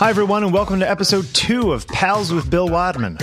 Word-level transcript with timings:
Hi, 0.00 0.08
everyone, 0.08 0.44
and 0.44 0.50
welcome 0.50 0.80
to 0.80 0.90
episode 0.90 1.26
two 1.34 1.72
of 1.72 1.86
Pals 1.86 2.32
with 2.32 2.48
Bill 2.48 2.70
Wadman. 2.70 3.18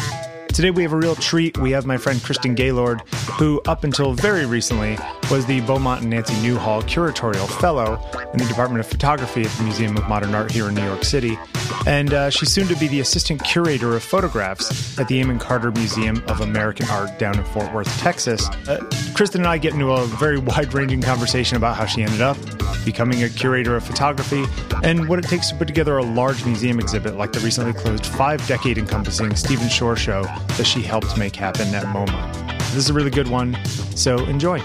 Today 0.49 0.69
we 0.69 0.83
have 0.83 0.93
a 0.93 0.95
real 0.95 1.15
treat. 1.15 1.57
We 1.57 1.71
have 1.71 1.87
my 1.87 1.97
friend 1.97 2.21
Kristen 2.21 2.53
Gaylord, 2.53 3.01
who 3.33 3.61
up 3.67 3.83
until 3.83 4.13
very 4.13 4.45
recently 4.45 4.97
was 5.29 5.45
the 5.45 5.61
Beaumont 5.61 6.01
and 6.01 6.09
Nancy 6.09 6.33
Newhall 6.35 6.81
Curatorial 6.83 7.47
Fellow 7.59 7.99
in 8.33 8.39
the 8.39 8.45
Department 8.45 8.79
of 8.79 8.87
Photography 8.87 9.43
at 9.43 9.51
the 9.51 9.63
Museum 9.63 9.97
of 9.97 10.07
Modern 10.07 10.33
Art 10.33 10.51
here 10.51 10.67
in 10.69 10.75
New 10.75 10.85
York 10.85 11.03
City. 11.03 11.37
And 11.85 12.13
uh, 12.13 12.29
she's 12.29 12.51
soon 12.51 12.67
to 12.67 12.75
be 12.75 12.87
the 12.87 12.99
Assistant 12.99 13.43
Curator 13.43 13.95
of 13.95 14.03
Photographs 14.03 14.97
at 14.97 15.07
the 15.07 15.21
Amon 15.21 15.39
Carter 15.39 15.71
Museum 15.71 16.23
of 16.27 16.41
American 16.41 16.89
Art 16.89 17.17
down 17.19 17.37
in 17.37 17.45
Fort 17.45 17.73
Worth, 17.73 17.99
Texas. 17.99 18.47
Uh, 18.67 18.83
Kristen 19.13 19.41
and 19.41 19.47
I 19.47 19.57
get 19.57 19.73
into 19.73 19.91
a 19.91 20.05
very 20.05 20.37
wide 20.37 20.73
ranging 20.73 21.01
conversation 21.01 21.57
about 21.57 21.75
how 21.75 21.85
she 21.85 22.03
ended 22.03 22.21
up 22.21 22.37
becoming 22.85 23.23
a 23.23 23.29
curator 23.29 23.75
of 23.75 23.83
photography 23.83 24.45
and 24.83 25.09
what 25.09 25.19
it 25.19 25.25
takes 25.25 25.49
to 25.49 25.55
put 25.55 25.67
together 25.67 25.97
a 25.97 26.03
large 26.03 26.45
museum 26.45 26.79
exhibit 26.79 27.15
like 27.15 27.33
the 27.33 27.39
recently 27.41 27.73
closed 27.73 28.05
five 28.05 28.45
decade 28.47 28.77
encompassing 28.77 29.35
Stephen 29.35 29.67
Shore 29.67 29.97
show 29.97 30.23
that 30.23 30.65
she 30.65 30.81
helped 30.81 31.17
make 31.17 31.35
happen 31.35 31.73
at 31.75 31.83
MoMA. 31.85 32.46
This 32.77 32.85
is 32.85 32.89
a 32.91 32.93
really 32.93 33.09
good 33.09 33.27
one, 33.27 33.57
so 33.95 34.23
enjoy. 34.25 34.59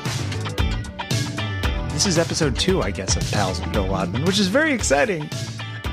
This 1.94 2.04
is 2.04 2.18
episode 2.18 2.58
two, 2.58 2.82
I 2.82 2.90
guess, 2.90 3.16
of 3.16 3.22
Pals 3.32 3.58
with 3.58 3.72
Bill 3.72 3.88
Wadman, 3.88 4.26
which 4.26 4.38
is 4.38 4.48
very 4.48 4.74
exciting. 4.74 5.30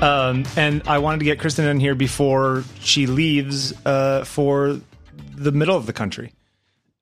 Um, 0.02 0.44
and 0.54 0.82
I 0.86 0.98
wanted 0.98 1.20
to 1.20 1.24
get 1.24 1.40
Kristen 1.40 1.64
in 1.64 1.80
here 1.80 1.94
before 1.94 2.64
she 2.78 3.06
leaves 3.06 3.72
uh, 3.86 4.24
for 4.24 4.78
the 5.34 5.50
middle 5.50 5.78
of 5.78 5.86
the 5.86 5.94
country. 5.94 6.34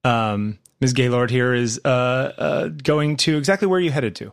Um, 0.04 0.60
Ms. 0.78 0.92
Gaylord 0.92 1.32
here 1.32 1.52
is 1.52 1.80
uh, 1.84 1.88
uh, 1.88 2.68
going 2.68 3.16
to 3.16 3.38
exactly 3.38 3.66
where 3.66 3.80
you 3.80 3.90
headed 3.90 4.14
to. 4.14 4.32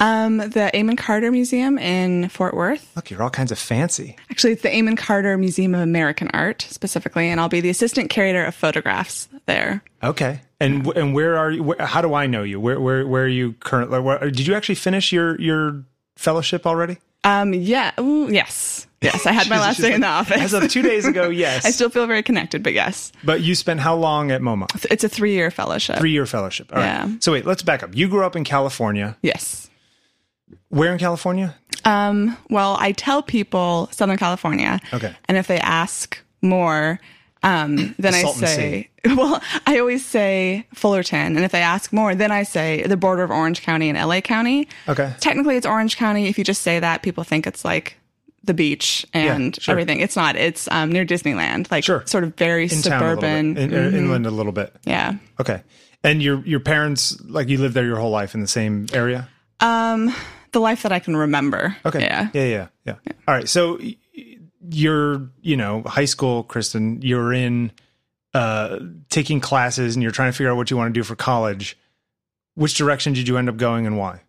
Um, 0.00 0.38
the 0.38 0.70
Amon 0.74 0.96
Carter 0.96 1.30
Museum 1.30 1.76
in 1.76 2.30
Fort 2.30 2.54
Worth. 2.54 2.96
Look, 2.96 3.10
you're 3.10 3.22
all 3.22 3.28
kinds 3.28 3.52
of 3.52 3.58
fancy. 3.58 4.16
Actually, 4.30 4.54
it's 4.54 4.62
the 4.62 4.74
Amon 4.74 4.96
Carter 4.96 5.36
Museum 5.36 5.74
of 5.74 5.82
American 5.82 6.30
Art 6.32 6.62
specifically, 6.62 7.28
and 7.28 7.38
I'll 7.38 7.50
be 7.50 7.60
the 7.60 7.68
assistant 7.68 8.08
curator 8.08 8.44
of 8.44 8.54
photographs 8.54 9.28
there. 9.48 9.82
Okay. 10.04 10.40
And 10.60 10.86
yeah. 10.86 10.92
and 10.94 11.14
where 11.14 11.36
are 11.36 11.50
you? 11.50 11.64
Where, 11.64 11.84
how 11.84 12.00
do 12.00 12.14
I 12.14 12.28
know 12.28 12.44
you? 12.44 12.60
Where 12.60 12.78
where 12.78 13.04
where 13.06 13.24
are 13.24 13.28
you 13.28 13.54
currently? 13.54 13.98
Where, 13.98 14.18
did 14.30 14.46
you 14.46 14.54
actually 14.54 14.76
finish 14.76 15.12
your 15.12 15.40
your 15.40 15.82
fellowship 16.16 16.64
already? 16.66 16.98
Um. 17.24 17.52
Yeah. 17.52 17.92
Ooh, 17.98 18.30
yes. 18.30 18.86
Yes. 19.00 19.26
I 19.26 19.32
had 19.32 19.48
my 19.48 19.58
last 19.60 19.78
day 19.78 19.84
like, 19.84 19.94
in 19.94 20.00
the 20.02 20.06
office. 20.06 20.40
As 20.40 20.54
of 20.54 20.70
two 20.70 20.82
days 20.82 21.04
ago. 21.04 21.28
Yes. 21.38 21.64
I 21.64 21.70
still 21.70 21.90
feel 21.90 22.06
very 22.06 22.22
connected, 22.22 22.62
but 22.62 22.72
yes. 22.72 23.12
But 23.22 23.42
you 23.42 23.54
spent 23.54 23.80
how 23.80 23.94
long 23.94 24.30
at 24.32 24.40
MoMA? 24.40 24.66
It's 24.90 25.04
a 25.04 25.08
three 25.08 25.32
year 25.32 25.50
fellowship. 25.50 25.98
Three 25.98 26.10
year 26.10 26.26
fellowship. 26.26 26.74
All 26.74 26.80
yeah. 26.80 27.04
right. 27.04 27.22
So 27.22 27.32
wait, 27.32 27.46
let's 27.46 27.62
back 27.62 27.82
up. 27.82 27.94
You 27.94 28.08
grew 28.08 28.24
up 28.24 28.34
in 28.34 28.44
California. 28.44 29.16
Yes. 29.22 29.70
Where 30.68 30.92
in 30.92 30.98
California? 30.98 31.54
Um, 31.84 32.36
well, 32.50 32.76
I 32.80 32.92
tell 32.92 33.22
people 33.22 33.88
Southern 33.92 34.16
California. 34.16 34.80
Okay. 34.92 35.14
And 35.26 35.36
if 35.36 35.46
they 35.46 35.58
ask 35.58 36.18
more, 36.42 37.00
um, 37.42 37.94
then 37.98 38.14
I 38.14 38.24
say, 38.32 38.88
well, 39.04 39.40
I 39.66 39.78
always 39.78 40.04
say 40.04 40.66
Fullerton. 40.74 41.36
And 41.36 41.44
if 41.44 41.52
they 41.52 41.62
ask 41.62 41.92
more, 41.92 42.14
then 42.14 42.30
I 42.30 42.42
say 42.42 42.82
the 42.82 42.96
border 42.96 43.22
of 43.22 43.30
Orange 43.30 43.62
County 43.62 43.88
and 43.88 43.98
LA 43.98 44.20
County. 44.20 44.68
Okay. 44.88 45.12
Technically, 45.20 45.56
it's 45.56 45.66
Orange 45.66 45.96
County. 45.96 46.26
If 46.26 46.38
you 46.38 46.44
just 46.44 46.62
say 46.62 46.80
that, 46.80 47.02
people 47.02 47.24
think 47.24 47.46
it's 47.46 47.64
like 47.64 47.96
the 48.44 48.54
beach 48.54 49.06
and 49.12 49.56
yeah, 49.56 49.62
sure. 49.62 49.72
everything. 49.72 50.00
It's 50.00 50.16
not. 50.16 50.36
It's 50.36 50.68
um, 50.70 50.90
near 50.90 51.04
Disneyland, 51.04 51.70
like 51.70 51.84
sure. 51.84 52.02
sort 52.06 52.24
of 52.24 52.34
very 52.34 52.64
in 52.64 52.70
suburban, 52.70 53.56
a 53.56 53.60
in, 53.60 53.70
mm-hmm. 53.70 53.96
inland 53.96 54.26
a 54.26 54.30
little 54.30 54.52
bit. 54.52 54.74
Yeah. 54.84 55.14
Okay. 55.40 55.62
And 56.02 56.22
your 56.22 56.44
your 56.44 56.60
parents, 56.60 57.20
like 57.22 57.48
you 57.48 57.58
lived 57.58 57.74
there 57.74 57.84
your 57.84 57.98
whole 57.98 58.10
life 58.10 58.34
in 58.34 58.40
the 58.40 58.48
same 58.48 58.86
area? 58.92 59.28
Um, 59.60 60.14
the 60.52 60.60
life 60.60 60.82
that 60.82 60.92
I 60.92 60.98
can 60.98 61.16
remember. 61.16 61.76
Okay. 61.84 62.00
Yeah. 62.00 62.28
Yeah. 62.32 62.44
Yeah. 62.44 62.66
Yeah. 62.84 62.94
yeah. 63.04 63.12
All 63.26 63.34
right. 63.34 63.48
So 63.48 63.78
you're, 64.70 65.28
you 65.40 65.56
know, 65.56 65.82
high 65.82 66.04
school, 66.04 66.42
Kristen, 66.44 67.00
you're 67.02 67.32
in 67.32 67.72
uh, 68.34 68.78
taking 69.08 69.40
classes 69.40 69.96
and 69.96 70.02
you're 70.02 70.12
trying 70.12 70.30
to 70.30 70.36
figure 70.36 70.50
out 70.50 70.56
what 70.56 70.70
you 70.70 70.76
want 70.76 70.92
to 70.92 70.98
do 70.98 71.04
for 71.04 71.16
college. 71.16 71.76
Which 72.54 72.74
direction 72.74 73.12
did 73.12 73.28
you 73.28 73.36
end 73.36 73.48
up 73.48 73.56
going 73.56 73.86
and 73.86 73.96
why? 73.96 74.20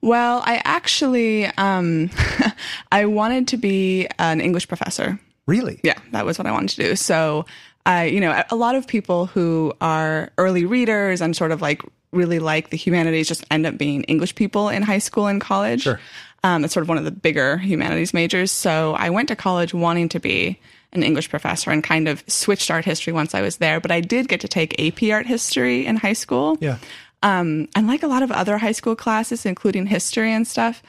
Well, 0.00 0.42
I 0.44 0.60
actually, 0.64 1.46
um, 1.46 2.10
I 2.92 3.06
wanted 3.06 3.48
to 3.48 3.56
be 3.56 4.06
an 4.18 4.40
English 4.40 4.68
professor. 4.68 5.18
Really? 5.46 5.80
Yeah, 5.82 5.98
that 6.12 6.24
was 6.24 6.38
what 6.38 6.46
I 6.46 6.52
wanted 6.52 6.70
to 6.70 6.76
do. 6.76 6.96
So, 6.96 7.46
I, 7.86 8.04
you 8.04 8.20
know, 8.20 8.42
a 8.50 8.56
lot 8.56 8.76
of 8.76 8.86
people 8.86 9.26
who 9.26 9.72
are 9.80 10.30
early 10.38 10.64
readers 10.64 11.20
and 11.20 11.36
sort 11.36 11.52
of 11.52 11.60
like 11.60 11.82
really 12.12 12.38
like 12.38 12.70
the 12.70 12.76
humanities 12.76 13.28
just 13.28 13.44
end 13.50 13.66
up 13.66 13.76
being 13.76 14.04
English 14.04 14.34
people 14.34 14.68
in 14.68 14.82
high 14.82 14.98
school 14.98 15.26
and 15.26 15.40
college. 15.40 15.82
Sure. 15.82 16.00
Um, 16.44 16.62
it's 16.62 16.74
sort 16.74 16.82
of 16.82 16.88
one 16.90 16.98
of 16.98 17.04
the 17.04 17.10
bigger 17.10 17.56
humanities 17.56 18.12
majors. 18.12 18.52
So 18.52 18.94
I 18.94 19.08
went 19.08 19.28
to 19.28 19.36
college 19.36 19.72
wanting 19.72 20.10
to 20.10 20.20
be 20.20 20.60
an 20.92 21.02
English 21.02 21.30
professor 21.30 21.70
and 21.70 21.82
kind 21.82 22.06
of 22.06 22.22
switched 22.28 22.70
art 22.70 22.84
history 22.84 23.14
once 23.14 23.34
I 23.34 23.40
was 23.40 23.56
there. 23.56 23.80
But 23.80 23.90
I 23.90 24.00
did 24.00 24.28
get 24.28 24.42
to 24.42 24.48
take 24.48 24.78
AP 24.78 25.10
art 25.10 25.26
history 25.26 25.86
in 25.86 25.96
high 25.96 26.12
school. 26.12 26.58
Yeah. 26.60 26.76
Um, 27.22 27.68
and 27.74 27.86
like 27.86 28.02
a 28.02 28.06
lot 28.06 28.22
of 28.22 28.30
other 28.30 28.58
high 28.58 28.72
school 28.72 28.94
classes, 28.94 29.46
including 29.46 29.86
history 29.86 30.30
and 30.30 30.46
stuff, 30.46 30.82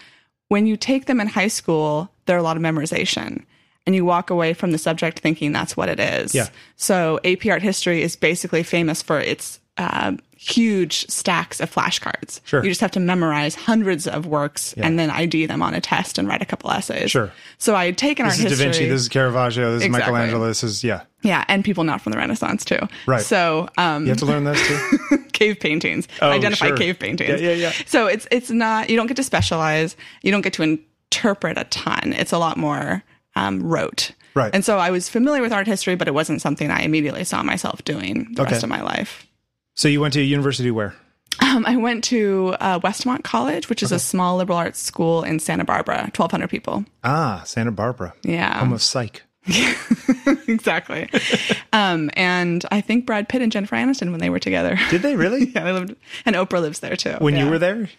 when 0.50 0.68
you 0.68 0.76
take 0.76 1.06
them 1.06 1.22
in 1.22 1.28
high 1.28 1.48
school, 1.48 2.12
there 2.26 2.36
are 2.36 2.40
a 2.40 2.44
lot 2.44 2.58
of 2.58 2.62
memorization. 2.62 3.46
And 3.88 3.96
you 3.96 4.04
walk 4.04 4.30
away 4.30 4.54
from 4.54 4.72
the 4.72 4.78
subject 4.78 5.20
thinking 5.20 5.54
that's 5.54 5.78
what 5.78 5.88
it 5.88 6.02
is. 6.02 6.36
Yeah. 6.36 6.50
So 6.76 7.22
AP 7.24 7.46
art 7.46 7.62
history 7.62 8.02
is 8.02 8.18
basically 8.18 8.64
famous 8.64 9.02
for 9.02 9.22
its 9.22 9.62
uh, 9.78 10.18
huge 10.46 11.08
stacks 11.08 11.60
of 11.60 11.74
flashcards. 11.74 12.40
Sure. 12.46 12.64
You 12.64 12.70
just 12.70 12.82
have 12.82 12.92
to 12.92 13.00
memorize 13.00 13.56
hundreds 13.56 14.08
of 14.08 14.28
works 14.28 14.76
yeah. 14.78 14.86
and 14.86 15.00
then 15.00 15.10
ID 15.10 15.48
them 15.48 15.64
on 15.64 15.74
a 15.74 15.82
test 15.82 16.18
and 16.18 16.28
write 16.28 16.42
a 16.42 16.46
couple 16.46 16.70
essays. 16.72 17.10
Sure. 17.10 17.32
So 17.58 17.76
I 17.76 17.86
had 17.86 17.98
taken 17.98 18.26
this 18.26 18.36
art 18.36 18.46
is 18.46 18.52
history. 18.52 18.66
Da 18.66 18.72
Vinci. 18.72 18.90
This 18.90 19.02
is 19.02 19.10
Caravaggio. 19.10 19.74
This 19.74 19.84
is. 19.84 19.90
Michelangelo. 19.90 20.48
This 20.48 20.64
is 20.64 20.84
yeah. 20.84 21.04
Yeah, 21.24 21.44
and 21.48 21.66
people 21.66 21.84
not 21.84 22.02
from 22.02 22.12
the 22.12 22.20
Renaissance 22.20 22.64
too. 22.64 22.80
Right. 23.08 23.22
So 23.22 23.68
um, 23.78 24.04
you 24.04 24.10
have 24.10 24.20
to 24.20 24.26
learn 24.26 24.44
those 24.44 24.62
too. 24.62 25.18
cave 25.34 25.60
paintings. 25.60 26.08
Oh, 26.22 26.30
Identify 26.30 26.68
sure. 26.68 26.78
cave 26.78 27.00
paintings. 27.00 27.42
Yeah, 27.42 27.50
yeah, 27.50 27.56
yeah. 27.56 27.72
So 27.88 28.06
it's 28.06 28.28
it's 28.30 28.52
not 28.52 28.92
you 28.92 28.96
don't 28.96 29.08
get 29.08 29.18
to 29.18 29.24
specialize. 29.24 29.96
You 30.22 30.32
don't 30.32 30.42
get 30.42 30.54
to 30.54 30.64
interpret 30.64 31.58
a 31.58 31.64
ton. 31.66 32.14
It's 32.14 32.32
a 32.32 32.38
lot 32.38 32.58
more 32.58 33.04
um, 33.36 33.64
rote. 33.64 34.12
Right. 34.36 34.54
And 34.54 34.64
so 34.64 34.78
I 34.78 34.92
was 34.92 35.10
familiar 35.10 35.42
with 35.42 35.54
art 35.54 35.66
history, 35.66 35.96
but 35.96 36.08
it 36.08 36.14
wasn't 36.14 36.42
something 36.42 36.70
I 36.70 36.82
immediately 36.82 37.24
saw 37.24 37.42
myself 37.42 37.84
doing 37.86 38.28
the 38.34 38.44
okay. 38.44 38.52
rest 38.52 38.64
of 38.64 38.70
my 38.70 38.82
life. 38.82 39.26
So 39.76 39.88
you 39.88 40.00
went 40.00 40.14
to 40.14 40.22
a 40.22 40.24
university 40.24 40.72
where? 40.72 40.96
Um, 41.42 41.66
I 41.66 41.76
went 41.76 42.06
to 42.06 42.56
uh, 42.62 42.80
Westmont 42.80 43.24
College, 43.24 43.70
which 43.70 43.84
is 43.84 43.92
okay. 43.92 43.98
a 43.98 44.00
small 44.00 44.38
liberal 44.38 44.58
arts 44.58 44.80
school 44.80 45.24
in 45.24 45.40
Santa 45.40 45.66
Barbara, 45.66 46.04
1,200 46.16 46.50
people. 46.50 46.86
Ah, 47.04 47.44
Santa 47.46 47.72
Barbara. 47.72 48.14
Yeah. 48.24 48.58
Almost 48.62 48.90
psych. 48.90 49.24
exactly. 50.48 51.10
um, 51.74 52.10
and 52.14 52.66
I 52.72 52.82
think 52.82 53.06
Brad 53.06 53.28
Pitt 53.28 53.42
and 53.42 53.52
Jennifer 53.52 53.76
Aniston 53.76 54.12
when 54.12 54.22
they 54.22 54.30
were 54.30 54.40
together. 54.40 54.80
Did 54.90 55.02
they 55.02 55.16
really? 55.16 55.50
yeah, 55.56 55.66
they 55.66 55.72
lived, 55.72 55.96
and 56.26 56.36
Oprah 56.36 56.62
lives 56.62 56.80
there 56.80 56.96
too. 56.96 57.16
When 57.20 57.36
yeah. 57.36 57.44
you 57.44 57.50
were 57.50 57.60
there? 57.60 57.76
Um, 57.76 57.90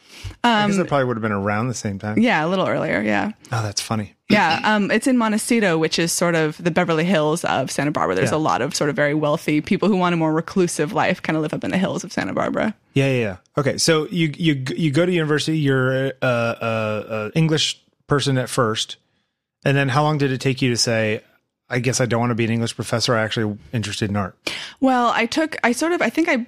I 0.42 0.66
guess 0.66 0.78
it 0.78 0.88
probably 0.88 1.04
would 1.04 1.16
have 1.16 1.22
been 1.22 1.30
around 1.30 1.68
the 1.68 1.74
same 1.74 1.98
time. 1.98 2.18
Yeah, 2.18 2.44
a 2.44 2.48
little 2.48 2.66
earlier. 2.66 3.00
Yeah. 3.02 3.32
Oh, 3.52 3.62
that's 3.62 3.80
funny. 3.80 4.15
Yeah, 4.28 4.60
um, 4.64 4.90
it's 4.90 5.06
in 5.06 5.16
Montecito, 5.16 5.78
which 5.78 5.98
is 5.98 6.12
sort 6.12 6.34
of 6.34 6.62
the 6.62 6.70
Beverly 6.70 7.04
Hills 7.04 7.44
of 7.44 7.70
Santa 7.70 7.90
Barbara. 7.92 8.16
There's 8.16 8.30
Yeah. 8.32 8.36
a 8.36 8.38
lot 8.38 8.60
of 8.62 8.74
sort 8.74 8.90
of 8.90 8.96
very 8.96 9.14
wealthy 9.14 9.60
people 9.60 9.88
who 9.88 9.96
want 9.96 10.12
a 10.14 10.16
more 10.16 10.32
reclusive 10.32 10.92
life, 10.92 11.22
kind 11.22 11.36
of 11.36 11.42
live 11.42 11.54
up 11.54 11.62
in 11.64 11.70
the 11.70 11.78
hills 11.78 12.02
of 12.04 12.12
Santa 12.12 12.32
Barbara. 12.32 12.74
Yeah, 12.94 13.06
yeah, 13.08 13.20
yeah. 13.20 13.36
Okay, 13.58 13.78
so 13.78 14.06
you 14.10 14.32
you 14.36 14.64
you 14.76 14.90
go 14.90 15.06
to 15.06 15.12
university. 15.12 15.58
You're 15.58 16.06
a, 16.06 16.12
a, 16.22 17.04
a 17.08 17.30
English 17.34 17.80
person 18.08 18.36
at 18.38 18.48
first, 18.48 18.96
and 19.64 19.76
then 19.76 19.88
how 19.90 20.02
long 20.02 20.18
did 20.18 20.32
it 20.32 20.40
take 20.40 20.60
you 20.62 20.70
to 20.70 20.76
say, 20.76 21.22
"I 21.70 21.78
guess 21.78 22.00
I 22.00 22.06
don't 22.06 22.20
want 22.20 22.30
to 22.30 22.34
be 22.36 22.44
an 22.44 22.50
English 22.50 22.74
professor. 22.74 23.14
I'm 23.16 23.24
actually 23.24 23.56
interested 23.72 24.10
in 24.10 24.16
art." 24.16 24.36
Well, 24.80 25.12
I 25.14 25.26
took, 25.26 25.56
I 25.64 25.72
sort 25.72 25.92
of, 25.92 26.02
I 26.02 26.10
think 26.10 26.28
I, 26.28 26.46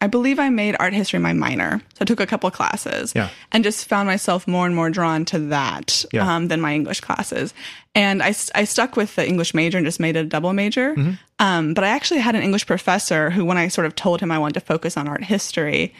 I 0.00 0.06
believe 0.06 0.38
I 0.38 0.48
made 0.48 0.76
art 0.78 0.92
history 0.92 1.18
my 1.18 1.32
minor. 1.32 1.80
So 1.94 1.98
I 2.02 2.04
took 2.04 2.20
a 2.20 2.26
couple 2.26 2.48
classes 2.52 3.12
Yeah. 3.16 3.30
and 3.50 3.64
just 3.64 3.88
found 3.88 4.06
myself 4.06 4.46
more 4.46 4.64
and 4.64 4.74
more 4.74 4.90
drawn 4.90 5.24
to 5.26 5.38
that 5.50 6.04
Yeah. 6.12 6.36
um, 6.36 6.48
than 6.48 6.60
my 6.60 6.72
English 6.72 7.00
classes. 7.00 7.52
And 7.96 8.22
I, 8.22 8.28
I 8.54 8.62
stuck 8.64 8.94
with 8.96 9.16
the 9.16 9.26
English 9.26 9.54
major 9.54 9.76
and 9.76 9.84
just 9.84 9.98
made 9.98 10.14
it 10.14 10.20
a 10.20 10.24
double 10.28 10.52
major. 10.52 10.94
Mm-hmm. 10.94 11.12
Um, 11.40 11.74
but 11.74 11.82
I 11.82 11.88
actually 11.88 12.20
had 12.20 12.36
an 12.36 12.42
English 12.42 12.66
professor 12.66 13.30
who, 13.30 13.44
when 13.44 13.56
I 13.58 13.66
sort 13.68 13.86
of 13.88 13.96
told 13.96 14.20
him 14.20 14.30
I 14.30 14.38
wanted 14.38 14.54
to 14.60 14.66
focus 14.66 14.96
on 14.96 15.08
art 15.08 15.24
history, 15.24 15.92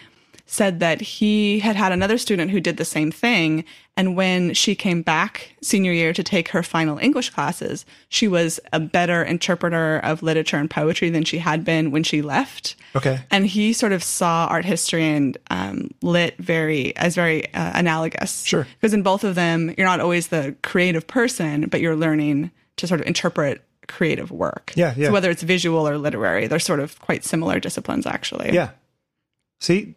said 0.51 0.81
that 0.81 1.01
he 1.03 1.59
had 1.59 1.77
had 1.77 1.93
another 1.93 2.17
student 2.17 2.51
who 2.51 2.59
did 2.59 2.79
the 2.79 2.85
same 2.85 3.13
thing. 3.13 3.65
And 3.99 4.17
when 4.17 4.55
she 4.55 4.75
came 4.75 5.03
back 5.03 5.53
senior 5.61 5.93
year 5.93 6.15
to 6.15 6.23
take 6.23 6.49
her 6.49 6.63
final 6.63 6.97
English 6.99 7.31
classes, 7.31 7.85
she 8.09 8.27
was 8.27 8.59
a 8.73 8.81
better 8.81 9.23
interpreter 9.23 9.99
of 9.99 10.23
literature 10.23 10.57
and 10.57 10.71
poetry 10.71 11.11
than 11.11 11.25
she 11.25 11.37
had 11.37 11.65
been 11.65 11.91
when 11.91 12.03
she 12.03 12.23
left. 12.23 12.77
Okay. 12.97 13.21
And 13.31 13.47
he 13.47 13.75
sort 13.75 13.93
of 13.93 14.03
saw 14.03 14.47
art 14.47 14.65
history 14.65 15.05
and 15.05 15.37
um, 15.51 15.91
lit 16.01 16.39
very 16.39 16.97
as 16.97 17.15
very 17.15 17.53
uh, 17.53 17.73
analogous. 17.75 18.43
Sure. 18.45 18.67
Because 18.81 18.95
in 18.95 19.03
both 19.03 19.25
of 19.25 19.35
them, 19.35 19.75
you're 19.77 19.87
not 19.87 20.01
always 20.01 20.29
the 20.29 20.57
creative 20.63 21.07
person, 21.07 21.69
but 21.69 21.83
you're 21.83 21.97
learning 21.97 22.51
to 22.77 22.87
sort 22.87 23.01
of 23.01 23.07
interpret 23.07 23.63
creative 23.87 24.31
work. 24.31 24.73
Yeah, 24.77 24.95
yeah. 24.97 25.09
So 25.09 25.13
whether 25.13 25.31
it's 25.31 25.43
visual 25.43 25.87
or 25.87 25.99
literary, 25.99 26.47
they're 26.47 26.59
sort 26.59 26.81
of 26.81 26.99
quite 27.01 27.25
similar 27.25 27.61
disciplines, 27.61 28.07
actually. 28.07 28.53
Yeah. 28.55 28.71
See, 29.61 29.95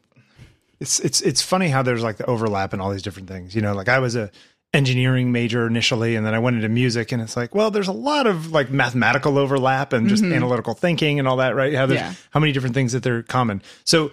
it's 0.82 1.00
it's 1.00 1.22
it's 1.22 1.42
funny 1.42 1.70
how 1.70 1.82
there's 1.84 2.04
like 2.04 2.18
the 2.18 2.26
overlap 2.26 2.74
and 2.74 2.82
all 2.82 2.92
these 2.92 3.02
different 3.04 3.30
things. 3.30 3.56
You 3.56 3.62
know, 3.62 3.74
like 3.74 3.88
I 3.88 4.00
was 4.00 4.16
a 4.18 4.30
engineering 4.74 5.32
major 5.34 5.68
initially 5.68 6.16
and 6.16 6.26
then 6.26 6.34
I 6.34 6.40
went 6.40 6.56
into 6.56 6.70
music 6.70 7.12
and 7.12 7.22
it's 7.22 7.36
like, 7.36 7.54
well, 7.54 7.72
there's 7.72 7.90
a 7.90 7.94
lot 7.94 8.26
of 8.26 8.52
like 8.52 8.70
mathematical 8.72 9.38
overlap 9.38 9.92
and 9.94 10.08
just 10.08 10.24
analytical 10.24 10.74
thinking 10.74 11.20
and 11.20 11.28
all 11.28 11.38
that, 11.38 11.56
right? 11.56 11.74
How 11.74 11.86
there's 11.86 12.00
Yeah. 12.00 12.14
how 12.32 12.40
many 12.40 12.54
different 12.54 12.74
things 12.74 12.94
that 12.94 13.04
they're 13.04 13.22
common. 13.24 13.62
So 13.84 14.12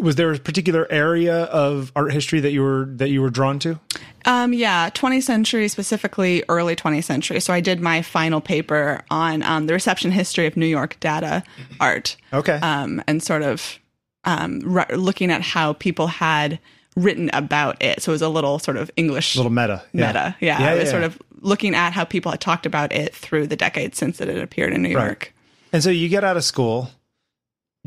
was 0.00 0.16
there 0.16 0.30
a 0.32 0.38
particular 0.38 0.86
area 0.90 1.44
of 1.44 1.90
art 1.96 2.12
history 2.12 2.40
that 2.40 2.52
you 2.52 2.62
were 2.62 2.86
that 2.96 3.08
you 3.10 3.20
were 3.22 3.30
drawn 3.30 3.58
to? 3.60 3.78
Um, 4.26 4.52
yeah, 4.54 4.88
20th 4.90 5.24
century, 5.24 5.68
specifically 5.68 6.42
early 6.48 6.74
20th 6.76 7.04
century. 7.04 7.40
So 7.40 7.52
I 7.52 7.60
did 7.60 7.80
my 7.80 8.00
final 8.02 8.40
paper 8.40 9.02
on 9.10 9.42
um, 9.42 9.66
the 9.66 9.72
reception 9.74 10.10
history 10.10 10.46
of 10.46 10.56
New 10.56 10.66
York 10.66 10.98
Dada 11.00 11.42
art. 11.80 12.16
Okay. 12.32 12.54
um, 12.62 13.02
and 13.06 13.22
sort 13.22 13.42
of 13.42 13.78
um, 14.24 14.76
r- 14.76 14.86
looking 14.96 15.30
at 15.30 15.42
how 15.42 15.72
people 15.74 16.06
had 16.06 16.58
written 16.96 17.28
about 17.32 17.82
it. 17.82 18.02
So 18.02 18.12
it 18.12 18.14
was 18.14 18.22
a 18.22 18.28
little 18.28 18.58
sort 18.58 18.76
of 18.76 18.90
English 18.96 19.36
little 19.36 19.50
meta. 19.52 19.82
Yeah. 19.92 20.06
meta. 20.06 20.36
Yeah, 20.40 20.60
Yeah, 20.60 20.72
it 20.74 20.78
was 20.78 20.84
yeah, 20.84 20.90
sort 20.90 21.02
of 21.04 21.18
looking 21.40 21.74
at 21.74 21.92
how 21.92 22.04
people 22.04 22.30
had 22.30 22.40
talked 22.40 22.66
about 22.66 22.92
it 22.92 23.14
through 23.14 23.46
the 23.48 23.56
decades 23.56 23.98
since 23.98 24.20
it 24.20 24.28
had 24.28 24.38
appeared 24.38 24.72
in 24.72 24.82
New 24.82 24.96
Right. 24.96 25.04
York. 25.06 25.34
And 25.72 25.82
so 25.82 25.90
you 25.90 26.08
get 26.08 26.22
out 26.24 26.36
of 26.36 26.44
school. 26.44 26.90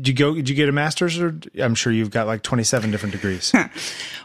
Did 0.00 0.06
you 0.08 0.14
go? 0.14 0.34
Did 0.34 0.48
you 0.48 0.54
get 0.54 0.68
a 0.68 0.72
master's, 0.72 1.18
or 1.18 1.40
I'm 1.58 1.74
sure 1.74 1.92
you've 1.92 2.12
got 2.12 2.28
like 2.28 2.42
27 2.42 2.90
different 2.92 3.12
degrees. 3.12 3.52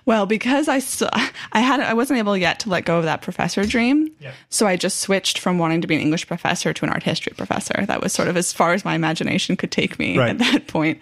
Well, 0.06 0.26
because 0.26 0.68
I 0.68 0.80
still, 0.80 1.10
I 1.54 1.62
had, 1.62 1.80
I 1.80 1.94
wasn't 1.94 2.20
able 2.20 2.36
yet 2.36 2.60
to 2.60 2.70
let 2.70 2.84
go 2.84 2.98
of 2.98 3.06
that 3.06 3.22
professor 3.22 3.66
dream. 3.66 4.12
Yeah. 4.20 4.34
So 4.50 4.68
I 4.68 4.76
just 4.76 5.00
switched 5.00 5.40
from 5.40 5.58
wanting 5.60 5.80
to 5.80 5.88
be 5.88 5.96
an 5.96 6.02
English 6.02 6.28
professor 6.28 6.74
to 6.74 6.84
an 6.86 6.92
art 6.92 7.04
history 7.04 7.32
professor. 7.38 7.86
That 7.86 8.02
was 8.04 8.12
sort 8.12 8.28
of 8.28 8.36
as 8.36 8.52
far 8.52 8.74
as 8.74 8.84
my 8.84 8.96
imagination 8.96 9.56
could 9.56 9.72
take 9.72 9.98
me 9.98 10.18
Right. 10.18 10.32
at 10.32 10.40
that 10.40 10.68
point. 10.68 11.00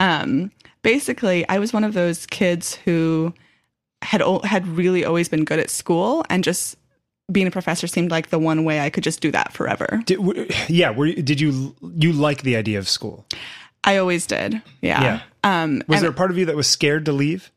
Um, 0.00 0.50
basically, 0.82 1.48
I 1.48 1.58
was 1.58 1.72
one 1.72 1.84
of 1.84 1.94
those 1.94 2.26
kids 2.26 2.74
who 2.74 3.32
had 4.02 4.22
had 4.44 4.66
really 4.66 5.04
always 5.04 5.28
been 5.28 5.44
good 5.44 5.58
at 5.58 5.70
school, 5.70 6.24
and 6.28 6.42
just 6.42 6.76
being 7.30 7.46
a 7.46 7.50
professor 7.50 7.86
seemed 7.86 8.10
like 8.10 8.30
the 8.30 8.38
one 8.38 8.64
way 8.64 8.80
I 8.80 8.90
could 8.90 9.04
just 9.04 9.20
do 9.20 9.30
that 9.30 9.52
forever. 9.52 10.02
did, 10.06 10.16
w- 10.18 10.48
yeah. 10.68 10.90
Were 10.90 11.12
did 11.12 11.40
you 11.40 11.76
you 11.80 12.12
like 12.12 12.42
the 12.42 12.56
idea 12.56 12.78
of 12.78 12.88
school? 12.88 13.26
I 13.84 13.98
always 13.98 14.26
did. 14.26 14.60
Yeah. 14.82 15.02
Yeah. 15.02 15.20
Um, 15.44 15.82
Was 15.86 16.00
there 16.00 16.10
a 16.10 16.14
part 16.14 16.30
of 16.30 16.36
you 16.38 16.46
that 16.46 16.56
was 16.56 16.66
scared 16.66 17.04
to 17.06 17.12
leave? 17.12 17.50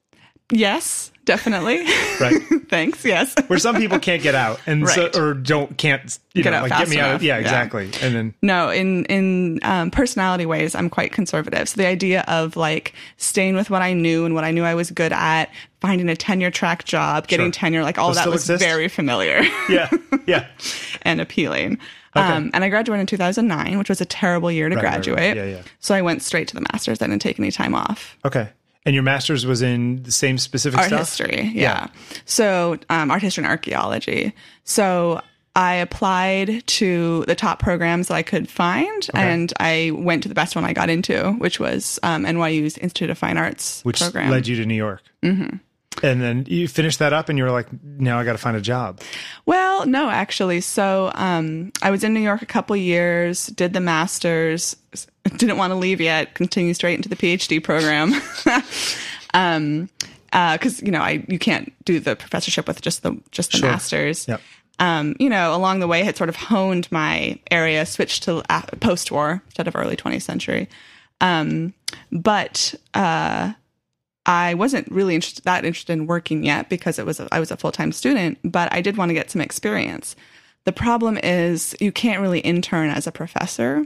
Yes, 0.52 1.12
definitely. 1.26 1.86
Right. 2.20 2.42
Thanks. 2.70 3.04
Yes. 3.04 3.34
Where 3.48 3.58
some 3.60 3.76
people 3.76 4.00
can't 4.00 4.22
get 4.22 4.36
out 4.36 4.60
and 4.68 4.88
so, 4.88 5.10
or 5.16 5.34
don't 5.34 5.78
can't 5.78 6.18
you 6.34 6.44
Get 6.44 6.52
know 6.52 6.58
out 6.58 6.70
like 6.70 6.80
get 6.80 6.88
me 6.90 7.00
out. 7.00 7.06
enough. 7.08 7.16
Of, 7.18 7.24
yeah, 7.24 7.36
Yeah. 7.36 7.42
exactly. 7.42 7.90
And 8.02 8.16
then 8.16 8.34
No, 8.42 8.70
in 8.70 9.04
in 9.06 9.60
um, 9.64 9.90
personality 9.92 10.46
ways, 10.46 10.74
I'm 10.76 10.90
quite 10.90 11.12
conservative. 11.12 11.68
So 11.68 11.78
the 11.82 11.88
idea 11.88 12.24
of 12.28 12.56
like 12.56 12.94
staying 13.18 13.56
with 13.56 13.70
what 13.72 13.82
I 13.82 13.94
knew 13.94 14.26
and 14.26 14.36
what 14.36 14.44
I 14.44 14.52
knew 14.52 14.64
I 14.64 14.76
was 14.76 14.92
good 14.92 15.12
at, 15.12 15.50
finding 15.82 16.08
a 16.08 16.16
tenure 16.16 16.52
track 16.52 16.86
job, 16.86 17.28
getting 17.28 17.48
Sure. 17.48 17.52
tenure, 17.52 17.84
like 17.84 17.98
all 17.98 18.10
Those 18.10 18.18
that 18.18 18.28
was 18.28 18.44
exist? 18.44 18.64
very 18.64 18.88
familiar 18.88 19.42
yeah, 19.70 19.90
yeah. 20.28 20.46
and 21.02 21.20
appealing. 21.20 21.80
Um, 22.16 22.52
and 22.54 22.64
I 22.64 22.70
graduated 22.70 23.02
in 23.02 23.08
2009, 23.08 23.80
which 23.80 23.90
was 23.90 24.00
a 24.00 24.06
terrible 24.06 24.52
year 24.52 24.70
to 24.70 24.76
Right, 24.76 24.84
right, 24.84 24.94
right. 24.94 25.04
graduate. 25.04 25.36
Yeah, 25.36 25.46
yeah. 25.58 25.62
So 25.80 25.96
I 25.96 26.04
went 26.04 26.22
straight 26.22 26.48
to 26.50 26.54
the 26.56 26.62
master's. 26.72 27.02
I 27.02 27.08
didn't 27.08 27.24
take 27.24 27.40
any 27.40 27.50
time 27.52 27.74
off. 27.74 28.18
Okay. 28.24 28.50
And 28.86 28.94
your 28.94 29.04
master's 29.04 29.46
was 29.46 29.62
in 29.62 30.04
the 30.04 30.12
same 30.12 30.38
specific 30.38 30.80
art 30.80 30.88
stuff. 30.88 31.00
history 31.00 31.52
yeah, 31.54 31.88
so 32.26 32.78
um, 32.90 33.12
art 33.12 33.22
history 33.22 33.44
and 33.44 33.50
archaeology 33.50 34.34
so 34.66 35.22
i 35.56 35.76
applied 35.76 36.66
to 36.68 37.24
the 37.28 37.36
top 37.36 37.60
programs 37.60 38.08
that 38.10 38.16
i 38.16 38.24
could 38.24 38.50
find 38.50 39.08
and 39.14 39.54
i 39.60 39.92
went 39.94 40.24
to 40.24 40.30
the 40.30 40.36
best 40.36 40.56
one 40.56 40.66
i 40.66 40.74
got 40.74 40.90
into 40.90 41.32
which 41.34 41.60
was 41.60 42.00
um, 42.04 42.24
nyu's 42.24 42.78
institute 42.80 43.10
of 43.10 43.18
fine 43.18 43.38
arts 43.38 43.82
which 43.86 44.00
program 44.02 44.30
led 44.32 44.48
you 44.48 44.56
to 44.58 44.66
New 44.66 44.76
York. 44.76 45.02
Mm-hmm. 45.22 45.58
And 46.02 46.22
then 46.22 46.46
you 46.50 46.68
finished 46.68 47.00
that 47.00 47.14
up, 47.14 47.30
and 47.30 47.38
you 47.38 47.44
were 47.44 47.52
like, 47.52 47.68
"Now 47.84 48.20
I 48.20 48.24
got 48.24 48.32
to 48.32 48.40
find 48.40 48.58
a 48.58 48.62
job." 48.62 49.00
well 49.46 49.86
no 49.86 50.10
actually 50.10 50.60
so 50.62 51.12
um, 51.16 51.72
i 51.82 51.92
was 51.92 52.04
in 52.04 52.14
new 52.14 52.20
york 52.20 52.42
a 52.42 52.46
couple 52.46 52.76
years 52.76 53.48
did 53.48 53.74
the 53.74 53.80
masters 53.80 54.76
didn't 55.38 55.58
want 55.58 55.72
to 55.72 55.76
leave 55.76 56.00
yet 56.02 56.34
Continue 56.34 56.74
straight 56.74 56.96
into 56.96 57.10
the 57.10 57.16
phd 57.16 57.64
program 57.64 58.14
um 59.34 59.90
because 60.32 60.82
you 60.82 60.90
know 60.92 61.02
I 61.02 61.24
you 61.28 61.38
can't 61.38 61.72
do 61.86 62.00
the 62.00 62.16
professorship 62.16 62.68
with 62.68 62.82
just 62.82 63.04
the 63.04 63.20
just 63.32 63.52
the 63.52 63.60
Sure. 63.60 63.70
masters. 63.70 64.28
Yep. 64.28 64.42
um, 64.80 65.16
you 65.20 65.30
know, 65.30 65.56
along 65.56 65.80
the 65.80 65.88
way 65.88 66.04
had 66.04 66.18
sort 66.18 66.28
of 66.30 66.36
honed 66.36 66.92
my 66.92 67.40
area, 67.52 67.86
switched 67.86 68.24
to 68.24 68.42
uh, 68.50 68.64
post 68.80 69.12
war 69.12 69.44
instead 69.46 69.68
of 69.68 69.76
early 69.76 69.96
20th 69.96 70.24
century. 70.24 70.68
Um, 71.22 71.76
but 72.12 72.74
uh, 72.96 73.54
I 74.26 74.56
wasn't 74.56 74.92
really 74.92 75.14
interested, 75.14 75.44
that 75.46 75.66
interested 75.66 75.94
in 75.94 76.08
working 76.08 76.44
yet 76.44 76.68
because 76.68 76.98
it 76.98 77.06
was 77.06 77.20
a, 77.20 77.28
I 77.32 77.40
was 77.40 77.52
a 77.52 77.58
full 77.58 77.72
time 77.72 77.92
student, 77.92 78.40
but 78.44 78.74
I 78.74 78.82
did 78.82 78.98
want 78.98 79.10
to 79.10 79.14
get 79.14 79.30
some 79.30 79.40
experience. 79.42 80.16
The 80.66 80.72
problem 80.74 81.20
is 81.20 81.76
you 81.80 81.92
can't 81.92 82.22
really 82.22 82.40
intern 82.40 82.90
as 82.90 83.06
a 83.06 83.12
professor. 83.12 83.86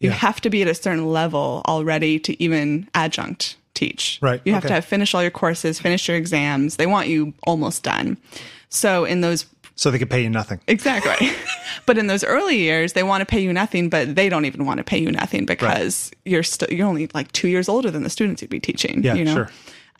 You 0.00 0.10
Yeah. 0.10 0.16
have 0.16 0.40
to 0.42 0.50
be 0.50 0.62
at 0.62 0.68
a 0.68 0.74
certain 0.74 1.06
level 1.06 1.62
already 1.66 2.18
to 2.20 2.42
even 2.42 2.88
adjunct 2.94 3.56
teach. 3.74 4.18
Right, 4.22 4.40
You 4.44 4.52
have 4.54 4.62
okay. 4.64 4.68
to 4.68 4.74
have 4.74 4.84
finished 4.84 5.14
all 5.14 5.22
your 5.22 5.30
courses, 5.30 5.80
finish 5.80 6.06
your 6.08 6.16
exams. 6.16 6.76
They 6.76 6.86
want 6.86 7.08
you 7.08 7.32
almost 7.46 7.82
done. 7.82 8.16
So 8.68 9.04
in 9.04 9.20
those 9.20 9.46
So 9.76 9.90
they 9.90 9.98
could 9.98 10.10
pay 10.10 10.22
you 10.22 10.30
nothing. 10.30 10.60
Exactly. 10.68 11.30
but 11.86 11.98
in 11.98 12.06
those 12.06 12.22
early 12.22 12.56
years, 12.58 12.92
they 12.92 13.02
want 13.02 13.22
to 13.22 13.26
pay 13.26 13.40
you 13.40 13.52
nothing, 13.52 13.88
but 13.88 14.14
they 14.14 14.28
don't 14.28 14.44
even 14.44 14.64
want 14.66 14.78
to 14.78 14.84
pay 14.84 14.98
you 14.98 15.10
nothing 15.10 15.46
because 15.46 16.12
you're 16.24 16.44
still 16.44 16.68
you're 16.70 16.86
only 16.86 17.08
like 17.14 17.32
two 17.32 17.48
years 17.48 17.68
older 17.68 17.90
than 17.90 18.04
the 18.04 18.10
students 18.10 18.40
you'd 18.42 18.50
be 18.50 18.60
teaching. 18.60 19.02
Yeah, 19.02 19.14
you 19.14 19.24
know? 19.24 19.34
sure. 19.34 19.50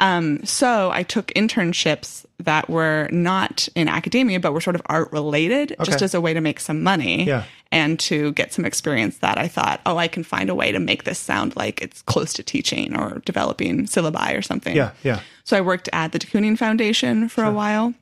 Um, 0.01 0.45
so 0.45 0.91
I 0.93 1.05
took 1.05 1.29
internships 1.35 2.25
that 2.39 2.69
were 2.69 3.09
not 3.13 3.69
in 3.77 3.89
academia, 3.89 4.41
but 4.41 4.53
were 4.53 4.61
sort 4.61 4.75
of 4.77 4.83
art 4.87 5.13
related, 5.13 5.77
just 5.85 6.03
as 6.03 6.15
a 6.15 6.21
way 6.21 6.35
to 6.35 6.41
make 6.41 6.59
some 6.59 6.83
money 6.83 7.25
Yeah. 7.25 7.45
and 7.71 7.99
to 8.01 8.33
get 8.33 8.53
some 8.53 8.65
experience 8.65 9.19
that 9.19 9.39
I 9.39 9.47
thought, 9.47 9.81
oh, 9.87 9.97
I 9.97 10.09
can 10.09 10.25
find 10.25 10.51
a 10.51 10.55
way 10.55 10.73
to 10.73 10.81
make 10.81 11.05
this 11.05 11.19
sound 11.21 11.55
like 11.55 11.81
it's 11.81 12.03
close 12.03 12.33
to 12.35 12.43
teaching 12.43 12.97
or 12.97 13.23
developing 13.25 13.87
syllabi 13.87 14.37
or 14.37 14.43
something. 14.43 14.75
Yeah, 14.75 14.91
yeah. 15.05 15.21
So 15.45 15.57
I 15.57 15.61
worked 15.61 15.89
at 15.93 16.11
the 16.11 16.19
de 16.19 16.27
Kooning 16.27 16.59
Foundation 16.59 17.29
for 17.29 17.45
a 17.45 17.53
while 17.53 17.95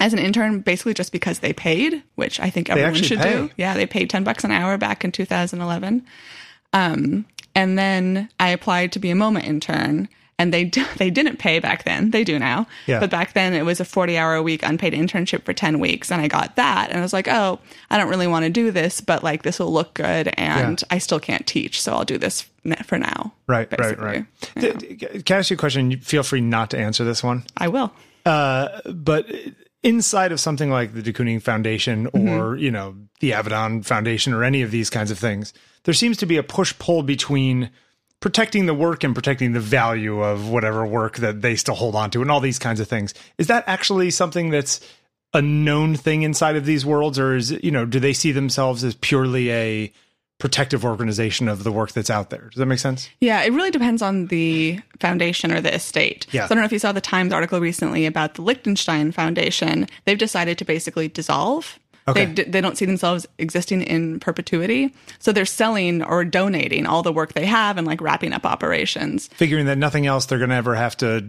as 0.00 0.14
an 0.14 0.18
intern, 0.18 0.60
basically 0.60 0.94
just 0.94 1.12
because 1.12 1.40
they 1.40 1.52
paid, 1.52 2.02
which 2.14 2.40
I 2.40 2.48
think 2.48 2.70
everyone 2.70 2.94
should 2.94 3.18
pay. 3.18 3.32
do. 3.32 3.50
Yeah, 3.58 3.74
they 3.74 3.84
paid 3.86 4.08
10 4.08 4.24
bucks 4.24 4.44
an 4.44 4.50
hour 4.50 4.78
back 4.78 5.04
in 5.04 5.12
2011. 5.12 6.06
Um, 6.72 7.26
and 7.54 7.78
then 7.78 8.28
I 8.40 8.48
applied 8.50 8.92
to 8.92 8.98
be 8.98 9.10
a 9.10 9.14
MoMA 9.14 9.42
intern. 9.44 10.08
And 10.38 10.52
they 10.52 10.64
they 10.96 11.10
didn't 11.10 11.38
pay 11.38 11.58
back 11.58 11.84
then. 11.84 12.10
They 12.10 12.24
do 12.24 12.38
now. 12.38 12.66
Yeah. 12.86 13.00
But 13.00 13.10
back 13.10 13.32
then 13.32 13.54
it 13.54 13.64
was 13.64 13.80
a 13.80 13.84
40 13.84 14.16
hour 14.16 14.34
a 14.34 14.42
week 14.42 14.62
unpaid 14.62 14.92
internship 14.92 15.42
for 15.44 15.52
10 15.52 15.78
weeks. 15.78 16.10
And 16.10 16.20
I 16.20 16.28
got 16.28 16.56
that. 16.56 16.90
And 16.90 16.98
I 16.98 17.02
was 17.02 17.12
like, 17.12 17.28
oh, 17.28 17.58
I 17.90 17.98
don't 17.98 18.08
really 18.08 18.26
want 18.26 18.44
to 18.44 18.50
do 18.50 18.70
this, 18.70 19.00
but 19.00 19.22
like 19.22 19.42
this 19.42 19.58
will 19.58 19.72
look 19.72 19.94
good. 19.94 20.32
And 20.36 20.82
I 20.90 20.98
still 20.98 21.20
can't 21.20 21.46
teach. 21.46 21.80
So 21.82 21.92
I'll 21.92 22.04
do 22.04 22.18
this 22.18 22.46
for 22.84 22.98
now. 22.98 23.32
Right, 23.46 23.68
basically. 23.68 24.04
right, 24.04 24.26
right. 24.56 24.78
D- 24.78 25.22
Can 25.22 25.36
I 25.36 25.38
ask 25.38 25.50
you 25.50 25.54
a 25.54 25.58
question? 25.58 25.98
Feel 26.00 26.22
free 26.22 26.40
not 26.40 26.70
to 26.70 26.78
answer 26.78 27.04
this 27.04 27.22
one. 27.22 27.44
I 27.56 27.68
will. 27.68 27.92
Uh, 28.26 28.80
but 28.84 29.26
inside 29.82 30.32
of 30.32 30.40
something 30.40 30.70
like 30.70 30.94
the 30.94 31.02
de 31.02 31.12
Kooning 31.12 31.40
Foundation 31.42 32.06
or 32.08 32.10
mm-hmm. 32.10 32.58
you 32.58 32.70
know 32.70 32.96
the 33.20 33.32
Avedon 33.32 33.84
Foundation 33.84 34.32
or 34.32 34.44
any 34.44 34.62
of 34.62 34.70
these 34.70 34.90
kinds 34.90 35.10
of 35.10 35.18
things, 35.18 35.52
there 35.84 35.94
seems 35.94 36.16
to 36.18 36.26
be 36.26 36.36
a 36.36 36.42
push 36.42 36.76
pull 36.78 37.02
between 37.02 37.70
protecting 38.20 38.66
the 38.66 38.74
work 38.74 39.04
and 39.04 39.14
protecting 39.14 39.52
the 39.52 39.60
value 39.60 40.22
of 40.22 40.48
whatever 40.48 40.84
work 40.86 41.18
that 41.18 41.42
they 41.42 41.54
still 41.56 41.74
hold 41.74 41.94
on 41.94 42.10
to 42.10 42.22
and 42.22 42.30
all 42.30 42.40
these 42.40 42.58
kinds 42.58 42.80
of 42.80 42.88
things. 42.88 43.14
Is 43.38 43.46
that 43.46 43.64
actually 43.66 44.10
something 44.10 44.50
that's 44.50 44.80
a 45.34 45.42
known 45.42 45.94
thing 45.94 46.22
inside 46.22 46.56
of 46.56 46.64
these 46.64 46.86
worlds, 46.86 47.18
or 47.18 47.36
is 47.36 47.50
you 47.62 47.70
know 47.70 47.84
do 47.84 48.00
they 48.00 48.12
see 48.12 48.32
themselves 48.32 48.82
as 48.82 48.94
purely 48.94 49.50
a 49.52 49.92
protective 50.38 50.84
organization 50.84 51.48
of 51.48 51.64
the 51.64 51.72
work 51.72 51.92
that's 51.92 52.10
out 52.10 52.30
there? 52.30 52.48
Does 52.50 52.58
that 52.58 52.66
make 52.66 52.78
sense? 52.78 53.08
Yeah, 53.20 53.42
it 53.42 53.52
really 53.52 53.70
depends 53.70 54.02
on 54.02 54.26
the 54.26 54.80
foundation 55.00 55.52
or 55.52 55.60
the 55.60 55.74
estate. 55.74 56.26
Yeah. 56.30 56.42
So 56.42 56.46
I 56.46 56.48
don't 56.54 56.58
know 56.58 56.66
if 56.66 56.72
you 56.72 56.78
saw 56.78 56.92
the 56.92 57.00
Times 57.00 57.32
article 57.32 57.60
recently 57.60 58.06
about 58.06 58.34
the 58.34 58.42
Lichtenstein 58.42 59.12
Foundation. 59.12 59.86
They've 60.04 60.18
decided 60.18 60.56
to 60.58 60.64
basically 60.64 61.08
dissolve. 61.08 61.78
Okay. 62.08 62.24
They, 62.26 62.32
d- 62.34 62.42
they 62.50 62.60
don't 62.60 62.76
see 62.76 62.84
themselves 62.86 63.26
existing 63.38 63.82
in 63.82 64.18
perpetuity. 64.20 64.94
So 65.18 65.32
they're 65.32 65.44
selling 65.46 66.02
or 66.02 66.24
donating 66.24 66.86
all 66.86 67.02
the 67.02 67.12
work 67.12 67.34
they 67.34 67.46
have 67.46 67.76
and 67.76 67.86
like 67.86 68.00
wrapping 68.00 68.32
up 68.32 68.44
operations. 68.46 69.28
Figuring 69.28 69.66
that 69.66 69.78
nothing 69.78 70.06
else 70.06 70.26
they're 70.26 70.38
going 70.38 70.50
to 70.50 70.56
ever 70.56 70.74
have 70.74 70.96
to 70.98 71.24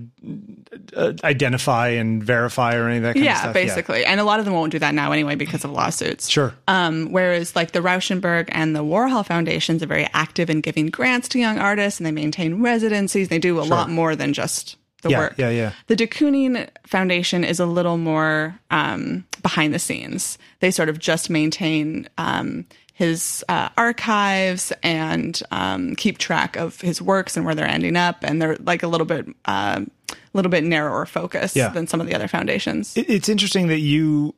uh, 0.95 1.13
identify 1.23 1.89
and 1.89 2.23
verify 2.23 2.75
or 2.75 2.87
any 2.87 2.97
of 2.97 3.03
that 3.03 3.13
kind 3.13 3.23
of 3.23 3.25
Yeah, 3.25 3.39
stuff. 3.41 3.53
basically. 3.53 4.05
And 4.05 4.19
a 4.19 4.23
lot 4.23 4.39
of 4.39 4.45
them 4.45 4.53
won't 4.53 4.71
do 4.71 4.79
that 4.79 4.93
now 4.93 5.11
anyway 5.11 5.35
because 5.35 5.63
of 5.65 5.71
lawsuits. 5.71 6.29
Sure. 6.29 6.53
Um, 6.67 7.11
whereas 7.11 7.55
like 7.55 7.71
the 7.71 7.79
Rauschenberg 7.79 8.45
and 8.49 8.75
the 8.75 8.83
Warhol 8.83 9.25
Foundations 9.25 9.83
are 9.83 9.87
very 9.87 10.07
active 10.13 10.49
in 10.49 10.61
giving 10.61 10.87
grants 10.87 11.27
to 11.29 11.39
young 11.39 11.57
artists 11.59 11.99
and 11.99 12.07
they 12.07 12.11
maintain 12.11 12.61
residencies. 12.61 13.27
They 13.27 13.39
do 13.39 13.59
a 13.59 13.63
lot 13.63 13.89
more 13.89 14.15
than 14.15 14.33
just 14.33 14.77
the 15.01 15.09
Yeah, 15.09 15.17
work. 15.19 15.33
yeah, 15.37 15.49
yeah. 15.49 15.71
The 15.87 15.95
de 15.95 16.07
Kooning 16.07 16.67
Foundation 16.85 17.43
is 17.43 17.59
a 17.59 17.65
little 17.65 17.97
more 17.97 18.59
um, 18.71 19.25
behind 19.41 19.73
the 19.73 19.79
scenes. 19.79 20.37
They 20.59 20.71
sort 20.71 20.89
of 20.89 20.99
just 20.99 21.29
maintain 21.29 22.07
um, 22.17 22.65
his 22.93 23.43
uh, 23.47 23.69
archives 23.77 24.73
and 24.83 25.41
um, 25.51 25.95
keep 25.95 26.17
track 26.17 26.57
of 26.57 26.81
his 26.81 27.01
works 27.01 27.37
and 27.37 27.45
where 27.45 27.55
they're 27.55 27.67
ending 27.67 27.95
up. 27.95 28.17
And 28.23 28.41
they're 28.41 28.57
like 28.57 28.83
a 28.83 28.87
little 28.87 29.05
bit, 29.05 29.25
uh, 29.45 29.85
a 30.11 30.15
little 30.33 30.51
bit 30.51 30.63
narrower 30.65 31.05
focus 31.05 31.55
Yeah. 31.55 31.69
than 31.69 31.87
some 31.87 32.01
of 32.01 32.07
the 32.07 32.13
other 32.15 32.27
foundations. 32.27 32.93
It's 32.97 33.29
interesting 33.29 33.67
that 33.67 33.79
you 33.79 34.35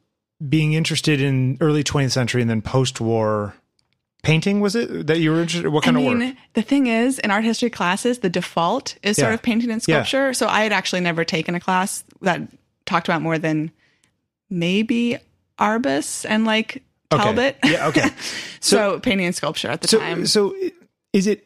being 0.47 0.73
interested 0.73 1.21
in 1.21 1.57
early 1.61 1.83
20th 1.83 2.11
century 2.11 2.41
and 2.41 2.49
then 2.49 2.61
post-war 2.61 3.55
painting 4.23 4.59
was 4.61 4.75
it 4.75 5.07
that 5.07 5.19
you 5.19 5.31
were 5.31 5.41
interested 5.41 5.67
what 5.69 5.83
kind 5.83 5.97
I 5.97 6.01
of 6.01 6.05
mean, 6.17 6.19
work 6.29 6.35
the 6.53 6.61
thing 6.61 6.87
is, 6.87 7.17
in 7.19 7.31
art 7.31 7.43
history 7.43 7.69
classes, 7.69 8.19
the 8.19 8.29
default 8.29 8.95
is 9.03 9.17
sort 9.17 9.33
of 9.33 9.41
painting 9.41 9.71
and 9.71 9.81
Yeah. 9.87 10.03
sculpture. 10.03 10.33
So 10.33 10.47
I 10.47 10.61
had 10.61 10.71
actually 10.71 11.01
never 11.01 11.23
taken 11.25 11.55
a 11.55 11.59
class 11.59 12.03
that 12.21 12.41
talked 12.85 13.07
about 13.07 13.21
more 13.21 13.37
than 13.37 13.71
maybe 14.49 15.17
Arbus 15.59 16.25
and 16.27 16.45
like 16.45 16.83
Okay. 17.13 17.23
Talbot. 17.23 17.57
Yeah, 17.65 17.87
okay. 17.87 18.09
so, 18.61 18.97
painting 19.01 19.25
and 19.25 19.35
sculpture 19.35 19.67
at 19.67 19.81
the 19.81 19.87
so 19.89 19.99
time. 19.99 20.25
so 20.25 20.55
is 21.11 21.27
it 21.27 21.45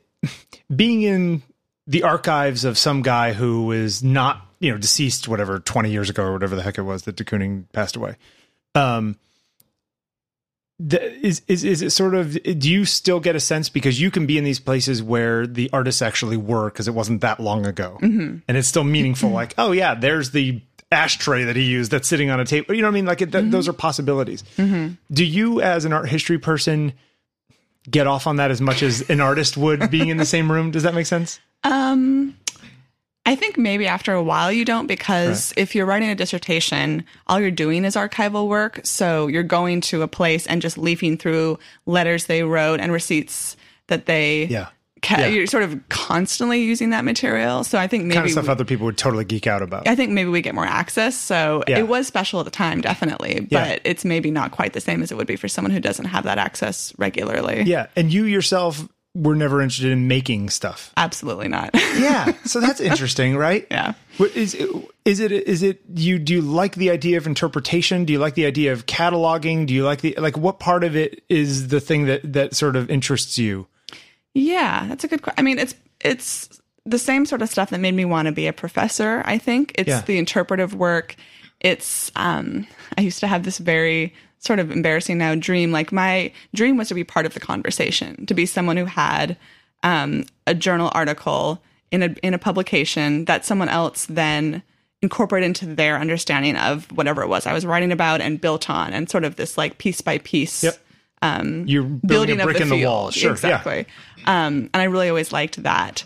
being 0.76 1.02
in 1.02 1.42
the 1.88 2.04
archives 2.04 2.66
of 2.66 2.78
some 2.78 3.02
guy 3.02 3.34
who 3.34 3.72
is 3.72 4.04
not 4.04 4.46
you 4.60 4.72
know 4.72 4.78
deceased 4.78 5.28
whatever 5.28 5.60
20 5.60 5.90
years 5.90 6.10
ago 6.10 6.24
or 6.24 6.34
whatever 6.34 6.56
the 6.56 6.62
heck 6.62 6.78
it 6.78 6.84
was 6.84 7.04
that 7.04 7.16
de 7.16 7.24
Kooning 7.24 7.66
passed 7.74 7.96
away 7.96 8.16
um 8.76 9.18
is, 10.80 11.42
is 11.48 11.64
is 11.64 11.82
it 11.82 11.92
sort 11.92 12.14
of 12.16 12.34
do 12.44 12.70
you 12.70 12.84
still 12.86 13.20
get 13.22 13.36
a 13.36 13.40
sense 13.40 13.70
because 13.70 14.02
you 14.02 14.12
can 14.12 14.26
be 14.26 14.38
in 14.38 14.44
these 14.44 14.60
places 14.60 15.02
where 15.02 15.48
the 15.48 15.70
artists 15.72 16.02
actually 16.02 16.36
were 16.38 16.70
because 16.70 16.88
it 16.88 16.94
wasn't 16.94 17.22
that 17.22 17.40
long 17.40 17.66
ago. 17.66 17.98
Mm-hmm. 18.02 18.38
and 18.48 18.58
it's 18.58 18.68
still 18.68 18.84
meaningful 18.84 19.30
like 19.30 19.54
oh 19.58 19.72
yeah 19.72 19.96
there's 19.96 20.32
the 20.32 20.62
ashtray 20.92 21.46
that 21.46 21.56
he 21.56 21.64
used 21.64 21.92
that's 21.92 22.08
sitting 22.08 22.30
on 22.30 22.40
a 22.40 22.46
table 22.46 22.76
you 22.76 22.82
know 22.82 22.88
what 22.88 22.92
i 22.92 22.96
mean? 22.96 23.06
Like 23.06 23.22
it, 23.22 23.32
th- 23.32 23.44
Mm-hmm. 23.44 23.52
those 23.52 23.68
are 23.68 23.74
possibilities. 23.74 24.44
Do 24.58 25.26
you 25.26 25.62
as 25.62 25.86
an 25.86 25.94
art 25.94 26.10
history 26.10 26.38
person 26.40 26.94
get 27.90 28.06
off 28.08 28.28
on 28.28 28.36
that 28.38 28.52
as 28.52 28.60
much 28.62 28.84
as 28.84 29.02
an 29.10 29.22
artist 29.22 29.56
would 29.58 29.90
being 29.90 30.10
in 30.10 30.18
the 30.18 30.26
same 30.26 30.52
room? 30.52 30.72
Does 30.72 30.84
that 30.84 30.94
make 30.94 31.06
sense? 31.06 31.40
Um, 31.64 32.36
I 33.26 33.36
think 33.36 33.58
maybe 33.58 33.88
after 33.88 34.14
a 34.14 34.22
while 34.22 34.52
you 34.52 34.66
don't 34.66 34.88
because 34.88 35.54
if 35.58 35.74
you're 35.74 35.86
writing 35.88 36.10
a 36.10 36.16
dissertation, 36.16 37.04
all 37.28 37.40
you're 37.40 37.50
doing 37.52 37.84
is 37.86 37.96
archival 37.96 38.48
work. 38.48 38.82
So 38.84 39.28
you're 39.28 39.42
going 39.44 39.82
to 39.82 40.04
a 40.04 40.08
place 40.08 40.46
and 40.46 40.62
just 40.62 40.78
leafing 40.78 41.18
through 41.18 41.58
letters 41.86 42.26
they 42.28 42.44
wrote 42.44 42.80
and 42.80 42.92
receipts 42.92 43.58
that 43.88 44.06
they 44.06 44.46
yeah 44.46 44.68
ca- 45.02 45.20
Yeah. 45.22 45.28
you're 45.28 45.48
sort 45.48 45.64
of 45.64 45.80
constantly 45.90 46.62
using 46.64 46.92
that 46.92 47.04
material. 47.06 47.64
So 47.64 47.78
I 47.80 47.88
think 47.88 48.04
maybe 48.06 48.16
kind 48.16 48.26
of 48.26 48.32
stuff 48.32 48.46
we- 48.46 48.50
other 48.52 48.66
people 48.66 48.86
would 48.86 48.98
totally 48.98 49.26
geek 49.26 49.48
out 49.48 49.62
about 49.62 49.88
I 49.88 49.96
think 49.96 50.12
maybe 50.12 50.30
we 50.30 50.42
get 50.42 50.54
more 50.56 50.66
access. 50.66 51.16
So 51.18 51.64
Yeah. 51.68 51.80
it 51.80 51.88
was 51.88 52.06
special 52.08 52.40
at 52.40 52.46
the 52.46 52.52
time, 52.52 52.82
definitely, 52.82 53.48
Yeah. 53.50 53.70
but 53.70 53.82
it's 53.84 54.06
maybe 54.06 54.30
not 54.32 54.52
quite 54.52 54.74
the 54.74 54.82
same 54.82 55.02
as 55.04 55.12
it 55.12 55.16
would 55.18 55.28
be 55.28 55.36
for 55.36 55.48
someone 55.48 55.72
who 55.72 55.80
doesn't 55.80 56.06
have 56.06 56.24
that 56.26 56.38
access 56.38 56.94
regularly. 56.98 57.64
yeah 57.66 57.88
and 57.96 58.14
you 58.14 58.24
yourself 58.26 58.88
were 59.16 59.36
never 59.36 59.62
interested 59.62 59.90
in 59.92 60.08
making 60.08 60.50
stuff 60.50 60.92
Absolutely 60.98 61.48
not. 61.48 61.72
yeah 61.98 62.34
so 62.44 62.60
that's 62.60 62.80
interesting 62.92 63.36
right 63.38 63.66
yeah. 63.72 63.94
What 64.18 64.36
is 64.36 64.54
it, 64.54 64.70
is 65.04 65.20
it 65.20 65.32
is 65.32 65.64
it 65.64 65.82
you 65.94 66.20
do 66.20 66.34
you 66.36 66.42
like 66.42 66.76
the 66.76 66.90
idea 66.90 67.18
of 67.18 67.26
interpretation? 67.28 68.06
Do 68.06 68.14
you 68.14 68.20
like 68.20 68.36
the 68.36 68.46
idea 68.46 68.72
of 68.72 68.86
cataloging? 68.86 69.66
Do 69.68 69.74
you 69.74 69.84
like 69.84 70.02
the 70.02 70.16
like 70.18 70.38
what 70.38 70.60
part 70.60 70.84
of 70.86 70.96
it 70.96 71.22
is 71.28 71.68
the 71.68 71.82
thing 71.82 72.06
that 72.06 72.22
that 72.34 72.56
sort 72.56 72.76
of 72.78 72.90
interests 72.90 73.38
you? 73.38 73.68
Yeah, 74.34 74.86
that's 74.88 75.04
a 75.04 75.08
good 75.10 75.22
question. 75.22 75.40
I 75.40 75.42
mean, 75.44 75.60
it's 75.60 75.76
it's 76.02 76.62
the 76.86 77.00
same 77.00 77.26
sort 77.26 77.42
of 77.42 77.50
stuff 77.50 77.72
that 77.72 77.80
made 77.80 77.94
me 77.94 78.06
want 78.06 78.28
to 78.28 78.32
be 78.32 78.48
a 78.48 78.54
professor. 78.54 79.22
I 79.26 79.38
think 79.38 79.74
it's 79.76 79.90
Yeah. 79.90 80.02
the 80.02 80.18
interpretive 80.18 80.74
work. 80.76 81.16
It's 81.60 82.10
um, 82.16 82.66
I 82.98 83.02
used 83.02 83.20
to 83.20 83.28
have 83.28 83.44
this 83.44 83.58
very 83.58 84.14
sort 84.46 84.60
of 84.60 84.72
embarrassing 84.72 85.18
now 85.18 85.36
dream. 85.36 85.72
Like 85.72 85.92
my 85.92 86.32
dream 86.54 86.78
was 86.78 86.90
to 86.90 86.94
be 86.94 87.04
part 87.04 87.26
of 87.26 87.34
the 87.34 87.40
conversation, 87.40 88.26
to 88.28 88.34
be 88.34 88.46
someone 88.46 88.78
who 88.78 88.86
had 88.86 89.38
um, 89.84 90.26
a 90.48 90.54
journal 90.54 90.92
article 90.94 91.62
in 91.92 92.04
a 92.04 92.16
in 92.24 92.34
a 92.34 92.38
publication 92.40 93.26
that 93.26 93.46
someone 93.46 93.70
else 93.70 94.06
then 94.08 94.64
incorporated 95.02 95.48
into 95.48 95.66
their 95.76 95.98
understanding 95.98 96.56
of 96.56 96.92
whatever 96.92 97.22
it 97.22 97.28
was 97.28 97.46
I 97.46 97.54
was 97.54 97.66
writing 97.66 97.92
about 97.92 98.22
and 98.22 98.40
built 98.40 98.70
on, 98.70 98.94
and 98.94 99.10
sort 99.10 99.24
of 99.24 99.36
this 99.36 99.58
like 99.58 99.78
piece 99.78 100.02
by 100.02 100.20
piece 100.20 100.64
Yep. 100.64 100.78
You're 101.68 101.84
building, 101.84 102.08
building 102.08 102.42
a 102.42 102.44
brick 102.44 102.58
the 102.58 102.64
in 102.64 102.70
the 102.70 102.86
wall. 102.86 103.10
Sure. 103.10 103.32
exactly. 103.32 103.88
Um, 104.26 104.70
and 104.74 104.76
I 104.76 104.84
really 104.84 105.10
always 105.10 105.32
liked 105.32 105.64
that. 105.64 106.04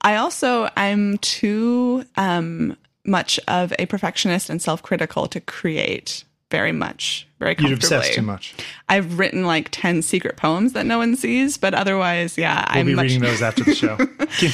I 0.00 0.16
also 0.16 0.70
I'm 0.76 1.18
too 1.18 2.04
um, 2.16 2.76
much 3.04 3.38
of 3.48 3.72
a 3.78 3.86
perfectionist 3.86 4.48
and 4.50 4.62
self-critical 4.62 5.26
to 5.28 5.40
create 5.40 6.24
very 6.54 6.72
much, 6.72 7.26
very 7.40 7.54
comfortably. 7.56 7.74
obsess 7.96 8.14
too 8.14 8.22
much. 8.22 8.54
I've 8.88 9.18
written 9.18 9.44
like 9.44 9.68
ten 9.72 10.02
secret 10.02 10.36
poems 10.36 10.72
that 10.74 10.86
no 10.86 10.98
one 10.98 11.16
sees, 11.16 11.56
but 11.58 11.74
otherwise, 11.74 12.38
yeah, 12.38 12.64
We'll 12.70 12.80
I'm 12.80 12.86
be 12.86 12.94
much 12.94 13.02
reading 13.04 13.22
those 13.22 13.42
after 13.42 13.64
the 13.64 13.74
show. 13.74 13.98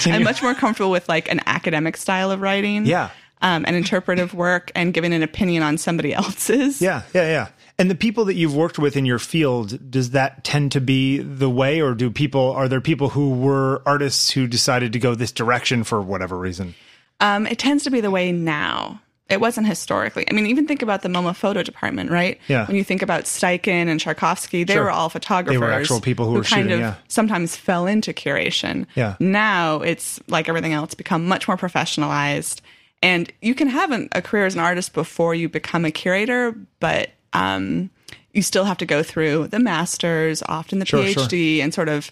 I'm 0.13 0.23
much 0.23 0.43
more 0.43 0.55
comfortable 0.55 0.91
with 0.91 1.09
like 1.09 1.31
an 1.31 1.41
academic 1.47 1.97
style 1.99 2.31
of 2.31 2.41
writing, 2.41 2.87
Yeah. 2.87 3.11
um, 3.43 3.65
and 3.67 3.77
interpretive 3.77 4.33
work, 4.33 4.73
and 4.75 4.95
giving 4.95 5.13
an 5.13 5.23
opinion 5.23 5.63
on 5.63 5.77
somebody 5.79 6.15
else's. 6.15 6.81
yeah, 6.81 7.03
yeah, 7.15 7.23
yeah. 7.29 7.49
And 7.79 7.91
the 7.91 7.95
people 7.95 8.25
that 8.27 8.35
you've 8.35 8.55
worked 8.55 8.79
with 8.79 8.95
in 8.97 9.07
your 9.07 9.19
field, 9.19 9.91
does 9.91 10.11
that 10.11 10.45
tend 10.45 10.73
to 10.73 10.81
be 10.83 11.19
the 11.19 11.49
way, 11.49 11.81
or 11.81 11.95
do 11.95 12.11
people 12.11 12.51
are 12.53 12.69
there 12.69 12.81
people 12.81 13.11
who 13.11 13.31
were 13.35 13.83
artists 13.87 14.31
who 14.31 14.47
decided 14.47 14.93
to 14.95 14.99
go 14.99 15.15
this 15.15 15.33
direction 15.33 15.85
for 15.85 16.01
whatever 16.03 16.37
reason? 16.39 16.75
Um, 17.21 17.47
it 17.47 17.59
tends 17.59 17.85
to 17.85 17.91
be 17.91 18.01
the 18.01 18.11
way 18.11 18.33
now. 18.33 19.01
It 19.31 19.41
wasn't 19.41 19.69
historically. 19.69 20.25
I 20.29 20.33
mean, 20.33 20.47
even 20.47 20.67
think 20.67 20.83
about 20.83 21.03
the 21.03 21.09
MoMA 21.09 21.35
photo 21.37 21.63
department, 21.63 22.11
right? 22.11 22.39
Yeah. 22.49 22.67
When 22.67 22.77
you 22.77 22.83
think 22.83 23.01
about 23.01 23.25
Steichen 23.25 23.89
and 23.89 24.01
Szarkowski, 24.01 24.67
they 24.67 24.75
Sure. 24.75 24.85
were 24.85 24.91
all 24.91 25.09
photographers. 25.09 25.61
They 25.61 25.65
were 25.65 25.73
actual 25.73 26.01
people 26.01 26.27
who 26.27 26.33
were 26.33 26.43
kind 26.43 26.65
shooting, 26.65 26.73
of 26.73 26.81
yeah. 26.81 26.95
sometimes 27.09 27.55
fell 27.57 27.87
into 27.87 28.13
curation. 28.13 28.87
Yeah. 28.97 29.15
Now 29.21 29.81
it's 29.83 30.19
like 30.27 30.49
everything 30.49 30.73
else, 30.73 30.95
become 30.95 31.27
much 31.29 31.47
more 31.47 31.57
professionalized. 31.57 32.61
And 33.03 33.33
you 33.41 33.55
can 33.55 33.69
have 33.69 33.93
an, 33.93 34.09
a 34.13 34.21
career 34.21 34.47
as 34.47 34.55
an 34.55 34.61
artist 34.61 34.93
before 34.93 35.35
you 35.35 35.49
become 35.49 35.85
a 35.85 35.91
curator, 35.91 36.55
but 36.81 37.11
um, 37.33 37.89
you 38.33 38.43
still 38.43 38.65
have 38.65 38.79
to 38.79 38.87
go 38.87 39.03
through 39.03 39.47
the 39.47 39.59
masters, 39.59 40.43
often 40.49 40.81
the 40.81 40.87
Sure, 40.87 41.07
sure. 41.07 41.23
PhD, 41.25 41.61
and 41.63 41.73
sort 41.73 41.89
of, 41.89 42.11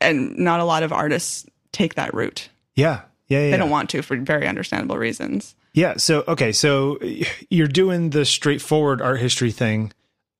and 0.00 0.36
not 0.36 0.60
a 0.60 0.64
lot 0.64 0.82
of 0.82 0.92
artists 0.92 1.46
take 1.72 1.94
that 1.94 2.12
route. 2.12 2.48
Yeah, 2.74 3.02
yeah, 3.28 3.44
yeah. 3.44 3.50
They 3.52 3.56
don't 3.56 3.70
want 3.70 3.90
to 3.90 4.02
for 4.02 4.16
very 4.16 4.46
understandable 4.46 4.98
reasons. 4.98 5.54
Yeah. 5.78 5.96
So 5.96 6.24
okay. 6.26 6.50
So 6.50 6.98
you're 7.50 7.68
doing 7.68 8.10
the 8.10 8.24
straightforward 8.24 9.00
art 9.00 9.20
history 9.20 9.52
thing. 9.52 9.92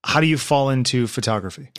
How 0.05 0.21
do 0.21 0.27
you 0.27 0.37
fall 0.39 0.71
into 0.71 1.07
photography? 1.07 1.71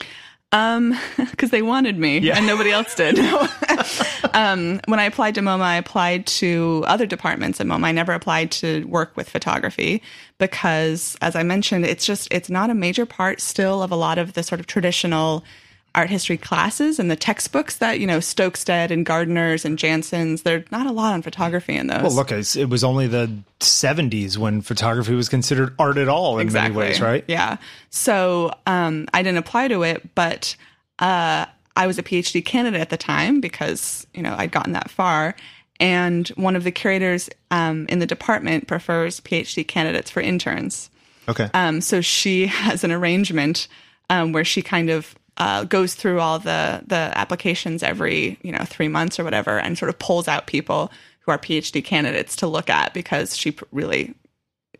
Um, 0.51 0.97
because 1.17 1.51
they 1.51 1.61
wanted 1.61 1.97
me 1.99 2.19
Yeah. 2.19 2.37
and 2.37 2.47
nobody 2.47 2.71
else 2.71 2.95
did. 2.95 3.19
um, 4.33 4.79
when 4.87 4.99
I 4.99 5.03
applied 5.03 5.35
to 5.35 5.41
MoMA, 5.41 5.61
I 5.61 5.75
applied 5.75 6.25
to 6.41 6.83
other 6.87 7.05
departments 7.05 7.59
at 7.61 7.67
MoMA. 7.67 7.85
I 7.85 7.91
never 7.91 8.13
applied 8.13 8.49
to 8.53 8.85
work 8.85 9.15
with 9.17 9.29
photography 9.29 10.01
because, 10.37 11.17
as 11.21 11.35
I 11.35 11.43
mentioned, 11.43 11.85
it's 11.85 12.05
just 12.05 12.29
it's 12.31 12.49
not 12.49 12.69
a 12.69 12.73
major 12.73 13.05
part 13.05 13.41
still 13.41 13.83
of 13.83 13.91
a 13.91 13.95
lot 13.95 14.17
of 14.17 14.33
the 14.33 14.41
sort 14.43 14.59
of 14.59 14.67
traditional 14.67 15.43
art 15.95 16.09
history 16.09 16.37
classes 16.37 16.99
and 16.99 17.09
the 17.09 17.15
textbooks 17.15 17.77
that 17.77 17.99
you 17.99 18.07
know 18.07 18.19
Stokstad 18.19 18.91
and 18.91 19.05
Gardner's 19.05 19.65
and 19.65 19.77
Janson's. 19.77 20.43
There's 20.43 20.69
not 20.71 20.85
a 20.85 20.91
lot 20.91 21.13
on 21.13 21.21
photography 21.21 21.75
in 21.75 21.87
those. 21.87 22.01
Well, 22.01 22.13
look, 22.13 22.31
it's, 22.31 22.55
it 22.55 22.69
was 22.69 22.83
only 22.83 23.07
the 23.07 23.31
70s 23.59 24.37
when 24.37 24.61
photography 24.61 25.13
was 25.13 25.29
considered 25.29 25.75
art 25.79 25.97
at 25.97 26.07
all 26.07 26.39
in 26.39 26.51
many 26.51 26.73
ways, 26.73 27.01
right? 27.01 27.23
Yeah. 27.27 27.57
So 27.89 28.51
um, 28.67 29.07
I 29.13 29.23
didn't 29.23 29.39
apply 29.39 29.69
to 29.69 29.83
it, 29.83 30.15
but 30.15 30.55
uh, 30.99 31.45
I 31.75 31.87
was 31.87 31.97
a 31.97 32.03
PhD 32.03 32.43
candidate 32.43 32.81
at 32.81 32.89
the 32.89 32.97
time 32.97 33.41
because 33.41 34.05
you 34.13 34.21
know 34.21 34.35
I'd 34.37 34.51
gotten 34.51 34.73
that 34.73 34.89
far, 34.89 35.35
and 35.79 36.27
one 36.29 36.55
of 36.55 36.63
the 36.63 36.71
curators 36.71 37.29
um, 37.51 37.85
in 37.89 37.99
the 37.99 38.05
department 38.05 38.67
prefers 38.67 39.19
PhD 39.21 39.67
candidates 39.67 40.11
for 40.11 40.21
interns. 40.21 40.89
Okay. 41.27 41.49
Um, 41.53 41.81
so 41.81 42.01
she 42.01 42.47
has 42.47 42.83
an 42.83 42.91
arrangement 42.91 43.67
um, 44.09 44.31
where 44.31 44.43
she 44.43 44.61
kind 44.61 44.89
of 44.89 45.15
uh, 45.39 45.63
goes 45.63 45.95
through 45.95 46.19
all 46.19 46.39
the 46.39 46.81
the 46.85 47.11
applications 47.15 47.81
every 47.83 48.37
you 48.43 48.51
know 48.51 48.63
three 48.65 48.87
months 48.87 49.19
or 49.19 49.23
whatever, 49.23 49.57
and 49.59 49.77
sort 49.77 49.89
of 49.89 49.97
pulls 49.99 50.27
out 50.27 50.47
people 50.47 50.91
who 51.21 51.31
are 51.31 51.37
PhD 51.37 51.83
candidates 51.83 52.35
to 52.37 52.47
look 52.47 52.69
at 52.69 52.93
because 52.93 53.35
she 53.37 53.55
really 53.71 54.13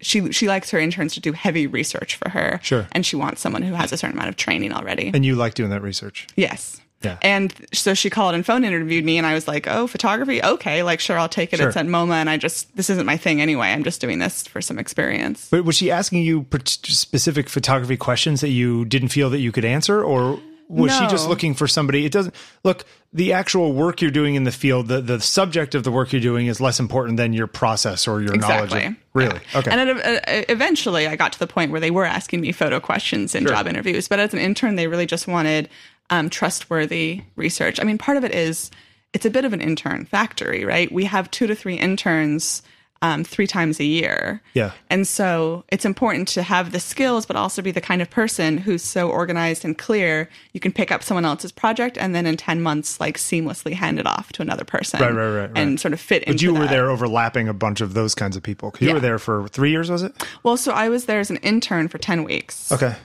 she 0.02 0.32
she 0.32 0.48
likes 0.48 0.70
her 0.72 0.80
interns 0.80 1.14
to 1.16 1.20
do 1.20 1.34
heavy 1.34 1.68
research 1.68 2.16
for 2.16 2.30
her. 2.30 2.60
Sure. 2.64 2.88
and 2.92 3.06
she 3.06 3.16
wants 3.16 3.42
someone 3.42 3.62
who 3.62 3.74
has 3.74 3.92
a 3.92 3.98
certain 3.98 4.16
amount 4.18 4.30
of 4.30 4.36
training 4.36 4.74
already. 4.74 5.12
and 5.14 5.26
you 5.26 5.36
like 5.36 5.54
doing 5.54 5.70
that 5.72 5.82
research. 5.82 6.28
yes. 6.36 6.82
Yeah. 7.02 7.18
And 7.22 7.54
so 7.72 7.94
she 7.94 8.10
called 8.10 8.36
and 8.36 8.46
phone 8.46 8.66
interviewed 8.66 9.06
me, 9.06 9.18
and 9.18 9.26
I 9.26 9.34
was 9.34 9.48
like, 9.48 9.68
"Oh, 9.70 9.88
photography? 9.88 10.44
Okay, 10.44 10.84
like 10.84 11.00
sure, 11.00 11.18
I'll 11.18 11.30
take 11.30 11.54
it. 11.54 11.58
Sure. 11.60 11.70
It's 11.70 11.78
at 11.78 11.86
MoMA, 11.86 12.16
and 12.16 12.30
I 12.30 12.36
just 12.36 12.76
this 12.76 12.90
isn't 12.90 13.06
my 13.06 13.16
thing 13.16 13.40
anyway. 13.42 13.68
I'm 13.68 13.86
just 13.86 14.02
doing 14.02 14.20
this 14.20 14.46
for 14.46 14.60
some 14.62 14.78
experience." 14.78 15.48
But 15.50 15.64
was 15.64 15.78
she 15.78 15.92
asking 15.92 16.24
you 16.24 16.46
specific 16.66 17.48
photography 17.48 17.96
questions 17.96 18.42
that 18.42 18.50
you 18.50 18.84
didn't 18.84 19.10
feel 19.10 19.30
that 19.30 19.40
you 19.40 19.54
could 19.54 19.64
answer, 19.64 20.04
or 20.04 20.42
was 20.70 20.96
she 20.96 21.08
just 21.08 21.28
looking 21.28 21.56
for 21.56 21.68
somebody? 21.68 22.06
It 22.06 22.12
doesn't 22.12 22.36
look 22.64 22.86
the 23.12 23.34
actual 23.34 23.74
work 23.74 24.02
you're 24.02 24.12
doing 24.12 24.36
in 24.36 24.44
the 24.44 24.52
field. 24.52 24.88
The 24.88 25.02
the 25.02 25.20
subject 25.20 25.74
of 25.74 25.84
the 25.84 25.92
work 25.92 26.14
you're 26.14 26.22
doing 26.22 26.46
is 26.48 26.62
less 26.62 26.80
important 26.80 27.18
than 27.18 27.34
your 27.34 27.48
process 27.48 28.08
or 28.08 28.22
your 28.22 28.36
knowledge. 28.36 28.66
Exactly. 28.66 28.86
Of, 28.86 28.96
really? 29.14 29.40
Yeah. 29.52 29.60
Okay. 29.60 29.72
And 29.72 29.90
it, 29.90 30.06
uh, 30.06 30.46
eventually, 30.48 31.08
I 31.08 31.16
got 31.16 31.34
to 31.34 31.40
the 31.40 31.48
point 31.48 31.72
where 31.72 31.82
they 31.82 31.92
were 31.92 32.06
asking 32.06 32.42
me 32.42 32.52
photo 32.52 32.80
questions 32.80 33.34
in 33.34 33.44
Sure. 33.44 33.54
job 33.54 33.68
interviews. 33.68 34.08
But 34.08 34.20
as 34.20 34.34
an 34.34 34.40
intern, 34.40 34.76
they 34.76 34.88
really 34.88 35.08
just 35.08 35.28
wanted 35.28 35.70
um, 36.12 36.30
trustworthy 36.30 37.24
research. 37.36 37.80
I 37.80 37.84
mean, 37.84 37.98
part 37.98 38.18
of 38.18 38.24
it 38.24 38.34
is 38.34 38.70
it's 39.12 39.26
a 39.26 39.32
bit 39.32 39.46
of 39.46 39.54
an 39.54 39.62
intern 39.62 40.06
factory, 40.06 40.66
right? 40.66 40.92
We 40.92 41.06
have 41.06 41.32
two 41.32 41.48
to 41.48 41.56
three 41.56 41.76
interns 41.76 42.62
um, 43.02 43.24
three 43.24 43.48
times 43.48 43.80
a 43.80 43.84
year. 43.86 44.42
Yeah. 44.54 44.72
And 44.90 45.08
so 45.08 45.64
it's 45.70 45.86
important 45.86 46.28
to 46.30 46.44
have 46.44 46.72
the 46.74 46.80
skills, 46.80 47.26
but 47.26 47.36
also 47.36 47.62
be 47.62 47.72
the 47.72 47.80
kind 47.82 48.02
of 48.02 48.10
person 48.10 48.58
who's 48.58 48.84
so 48.84 49.10
organized 49.10 49.64
and 49.64 49.78
clear. 49.78 50.30
You 50.54 50.60
can 50.60 50.72
pick 50.74 50.92
up 50.92 51.02
someone 51.04 51.24
else's 51.24 51.52
project 51.52 51.98
and 51.98 52.14
then 52.14 52.26
in 52.26 52.36
10 52.36 52.62
months, 52.62 53.00
like 53.00 53.18
seamlessly 53.18 53.74
hand 53.74 54.00
it 54.00 54.06
off 54.06 54.32
to 54.34 54.42
another 54.42 54.66
person. 54.66 55.00
Right, 55.00 55.12
right, 55.14 55.30
right, 55.42 55.52
And 55.56 55.72
right. 55.72 55.80
sort 55.80 55.94
of 55.94 56.00
fit 56.02 56.26
But 56.28 56.42
you 56.42 56.54
were 56.54 56.60
that. 56.62 56.70
there 56.72 56.90
overlapping 56.90 57.48
a 57.48 57.54
bunch 57.54 57.80
of 57.82 57.94
those 57.94 58.14
kinds 58.16 58.36
of 58.36 58.44
people. 58.44 58.76
You 58.80 58.88
Yeah. 58.90 58.94
were 58.96 59.00
there 59.00 59.20
for 59.20 59.48
three 59.48 59.72
years, 59.72 59.90
was 59.90 60.04
it? 60.04 60.14
Well, 60.44 60.58
so 60.58 60.74
I 60.74 60.90
was 60.90 61.06
there 61.06 61.20
as 61.22 61.30
an 61.30 61.38
intern 61.38 61.88
for 61.88 61.98
10 62.00 62.24
weeks. 62.24 62.72
Okay. 62.72 62.96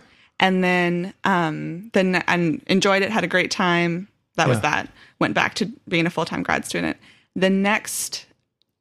and 0.41 0.65
then 0.65 1.15
um 1.23 1.91
then 1.93 2.17
and 2.27 2.61
enjoyed 2.67 3.03
it 3.03 3.11
had 3.13 3.23
a 3.23 3.29
great 3.29 3.53
time 3.53 4.09
that 4.35 4.49
was 4.49 4.61
that 4.63 4.89
went 5.21 5.33
back 5.33 5.55
to 5.55 5.67
being 5.89 6.07
a 6.07 6.11
full-time 6.11 6.43
grad 6.43 6.65
student 6.65 6.97
the 7.37 7.49
next 7.49 8.27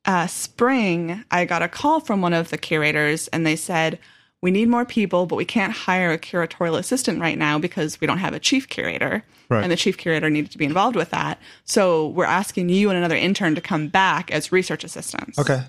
uh, 0.05 0.27
spring 0.27 1.23
i 1.31 1.45
got 1.45 1.61
a 1.61 1.67
call 1.67 1.99
from 1.99 2.21
one 2.21 2.33
of 2.33 2.49
the 2.49 2.57
curators 2.57 3.27
and 3.29 3.45
they 3.45 3.55
said 3.55 3.97
we 4.41 4.51
need 4.51 4.67
more 4.67 4.83
people 4.85 5.25
but 5.25 5.35
we 5.37 5.45
can't 5.45 5.71
hire 5.73 6.11
a 6.11 6.17
curatorial 6.17 6.77
assistant 6.77 7.21
right 7.21 7.37
now 7.37 7.57
because 7.57 7.99
we 8.01 8.07
don't 8.07 8.17
have 8.17 8.33
a 8.33 8.39
chief 8.39 8.67
curator 8.69 9.23
Right. 9.49 9.61
and 9.63 9.71
the 9.71 9.75
chief 9.77 9.97
curator 9.97 10.29
needed 10.29 10.51
to 10.51 10.57
be 10.57 10.65
involved 10.65 10.95
with 10.95 11.09
that 11.11 11.39
so 11.65 12.07
we're 12.09 12.25
asking 12.25 12.69
you 12.69 12.89
and 12.89 12.97
another 12.97 13.15
intern 13.15 13.55
to 13.55 13.61
come 13.61 13.87
back 13.87 14.31
as 14.31 14.51
research 14.51 14.83
assistants 14.83 15.37
Okay. 15.39 15.61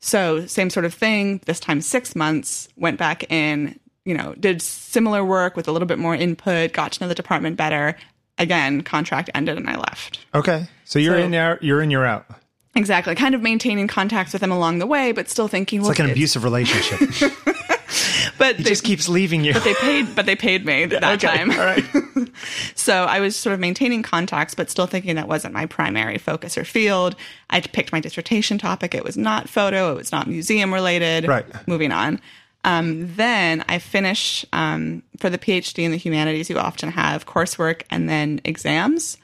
so 0.00 0.46
same 0.46 0.70
sort 0.70 0.84
of 0.84 0.94
thing. 0.94 1.40
This 1.46 1.60
time 1.60 1.80
six 1.80 2.14
months. 2.16 2.68
Went 2.76 2.98
back 2.98 3.30
in. 3.30 3.78
You 4.04 4.14
know, 4.16 4.34
did 4.38 4.62
similar 4.62 5.24
work 5.24 5.56
with 5.56 5.66
a 5.68 5.72
little 5.72 5.86
bit 5.88 5.98
more 5.98 6.14
input. 6.14 6.72
Got 6.72 6.92
to 6.92 7.00
know 7.02 7.08
the 7.08 7.14
department 7.14 7.56
better. 7.56 7.96
Again, 8.38 8.82
contract 8.82 9.30
ended 9.34 9.56
and 9.56 9.68
I 9.68 9.76
left. 9.76 10.20
Okay. 10.34 10.68
So 10.84 10.98
you're 11.00 11.16
So- 11.18 11.24
in 11.24 11.30
there, 11.32 11.58
you're 11.60 11.82
in, 11.82 11.90
you're 11.90 12.06
out. 12.06 12.26
Exactly. 12.76 13.14
Kind 13.14 13.34
of 13.34 13.42
maintaining 13.42 13.88
contacts 13.88 14.32
with 14.32 14.40
them 14.40 14.52
along 14.52 14.78
the 14.78 14.86
way, 14.86 15.10
but 15.12 15.28
still 15.28 15.48
thinking, 15.48 15.80
well, 15.82 15.90
It's 15.90 15.98
like 15.98 16.04
an 16.06 16.12
abusive 16.12 16.44
relationship. 16.44 17.00
But 18.38 18.56
It 18.60 18.64
they, 18.64 18.70
just 18.70 18.84
keeps 18.84 19.08
leaving 19.08 19.44
you. 19.44 19.54
but 19.54 19.64
they 19.64 19.72
paid. 19.74 20.14
But 20.14 20.26
they 20.26 20.36
paid 20.36 20.66
me 20.66 20.84
that 20.86 21.02
Okay. 21.02 21.26
time. 21.36 21.50
All 21.50 21.56
right. 21.58 21.84
So 22.74 23.04
I 23.04 23.20
was 23.20 23.34
sort 23.34 23.54
of 23.54 23.60
maintaining 23.60 24.02
contacts, 24.02 24.54
but 24.54 24.68
still 24.68 24.86
thinking 24.86 25.14
that 25.16 25.26
wasn't 25.26 25.54
my 25.54 25.64
primary 25.64 26.18
focus 26.18 26.58
or 26.58 26.64
field. 26.64 27.16
I 27.48 27.60
picked 27.62 27.92
my 27.92 28.00
dissertation 28.00 28.58
topic. 28.58 28.94
It 28.94 29.02
was 29.04 29.16
not 29.16 29.48
photo. 29.48 29.90
It 29.92 29.96
was 29.96 30.12
not 30.12 30.28
museum 30.28 30.72
related. 30.74 31.26
Right. 31.26 31.46
Moving 31.66 31.92
on. 31.92 32.20
Um, 32.64 33.14
then 33.16 33.64
I 33.68 33.78
finish 33.78 34.44
um, 34.52 35.02
for 35.18 35.30
the 35.30 35.38
PhD 35.38 35.84
in 35.84 35.90
the 35.92 35.96
humanities. 35.96 36.50
You 36.50 36.58
often 36.58 36.90
have 36.90 37.24
coursework 37.26 37.82
and 37.90 38.08
then 38.08 38.40
exams. 38.44 39.16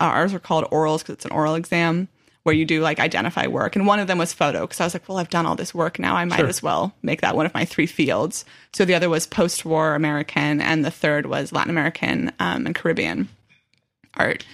Uh, 0.00 0.04
ours 0.04 0.32
are 0.32 0.38
called 0.38 0.64
orals 0.70 0.98
because 1.00 1.14
it's 1.14 1.24
an 1.24 1.32
oral 1.32 1.56
exam 1.56 2.06
where 2.42 2.54
you 2.54 2.64
do 2.64 2.80
like 2.80 2.98
identify 2.98 3.46
work. 3.46 3.76
And 3.76 3.86
one 3.86 4.00
of 4.00 4.08
them 4.08 4.18
was 4.18 4.32
photo 4.32 4.62
because 4.62 4.80
I 4.80 4.84
was 4.84 4.94
like, 4.94 5.08
well, 5.08 5.18
I've 5.18 5.30
done 5.30 5.46
all 5.46 5.54
this 5.54 5.74
work 5.74 5.98
now. 5.98 6.16
I 6.16 6.24
might 6.24 6.38
Sure. 6.40 6.48
as 6.48 6.62
well 6.62 6.92
make 7.02 7.20
that 7.20 7.36
one 7.36 7.46
of 7.46 7.54
my 7.54 7.64
three 7.64 7.86
fields. 7.86 8.44
So 8.72 8.84
the 8.84 8.94
other 8.94 9.08
was 9.08 9.26
post 9.26 9.64
war 9.64 9.94
American, 9.94 10.60
and 10.60 10.84
the 10.84 10.90
third 10.90 11.26
was 11.26 11.52
Latin 11.52 11.70
American 11.70 12.32
um, 12.40 12.66
and 12.66 12.74
Caribbean 12.74 13.28
art. 14.14 14.44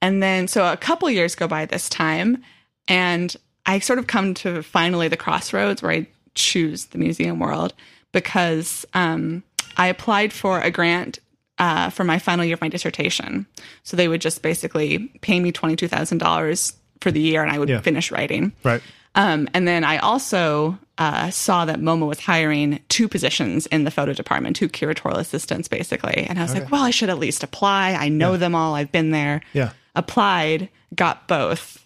And 0.00 0.22
then, 0.22 0.48
so 0.48 0.70
a 0.70 0.76
couple 0.76 1.08
years 1.10 1.34
go 1.34 1.46
by 1.48 1.66
this 1.66 1.88
time, 1.88 2.42
and 2.88 3.34
I 3.66 3.78
sort 3.78 3.98
of 3.98 4.06
come 4.06 4.34
to 4.34 4.62
finally 4.62 5.08
the 5.08 5.16
crossroads 5.16 5.82
where 5.82 5.92
I 5.92 6.06
choose 6.34 6.86
the 6.86 6.98
museum 6.98 7.38
world 7.38 7.74
because 8.10 8.84
um, 8.94 9.42
I 9.76 9.86
applied 9.88 10.32
for 10.32 10.60
a 10.60 10.70
grant 10.70 11.18
uh, 11.58 11.90
for 11.90 12.02
my 12.04 12.18
final 12.18 12.44
year 12.44 12.54
of 12.54 12.60
my 12.60 12.68
dissertation. 12.68 13.46
So 13.84 13.96
they 13.96 14.08
would 14.08 14.20
just 14.20 14.42
basically 14.42 15.08
pay 15.20 15.38
me 15.38 15.52
$22,000 15.52 16.74
for 17.02 17.10
the 17.10 17.20
year 17.20 17.42
and 17.42 17.50
I 17.50 17.58
would 17.58 17.68
Yeah. 17.68 17.80
finish 17.80 18.10
writing. 18.10 18.52
Right. 18.64 18.80
Um, 19.14 19.48
and 19.52 19.68
then 19.68 19.84
I 19.84 19.98
also 19.98 20.78
uh, 20.96 21.30
saw 21.30 21.66
that 21.66 21.78
MoMA 21.80 22.06
was 22.06 22.18
hiring 22.20 22.80
two 22.88 23.08
positions 23.08 23.66
in 23.66 23.84
the 23.84 23.90
photo 23.90 24.14
department, 24.14 24.56
two 24.56 24.68
curatorial 24.70 25.18
assistants, 25.18 25.68
basically. 25.68 26.24
And 26.28 26.38
I 26.38 26.42
was 26.42 26.54
like, 26.54 26.70
well, 26.70 26.82
I 26.82 26.90
should 26.90 27.10
at 27.10 27.18
least 27.18 27.42
apply. 27.42 27.92
I 27.92 28.08
know 28.08 28.36
them 28.38 28.54
all. 28.54 28.74
I've 28.74 28.92
been 28.92 29.10
there. 29.10 29.42
Yeah. 29.52 29.72
Applied, 29.94 30.70
got 30.94 31.28
both, 31.28 31.84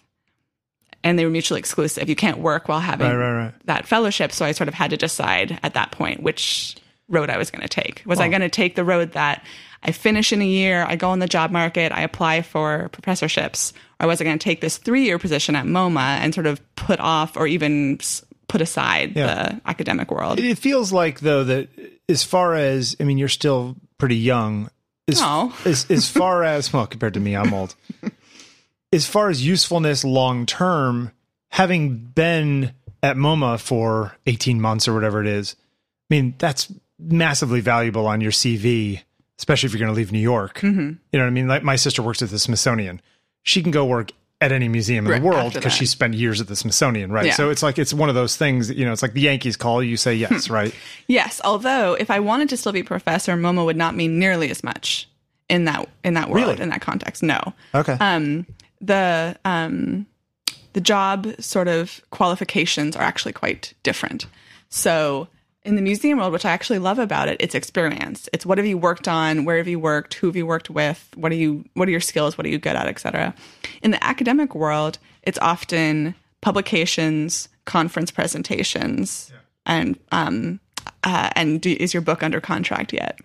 and 1.03 1.19
they 1.19 1.25
were 1.25 1.31
mutually 1.31 1.59
exclusive. 1.59 2.07
You 2.07 2.15
can't 2.15 2.39
work 2.39 2.69
while 2.69 2.79
having 2.79 3.07
Right, 3.07 3.15
right, 3.15 3.43
right. 3.45 3.53
that 3.65 3.87
fellowship. 3.87 4.31
So 4.31 4.45
I 4.45 4.51
sort 4.53 4.67
of 4.69 4.73
had 4.73 4.91
to 4.91 4.97
decide 4.97 5.59
at 5.63 5.73
that 5.73 5.91
point 5.91 6.23
which 6.23 6.75
road 7.09 7.29
I 7.29 7.37
was 7.37 7.51
going 7.51 7.61
to 7.61 7.67
take. 7.69 8.03
Was 8.05 8.19
I 8.19 8.27
going 8.29 8.41
to 8.41 8.49
take 8.49 8.75
the 8.75 8.83
road 8.85 9.13
that 9.13 9.43
I 9.83 9.91
finish 9.91 10.33
in 10.33 10.41
a 10.41 10.45
year, 10.45 10.85
I 10.87 10.95
go 10.95 11.09
on 11.09 11.19
the 11.19 11.27
job 11.27 11.51
market, 11.51 11.91
I 11.91 12.01
apply 12.01 12.41
for 12.41 12.89
professorships, 12.91 13.73
or 13.99 14.07
was 14.07 14.21
I 14.21 14.23
going 14.23 14.37
to 14.37 14.43
take 14.43 14.61
this 14.61 14.77
three 14.77 15.03
year 15.05 15.17
position 15.19 15.55
at 15.55 15.65
MoMA 15.65 16.17
and 16.19 16.33
sort 16.33 16.45
of 16.47 16.61
put 16.75 16.99
off 16.99 17.35
or 17.37 17.47
even 17.47 17.99
put 18.47 18.61
aside 18.61 19.15
Yeah. 19.15 19.27
the 19.53 19.61
academic 19.65 20.11
world? 20.11 20.39
It 20.39 20.57
feels 20.57 20.91
like 20.93 21.19
though 21.21 21.43
that 21.43 21.69
as 22.09 22.23
far 22.23 22.55
as 22.55 22.95
I 22.99 23.03
mean, 23.03 23.17
you're 23.17 23.27
still 23.29 23.75
pretty 23.97 24.17
young. 24.17 24.69
As, 25.07 25.19
Oh. 25.21 25.55
as, 25.65 25.89
as 25.89 26.09
far 26.09 26.43
as 26.43 26.71
well, 26.71 26.85
compared 26.87 27.13
to 27.15 27.19
me, 27.19 27.35
I'm 27.35 27.53
old. 27.53 27.75
as 28.93 29.05
far 29.05 29.29
as 29.29 29.45
usefulness 29.45 30.03
long 30.03 30.45
term, 30.45 31.11
having 31.51 31.97
been 31.97 32.73
at 33.03 33.15
MoMA 33.15 33.59
for 33.59 34.15
18 34.25 34.59
months 34.61 34.87
or 34.87 34.93
whatever 34.93 35.21
it 35.21 35.27
is, 35.27 35.55
I 36.09 36.15
mean, 36.15 36.35
that's 36.37 36.71
massively 36.99 37.59
valuable 37.61 38.07
on 38.07 38.21
your 38.21 38.31
CV, 38.31 39.01
especially 39.39 39.67
if 39.67 39.73
you're 39.73 39.79
going 39.79 39.93
to 39.93 39.95
leave 39.97 40.11
New 40.11 40.19
York. 40.19 40.59
Mm-hmm. 40.59 40.79
You 40.79 40.97
know 41.13 41.19
what 41.19 41.27
I 41.27 41.29
mean? 41.31 41.47
Like 41.47 41.63
my 41.63 41.75
sister 41.75 42.01
works 42.01 42.21
at 42.21 42.29
the 42.29 42.39
Smithsonian. 42.39 43.01
She 43.47 43.61
can 43.63 43.71
go 43.71 43.85
work 43.85 44.11
at 44.41 44.51
any 44.51 44.67
museum 44.67 45.05
in 45.05 45.11
Right, 45.13 45.21
the 45.21 45.25
world 45.27 45.53
because 45.53 45.71
she 45.73 45.85
spent 45.85 46.13
years 46.13 46.41
at 46.41 46.47
the 46.47 46.55
Smithsonian, 46.55 47.11
right? 47.11 47.27
Yeah. 47.27 47.33
So 47.33 47.49
it's 47.49 47.63
like 47.63 47.79
it's 47.79 47.93
one 47.93 48.09
of 48.09 48.15
those 48.15 48.35
things, 48.35 48.69
you 48.69 48.85
know, 48.85 48.91
it's 48.91 49.01
like 49.01 49.13
the 49.13 49.21
Yankees 49.21 49.55
call, 49.55 49.81
you 49.81 49.95
say 49.95 50.13
yes, 50.15 50.49
right? 50.59 50.75
Yes, 51.07 51.39
although 51.43 51.93
if 51.93 52.11
I 52.11 52.19
wanted 52.19 52.49
to 52.49 52.57
still 52.57 52.73
be 52.73 52.83
professor, 52.83 53.35
MoMA 53.37 53.63
would 53.65 53.77
not 53.77 53.95
mean 53.95 54.19
nearly 54.19 54.51
as 54.51 54.63
much 54.63 55.09
in 55.49 55.63
that 55.65 55.87
in 56.03 56.13
that 56.15 56.29
world 56.29 56.47
Really? 56.47 56.61
in 56.61 56.69
that 56.69 56.81
context. 56.81 57.23
No. 57.23 57.39
Okay. 57.73 57.93
um, 57.93 58.45
the 58.81 59.35
um, 59.45 60.05
the 60.73 60.81
job 60.81 61.27
sort 61.39 61.69
of 61.69 62.01
qualifications 62.11 62.95
are 62.97 63.03
actually 63.03 63.33
quite 63.33 63.73
different. 63.81 64.27
So 64.69 65.29
in 65.67 65.75
the 65.75 65.81
museum 65.81 66.17
world, 66.17 66.31
which 66.31 66.45
I 66.45 66.51
actually 66.51 66.79
love 66.79 66.97
about 66.97 67.27
it, 67.27 67.37
it's 67.41 67.53
experience. 67.53 68.29
It's 68.31 68.45
what 68.45 68.57
have 68.57 68.65
you 68.65 68.77
worked 68.77 69.07
on, 69.07 69.43
where 69.43 69.57
have 69.57 69.67
you 69.67 69.79
worked, 69.79 70.13
who 70.13 70.27
have 70.27 70.35
you 70.35 70.45
worked 70.45 70.69
with, 70.69 71.09
what 71.15 71.31
are 71.31 71.35
you, 71.35 71.65
what 71.73 71.89
are 71.89 71.91
your 71.91 71.99
skills, 71.99 72.37
what 72.37 72.45
are 72.47 72.49
you 72.49 72.57
good 72.57 72.75
at, 72.77 72.87
Etc. 72.87 73.35
In 73.81 73.91
the 73.91 74.01
academic 74.03 74.55
world, 74.55 74.97
it's 75.23 75.37
often 75.39 76.15
publications, 76.39 77.49
conference 77.65 78.11
presentations, 78.11 79.31
and 79.65 79.99
um, 80.13 80.61
uh, 81.03 81.29
and 81.35 81.59
do, 81.59 81.75
is 81.77 81.93
your 81.93 82.01
book 82.01 82.23
under 82.23 82.39
contract 82.39 82.93
yet? 82.93 83.19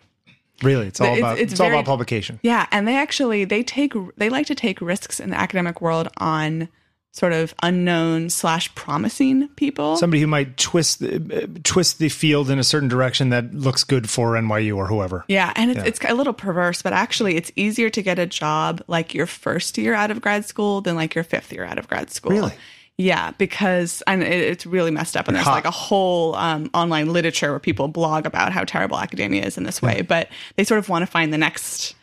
really, 0.63 0.87
it's 0.87 1.01
all 1.01 1.07
it's- 1.07 1.19
about 1.19 1.39
it's 1.39 1.53
it's, 1.53 1.61
all 1.61 1.67
very- 1.69 1.79
about 1.79 1.87
publication. 1.87 2.41
Yeah, 2.43 2.67
and 2.73 2.87
they 2.89 2.97
actually 2.97 3.45
they 3.45 3.63
take 3.63 3.93
they 4.17 4.29
like 4.29 4.47
to 4.47 4.55
take 4.55 4.81
risks 4.81 5.21
in 5.21 5.31
the 5.31 5.39
academic 5.39 5.81
world 5.81 6.09
on 6.19 6.69
sort 7.13 7.35
of 7.35 7.55
unknown 7.63 8.31
slash 8.31 8.75
promising 8.75 9.49
people. 9.49 9.97
Somebody 9.97 10.23
who 10.23 10.27
might 10.27 10.57
twist 10.57 11.01
the, 11.01 11.45
uh, 11.45 11.61
twist 11.63 11.99
the 11.99 12.09
field 12.09 12.51
in 12.51 12.59
a 12.59 12.65
certain 12.65 12.89
direction 12.89 13.29
that 13.29 13.55
looks 13.55 13.85
good 13.85 14.09
for 14.09 14.33
NYU 14.33 14.77
or 14.77 14.87
whoever. 14.87 15.25
yeah, 15.29 15.53
and 15.55 15.71
it's, 15.71 15.81
it's 15.81 16.01
a 16.09 16.15
little 16.15 16.33
perverse, 16.33 16.81
but 16.81 16.93
actually, 16.93 17.37
it's 17.37 17.53
easier 17.55 17.91
to 17.91 18.03
get 18.03 18.19
a 18.19 18.27
job 18.27 18.83
like 18.89 19.15
your 19.15 19.27
first 19.27 19.77
year 19.77 19.95
out 19.95 20.11
of 20.11 20.21
grad 20.21 20.47
school 20.47 20.81
than 20.81 20.97
like 20.97 21.15
your 21.15 21.25
fifth 21.25 21.53
year 21.53 21.65
out 21.65 21.79
of 21.79 21.87
grad 21.87 22.11
school. 22.11 22.33
Really? 22.33 22.55
Yeah, 22.99 23.33
because 23.33 24.03
and 24.07 24.23
it, 24.23 24.33
it's 24.33 24.67
really 24.67 24.91
messed 24.91 25.17
up, 25.17 25.27
and 25.27 25.37
there's 25.37 25.47
like 25.47 25.65
a 25.65 25.71
whole 25.71 26.35
um, 26.35 26.71
online 26.73 27.13
literature 27.13 27.51
where 27.51 27.59
people 27.59 27.89
blog 27.89 28.27
about 28.27 28.53
how 28.53 28.65
terrible 28.65 28.99
academia 28.99 29.45
is 29.45 29.57
in 29.57 29.65
this 29.65 29.81
way. 29.83 30.03
But 30.03 30.29
they 30.57 30.65
sort 30.65 30.79
of 30.79 30.89
want 30.89 31.03
to 31.03 31.07
find 31.07 31.33
the 31.33 31.39
next 31.39 31.95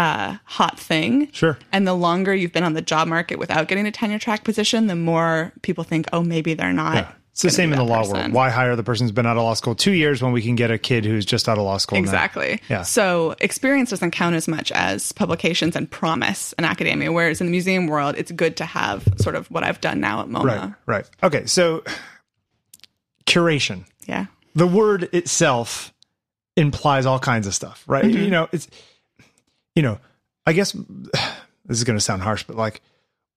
uh, 0.00 0.38
hot 0.44 0.80
thing. 0.80 1.30
Sure. 1.32 1.58
And 1.72 1.86
the 1.86 1.92
longer 1.94 2.34
you've 2.34 2.52
been 2.52 2.64
on 2.64 2.72
the 2.72 2.80
job 2.80 3.06
market 3.06 3.38
without 3.38 3.68
getting 3.68 3.86
a 3.86 3.90
tenure 3.92 4.18
track 4.18 4.44
position, 4.44 4.86
the 4.86 4.96
more 4.96 5.52
people 5.60 5.84
think, 5.84 6.06
oh, 6.12 6.22
maybe 6.22 6.54
they're 6.54 6.72
not. 6.72 7.14
It's 7.32 7.42
the 7.42 7.50
same 7.50 7.72
in 7.72 7.78
the 7.78 7.84
law 7.84 7.98
person. 7.98 8.14
world. 8.14 8.32
Why 8.32 8.48
hire 8.50 8.74
the 8.76 8.82
person 8.82 9.04
who's 9.04 9.12
been 9.12 9.26
out 9.26 9.36
of 9.36 9.42
law 9.42 9.54
school 9.54 9.74
two 9.74 9.92
years 9.92 10.22
when 10.22 10.32
we 10.32 10.40
can 10.42 10.56
get 10.56 10.70
a 10.70 10.78
kid 10.78 11.04
who's 11.04 11.26
just 11.26 11.48
out 11.48 11.58
of 11.58 11.64
law 11.64 11.76
school? 11.76 11.96
now? 11.96 12.02
Exactly. 12.02 12.60
Yeah. 12.68 12.82
So 12.82 13.36
experience 13.40 13.90
doesn't 13.90 14.10
count 14.12 14.34
as 14.36 14.48
much 14.48 14.72
as 14.72 15.12
publications 15.12 15.76
and 15.76 15.88
promise 15.90 16.54
in 16.54 16.64
academia. 16.64 17.12
Whereas 17.12 17.40
in 17.40 17.46
the 17.46 17.50
museum 17.50 17.86
world, 17.86 18.14
it's 18.16 18.32
good 18.32 18.56
to 18.56 18.64
have 18.64 19.06
sort 19.18 19.36
of 19.36 19.50
what 19.50 19.64
I've 19.64 19.80
done 19.80 20.00
now 20.00 20.22
at 20.22 20.28
MoMA. 20.28 20.44
Right. 20.44 20.74
Right. 20.86 21.10
Okay. 21.22 21.46
So 21.46 21.84
curation. 23.26 23.84
Yeah. 24.06 24.26
the 24.54 24.66
word 24.66 25.08
itself 25.12 25.92
implies 26.56 27.06
all 27.06 27.18
kinds 27.20 27.46
of 27.46 27.54
stuff, 27.54 27.84
right? 27.86 28.04
Mm-hmm. 28.04 28.22
You 28.22 28.30
know, 28.30 28.48
it's 28.50 28.66
you 29.74 29.82
know, 29.82 29.98
I 30.46 30.52
guess 30.52 30.72
this 31.64 31.78
is 31.78 31.84
going 31.84 31.96
to 31.98 32.04
sound 32.04 32.22
harsh, 32.22 32.44
but 32.44 32.56
like 32.56 32.80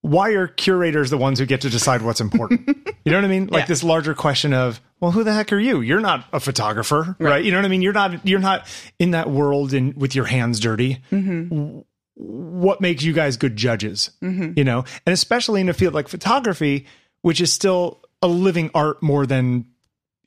why 0.02 0.32
are 0.32 0.48
curators 0.48 1.10
the 1.10 1.18
ones 1.18 1.40
who 1.40 1.46
get 1.46 1.62
to 1.62 1.70
decide 1.70 2.02
what's 2.02 2.20
important? 2.20 2.68
you 3.06 3.12
know 3.12 3.18
what 3.20 3.24
I 3.24 3.30
mean? 3.30 3.48
Like 3.48 3.62
Yeah. 3.62 3.66
this 3.68 3.84
larger 3.86 4.14
question 4.14 4.54
of, 4.54 4.82
well, 5.00 5.12
who 5.12 5.24
the 5.24 5.32
heck 5.34 5.54
are 5.54 5.60
you? 5.60 5.80
You're 5.80 6.02
not 6.02 6.26
a 6.34 6.42
photographer, 6.42 7.16
right? 7.20 7.44
You 7.44 7.52
know 7.54 7.58
what 7.60 7.64
I 7.66 7.70
mean? 7.70 7.82
You're 7.82 7.94
not 7.94 8.26
you're 8.28 8.40
not 8.42 8.68
in 9.00 9.12
that 9.12 9.30
world 9.30 9.74
in 9.74 9.94
with 9.96 10.14
your 10.14 10.26
hands 10.26 10.60
dirty. 10.60 11.02
Mm-hmm. 11.10 11.80
What 12.16 12.82
makes 12.82 13.02
you 13.04 13.14
guys 13.14 13.38
good 13.38 13.56
judges? 13.56 14.12
Mm-hmm. 14.22 14.54
You 14.58 14.66
know, 14.66 14.84
and 15.06 15.14
especially 15.14 15.62
in 15.62 15.70
a 15.70 15.74
field 15.74 15.94
like 15.94 16.10
photography, 16.10 16.86
which 17.22 17.40
is 17.40 17.52
still 17.54 18.02
a 18.22 18.28
living 18.28 18.72
art 18.76 19.02
more 19.02 19.26
than 19.26 19.66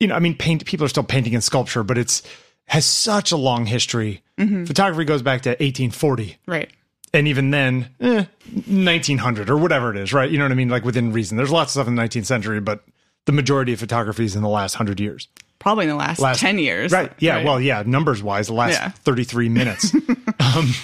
you 0.01 0.07
know. 0.09 0.15
I 0.15 0.21
mean, 0.21 0.37
paint 0.39 0.65
people 0.65 0.87
are 0.87 0.91
still 0.91 1.05
painting 1.05 1.35
and 1.35 1.45
sculpture, 1.45 1.83
but 1.83 1.99
it's 1.99 2.23
has 2.67 2.85
such 2.85 3.33
a 3.33 3.37
long 3.37 3.67
history. 3.67 4.23
Photography 4.39 5.05
goes 5.05 5.23
back 5.23 5.43
to 5.43 5.51
1840, 5.51 6.37
Right. 6.47 6.71
and 7.15 7.27
even 7.27 7.51
then, 7.51 7.89
eh, 8.01 8.25
1900 8.67 9.49
or 9.49 9.57
whatever 9.57 9.91
it 9.91 9.97
is, 9.97 10.13
right? 10.13 10.31
You 10.31 10.37
know 10.39 10.45
what 10.45 10.53
I 10.53 10.57
mean? 10.57 10.69
Like 10.69 10.85
within 10.85 11.13
reason. 11.13 11.37
There's 11.39 11.51
lots 11.51 11.71
of 11.71 11.73
stuff 11.73 11.89
in 11.89 11.95
the 11.95 12.03
19th 12.03 12.27
century, 12.27 12.61
but 12.61 12.85
the 13.25 13.33
majority 13.33 13.73
of 13.73 13.81
photography 13.81 14.25
is 14.25 14.37
in 14.37 14.43
the 14.43 14.49
last 14.49 14.75
hundred 14.75 15.01
years. 15.01 15.29
Probably 15.59 15.85
in 15.85 15.89
the 15.89 15.97
last, 15.97 16.21
Last 16.21 16.39
10 16.41 16.59
years. 16.59 16.93
Right. 16.93 17.11
Yeah. 17.19 17.43
Well, 17.43 17.61
yeah. 17.61 17.83
Numbers 17.87 18.23
wise, 18.23 18.49
the 18.49 18.53
last 18.53 18.73
Yeah. 18.75 18.91
33 18.91 19.49
minutes. 19.49 19.93
um, 20.39 20.75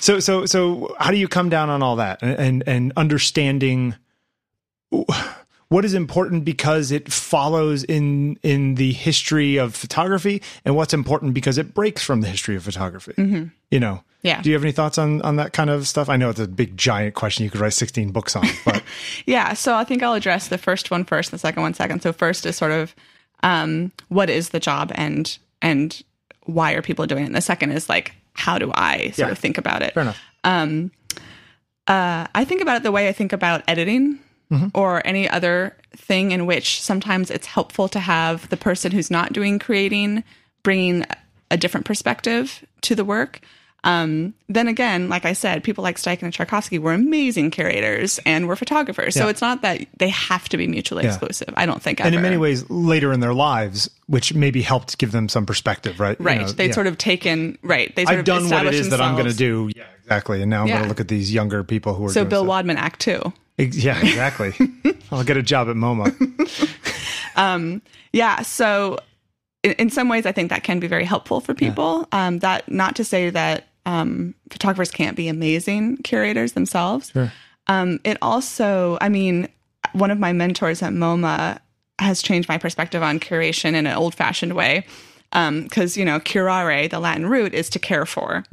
so, 0.00 0.18
so, 0.18 0.44
so 0.44 0.94
how 0.98 1.12
do 1.12 1.16
you 1.16 1.28
come 1.28 1.48
down 1.48 1.70
on 1.70 1.82
all 1.82 1.96
that 1.96 2.20
and, 2.20 2.38
and, 2.38 2.62
and 2.66 2.92
understanding 2.96 3.94
what 5.72 5.84
is 5.84 5.94
important 5.94 6.44
because 6.44 6.90
it 6.92 7.10
follows 7.12 7.82
in, 7.84 8.38
in 8.42 8.74
the 8.76 8.92
history 8.92 9.56
of 9.56 9.74
photography 9.74 10.42
and 10.64 10.76
what's 10.76 10.92
important 10.94 11.32
because 11.34 11.56
it 11.58 11.72
breaks 11.74 12.02
from 12.02 12.20
the 12.20 12.28
history 12.28 12.54
of 12.56 12.62
photography? 12.62 13.14
You 13.70 13.80
know? 13.80 13.94
Mm-hmm. 13.94 14.06
Yeah. 14.24 14.40
Do 14.40 14.50
you 14.50 14.54
have 14.54 14.62
any 14.62 14.70
thoughts 14.72 14.98
on, 14.98 15.20
on 15.22 15.36
that 15.36 15.52
kind 15.52 15.68
of 15.70 15.88
stuff? 15.88 16.08
I 16.08 16.16
know 16.16 16.30
it's 16.30 16.38
a 16.38 16.46
big, 16.46 16.76
giant 16.76 17.14
question 17.14 17.42
you 17.44 17.50
could 17.50 17.60
write 17.60 17.72
16 17.72 18.12
books 18.12 18.36
on, 18.36 18.46
but 18.64 18.82
Yeah, 19.26 19.54
so 19.54 19.74
I 19.74 19.82
think 19.82 20.02
I'll 20.04 20.14
address 20.14 20.46
the 20.48 20.58
first 20.58 20.90
one 20.92 21.04
first, 21.04 21.30
the 21.32 21.38
second 21.38 21.62
one 21.62 21.74
second. 21.74 22.02
So 22.02 22.12
first 22.12 22.46
is 22.46 22.54
sort 22.56 22.70
of 22.70 22.94
um, 23.42 23.90
what 24.08 24.30
is 24.30 24.50
the 24.50 24.60
job 24.60 24.92
and 24.94 25.36
and 25.60 26.00
why 26.44 26.72
are 26.74 26.82
people 26.82 27.06
doing 27.06 27.24
it? 27.24 27.26
And 27.26 27.34
the 27.34 27.40
second 27.40 27.72
is 27.72 27.88
like 27.88 28.14
how 28.34 28.58
do 28.58 28.70
I 28.74 29.06
sort 29.06 29.18
Yeah. 29.18 29.28
of 29.32 29.38
think 29.38 29.58
about 29.58 29.82
it? 29.82 29.92
fair 29.94 30.02
enough. 30.04 30.20
Uh, 31.88 32.26
I 32.34 32.44
think 32.44 32.62
about 32.62 32.76
it 32.76 32.82
the 32.84 32.92
way 32.92 33.08
I 33.08 33.12
think 33.12 33.32
about 33.32 33.62
editing 33.66 34.20
or 34.74 35.02
any 35.06 35.28
other 35.28 35.76
thing 35.96 36.32
in 36.32 36.46
which 36.46 36.80
sometimes 36.82 37.30
it's 37.30 37.46
helpful 37.46 37.88
to 37.88 38.00
have 38.00 38.48
the 38.48 38.56
person 38.56 38.92
who's 38.92 39.10
not 39.10 39.32
doing 39.32 39.58
creating 39.58 40.24
bringing 40.62 41.04
a 41.50 41.56
different 41.56 41.84
perspective 41.86 42.64
to 42.82 42.94
the 42.94 43.04
work. 43.04 43.40
Um, 43.84 44.34
then 44.48 44.68
again, 44.68 45.08
like 45.08 45.24
I 45.24 45.32
said, 45.32 45.64
people 45.64 45.82
like 45.82 45.96
Steichen 45.96 46.22
and 46.22 46.32
Szarkowski 46.32 46.78
were 46.78 46.92
amazing 46.92 47.50
curators 47.50 48.20
and 48.24 48.46
were 48.46 48.54
photographers. 48.54 49.14
So 49.14 49.26
it's 49.26 49.40
not 49.40 49.62
that 49.62 49.80
they 49.98 50.08
have 50.10 50.48
to 50.50 50.56
be 50.56 50.68
mutually 50.68 51.02
Yeah. 51.02 51.10
exclusive. 51.10 51.52
I 51.56 51.66
don't 51.66 51.82
think. 51.82 52.00
And 52.00 52.14
in 52.14 52.22
many 52.22 52.36
ways, 52.36 52.70
later 52.70 53.12
in 53.12 53.18
their 53.18 53.34
lives, 53.34 53.90
which 54.06 54.34
maybe 54.34 54.62
helped 54.62 54.98
give 54.98 55.10
them 55.10 55.28
some 55.28 55.46
perspective, 55.46 55.98
right? 55.98 56.16
You 56.20 56.24
right? 56.24 56.40
know, 56.42 56.46
They'd 56.52 56.68
yeah. 56.68 56.72
sort 56.74 56.86
of 56.86 56.96
taken 56.96 57.58
right. 57.62 57.94
They 57.96 58.04
sort 58.04 58.12
I've 58.12 58.18
of 58.20 58.24
done 58.24 58.44
what 58.44 58.66
it 58.66 58.74
established 58.74 58.90
that 58.90 59.00
I'm 59.00 59.16
going 59.16 59.26
to 59.28 59.36
do. 59.36 59.68
Yeah, 59.74 59.82
exactly. 60.02 60.42
And 60.42 60.50
now 60.50 60.62
I'm 60.62 60.68
going 60.68 60.82
to 60.82 60.88
look 60.88 61.00
at 61.00 61.08
these 61.08 61.32
younger 61.32 61.64
people 61.64 61.94
who 61.94 62.06
are 62.06 62.08
So 62.10 62.24
Bill 62.24 62.42
stuff. 62.42 62.48
Wadman, 62.48 62.76
Act 62.76 63.00
Two. 63.00 63.32
Yeah, 63.58 64.00
exactly. 64.00 64.54
I'll 65.12 65.24
get 65.24 65.36
a 65.36 65.42
job 65.42 65.68
at 65.68 65.76
MoMA. 65.76 66.12
Yeah. 68.12 68.42
So 68.42 68.98
in, 69.62 69.72
in 69.72 69.90
some 69.90 70.08
ways, 70.08 70.26
I 70.26 70.32
think 70.32 70.50
that 70.50 70.64
can 70.64 70.80
be 70.80 70.86
very 70.86 71.04
helpful 71.04 71.40
for 71.40 71.54
people. 71.54 72.06
Um, 72.12 72.40
that 72.40 72.70
not 72.70 72.96
to 72.96 73.04
say 73.04 73.30
that 73.30 73.68
um, 73.86 74.34
photographers 74.50 74.90
can't 74.90 75.16
be 75.16 75.28
amazing 75.28 75.98
curators 75.98 76.52
themselves. 76.52 77.10
Sure. 77.10 77.32
Um, 77.68 78.00
it 78.04 78.18
also, 78.22 78.98
I 79.00 79.08
mean, 79.08 79.48
one 79.92 80.10
of 80.10 80.18
my 80.18 80.32
mentors 80.32 80.82
at 80.82 80.92
MoMA 80.92 81.58
has 81.98 82.22
changed 82.22 82.48
my 82.48 82.58
perspective 82.58 83.02
on 83.02 83.20
curation 83.20 83.74
in 83.74 83.86
an 83.86 83.94
old 83.94 84.14
fashioned 84.14 84.54
way. 84.54 84.86
Because, 85.30 85.96
you 85.96 86.04
know, 86.04 86.20
curare, 86.20 86.90
the 86.90 86.98
Latin 87.00 87.26
root, 87.26 87.54
is 87.54 87.70
to 87.70 87.78
care 87.78 88.04
for. 88.04 88.44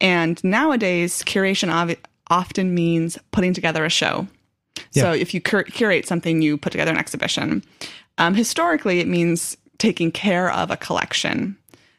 And 0.00 0.42
nowadays, 0.42 1.22
curation 1.22 1.70
of, 1.70 1.94
often 2.28 2.74
means 2.74 3.18
putting 3.32 3.52
together 3.52 3.84
a 3.84 3.90
show. 3.90 4.26
Yeah. 4.92 5.02
So 5.02 5.12
if 5.12 5.34
you 5.34 5.40
cur- 5.40 5.64
curate 5.64 6.06
something, 6.06 6.42
you 6.42 6.56
put 6.56 6.72
together 6.72 6.90
an 6.92 6.98
exhibition. 6.98 7.62
Um, 8.18 8.34
historically, 8.34 9.00
it 9.00 9.08
means 9.08 9.56
taking 9.78 10.12
care 10.12 10.50
of 10.52 10.70
a 10.70 10.76
collection. 10.76 11.56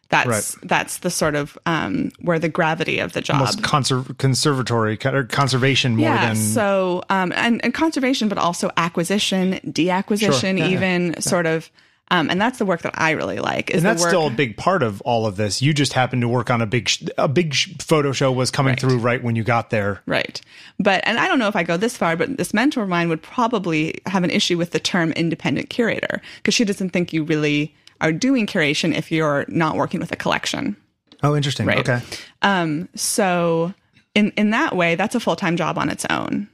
That's 0.09 0.27
Right. 0.27 0.69
that's 0.69 0.97
the 0.99 1.09
sort 1.09 1.35
of 1.35 1.57
um, 1.65 2.11
where 2.19 2.37
the 2.37 2.49
gravity 2.49 2.99
of 2.99 3.13
the 3.13 3.21
job. 3.21 3.37
Almost 3.39 3.61
conser- 3.61 4.17
conservatory 4.17 4.99
or 5.05 5.23
conservation 5.23 5.95
more 5.95 6.09
yeah. 6.09 6.27
than 6.27 6.35
so 6.35 7.01
um, 7.09 7.31
and, 7.33 7.63
and 7.63 7.73
conservation, 7.73 8.27
but 8.27 8.37
also 8.37 8.71
acquisition, 8.75 9.59
deacquisition, 9.71 10.57
Sure. 10.57 10.67
Yeah, 10.67 10.73
even 10.73 11.21
sort 11.21 11.45
of. 11.45 11.69
Um, 12.11 12.29
and 12.29 12.41
that's 12.41 12.59
the 12.59 12.65
work 12.65 12.81
that 12.81 12.93
I 12.95 13.11
really 13.11 13.39
like. 13.39 13.69
Is 13.69 13.77
and 13.77 13.85
that's 13.85 14.01
work, 14.01 14.09
still 14.09 14.27
a 14.27 14.31
big 14.31 14.57
part 14.57 14.83
of 14.83 14.99
all 15.01 15.25
of 15.25 15.37
this. 15.37 15.61
You 15.61 15.73
just 15.73 15.93
happened 15.93 16.21
to 16.23 16.27
work 16.27 16.49
on 16.49 16.61
a 16.61 16.65
big 16.65 16.89
sh- 16.89 17.03
a 17.17 17.29
big 17.29 17.53
sh- 17.53 17.69
photo 17.79 18.11
show 18.11 18.33
was 18.33 18.51
coming 18.51 18.75
through 18.75 18.97
right 18.97 19.23
when 19.23 19.37
you 19.37 19.45
got 19.45 19.69
there. 19.69 20.01
Right. 20.05 20.41
But, 20.77 21.01
and 21.07 21.17
I 21.17 21.29
don't 21.29 21.39
know 21.39 21.47
if 21.47 21.55
I 21.55 21.63
go 21.63 21.77
this 21.77 21.95
far, 21.95 22.17
but 22.17 22.37
this 22.37 22.53
mentor 22.53 22.83
of 22.83 22.89
mine 22.89 23.07
would 23.07 23.21
probably 23.21 24.01
have 24.07 24.25
an 24.25 24.29
issue 24.29 24.57
with 24.57 24.71
the 24.71 24.79
term 24.79 25.13
independent 25.13 25.69
curator 25.69 26.21
because 26.35 26.53
she 26.53 26.65
doesn't 26.65 26.89
think 26.89 27.13
you 27.13 27.23
really 27.23 27.73
are 28.01 28.11
doing 28.11 28.45
curation 28.45 28.93
if 28.93 29.09
you're 29.09 29.45
not 29.47 29.77
working 29.77 30.01
with 30.01 30.11
a 30.11 30.17
collection. 30.17 30.75
Oh, 31.23 31.33
interesting. 31.33 31.65
Right. 31.65 31.79
Okay. 31.79 32.01
Um, 32.41 32.89
so, 32.93 33.73
in, 34.15 34.31
in 34.31 34.49
that 34.49 34.75
way, 34.75 34.95
that's 34.95 35.15
a 35.15 35.19
full 35.21 35.37
time 35.37 35.55
job 35.55 35.77
on 35.77 35.87
its 35.87 36.05
own. 36.09 36.49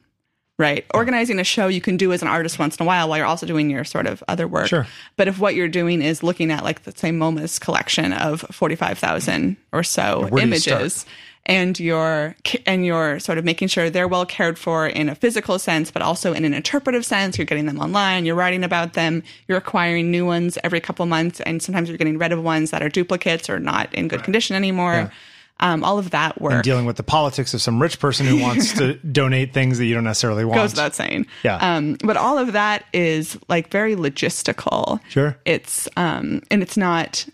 Right. 0.60 0.86
Organizing 0.94 1.38
a 1.38 1.44
show 1.44 1.68
you 1.68 1.82
can 1.82 1.98
do 1.98 2.12
as 2.12 2.24
an 2.24 2.28
artist 2.28 2.58
once 2.58 2.78
in 2.78 2.84
a 2.84 2.88
while 2.88 3.08
while 3.08 3.20
you're 3.20 3.28
also 3.28 3.46
doing 3.46 3.70
your 3.70 3.84
sort 3.84 4.08
of 4.08 4.24
other 4.28 4.48
work. 4.48 4.68
Sure. 4.68 4.88
But 5.16 5.28
if 5.28 5.38
what 5.38 5.54
you're 5.54 5.68
doing 5.68 6.02
is 6.02 6.24
looking 6.24 6.50
at 6.50 6.64
like 6.64 6.84
the 6.84 6.94
same 6.96 7.20
MoMA's 7.20 7.60
collection 7.60 8.12
of 8.12 8.42
45,000 8.52 9.56
or 9.72 9.84
so 9.84 10.22
where 10.22 10.30
do 10.30 10.38
you 10.38 10.44
images 10.44 11.06
and 11.48 11.80
you're 11.80 12.36
and 12.66 12.86
you're 12.86 13.20
sort 13.20 13.38
of 13.38 13.46
making 13.46 13.70
sure 13.70 13.90
they're 13.90 14.08
well 14.08 14.26
cared 14.26 14.60
for 14.60 14.86
in 14.88 15.10
a 15.10 15.16
physical 15.16 15.58
sense 15.58 15.90
but 15.90 16.02
also 16.02 16.34
in 16.34 16.46
an 16.46 16.54
interpretive 16.54 17.06
sense 17.06 17.38
you're 17.38 17.46
getting 17.46 17.66
them 17.66 17.80
online 17.80 18.26
you're 18.26 18.36
writing 18.36 18.64
about 18.64 18.94
them 18.94 19.24
you're 19.48 19.58
acquiring 19.58 20.12
new 20.12 20.26
ones 20.26 20.58
every 20.64 20.80
couple 20.80 21.06
months 21.06 21.40
and 21.42 21.64
sometimes 21.64 21.88
you're 21.88 21.98
getting 21.98 22.18
rid 22.18 22.32
of 22.32 22.44
ones 22.44 22.72
that 22.72 22.84
are 22.84 22.90
duplicates 22.90 23.50
or 23.50 23.60
not 23.60 23.92
in 23.94 24.08
good 24.08 24.24
condition 24.24 24.56
anymore 24.56 25.12
um, 25.60 25.84
all 25.84 25.98
of 25.98 26.12
that 26.12 26.40
work 26.42 26.54
And 26.54 26.64
Dealing 26.64 26.86
with 26.86 26.98
the 26.98 27.04
politics 27.04 27.54
of 27.54 27.62
some 27.62 27.82
rich 27.82 28.00
person 28.00 28.26
who 28.26 28.38
wants 28.40 28.74
to 28.74 28.94
donate 29.12 29.54
things 29.54 29.78
that 29.80 29.86
you 29.86 29.94
don't 29.96 30.04
necessarily 30.04 30.46
want. 30.46 30.60
goes 30.60 30.72
without 30.72 30.94
saying. 30.96 31.26
Yeah. 31.44 31.58
Um, 31.58 31.98
but 32.04 32.16
all 32.18 32.38
of 32.38 32.54
that 32.54 32.86
is 32.94 33.38
like 33.50 33.72
very 33.72 33.96
logistical. 33.96 35.00
Sure. 35.10 35.38
It's 35.46 35.88
um, 35.98 36.42
and 36.52 36.62
it's 36.62 36.78
not. 36.78 37.28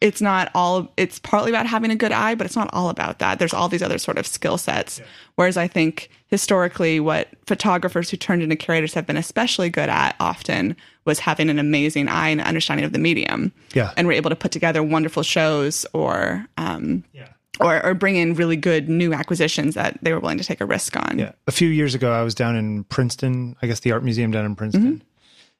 It's 0.00 0.20
not 0.20 0.50
all. 0.52 0.92
It's 0.96 1.20
partly 1.20 1.50
about 1.52 1.66
having 1.66 1.92
a 1.92 1.96
good 1.96 2.10
eye, 2.10 2.34
but 2.34 2.44
it's 2.44 2.56
not 2.56 2.68
all 2.72 2.88
about 2.88 3.20
that. 3.20 3.38
There's 3.38 3.54
all 3.54 3.68
these 3.68 3.82
other 3.84 3.98
sort 3.98 4.18
of 4.18 4.26
skill 4.26 4.58
sets. 4.58 5.00
Whereas 5.36 5.56
I 5.56 5.68
think 5.68 6.10
historically, 6.26 6.98
what 6.98 7.28
photographers 7.46 8.10
who 8.10 8.16
turned 8.16 8.42
into 8.42 8.56
curators 8.56 8.94
have 8.94 9.06
been 9.06 9.16
especially 9.16 9.70
good 9.70 9.88
at 9.88 10.16
often 10.18 10.76
was 11.04 11.20
having 11.20 11.48
an 11.48 11.60
amazing 11.60 12.08
eye 12.08 12.30
and 12.30 12.40
understanding 12.40 12.84
of 12.84 12.92
the 12.92 12.98
medium. 12.98 13.52
Yeah. 13.74 13.92
And 13.96 14.08
were 14.08 14.12
able 14.12 14.30
to 14.30 14.36
put 14.36 14.50
together 14.50 14.82
wonderful 14.82 15.22
shows 15.22 15.86
or 15.92 16.46
um, 16.56 17.04
Yeah. 17.12 17.28
Or, 17.60 17.84
or 17.84 17.94
bring 17.94 18.16
in 18.16 18.34
really 18.34 18.56
good 18.56 18.88
new 18.88 19.12
acquisitions 19.12 19.74
that 19.74 19.98
they 20.02 20.12
were 20.12 20.20
willing 20.20 20.38
to 20.38 20.44
take 20.44 20.60
a 20.60 20.66
risk 20.66 20.96
on. 20.96 21.18
Yeah. 21.18 21.32
A 21.46 21.52
few 21.52 21.68
years 21.68 21.94
ago, 21.94 22.12
I 22.12 22.22
was 22.22 22.34
down 22.34 22.56
in 22.56 22.84
Princeton, 22.84 23.56
I 23.62 23.66
guess 23.66 23.80
the 23.80 23.92
art 23.92 24.02
museum 24.04 24.30
down 24.30 24.44
in 24.44 24.54
Princeton, 24.56 24.82
Mm-hmm. 24.82 25.04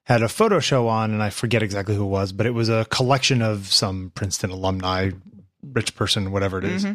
had 0.04 0.22
a 0.22 0.28
photo 0.28 0.58
show 0.58 0.88
on, 0.88 1.12
and 1.12 1.22
I 1.22 1.30
forget 1.30 1.62
exactly 1.62 1.94
who 1.94 2.04
it 2.04 2.08
was, 2.08 2.32
but 2.32 2.46
it 2.46 2.54
was 2.54 2.68
a 2.68 2.86
collection 2.86 3.42
of 3.42 3.72
some 3.72 4.10
Princeton 4.14 4.50
alumni, 4.50 5.10
rich 5.72 5.94
person, 5.94 6.32
whatever 6.32 6.58
it 6.58 6.64
is. 6.64 6.84
Mm-hmm. 6.84 6.94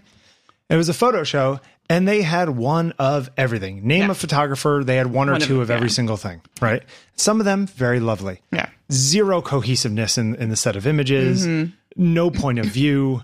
It 0.69 0.75
was 0.75 0.89
a 0.89 0.93
photo 0.93 1.23
show, 1.23 1.61
and 1.89 2.05
they 2.05 2.21
had 2.21 2.49
one 2.49 2.91
of 2.99 3.29
everything. 3.37 3.87
Name 3.87 4.01
Yeah. 4.05 4.11
a 4.11 4.13
photographer, 4.15 4.81
they 4.85 4.97
had 4.97 5.07
one 5.07 5.29
or 5.29 5.33
One 5.33 5.41
two 5.41 5.53
them, 5.53 5.61
of 5.61 5.71
every 5.71 5.87
yeah. 5.87 5.93
single 5.93 6.17
thing, 6.17 6.41
right? 6.59 6.83
Some 7.15 7.39
of 7.39 7.45
them 7.45 7.67
very 7.67 8.01
lovely. 8.01 8.41
Yeah. 8.51 8.67
Zero 8.91 9.41
cohesiveness 9.41 10.17
in, 10.17 10.35
in 10.35 10.49
the 10.49 10.57
set 10.57 10.75
of 10.75 10.85
images, 10.87 11.45
Mm-hmm. 11.47 11.71
no 11.95 12.29
point 12.31 12.59
of 12.59 12.65
view. 12.65 13.21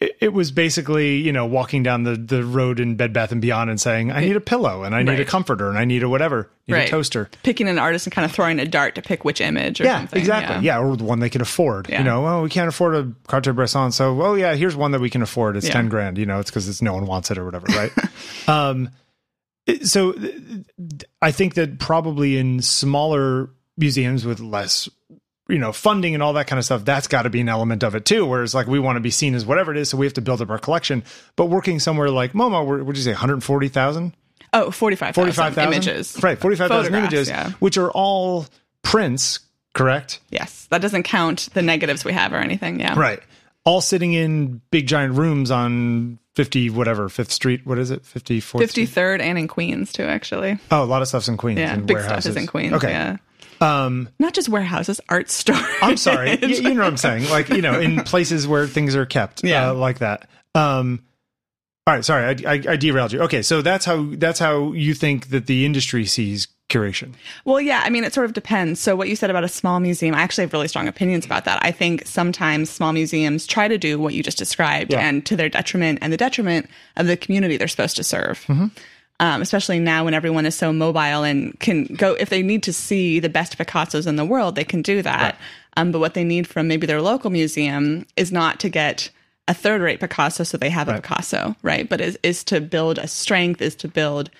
It, 0.00 0.16
it 0.20 0.32
was 0.32 0.50
basically, 0.50 1.16
you 1.16 1.30
know, 1.30 1.44
walking 1.44 1.82
down 1.82 2.04
the, 2.04 2.16
the 2.16 2.42
road 2.42 2.80
in 2.80 2.96
Bed 2.96 3.12
Bath 3.12 3.32
and 3.32 3.40
Beyond 3.42 3.68
and 3.68 3.78
saying, 3.78 4.10
I 4.10 4.20
need 4.20 4.34
a 4.34 4.40
pillow 4.40 4.82
and 4.82 4.94
I 4.94 5.02
need 5.02 5.20
a 5.20 5.26
comforter 5.26 5.68
and 5.68 5.76
I 5.78 5.84
need 5.84 6.02
a 6.02 6.08
whatever, 6.08 6.48
need 6.66 6.76
a 6.76 6.88
toaster. 6.88 7.28
picking 7.42 7.68
an 7.68 7.78
artist 7.78 8.06
and 8.06 8.12
kind 8.14 8.24
of 8.24 8.32
throwing 8.32 8.58
a 8.58 8.64
dart 8.64 8.94
to 8.94 9.02
pick 9.02 9.26
which 9.26 9.42
image 9.42 9.78
or 9.80 9.84
Yeah, 9.84 9.98
something. 9.98 10.18
exactly. 10.18 10.64
Yeah. 10.64 10.78
or 10.80 10.96
the 10.96 11.04
one 11.04 11.18
they 11.20 11.28
can 11.28 11.42
afford. 11.42 11.88
Yeah. 11.90 11.98
You 11.98 12.04
know, 12.04 12.26
oh, 12.26 12.42
we 12.42 12.48
can't 12.48 12.68
afford 12.68 12.94
a 12.94 13.12
Cartier-Bresson, 13.26 13.92
so 13.92 14.22
oh 14.22 14.34
yeah, 14.34 14.54
here's 14.54 14.74
one 14.74 14.92
that 14.92 15.02
we 15.02 15.10
can 15.10 15.20
afford. 15.20 15.56
It's 15.56 15.66
Yeah. 15.66 15.74
ten 15.74 15.88
grand. 15.90 16.16
You 16.16 16.24
know, 16.24 16.40
it's 16.40 16.50
because 16.50 16.66
it's 16.66 16.80
no 16.80 16.94
one 16.94 17.04
wants 17.06 17.30
it 17.30 17.36
or 17.36 17.44
whatever, 17.44 17.66
right? 17.68 17.92
um, 18.48 18.88
so 19.82 20.14
I 21.20 21.30
think 21.30 21.54
that 21.54 21.78
probably 21.78 22.38
in 22.38 22.62
smaller 22.62 23.50
museums 23.76 24.24
with 24.24 24.40
less, 24.40 24.88
you 25.50 25.58
know, 25.58 25.72
funding 25.72 26.14
and 26.14 26.22
all 26.22 26.32
that 26.34 26.46
kind 26.46 26.58
of 26.58 26.64
stuff, 26.64 26.84
that's 26.84 27.06
got 27.06 27.22
to 27.22 27.30
be 27.30 27.40
an 27.40 27.48
element 27.48 27.82
of 27.82 27.94
it 27.94 28.04
too. 28.04 28.24
Whereas 28.26 28.54
like 28.54 28.66
we 28.66 28.78
want 28.78 28.96
to 28.96 29.00
be 29.00 29.10
seen 29.10 29.34
as 29.34 29.44
whatever 29.44 29.72
it 29.72 29.78
is, 29.78 29.88
so 29.90 29.96
we 29.96 30.06
have 30.06 30.14
to 30.14 30.20
build 30.20 30.40
up 30.40 30.50
our 30.50 30.58
collection. 30.58 31.02
But 31.36 31.46
working 31.46 31.78
somewhere 31.80 32.10
like 32.10 32.32
MoMA, 32.32 32.64
where 32.66 32.82
would 32.82 32.96
you 32.96 33.02
say, 33.02 33.10
one 33.12 33.18
hundred 33.20 33.42
forty 33.44 33.68
thousand? 33.68 34.14
Oh, 34.52 34.70
45,000 34.72 35.14
45,000 35.14 35.72
images. 35.72 36.20
Right, 36.22 36.36
45,000 36.36 36.92
Photographs, 36.92 37.12
images, 37.12 37.28
yeah. 37.28 37.50
which 37.60 37.78
are 37.78 37.90
all 37.92 38.46
prints, 38.82 39.38
correct? 39.74 40.18
Yes. 40.30 40.66
That 40.70 40.82
doesn't 40.82 41.04
count 41.04 41.50
the 41.54 41.62
negatives 41.62 42.04
we 42.04 42.12
have 42.12 42.32
or 42.32 42.38
anything. 42.38 42.80
Yeah. 42.80 42.98
Right. 42.98 43.20
All 43.64 43.80
sitting 43.80 44.12
in 44.12 44.60
big 44.72 44.88
giant 44.88 45.14
rooms 45.14 45.52
on 45.52 46.18
50 46.34 46.70
whatever, 46.70 47.08
5th 47.08 47.30
Street, 47.30 47.64
what 47.64 47.78
is 47.78 47.92
it? 47.92 48.02
54th 48.02 48.70
Street? 48.70 48.88
53rd 48.88 49.20
and 49.20 49.38
in 49.38 49.46
Queens 49.46 49.92
too, 49.92 50.02
actually. 50.02 50.58
Oh, 50.72 50.82
a 50.82 50.84
lot 50.84 51.02
of 51.02 51.06
stuff's 51.08 51.28
in 51.28 51.36
Queens 51.36 51.60
Yeah. 51.60 51.76
Big 51.76 51.96
warehouses. 51.96 52.24
stuff 52.24 52.30
is 52.30 52.36
in 52.36 52.46
Queens. 52.48 52.72
Okay. 52.74 52.90
Yeah. 52.90 53.16
Um, 53.60 54.08
Not 54.18 54.32
just 54.34 54.48
warehouses, 54.48 55.00
art 55.08 55.30
stores. 55.30 55.60
I'm 55.82 55.96
sorry. 55.96 56.38
you, 56.42 56.48
you 56.48 56.62
know 56.74 56.80
what 56.80 56.86
I'm 56.86 56.96
saying? 56.96 57.28
Like, 57.28 57.48
you 57.50 57.60
know, 57.62 57.78
in 57.78 58.02
places 58.04 58.48
where 58.48 58.66
things 58.66 58.96
are 58.96 59.06
kept 59.06 59.44
Yeah. 59.44 59.70
uh, 59.70 59.74
like 59.74 59.98
that. 59.98 60.28
Um, 60.54 61.04
all 61.86 61.94
right. 61.94 62.04
Sorry. 62.04 62.24
I, 62.46 62.52
I, 62.52 62.62
I 62.70 62.76
derailed 62.76 63.12
you. 63.12 63.20
Okay. 63.22 63.42
So 63.42 63.62
that's 63.62 63.84
how, 63.84 64.06
that's 64.12 64.38
how 64.38 64.72
you 64.72 64.94
think 64.94 65.28
that 65.30 65.46
the 65.46 65.64
industry 65.66 66.06
sees 66.06 66.48
curation. 66.68 67.14
Well, 67.44 67.60
yeah, 67.60 67.82
I 67.84 67.90
mean, 67.90 68.04
it 68.04 68.14
sort 68.14 68.26
of 68.26 68.32
depends. 68.32 68.78
So, 68.80 68.94
what 68.94 69.08
you 69.08 69.16
said 69.16 69.28
about 69.28 69.42
a 69.42 69.48
small 69.48 69.80
museum, 69.80 70.14
I 70.14 70.20
actually 70.20 70.44
have 70.44 70.52
really 70.52 70.68
strong 70.68 70.86
opinions 70.86 71.26
about 71.26 71.44
that. 71.46 71.58
I 71.62 71.72
think 71.72 72.06
sometimes 72.06 72.70
small 72.70 72.92
museums 72.92 73.44
try 73.44 73.66
to 73.66 73.76
do 73.76 73.98
what 73.98 74.14
you 74.14 74.22
just 74.22 74.38
described, 74.38 74.92
Yeah. 74.92 75.00
and 75.00 75.26
to 75.26 75.34
their 75.36 75.48
detriment 75.48 75.98
and 76.00 76.12
the 76.12 76.16
detriment 76.16 76.70
of 76.96 77.08
the 77.08 77.16
community 77.16 77.56
they're 77.56 77.66
supposed 77.66 77.96
to 77.96 78.04
serve. 78.04 78.44
Mm-hmm. 78.46 78.66
Um, 79.20 79.42
especially 79.42 79.78
now 79.78 80.06
when 80.06 80.14
everyone 80.14 80.46
is 80.46 80.54
so 80.54 80.72
mobile 80.72 81.24
and 81.24 81.58
can 81.60 81.84
go, 81.84 82.14
if 82.14 82.30
they 82.30 82.42
need 82.42 82.62
to 82.62 82.72
see 82.72 83.20
the 83.20 83.28
best 83.28 83.58
Picassos 83.58 84.06
in 84.06 84.16
the 84.16 84.24
world, 84.24 84.54
they 84.54 84.64
can 84.64 84.80
do 84.80 85.02
that. 85.02 85.36
Um, 85.76 85.92
but 85.92 85.98
what 85.98 86.14
they 86.14 86.24
need 86.24 86.46
from 86.46 86.68
maybe 86.68 86.86
their 86.86 87.02
local 87.02 87.30
museum 87.30 88.06
is 88.16 88.32
not 88.32 88.58
to 88.60 88.70
get 88.70 89.10
a 89.46 89.52
third 89.52 89.82
rate 89.82 90.00
Picasso 90.00 90.42
so 90.42 90.56
they 90.56 90.70
have 90.70 90.88
a 90.88 90.94
Picasso, 90.94 91.54
right? 91.62 91.86
But 91.86 92.00
is, 92.00 92.18
is 92.22 92.42
to 92.44 92.60
build 92.60 92.98
a 92.98 93.06
strength, 93.06 93.60
is 93.60 93.74
to 93.76 93.88
build 93.88 94.30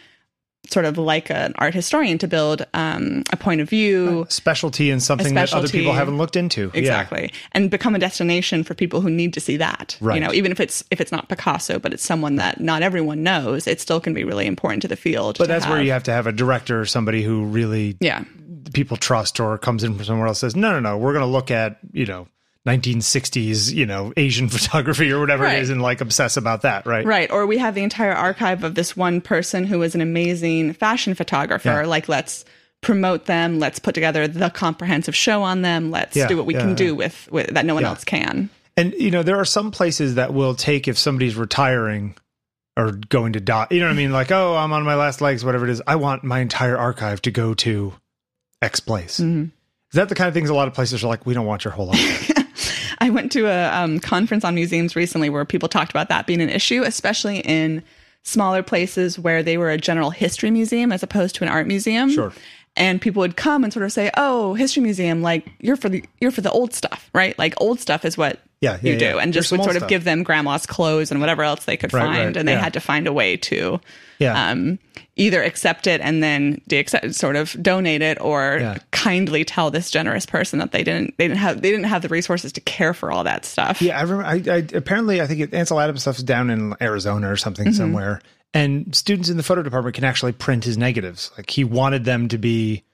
sort 0.69 0.85
of 0.85 0.99
like 0.99 1.31
an 1.31 1.53
art 1.57 1.75
historian 1.75 2.19
to 2.19 2.29
build 2.29 2.67
um, 2.75 3.23
a 3.33 3.37
point 3.37 3.61
of 3.61 3.69
view. 3.69 4.27
Specialty 4.29 4.91
and 4.91 5.03
something 5.03 5.35
that 5.35 5.53
other 5.53 5.69
people 5.69 5.93
haven't 5.93 6.19
looked 6.19 6.37
into. 6.37 6.71
Yeah. 6.75 6.81
Exactly, 6.81 7.33
and 7.53 7.71
become 7.71 7.95
a 7.95 7.99
destination 7.99 8.65
for 8.65 8.75
people 8.75 9.01
who 9.01 9.11
need 9.11 9.35
to 9.35 9.41
see 9.41 9.57
that. 9.57 9.97
Right. 10.01 10.17
You 10.17 10.21
know, 10.21 10.33
even 10.33 10.53
if 10.53 10.61
it's 10.61 10.85
if 10.91 11.01
it's 11.01 11.13
not 11.13 11.29
Picasso, 11.29 11.79
but 11.79 11.93
it's 11.93 12.05
someone 12.05 12.37
that 12.37 12.61
not 12.61 12.83
everyone 12.83 13.23
knows, 13.23 13.67
it 13.67 13.81
still 13.81 14.01
can 14.01 14.15
be 14.15 14.25
really 14.25 14.47
important 14.47 14.83
to 14.83 14.89
the 14.89 14.97
field. 14.97 15.39
But 15.39 15.49
that's 15.49 15.67
where 15.67 15.83
you 15.83 15.93
have 15.93 16.05
to 16.05 16.13
have 16.13 16.27
a 16.27 16.33
director 16.33 16.81
or 16.81 16.87
somebody 16.87 17.23
who 17.23 17.45
really 17.45 17.97
yeah, 18.01 18.25
people 18.73 18.97
trust 18.97 19.41
or 19.41 19.59
comes 19.59 19.85
in 19.85 19.95
from 19.95 20.05
somewhere 20.05 20.27
else 20.27 20.41
says, 20.41 20.57
no, 20.57 20.73
no, 20.73 20.81
no, 20.81 20.99
we're 20.99 21.13
going 21.13 21.25
to 21.25 21.31
look 21.31 21.51
at, 21.51 21.79
you 21.93 22.07
know, 22.07 22.29
1960s, 22.69 23.73
you 23.73 23.87
know, 23.87 24.13
Asian 24.17 24.49
photography 24.51 25.11
or 25.11 25.21
whatever 25.21 25.45
Right. 25.45 25.57
it 25.59 25.63
is 25.63 25.71
and 25.71 25.81
like 25.83 26.01
obsess 26.01 26.37
about 26.37 26.63
that, 26.63 26.87
right? 26.87 27.05
right. 27.05 27.31
Or 27.31 27.47
we 27.47 27.59
have 27.59 27.75
the 27.75 27.83
entire 27.83 28.13
archive 28.13 28.65
of 28.65 28.75
this 28.75 28.97
one 28.97 29.21
person 29.21 29.65
who 29.65 29.79
was 29.79 29.95
an 29.95 30.01
amazing 30.01 30.73
fashion 30.75 31.15
photographer. 31.15 31.69
Yeah. 31.69 31.87
Like, 31.87 32.09
let's 32.09 32.45
promote 32.83 33.27
them. 33.27 33.59
Let's 33.59 33.79
put 33.79 33.95
together 33.95 34.27
the 34.29 34.51
comprehensive 34.51 35.15
show 35.17 35.43
on 35.43 35.63
them. 35.63 35.91
Let's 35.91 36.17
Yeah, 36.17 36.29
do 36.29 36.37
what 36.37 36.47
we 36.47 36.55
yeah, 36.55 36.61
can 36.61 36.75
do 36.75 36.95
with, 36.95 37.29
with 37.31 37.49
that 37.55 37.65
no 37.67 37.75
one 37.75 37.85
else 37.85 38.05
can. 38.05 38.51
And, 38.77 38.95
you 38.95 39.11
know, 39.11 39.23
there 39.23 39.37
are 39.37 39.45
some 39.45 39.71
places 39.71 40.15
that 40.15 40.33
will 40.33 40.55
take 40.55 40.89
if 40.89 40.97
somebody's 40.97 41.37
retiring 41.37 42.15
or 42.77 42.93
going 42.93 43.35
to 43.35 43.41
die, 43.41 43.67
you 43.71 43.81
know 43.81 43.87
what 43.87 43.93
I 43.93 43.97
mean? 43.97 44.13
Like, 44.13 44.31
oh, 44.31 44.57
I'm 44.57 44.73
on 44.73 44.85
my 44.85 44.95
last 44.95 45.21
legs, 45.21 45.45
whatever 45.45 45.67
it 45.67 45.71
is. 45.73 45.83
I 45.87 45.97
want 45.97 46.25
my 46.25 46.39
entire 46.39 46.79
archive 46.79 47.21
to 47.23 47.31
go 47.31 47.53
to 47.55 47.93
X 48.63 48.81
place. 48.81 49.19
Mm-hmm. 49.21 49.43
Is 49.45 49.95
that 49.95 50.09
the 50.09 50.15
kind 50.15 50.29
of 50.29 50.35
things 50.35 50.49
a 50.51 50.55
lot 50.55 50.69
of 50.69 50.73
places 50.75 51.03
are 51.05 51.09
like, 51.09 51.27
we 51.27 51.35
don't 51.35 51.45
want 51.47 51.65
your 51.65 51.73
whole 51.73 51.91
archive? 51.91 52.30
I 53.01 53.11
went 53.11 53.33
to 53.33 53.47
a 53.47 53.73
um, 53.73 53.99
conference 53.99 54.45
on 54.45 54.55
museums 54.55 54.95
recently 54.95 55.31
where 55.31 55.45
people 55.45 55.69
talked 55.69 55.91
about 55.91 56.09
that 56.11 56.27
being 56.27 56.41
an 56.41 56.51
issue, 56.51 56.83
especially 56.85 57.39
in 57.41 57.83
smaller 58.23 58.63
places 58.63 59.19
where 59.19 59.43
they 59.43 59.57
were 59.57 59.71
a 59.71 59.79
general 59.79 60.11
history 60.11 60.51
museum 60.51 60.93
as 60.93 61.03
opposed 61.03 61.35
to 61.37 61.45
an 61.45 61.51
art 61.51 61.67
museum. 61.67 62.11
Sure. 62.11 62.33
And 62.81 63.01
people 63.01 63.21
would 63.21 63.37
come 63.37 63.63
and 63.63 63.73
sort 63.73 63.85
of 63.85 63.93
say, 63.93 64.11
"Oh, 64.17 64.55
history 64.55 64.83
museum, 64.83 65.23
like 65.23 65.47
you're 65.61 65.77
for 65.77 65.89
the 65.89 66.03
you're 66.21 66.33
for 66.33 66.41
the 66.41 66.51
old 66.51 66.73
stuff, 66.75 67.09
right? 67.15 67.39
Like 67.39 67.55
old 67.61 67.79
stuff 67.79 68.05
is 68.05 68.17
what 68.19 68.41
Yeah, 68.61 68.79
yeah, 68.83 68.93
you 68.95 68.99
do." 68.99 69.05
yeah. 69.05 69.17
And 69.19 69.33
just 69.33 69.53
would 69.53 69.63
sort 69.63 69.77
of 69.77 69.87
give 69.87 70.03
them 70.05 70.23
grandma's 70.23 70.67
clothes 70.67 71.11
and 71.13 71.21
whatever 71.21 71.43
else 71.45 71.67
they 71.67 71.77
could 71.77 71.93
Right, 71.93 72.03
find, 72.03 72.27
right, 72.29 72.37
and 72.39 72.49
they 72.49 72.53
yeah. 72.55 72.61
had 72.61 72.73
to 72.73 72.81
find 72.81 73.07
a 73.07 73.13
way 73.13 73.37
to 73.37 73.81
Yeah. 74.19 74.51
um, 74.51 74.79
either 75.17 75.43
accept 75.43 75.87
it 75.87 76.01
and 76.01 76.23
then 76.23 76.63
de-accept, 76.69 77.15
sort 77.15 77.37
of 77.37 77.55
donate 77.63 78.01
it, 78.01 78.19
or 78.21 78.77
kindly 78.93 79.45
tell 79.45 79.71
this 79.71 79.91
generous 79.91 80.25
person 80.25 80.59
that 80.61 80.73
they 80.73 80.83
didn't 80.83 81.17
they 81.19 81.29
didn't 81.29 81.39
have 81.41 81.61
they 81.61 81.71
didn't 81.71 81.85
have 81.87 82.01
the 82.03 82.09
resources 82.09 82.51
to 82.53 82.61
care 82.63 82.95
for 82.95 83.11
all 83.13 83.25
that 83.25 83.45
stuff. 83.45 83.83
Yeah, 83.83 83.99
I 83.99 84.03
remember. 84.03 84.25
I, 84.25 84.55
I 84.57 84.67
apparently 84.75 85.21
I 85.21 85.27
think 85.27 85.41
it, 85.41 85.53
Ansel 85.55 85.79
Adams 85.79 86.01
stuff's 86.01 86.23
down 86.23 86.49
in 86.49 86.75
Arizona 86.81 87.31
or 87.31 87.37
something 87.37 87.67
Mm-hmm. 87.67 87.77
somewhere, 87.77 88.23
and 88.55 88.95
students 88.95 89.29
in 89.29 89.37
the 89.37 89.43
photo 89.43 89.63
department 89.63 89.95
can 89.95 90.05
actually 90.05 90.33
print 90.33 90.65
his 90.65 90.77
negatives. 90.79 91.31
Like 91.37 91.51
he 91.51 91.65
wanted 91.65 92.05
them 92.05 92.29
to 92.29 92.39
be 92.39 92.85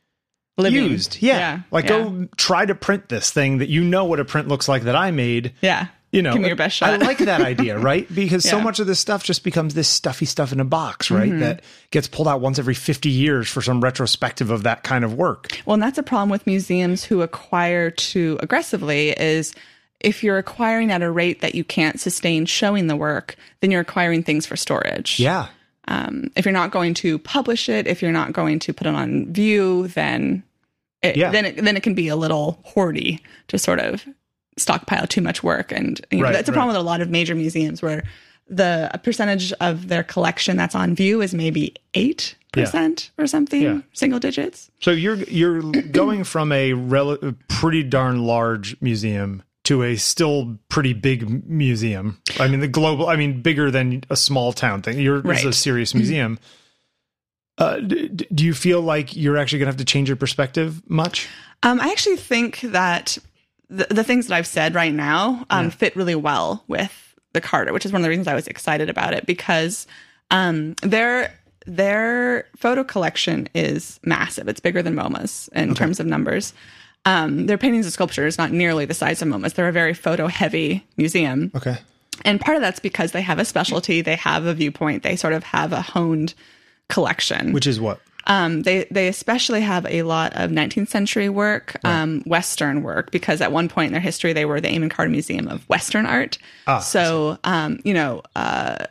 Living. 0.59 0.85
used. 0.85 1.21
Yeah, 1.21 1.37
Yeah, 1.39 1.61
like 1.71 1.85
yeah. 1.85 1.91
go 2.03 2.29
try 2.37 2.65
to 2.67 2.75
print 2.75 3.09
this 3.09 3.31
thing 3.31 3.59
that 3.59 3.69
you 3.69 3.83
know 3.85 4.05
what 4.05 4.21
a 4.21 4.25
print 4.25 4.49
looks 4.49 4.69
like 4.69 4.83
that 4.85 4.97
I 4.97 5.11
made. 5.11 5.53
Yeah. 5.61 5.89
You 6.13 6.23
know, 6.23 6.33
Give 6.33 6.41
me 6.41 6.49
your 6.49 6.57
best 6.57 6.77
shot. 6.77 6.91
I 6.91 6.97
like 6.97 7.19
that 7.19 7.41
idea, 7.43 7.79
right? 7.79 8.07
Because 8.15 8.49
so 8.49 8.59
much 8.61 8.79
of 8.79 8.87
this 8.87 8.99
stuff 8.99 9.23
just 9.25 9.45
becomes 9.45 9.75
this 9.75 9.89
stuffy 9.89 10.25
stuff 10.25 10.51
in 10.53 10.61
a 10.61 10.65
box, 10.65 11.11
right? 11.11 11.29
Mm-hmm. 11.29 11.41
That 11.41 11.63
gets 11.91 12.09
pulled 12.09 12.29
out 12.29 12.41
once 12.41 12.59
every 12.59 12.75
50 12.75 13.11
years 13.11 13.49
for 13.51 13.61
some 13.61 13.83
retrospective 13.83 14.49
of 14.51 14.63
that 14.63 14.83
kind 14.83 15.05
of 15.05 15.13
work. 15.15 15.61
Well, 15.67 15.75
and 15.75 15.83
that's 15.83 15.99
a 15.99 16.03
problem 16.03 16.31
with 16.31 16.47
museums 16.47 17.05
who 17.05 17.21
acquire 17.23 17.91
too 17.91 18.39
aggressively 18.41 19.11
is 19.11 19.53
if 20.01 20.23
you're 20.23 20.39
acquiring 20.39 20.91
at 20.91 21.03
a 21.03 21.11
rate 21.11 21.41
that 21.41 21.55
you 21.55 21.65
can't 21.65 21.99
sustain 22.01 22.47
showing 22.47 22.87
the 22.87 22.97
work, 22.97 23.37
then 23.61 23.71
you're 23.71 23.81
acquiring 23.81 24.23
things 24.23 24.47
for 24.47 24.57
storage. 24.57 25.19
Yeah. 25.19 25.49
Um, 25.89 26.31
if 26.37 26.45
you're 26.45 26.53
not 26.53 26.71
going 26.73 26.95
to 26.95 27.19
publish 27.19 27.69
it, 27.69 27.87
if 27.87 28.03
you're 28.03 28.13
not 28.13 28.33
going 28.33 28.59
to 28.61 28.73
put 28.73 28.87
it 28.87 28.95
on 28.95 29.33
view, 29.33 29.89
then 29.89 30.43
it, 31.03 31.17
Yeah. 31.17 31.31
then 31.31 31.45
it, 31.45 31.57
then 31.65 31.77
it 31.77 31.83
can 31.83 31.95
be 31.95 32.09
a 32.09 32.17
little 32.17 32.61
hoardy 32.75 33.21
to 33.49 33.59
sort 33.59 33.79
of 33.81 34.05
stockpile 34.59 35.07
too 35.07 35.21
much 35.21 35.43
work, 35.43 35.71
and 35.73 36.01
you 36.11 36.19
know, 36.19 36.25
Right, 36.25 36.33
that's 36.33 36.49
a 36.49 36.53
problem 36.53 36.75
right. 36.75 36.79
with 36.79 36.87
a 36.87 36.89
lot 36.91 37.01
of 37.03 37.11
major 37.11 37.35
museums 37.35 37.83
where 37.83 38.03
the 38.49 38.91
a 38.95 38.99
percentage 38.99 39.53
of 39.61 39.89
their 39.89 40.03
collection 40.03 40.57
that's 40.57 40.75
on 40.75 40.95
view 40.95 41.21
is 41.21 41.35
maybe 41.35 41.75
eight 41.95 42.37
percent 42.53 43.11
or 43.19 43.27
something, 43.27 43.63
Yeah. 43.63 43.81
single 43.93 44.19
digits. 44.19 44.71
So 44.81 44.91
you're 44.93 45.17
you're 45.17 45.61
going 45.63 46.25
from 46.25 46.53
a 46.53 46.73
rel- 46.73 47.19
pretty 47.49 47.83
darn 47.83 48.23
large 48.25 48.77
museum 48.81 49.43
to 49.67 49.83
a 49.83 49.97
still 49.97 50.59
pretty 50.69 50.93
big 50.93 51.47
museum. 51.49 52.21
I 52.39 52.49
mean, 52.49 52.61
the 52.61 52.69
global. 52.69 53.09
I 53.09 53.17
mean, 53.17 53.43
bigger 53.43 53.71
than 53.71 54.05
a 54.11 54.17
small 54.17 54.53
town 54.53 54.83
thing. 54.83 54.99
You're 54.99 55.21
this 55.21 55.41
is 55.41 55.45
a 55.47 55.53
serious 55.53 55.95
museum. 55.95 56.39
Uh, 57.59 57.81
d- 57.81 58.09
do 58.09 58.45
you 58.45 58.55
feel 58.55 58.81
like 58.81 59.17
you're 59.17 59.37
actually 59.37 59.59
going 59.59 59.67
to 59.67 59.71
have 59.73 59.79
to 59.79 59.85
change 59.85 60.09
your 60.09 60.17
perspective 60.17 60.83
much? 60.89 61.29
Um, 61.63 61.81
I 61.81 61.89
actually 61.89 62.17
think 62.17 62.61
that 62.61 63.19
the, 63.69 63.87
the 63.91 64.05
things 64.05 64.27
that 64.27 64.35
I've 64.35 64.47
said 64.47 64.75
right 64.75 64.93
now 64.93 65.45
um, 65.51 65.71
fit 65.71 65.97
really 65.97 66.15
well 66.15 66.63
with 66.69 67.15
the 67.33 67.41
Carter, 67.41 67.73
which 67.73 67.87
is 67.87 67.93
one 67.93 68.01
of 68.01 68.05
the 68.05 68.09
reasons 68.11 68.29
I 68.29 68.35
was 68.35 68.47
excited 68.47 68.89
about 68.89 69.15
it 69.15 69.27
because 69.27 69.87
um, 70.31 70.75
their 70.83 71.35
their 71.67 72.47
photo 72.57 72.85
collection 72.85 73.49
is 73.55 73.99
massive. 74.05 74.47
It's 74.47 74.61
bigger 74.61 74.83
than 74.83 74.95
MoMA's 74.95 75.49
in 75.53 75.75
terms 75.75 75.99
of 75.99 76.07
numbers. 76.07 76.55
Um, 77.07 77.47
their 77.47 77.57
paintings 77.57 77.87
and 77.87 77.93
sculptures 77.93 78.37
not 78.37 78.51
nearly 78.53 78.85
the 78.85 78.93
size 78.95 79.23
of 79.23 79.29
MoMA's. 79.29 79.55
They're 79.55 79.69
a 79.69 79.73
very 79.73 79.95
photo 79.95 80.27
heavy 80.27 80.85
museum. 80.97 81.51
Okay. 81.55 81.79
And 82.25 82.41
part 82.41 82.57
of 82.57 82.63
that's 82.63 82.81
because 82.81 83.13
they 83.13 83.23
have 83.23 83.39
a 83.39 83.45
specialty, 83.45 84.01
they 84.03 84.17
have 84.17 84.45
a 84.45 84.53
viewpoint, 84.55 85.03
they 85.03 85.17
sort 85.17 85.33
of 85.33 85.45
have 85.45 85.73
a 85.73 85.81
honed 85.83 86.35
collection. 86.89 87.53
Which 87.53 87.67
is 87.67 87.81
what? 87.81 88.01
Um, 88.29 88.63
they 88.63 88.87
they 88.91 89.07
especially 89.07 89.61
have 89.61 89.87
a 89.87 90.03
lot 90.03 90.33
of 90.35 90.51
19th 90.51 90.89
century 90.89 91.29
work, 91.29 91.77
um, 91.85 92.23
Western 92.27 92.83
work, 92.83 93.13
because 93.13 93.41
at 93.41 93.53
one 93.53 93.69
point 93.69 93.87
in 93.89 93.93
their 93.93 94.01
history 94.01 94.33
they 94.33 94.45
were 94.45 94.61
the 94.61 94.75
Amon 94.75 94.89
Carter 94.89 95.11
Museum 95.11 95.47
of 95.47 95.63
Western 95.69 96.07
Art. 96.07 96.39
Ah, 96.67 96.81
so 96.81 97.39
um, 97.45 97.79
you 97.85 97.95
know, 97.95 98.23
uh, 98.35 98.87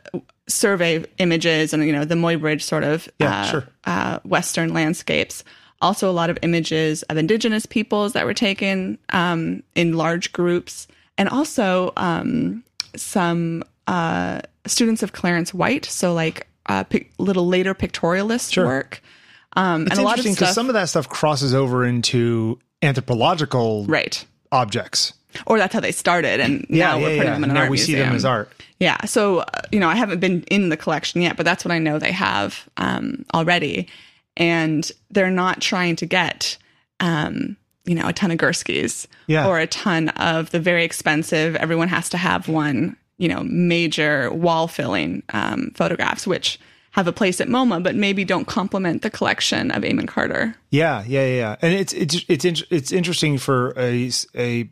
survey 0.48 1.04
images 1.18 1.74
and 1.74 1.84
you 1.86 1.92
know 1.92 2.06
the 2.06 2.16
Muybridge 2.16 2.62
sort 2.62 2.86
of 2.86 3.10
Yeah, 3.20 3.42
uh, 3.42 3.46
sure. 3.46 3.68
uh, 3.84 4.20
Western 4.24 4.74
landscapes. 4.74 5.44
Also, 5.82 6.10
a 6.10 6.14
lot 6.14 6.30
of 6.30 6.38
images 6.42 7.04
of 7.04 7.18
indigenous 7.18 7.66
peoples 7.66 8.14
that 8.14 8.26
were 8.26 8.34
taken 8.34 8.98
um, 9.10 9.62
in 9.76 9.94
large 9.94 10.32
groups, 10.32 10.88
and 11.18 11.30
also 11.30 11.92
um, 11.98 12.64
some 12.96 13.64
uh, 13.88 14.42
students 14.66 15.04
of 15.04 15.12
Clarence 15.14 15.54
White. 15.54 15.86
So, 15.86 16.14
like 16.14 16.48
uh, 16.68 16.84
pic- 16.86 17.12
little 17.20 17.46
later 17.48 17.76
pictorialist 17.76 18.58
work. 18.64 19.02
Um, 19.58 19.84
It's 19.84 19.92
and 19.92 20.00
a 20.00 20.04
lot 20.04 20.14
of 20.14 20.26
interesting 20.26 20.34
because 20.36 20.56
some 20.56 20.70
of 20.70 20.74
that 20.74 20.90
stuff 20.90 21.08
crosses 21.08 21.54
over 21.54 21.86
into 21.86 22.58
anthropological 22.82 23.86
right? 23.86 24.26
objects. 24.52 25.14
Or 25.46 25.58
that's 25.58 25.74
how 25.74 25.82
they 25.82 25.92
started, 25.92 26.40
and 26.40 26.66
now 26.70 26.98
we're 26.98 27.18
putting 27.18 27.34
them 27.34 27.44
in 27.44 27.50
an 27.50 27.56
now 27.56 27.62
art 27.62 27.70
we 27.70 27.76
museum. 27.78 27.98
see 28.00 28.04
them 28.04 28.16
as 28.16 28.24
art. 28.24 28.50
Yeah. 28.80 29.04
So, 29.06 29.40
uh, 29.40 29.46
you 29.72 29.82
know, 29.82 29.90
I 29.90 29.96
haven't 29.96 30.20
been 30.20 30.44
in 30.44 30.70
the 30.70 30.78
collection 30.78 31.22
yet, 31.22 31.36
but 31.36 31.46
that's 31.46 31.66
what 31.66 31.74
I 31.74 31.80
know 31.80 32.00
they 32.00 32.14
have 32.14 32.68
um, 32.78 33.26
already. 33.34 33.88
And 34.38 34.90
they're 35.12 35.32
not 35.32 35.62
trying 35.62 35.96
to 35.98 36.06
get, 36.06 36.58
um, 37.00 37.56
you 37.86 37.96
know, 37.96 38.08
a 38.08 38.14
ton 38.14 38.32
of 38.32 38.38
Gurskys 38.38 39.08
Yeah. 39.28 39.48
or 39.48 39.60
a 39.60 39.68
ton 39.68 40.10
of 40.10 40.50
the 40.52 40.60
very 40.60 40.84
expensive, 40.84 41.56
everyone 41.56 41.88
has 41.88 42.10
to 42.10 42.18
have 42.18 42.48
one, 42.48 42.98
you 43.18 43.28
know, 43.30 43.44
major 43.44 44.32
wall 44.32 44.68
filling 44.68 45.24
um, 45.30 45.72
photographs, 45.76 46.26
which 46.28 46.60
have 46.92 47.08
a 47.08 47.12
place 47.14 47.42
at 47.42 47.48
MoMA, 47.50 47.84
but 47.84 47.96
maybe 47.96 48.24
don't 48.24 48.46
complement 48.46 49.02
the 49.02 49.10
collection 49.10 49.70
of 49.72 49.84
Amon 49.84 50.08
Carter. 50.08 50.56
Yeah, 50.72 51.04
yeah, 51.06 51.26
yeah, 51.28 51.36
yeah. 51.36 51.56
And 51.62 51.74
it's 51.74 51.92
it's 51.94 52.24
it's 52.30 52.46
in- 52.46 52.66
it's 52.70 52.92
interesting 52.92 53.38
for 53.38 53.74
a 53.78 54.10
a 54.36 54.70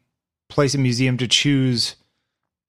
place 0.49 0.73
a 0.73 0.77
museum 0.77 1.17
to 1.17 1.27
choose 1.27 1.95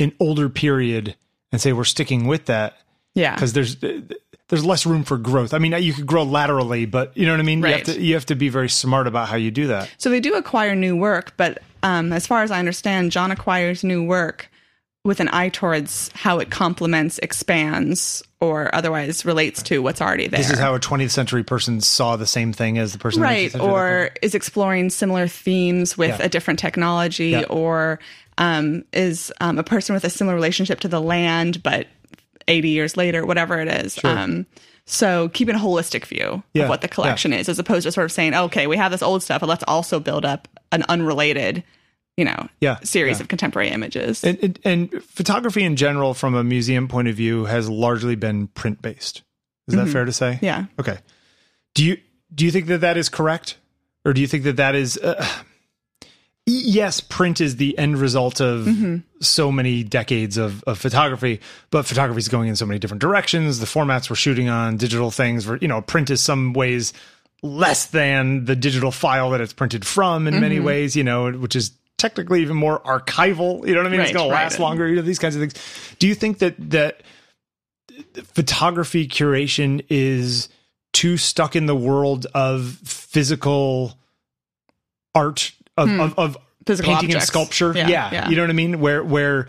an 0.01 0.13
older 0.19 0.49
period 0.49 1.15
and 1.53 1.61
say 1.61 1.73
we're 1.73 1.85
sticking 1.85 2.27
with 2.27 2.47
that 2.47 2.79
Yeah. 3.15 3.35
because 3.35 3.53
there's 3.53 3.77
there's 4.49 4.65
less 4.65 4.85
room 4.87 5.05
for 5.05 5.17
growth. 5.17 5.55
I 5.55 5.59
mean, 5.59 5.73
you 5.83 5.93
could 5.95 6.07
grow 6.07 6.23
laterally, 6.23 6.85
but 6.87 7.17
you 7.17 7.27
know 7.27 7.33
what 7.33 7.41
I 7.41 7.45
mean. 7.45 7.59
You 7.61 7.65
Right. 7.65 7.87
have 7.87 7.97
to 7.97 8.01
you 8.03 8.15
have 8.15 8.27
to 8.27 8.35
be 8.35 8.49
very 8.49 8.69
smart 8.69 9.07
about 9.07 9.29
how 9.29 9.37
you 9.37 9.51
do 9.51 9.69
that. 9.69 9.91
So 9.99 10.11
they 10.11 10.21
do 10.21 10.35
acquire 10.35 10.75
new 10.75 10.97
work, 10.97 11.33
but 11.37 11.63
um, 11.83 12.13
as 12.13 12.27
far 12.27 12.43
as 12.43 12.51
I 12.51 12.59
understand, 12.59 13.13
John 13.13 13.31
acquires 13.31 13.85
new 13.85 14.03
work 14.05 14.51
with 15.05 15.21
an 15.21 15.29
eye 15.33 15.51
towards 15.51 16.11
how 16.15 16.39
it 16.39 16.51
complements, 16.51 17.19
expands, 17.19 18.23
or 18.41 18.75
otherwise 18.75 19.25
relates 19.27 19.63
to 19.65 19.81
what's 19.83 20.01
already 20.01 20.29
there. 20.29 20.39
This 20.41 20.51
is 20.51 20.59
how 20.59 20.75
a 20.75 20.81
20th 20.81 21.11
century 21.11 21.43
person 21.45 21.83
saw 21.83 22.17
the 22.17 22.27
same 22.27 22.55
thing 22.55 22.79
as 22.79 22.93
the 22.95 22.99
person, 22.99 23.23
in 23.23 23.29
the 23.29 23.35
19th 23.51 23.55
right 23.61 23.61
or 23.69 24.11
is 24.23 24.35
exploring 24.35 24.89
similar 24.89 25.29
themes 25.29 25.99
with 25.99 26.19
Yeah. 26.19 26.25
a 26.25 26.29
different 26.31 26.59
technology 26.59 27.29
Yeah. 27.29 27.43
or 27.51 27.99
um, 28.39 28.85
is 28.95 29.31
um, 29.43 29.59
a 29.59 29.63
person 29.63 29.95
with 29.95 30.05
a 30.05 30.11
similar 30.11 30.35
relationship 30.35 30.81
to 30.81 30.89
the 30.89 31.01
land 31.01 31.63
but 31.63 31.87
80 32.49 32.69
years 32.69 32.97
later 32.97 33.25
whatever 33.27 33.61
it 33.61 33.69
is 33.69 34.03
um, 34.05 34.47
so 34.87 35.29
keeping 35.31 35.55
a 35.55 35.59
holistic 35.59 36.05
view 36.07 36.43
Yeah, 36.53 36.65
of 36.65 36.69
what 36.69 36.81
the 36.83 36.89
collection 36.89 37.33
is 37.33 37.49
as 37.49 37.59
opposed 37.59 37.85
to 37.85 37.93
sort 37.93 38.05
of 38.05 38.13
saying 38.13 38.35
okay 38.35 38.67
we 38.67 38.77
have 38.77 38.93
this 38.93 39.03
old 39.03 39.23
stuff 39.23 39.41
but 39.41 39.49
let's 39.49 39.65
also 39.67 40.01
build 40.01 40.25
up 40.25 40.49
an 40.73 40.85
unrelated 40.89 41.63
you 42.17 42.25
know 42.25 42.49
Yeah, 42.61 42.79
series 42.81 43.19
yeah. 43.19 43.23
of 43.23 43.29
contemporary 43.29 43.71
images 43.71 44.23
And, 44.25 44.39
and, 44.43 44.59
and 44.65 45.03
photography 45.03 45.65
in 45.65 45.75
general, 45.77 46.15
from 46.15 46.35
a 46.35 46.45
museum 46.45 46.87
point 46.87 47.09
of 47.09 47.17
view, 47.17 47.47
has 47.47 47.69
largely 47.69 48.15
been 48.15 48.47
print 48.49 48.81
based. 48.83 49.23
Is 49.67 49.75
that 49.75 49.89
fair 49.89 50.05
to 50.05 50.13
say? 50.13 50.35
Mm-hmm. 50.35 50.45
yeah 50.45 50.65
Okay. 50.79 50.99
Do 51.75 51.85
you 51.85 51.97
do 52.35 52.45
you 52.45 52.51
think 52.53 52.67
that 52.67 52.83
that 52.83 52.97
is 52.97 53.09
correct, 53.09 53.57
or 54.05 54.13
do 54.13 54.21
you 54.21 54.27
think 54.29 54.45
that 54.45 54.57
that 54.57 54.75
is? 54.75 54.97
Uh, 54.99 55.27
yes, 56.47 57.01
print 57.01 57.41
is 57.41 57.57
the 57.57 57.77
end 57.79 57.99
result 57.99 58.41
of 58.41 58.67
Mm-hmm. 58.67 58.97
so 59.21 59.51
many 59.51 59.83
decades 59.83 60.37
of, 60.37 60.63
of 60.65 60.79
photography, 60.79 61.41
but 61.71 61.87
photography 61.87 62.19
is 62.19 62.29
going 62.29 62.49
in 62.49 62.57
so 62.57 62.67
many 62.67 62.79
different 62.79 63.01
directions. 63.01 63.59
The 63.61 63.67
formats 63.67 64.11
we're 64.11 64.17
shooting 64.17 64.49
on, 64.49 64.77
digital 64.77 65.11
things, 65.11 65.47
were, 65.47 65.57
you 65.59 65.69
know, 65.69 65.81
print 65.81 66.11
is 66.11 66.21
some 66.21 66.53
ways 66.53 66.93
less 67.43 67.87
than 67.87 68.45
the 68.47 68.57
digital 68.57 68.91
file 68.91 69.31
that 69.31 69.41
it's 69.41 69.53
printed 69.53 69.87
from 69.87 70.27
in 70.27 70.41
many 70.41 70.57
Mm-hmm. 70.57 70.65
ways, 70.67 70.97
you 70.97 71.05
know, 71.05 71.31
which 71.33 71.55
is 71.57 71.73
technically 71.99 72.43
even 72.43 72.57
more 72.57 72.81
archival. 72.81 73.67
You 73.67 73.75
know 73.75 73.81
what 73.81 73.87
I 73.87 73.91
mean? 73.91 74.01
it's 74.01 74.09
Right, 74.09 74.15
going 74.15 74.29
to 74.31 74.35
last 74.35 74.59
longer. 74.59 74.89
You 74.89 74.97
know, 74.97 75.03
these 75.03 75.19
kinds 75.19 75.37
of 75.37 75.41
things. 75.43 75.55
Do 75.99 76.07
you 76.07 76.15
think 76.15 76.39
that 76.39 76.55
that 76.71 77.03
photography 78.25 79.07
curation 79.07 79.85
is 79.89 80.49
too 80.93 81.17
stuck 81.17 81.57
in 81.57 81.67
the 81.67 81.75
world 81.77 82.27
of 82.35 82.79
physical 82.85 83.99
art 85.15 85.53
of 85.77 85.89
of, 85.91 86.19
of 86.19 86.37
Hmm. 86.37 86.43
Physical 86.67 86.95
painting 86.95 87.13
and 87.15 87.23
sculpture? 87.23 87.75
Yeah, 87.77 87.89
Yeah, 87.89 88.09
yeah. 88.11 88.29
you 88.31 88.37
know 88.37 88.43
what 88.43 88.49
I 88.51 88.55
mean. 88.55 88.81
Where 88.81 89.05
where 89.05 89.49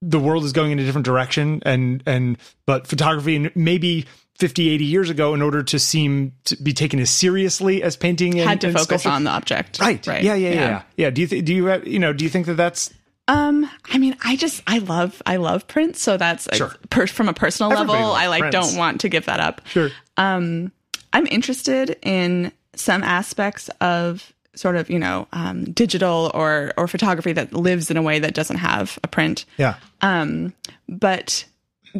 the 0.00 0.18
world 0.18 0.44
is 0.44 0.52
going 0.52 0.72
in 0.72 0.78
a 0.78 0.84
different 0.84 1.04
direction, 1.04 1.62
and 1.66 2.02
and 2.06 2.38
but 2.66 2.86
photography 2.86 3.36
and 3.36 3.50
maybe. 3.54 4.06
50 4.40 4.68
80 4.70 4.84
years 4.84 5.10
ago 5.10 5.32
in 5.32 5.40
order 5.42 5.62
to 5.62 5.78
seem 5.78 6.32
to 6.46 6.56
be 6.60 6.72
taken 6.72 6.98
as 6.98 7.08
seriously 7.08 7.84
as 7.84 7.96
painting 7.96 8.40
and, 8.40 8.48
had 8.48 8.60
to 8.62 8.66
and 8.66 8.74
focus 8.76 9.02
sculpture. 9.02 9.08
on 9.10 9.22
the 9.22 9.30
object 9.30 9.78
right 9.78 10.04
right 10.08 10.24
yeah 10.24 10.34
yeah 10.34 10.48
yeah 10.48 10.60
yeah, 10.60 10.82
yeah. 10.96 11.10
do 11.10 11.20
you 11.20 11.28
think 11.28 11.44
do 11.44 11.54
you 11.54 11.66
have, 11.66 11.86
you 11.86 12.00
know 12.00 12.12
do 12.12 12.24
you 12.24 12.28
think 12.28 12.46
that 12.46 12.54
that's 12.56 12.92
Um, 13.28 13.70
I 13.92 13.98
mean, 13.98 14.16
I 14.24 14.34
just 14.34 14.60
I 14.66 14.78
love 14.78 15.22
I 15.24 15.36
love 15.36 15.68
Prince, 15.68 16.00
so 16.02 16.16
that's 16.16 16.48
uh, 16.48 16.56
Sure. 16.56 16.74
per, 16.90 17.06
from 17.06 17.28
a 17.28 17.32
personal 17.32 17.70
Everybody 17.72 17.96
level. 18.00 18.12
I 18.12 18.26
like 18.26 18.40
Prince. 18.40 18.54
don't 18.72 18.76
want 18.76 19.02
to 19.02 19.08
give 19.08 19.26
that 19.26 19.38
up. 19.38 19.60
sure 19.68 19.90
um 20.16 20.72
I'm 21.12 21.28
interested 21.28 21.96
in 22.02 22.50
some 22.74 23.04
aspects 23.04 23.68
of 23.80 24.32
sort 24.54 24.76
of 24.76 24.88
you 24.90 24.98
know 24.98 25.26
um, 25.32 25.64
digital 25.72 26.30
or 26.34 26.72
or 26.76 26.86
photography 26.88 27.32
that 27.32 27.52
lives 27.52 27.90
in 27.90 27.96
a 27.96 28.02
way 28.02 28.18
that 28.18 28.34
doesn't 28.34 28.56
have 28.58 28.98
a 29.04 29.08
print, 29.08 29.44
yeah 29.56 29.74
Um, 30.00 30.52
but 30.88 31.44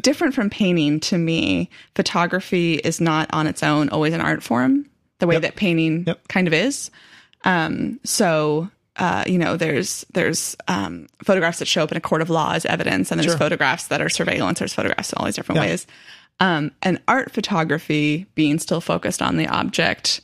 different 0.00 0.34
from 0.34 0.50
painting 0.50 1.00
to 1.00 1.16
me, 1.18 1.70
photography 1.94 2.74
is 2.74 3.00
not 3.00 3.28
on 3.32 3.46
its 3.46 3.62
own 3.62 3.88
always 3.90 4.12
an 4.14 4.20
art 4.20 4.42
form 4.42 4.86
the 5.20 5.26
way 5.26 5.36
Yep. 5.36 5.42
that 5.42 5.56
painting 5.56 6.04
Yep. 6.06 6.28
kind 6.28 6.46
of 6.48 6.52
is. 6.54 6.90
Um, 7.44 8.00
so 8.04 8.70
uh, 8.96 9.24
you 9.26 9.38
know, 9.38 9.56
there's 9.56 10.06
there's 10.12 10.54
um, 10.68 11.08
photographs 11.24 11.58
that 11.58 11.66
show 11.66 11.82
up 11.82 11.90
in 11.90 11.96
a 11.96 12.00
court 12.00 12.22
of 12.22 12.30
law 12.30 12.52
as 12.52 12.64
evidence, 12.64 13.10
and 13.10 13.18
there's 13.20 13.32
Sure. 13.32 13.38
photographs 13.38 13.88
that 13.88 14.00
are 14.00 14.08
surveillance. 14.08 14.60
There's 14.60 14.72
photographs 14.72 15.12
in 15.12 15.18
all 15.18 15.24
these 15.26 15.34
different 15.34 15.60
Yeah. 15.60 15.66
ways. 15.68 15.86
Um, 16.40 16.70
and 16.82 17.00
art 17.08 17.32
photography 17.32 18.26
being 18.36 18.58
still 18.60 18.80
focused 18.80 19.20
on 19.20 19.36
the 19.36 19.48
object 19.48 20.20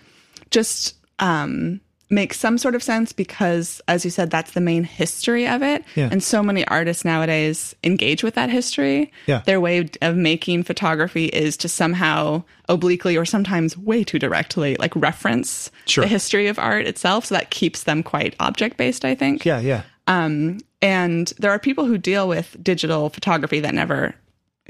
just 0.50 0.94
um, 1.18 1.80
makes 2.11 2.38
some 2.38 2.59
sort 2.59 2.75
of 2.75 2.83
sense 2.83 3.12
because, 3.12 3.81
as 3.88 4.05
you 4.05 4.11
said, 4.11 4.31
that's 4.31 4.51
the 4.53 4.61
main 4.61 4.85
history 4.85 5.46
of 5.46 5.62
it. 5.62 5.85
Yeah. 5.94 6.09
And 6.11 6.23
so 6.23 6.42
many 6.42 6.66
artists 6.66 7.05
nowadays 7.05 7.75
engage 7.85 8.23
with 8.23 8.35
that 8.35 8.51
history. 8.51 9.12
Yeah. 9.27 9.42
Their 9.46 9.61
way 9.61 9.88
of 10.03 10.16
making 10.16 10.64
photography 10.64 11.27
is 11.27 11.57
to 11.59 11.68
somehow 11.68 12.42
obliquely 12.68 13.16
or 13.16 13.25
sometimes 13.25 13.77
way 13.79 14.05
too 14.05 14.18
directly 14.18 14.77
like 14.77 14.94
reference 14.96 15.70
Sure. 15.87 16.03
the 16.03 16.09
history 16.09 16.49
of 16.49 16.59
art 16.59 16.87
itself. 16.87 17.27
So 17.27 17.35
that 17.37 17.51
keeps 17.51 17.85
them 17.85 18.03
quite 18.03 18.35
object 18.40 18.77
based, 18.77 19.05
I 19.05 19.14
think. 19.14 19.44
yeah 19.44 19.61
yeah 19.61 19.83
um, 20.07 20.59
And 20.83 21.33
there 21.38 21.51
are 21.51 21.59
people 21.59 21.85
who 21.85 21.99
deal 21.99 22.27
with 22.29 22.57
digital 22.62 23.11
photography 23.11 23.61
that 23.61 23.75
never 23.75 24.14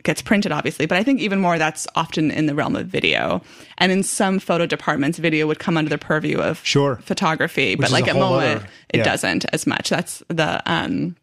gets 0.02 0.22
printed, 0.22 0.52
obviously, 0.52 0.86
but 0.86 0.96
I 0.98 1.02
think 1.02 1.20
even 1.20 1.40
more 1.40 1.58
that's 1.58 1.86
often 1.94 2.30
in 2.30 2.46
the 2.46 2.54
realm 2.54 2.76
of 2.76 2.86
video. 2.86 3.42
And 3.78 3.90
in 3.92 4.02
some 4.02 4.38
photo 4.38 4.66
departments, 4.66 5.18
video 5.18 5.46
would 5.46 5.58
come 5.58 5.76
under 5.76 5.88
the 5.90 5.98
purview 5.98 6.38
of 6.38 6.60
Sure. 6.64 6.96
photography, 7.04 7.74
but 7.74 7.90
like 7.90 8.08
at 8.08 8.16
other- 8.16 8.66
it 8.88 8.98
yeah. 8.98 9.04
doesn't 9.04 9.44
as 9.52 9.66
much. 9.66 9.90
That's 9.90 10.22
the 10.28 10.62
um, 10.70 11.16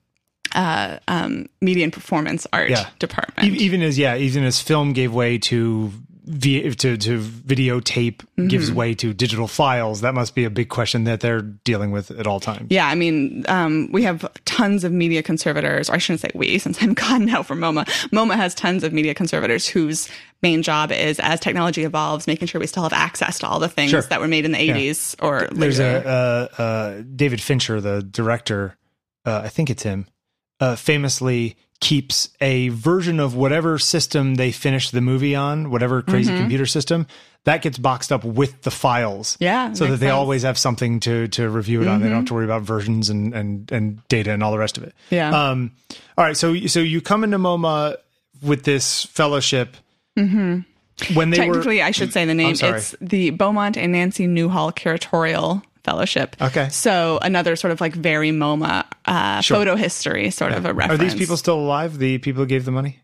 uh, 0.55 0.97
um, 1.07 1.47
media 1.61 1.83
and 1.83 1.91
performance 1.93 2.47
art 2.53 2.69
Yeah. 2.69 2.87
department. 2.99 3.53
E- 3.55 3.57
even 3.65 3.81
as 3.81 3.97
yeah 3.97 4.15
even 4.15 4.43
as 4.43 4.61
film 4.61 4.93
gave 4.93 5.13
way 5.13 5.37
to 5.39 5.91
to 6.27 6.97
to 6.97 7.19
videotape 7.19 8.23
Mm-hmm. 8.37 8.49
gives 8.49 8.71
way 8.71 8.93
to 8.93 9.13
digital 9.15 9.47
files 9.47 10.01
that 10.01 10.13
must 10.13 10.35
be 10.35 10.43
a 10.45 10.49
big 10.51 10.69
question 10.69 11.05
that 11.05 11.21
they're 11.21 11.41
dealing 11.41 11.89
with 11.89 12.11
at 12.11 12.27
all 12.27 12.39
times 12.39 12.67
Yeah, 12.69 12.85
I 12.87 12.93
mean, 12.93 13.45
um, 13.47 13.89
we 13.91 14.03
have 14.03 14.31
tons 14.45 14.83
of 14.83 14.91
media 14.91 15.23
conservators, 15.23 15.89
or 15.89 15.93
I 15.93 15.97
shouldn't 15.97 16.19
say 16.19 16.29
we, 16.35 16.59
since 16.65 16.81
I'm 16.83 16.93
gone 16.93 17.25
now 17.25 17.41
from 17.41 17.59
MoMA. 17.59 17.85
MoMA 18.11 18.35
has 18.35 18.53
tons 18.53 18.83
of 18.83 18.93
media 18.93 19.15
conservators 19.15 19.67
whose 19.67 20.07
main 20.43 20.61
job 20.61 20.91
is, 20.91 21.19
as 21.19 21.39
technology 21.39 21.83
evolves, 21.83 22.27
making 22.27 22.47
sure 22.47 22.61
we 22.61 22.67
still 22.67 22.83
have 22.83 22.93
access 22.93 23.39
to 23.39 23.47
all 23.47 23.57
the 23.59 23.69
things 23.69 23.89
Sure. 23.89 24.03
that 24.03 24.19
were 24.21 24.27
made 24.27 24.45
in 24.45 24.51
the 24.51 24.59
80s 24.69 25.15
or 25.19 25.47
there's 25.51 25.79
later. 25.79 26.03
a 26.05 26.09
uh, 26.09 26.61
uh, 26.61 27.01
David 27.15 27.41
Fincher 27.41 27.81
the 27.81 28.03
director 28.03 28.77
uh, 29.25 29.41
I 29.45 29.49
think 29.49 29.71
it's 29.71 29.81
him 29.83 30.05
uh, 30.59 30.75
famously 30.75 31.55
keeps 31.79 32.29
a 32.41 32.69
version 32.69 33.19
of 33.19 33.35
whatever 33.35 33.77
system 33.77 34.35
they 34.35 34.51
finish 34.51 34.89
the 34.89 35.01
movie 35.01 35.35
on 35.35 35.69
whatever 35.69 36.01
crazy 36.01 36.31
Mm-hmm. 36.31 36.39
computer 36.41 36.65
system 36.65 37.05
that 37.43 37.61
gets 37.61 37.77
boxed 37.77 38.11
up 38.11 38.23
with 38.23 38.63
the 38.63 38.71
files 38.71 39.37
Yeah, 39.39 39.71
so 39.73 39.85
that 39.85 39.91
they 39.91 39.97
sense. 39.97 40.09
Mm-hmm. 40.09 40.17
always 40.17 40.41
have 40.43 40.57
something 40.57 40.99
to 41.01 41.27
to 41.29 41.47
review 41.49 41.83
it 41.83 41.87
on 41.87 42.01
they 42.01 42.07
don't 42.09 42.17
have 42.17 42.25
to 42.25 42.33
worry 42.33 42.45
about 42.45 42.63
versions 42.63 43.09
and 43.11 43.31
and 43.35 43.71
and 43.71 44.07
data 44.09 44.31
and 44.31 44.41
all 44.43 44.51
the 44.51 44.57
rest 44.57 44.77
of 44.77 44.83
it 44.83 44.95
Yeah. 45.11 45.29
um 45.29 45.71
all 46.17 46.25
right 46.25 46.35
so 46.35 46.55
so 46.65 46.79
you 46.79 46.99
come 46.99 47.23
into 47.23 47.37
MoMA 47.37 47.95
with 48.41 48.63
this 48.63 49.05
fellowship 49.05 49.77
mm-hmm. 50.17 50.61
when 51.15 51.29
they 51.29 51.37
were 51.47 51.53
Technically, 51.53 51.81
I 51.83 51.91
should 51.91 52.11
say 52.11 52.25
the 52.25 52.33
name. 52.33 52.55
sorry. 52.55 52.77
It's 52.79 52.95
the 52.99 53.29
Beaumont 53.31 53.77
and 53.77 53.91
Nancy 53.91 54.25
Newhall 54.27 54.71
Curatorial 54.71 55.61
Fellowship. 55.91 56.35
Okay. 56.41 56.67
So 56.69 57.17
another 57.21 57.55
sort 57.55 57.71
of 57.71 57.79
like 57.79 57.95
very 57.95 58.31
MoMA 58.31 58.83
uh, 59.05 59.41
photo 59.41 59.75
history 59.77 60.29
sort 60.31 60.51
of 60.51 60.65
a 60.65 60.73
reference. 60.73 60.99
are 61.01 61.03
these 61.03 61.15
people 61.15 61.37
still 61.37 61.57
alive 61.59 61.97
the 61.97 62.17
people 62.17 62.43
who 62.43 62.47
gave 62.47 62.65
the 62.65 62.71
money 62.71 62.99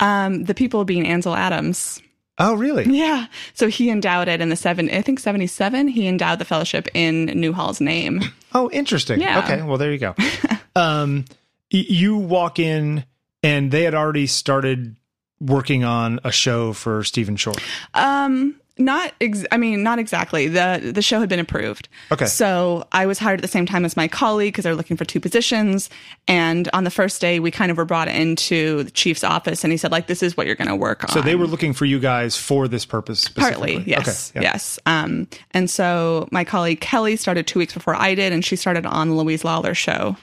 Um, 0.00 0.42
the 0.44 0.54
people 0.54 0.84
being 0.84 1.06
Ansel 1.06 1.36
Adams. 1.36 2.02
oh 2.38 2.54
really 2.54 2.84
Yeah. 2.84 3.26
So 3.54 3.68
he 3.68 3.90
endowed 3.90 4.26
it 4.26 4.40
in 4.40 4.48
the 4.48 4.56
seven, 4.56 4.90
I 4.90 5.02
think 5.02 5.20
77. 5.20 5.86
He 5.88 6.08
endowed 6.08 6.40
the 6.40 6.44
fellowship 6.44 6.88
in 6.94 7.26
Newhall's 7.28 7.80
name. 7.80 8.22
Oh, 8.54 8.70
interesting. 8.72 9.20
Yeah. 9.20 9.40
Okay, 9.44 9.60
well 9.62 9.76
there 9.76 9.92
you 9.92 9.98
go. 9.98 10.14
um, 10.76 11.26
y- 11.70 11.84
you 11.88 12.16
walk 12.16 12.58
in, 12.58 13.04
and 13.42 13.70
they 13.70 13.82
had 13.82 13.94
already 13.94 14.26
started 14.26 14.96
working 15.40 15.84
on 15.84 16.20
a 16.24 16.32
show 16.32 16.72
for 16.72 17.04
Stephen 17.04 17.36
Shore. 17.36 17.52
Um, 17.92 18.54
not, 18.78 19.12
ex- 19.20 19.44
I 19.50 19.56
mean, 19.56 19.82
not 19.82 19.98
exactly. 19.98 20.48
the 20.48 20.92
The 20.94 21.00
show 21.02 21.18
had 21.20 21.28
been 21.28 21.38
approved. 21.40 21.88
Okay. 22.12 22.26
So 22.26 22.86
I 22.92 23.06
was 23.06 23.18
hired 23.18 23.40
at 23.40 23.42
the 23.42 23.48
same 23.48 23.64
time 23.66 23.84
as 23.84 23.96
my 23.96 24.06
colleague 24.08 24.52
because 24.52 24.64
they're 24.64 24.74
looking 24.74 24.96
for 24.96 25.04
two 25.06 25.18
positions. 25.20 25.88
And 26.28 26.68
on 26.72 26.84
the 26.84 26.90
first 26.90 27.20
day, 27.20 27.40
we 27.40 27.50
kind 27.50 27.70
of 27.70 27.76
were 27.78 27.84
brought 27.86 28.08
into 28.08 28.82
the 28.82 28.90
chief's 28.90 29.24
office, 29.24 29.64
and 29.64 29.72
he 29.72 29.76
said, 29.76 29.92
like, 29.92 30.06
this 30.08 30.22
is 30.22 30.36
what 30.36 30.46
you're 30.46 30.56
going 30.56 30.68
to 30.68 30.76
work 30.76 31.04
on. 31.04 31.10
So 31.10 31.22
they 31.22 31.36
were 31.36 31.46
looking 31.46 31.72
for 31.72 31.84
you 31.86 31.98
guys 31.98 32.36
for 32.36 32.68
this 32.68 32.84
purpose. 32.84 33.28
Partly, 33.28 33.82
yes, 33.86 34.30
Okay. 34.32 34.44
yeah. 34.44 34.52
yes. 34.52 34.78
Um, 34.86 35.26
and 35.52 35.70
so 35.70 36.28
my 36.30 36.44
colleague 36.44 36.80
Kelly 36.80 37.16
started 37.16 37.46
two 37.46 37.58
weeks 37.58 37.72
before 37.74 37.94
I 37.94 38.14
did, 38.14 38.32
and 38.32 38.44
she 38.44 38.56
started 38.56 38.84
on 38.86 39.08
the 39.08 39.14
Louise 39.14 39.44
Lawler 39.44 39.74
show. 39.74 40.16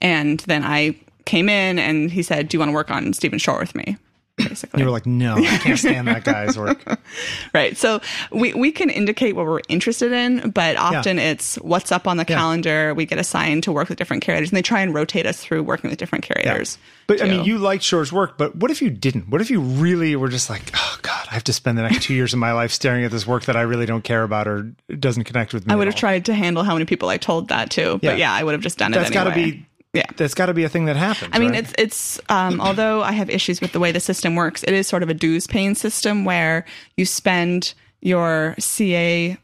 And 0.00 0.40
then 0.40 0.64
I 0.64 0.96
came 1.24 1.48
in, 1.48 1.78
and 1.78 2.10
he 2.10 2.24
said, 2.24 2.48
"Do 2.48 2.56
you 2.56 2.58
want 2.58 2.70
to 2.70 2.74
work 2.74 2.90
on 2.90 3.12
Stephen 3.12 3.38
Shore 3.38 3.60
with 3.60 3.74
me?" 3.76 3.96
Basically. 4.36 4.80
You 4.80 4.86
were 4.86 4.92
like, 4.92 5.06
no, 5.06 5.36
I 5.36 5.58
can't 5.58 5.78
stand 5.78 6.08
that 6.08 6.24
guy's 6.24 6.56
work. 6.58 6.82
right. 7.54 7.76
So 7.76 8.00
we, 8.30 8.54
we 8.54 8.72
can 8.72 8.88
indicate 8.88 9.36
what 9.36 9.46
we're 9.46 9.60
interested 9.68 10.10
in, 10.10 10.50
but 10.50 10.76
often 10.76 11.18
it's 11.18 11.56
what's 11.56 11.92
up 11.92 12.06
on 12.08 12.16
the 12.16 12.24
Yeah. 12.26 12.36
calendar. 12.36 12.94
We 12.94 13.04
get 13.04 13.18
assigned 13.18 13.62
to 13.64 13.72
work 13.72 13.88
with 13.90 13.98
different 13.98 14.22
curators 14.22 14.48
and 14.50 14.56
they 14.56 14.62
try 14.62 14.80
and 14.80 14.94
rotate 14.94 15.26
us 15.26 15.42
through 15.42 15.62
working 15.64 15.90
with 15.90 15.98
different 15.98 16.24
curators. 16.24 16.78
But 17.06 17.20
I 17.22 17.26
mean, 17.28 17.44
you 17.44 17.58
liked 17.58 17.82
Shore's 17.82 18.12
work, 18.12 18.38
but 18.38 18.56
what 18.56 18.70
if 18.70 18.80
you 18.80 18.88
didn't? 18.88 19.28
What 19.28 19.40
if 19.42 19.50
you 19.50 19.60
really 19.60 20.16
were 20.16 20.28
just 20.28 20.48
like, 20.48 20.62
oh 20.74 20.98
God, 21.02 21.26
I 21.30 21.34
have 21.34 21.44
to 21.44 21.52
spend 21.52 21.76
the 21.76 21.82
next 21.82 22.02
two 22.04 22.14
years 22.14 22.32
of 22.32 22.38
my 22.38 22.52
life 22.52 22.70
staring 22.72 23.04
at 23.04 23.10
this 23.10 23.26
work 23.26 23.44
that 23.44 23.56
I 23.56 23.62
really 23.62 23.84
don't 23.86 24.02
care 24.02 24.22
about 24.22 24.48
or 24.48 24.72
doesn't 24.98 25.24
connect 25.24 25.52
with 25.52 25.66
me? 25.66 25.74
I 25.74 25.76
would 25.76 25.88
have 25.88 25.94
all? 25.94 26.00
tried 26.00 26.24
to 26.26 26.34
handle 26.34 26.62
how 26.62 26.72
many 26.72 26.86
people 26.86 27.10
I 27.10 27.18
told 27.18 27.48
that 27.48 27.70
to, 27.72 27.98
but 28.02 28.16
yeah, 28.18 28.32
I 28.32 28.42
would 28.42 28.52
have 28.52 28.62
just 28.62 28.78
done 28.78 28.92
That's 28.92 29.10
it 29.10 29.14
got 29.14 29.24
to 29.24 29.34
be. 29.34 29.66
Yeah. 29.92 30.06
That's 30.16 30.34
got 30.34 30.46
to 30.46 30.54
be 30.54 30.64
a 30.64 30.68
thing 30.68 30.86
that 30.86 30.96
happens. 30.96 31.30
I 31.34 31.38
mean, 31.38 31.50
right? 31.50 31.60
it's 31.60 31.72
it's 31.78 32.20
um, 32.30 32.60
although 32.60 33.02
I 33.02 33.12
have 33.12 33.28
issues 33.28 33.60
with 33.60 33.72
the 33.72 33.80
way 33.80 33.92
the 33.92 34.00
system 34.00 34.34
works, 34.36 34.62
it 34.62 34.72
is 34.72 34.86
sort 34.86 35.02
of 35.02 35.10
a 35.10 35.14
dues 35.14 35.46
paying 35.46 35.74
system 35.74 36.24
where 36.24 36.64
you 36.96 37.04
spend 37.04 37.74
your 38.00 38.54
CA 38.58 39.36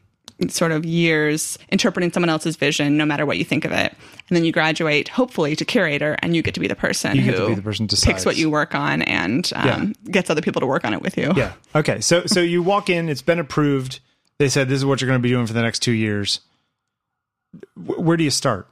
sort 0.48 0.70
of 0.72 0.84
years 0.86 1.58
interpreting 1.70 2.12
someone 2.12 2.30
else's 2.30 2.56
vision, 2.56 2.96
no 2.96 3.04
matter 3.04 3.26
what 3.26 3.38
you 3.38 3.44
think 3.44 3.64
of 3.64 3.72
it, 3.72 3.92
and 4.28 4.36
then 4.36 4.44
you 4.44 4.52
graduate, 4.52 5.08
hopefully, 5.08 5.56
to 5.56 5.64
curator, 5.64 6.16
and 6.22 6.36
you 6.36 6.42
get 6.42 6.54
to 6.54 6.60
be 6.60 6.68
the 6.68 6.76
person 6.76 7.16
You 7.16 7.22
who 7.22 7.30
get 7.32 7.38
to 7.38 7.46
be 7.48 7.54
the 7.56 7.62
person 7.62 7.88
picks 7.88 8.24
what 8.24 8.36
you 8.36 8.48
work 8.48 8.74
on 8.74 9.02
and 9.02 9.50
um, 9.56 9.94
gets 10.10 10.30
other 10.30 10.40
people 10.40 10.60
to 10.60 10.66
work 10.66 10.84
on 10.84 10.94
it 10.94 11.02
with 11.02 11.16
you. 11.18 11.32
Yeah. 11.36 11.52
Okay. 11.74 12.00
So 12.00 12.24
so 12.26 12.40
you 12.40 12.62
walk 12.62 12.88
in. 12.88 13.08
It's 13.08 13.22
been 13.22 13.38
approved. 13.38 14.00
They 14.38 14.48
said 14.48 14.68
this 14.68 14.76
is 14.76 14.84
what 14.84 15.00
you're 15.00 15.08
going 15.08 15.18
to 15.18 15.22
be 15.22 15.30
doing 15.30 15.46
for 15.46 15.52
the 15.54 15.62
next 15.62 15.80
two 15.80 15.92
years. 15.92 16.40
Wh- 17.74 17.98
Where 17.98 18.16
do 18.16 18.22
you 18.22 18.30
start? 18.30 18.68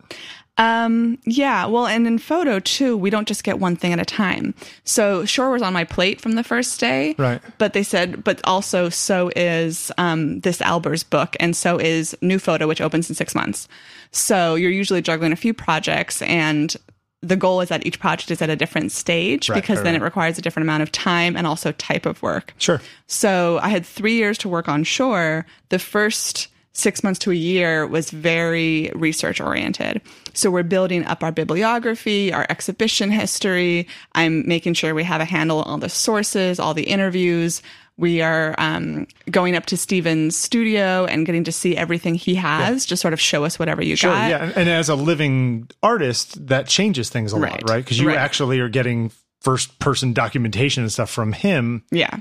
Um, 0.58 1.18
yeah, 1.24 1.66
well, 1.66 1.86
and 1.86 2.06
in 2.06 2.18
photo 2.18 2.60
too, 2.60 2.96
we 2.96 3.10
don't 3.10 3.28
just 3.28 3.44
get 3.44 3.58
one 3.58 3.76
thing 3.76 3.92
at 3.92 4.00
a 4.00 4.04
time. 4.04 4.54
So 4.84 5.24
Shore 5.24 5.50
was 5.50 5.62
on 5.62 5.72
my 5.72 5.84
plate 5.84 6.20
from 6.20 6.32
the 6.32 6.44
first 6.44 6.80
day. 6.80 7.14
Right. 7.18 7.40
But 7.58 7.74
they 7.74 7.82
said, 7.82 8.24
but 8.24 8.40
also 8.44 8.88
so 8.88 9.30
is 9.36 9.92
um, 9.98 10.40
this 10.40 10.58
Albers 10.58 11.08
book, 11.08 11.36
and 11.40 11.54
so 11.54 11.78
is 11.78 12.16
New 12.22 12.38
Photo, 12.38 12.66
which 12.66 12.80
opens 12.80 13.08
in 13.08 13.14
six 13.14 13.34
months. 13.34 13.68
So 14.12 14.54
you're 14.54 14.70
usually 14.70 15.02
juggling 15.02 15.32
a 15.32 15.36
few 15.36 15.52
projects, 15.52 16.22
and 16.22 16.74
the 17.22 17.36
goal 17.36 17.60
is 17.60 17.68
that 17.68 17.84
each 17.84 17.98
project 17.98 18.30
is 18.30 18.40
at 18.40 18.50
a 18.50 18.56
different 18.56 18.92
stage 18.92 19.48
Right, 19.48 19.56
because 19.56 19.78
right, 19.78 19.84
then 19.84 19.94
right. 19.94 20.02
it 20.02 20.04
requires 20.04 20.38
a 20.38 20.42
different 20.42 20.64
amount 20.64 20.82
of 20.82 20.92
time 20.92 21.36
and 21.36 21.46
also 21.46 21.72
type 21.72 22.06
of 22.06 22.22
work. 22.22 22.54
Sure. 22.58 22.80
So 23.06 23.58
I 23.62 23.68
had 23.68 23.84
three 23.84 24.14
years 24.14 24.38
to 24.38 24.48
work 24.48 24.68
on 24.68 24.84
shore. 24.84 25.44
The 25.70 25.78
first 25.78 26.48
six 26.78 27.02
months 27.02 27.18
to 27.20 27.30
a 27.30 27.34
year 27.34 27.86
was 27.86 28.10
very 28.10 28.90
research 28.94 29.40
oriented. 29.40 30.00
So 30.34 30.50
we're 30.50 30.62
building 30.62 31.04
up 31.06 31.22
our 31.22 31.32
bibliography, 31.32 32.32
our 32.32 32.46
exhibition 32.50 33.10
history. 33.10 33.88
I'm 34.14 34.46
making 34.46 34.74
sure 34.74 34.94
we 34.94 35.04
have 35.04 35.20
a 35.20 35.24
handle 35.24 35.62
on 35.62 35.66
all 35.70 35.78
the 35.78 35.88
sources, 35.88 36.58
all 36.60 36.74
the 36.74 36.84
interviews. 36.84 37.62
We 37.98 38.20
are 38.20 38.54
um, 38.58 39.06
going 39.30 39.56
up 39.56 39.64
to 39.66 39.76
Stephen's 39.78 40.36
studio 40.36 41.06
and 41.06 41.24
getting 41.24 41.44
to 41.44 41.52
see 41.52 41.74
everything 41.76 42.14
he 42.14 42.34
has, 42.34 42.84
just 42.84 43.00
sort 43.00 43.14
of 43.14 43.20
show 43.20 43.44
us 43.44 43.58
whatever 43.58 43.82
you 43.82 43.96
Sure. 43.96 44.12
got. 44.12 44.28
Yeah. 44.28 44.52
And, 44.54 44.68
as 44.68 44.90
a 44.90 44.94
living 44.94 45.68
artist, 45.82 46.46
that 46.48 46.66
changes 46.68 47.08
things 47.08 47.32
a 47.32 47.36
lot, 47.36 47.52
Right. 47.52 47.62
right? 47.70 47.84
Because 47.84 47.98
you 47.98 48.08
Right. 48.08 48.18
actually 48.18 48.60
are 48.60 48.68
getting 48.68 49.10
first 49.40 49.78
person 49.78 50.12
documentation 50.12 50.82
and 50.82 50.92
stuff 50.92 51.08
from 51.08 51.32
him. 51.32 51.84
Yeah. 51.90 52.18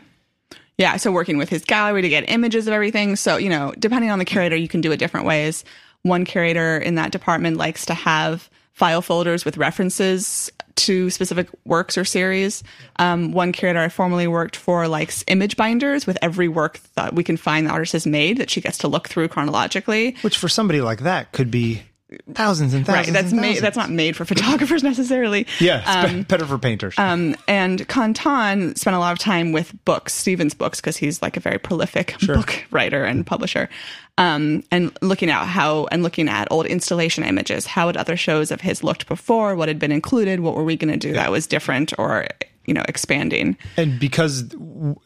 Yeah. 0.78 0.98
So 0.98 1.12
working 1.12 1.38
with 1.38 1.50
his 1.50 1.64
gallery 1.64 2.02
to 2.02 2.10
get 2.10 2.30
images 2.30 2.68
of 2.68 2.74
everything. 2.74 3.16
So, 3.16 3.38
you 3.38 3.50
know, 3.50 3.74
depending 3.80 4.12
on 4.12 4.20
the 4.20 4.26
curator, 4.26 4.56
you 4.56 4.68
can 4.68 4.82
do 4.82 4.92
it 4.92 4.98
different 4.98 5.26
ways. 5.26 5.64
One 6.02 6.26
curator 6.26 6.78
in 6.78 6.96
that 6.96 7.12
department 7.12 7.58
likes 7.58 7.86
to 7.88 7.94
have 7.94 8.50
file 8.74 9.02
folders 9.02 9.46
with 9.46 9.58
references 9.58 10.52
to 10.76 11.10
specific 11.10 11.48
works 11.64 11.98
or 11.98 12.04
series. 12.04 12.62
Um, 12.98 13.32
one 13.32 13.54
curator 13.54 13.80
I 13.80 13.88
formerly 13.88 14.28
worked 14.28 14.58
for 14.58 14.88
likes 14.90 15.24
image 15.28 15.56
binders 15.56 16.06
with 16.06 16.18
every 16.22 16.50
work 16.50 16.82
that 16.96 17.14
we 17.14 17.24
can 17.24 17.38
find 17.38 17.66
the 17.66 17.72
artist 17.72 17.94
has 17.94 18.06
made 18.06 18.38
that 18.38 18.50
she 18.50 18.60
gets 18.60 18.78
to 18.80 18.90
look 18.90 19.08
through 19.08 19.30
chronologically. 19.30 20.18
Which 20.22 20.38
for 20.38 20.50
somebody 20.50 20.82
like 20.82 21.00
that 21.00 21.32
could 21.32 21.50
be 21.50 21.84
thousands 22.34 22.74
and 22.74 22.86
thousands. 22.86 23.08
Right. 23.08 23.14
That's 23.14 23.34
made, 23.34 23.62
that's 23.62 23.78
not 23.78 23.90
made 23.90 24.16
for 24.16 24.26
photographers 24.36 24.84
necessarily. 24.84 25.48
Yeah, 25.60 26.08
be- 26.08 26.24
better 26.24 26.46
for 26.46 26.58
painters. 26.58 26.96
Um, 26.98 27.36
and 27.48 27.88
Quentin 27.88 28.76
spent 28.76 28.96
a 28.96 29.00
lot 29.00 29.14
of 29.14 29.20
time 29.20 29.52
with 29.52 29.74
books, 29.86 30.14
Stephen's 30.14 30.54
books, 30.54 30.80
because 30.82 30.98
he's 30.98 31.22
like 31.22 31.38
a 31.38 31.40
very 31.40 31.60
prolific 31.60 32.16
book 32.26 32.66
writer 32.72 33.04
and 33.04 33.26
publisher. 33.26 33.70
Um, 34.18 34.64
and 34.72 34.98
looking 35.02 35.30
at 35.30 35.46
how 35.46 35.88
and 35.92 36.02
looking 36.02 36.30
at 36.30 36.48
old 36.52 36.66
installation 36.66 37.24
images, 37.24 37.66
how 37.66 37.88
had 37.88 37.98
other 37.98 38.16
shows 38.16 38.52
of 38.52 38.62
his 38.62 38.84
looked 38.84 39.08
before, 39.08 39.56
what 39.56 39.68
had 39.68 39.80
been 39.80 39.92
included, 39.92 40.40
what 40.40 40.56
were 40.56 40.64
we 40.64 40.78
going 40.78 40.92
to 40.92 40.98
do 40.98 41.14
that 41.14 41.32
was 41.32 41.48
different 41.48 41.94
or 41.98 42.26
you 42.66 42.74
know 42.74 42.84
expanding. 42.88 43.58
and 43.78 44.00
because 44.00 44.44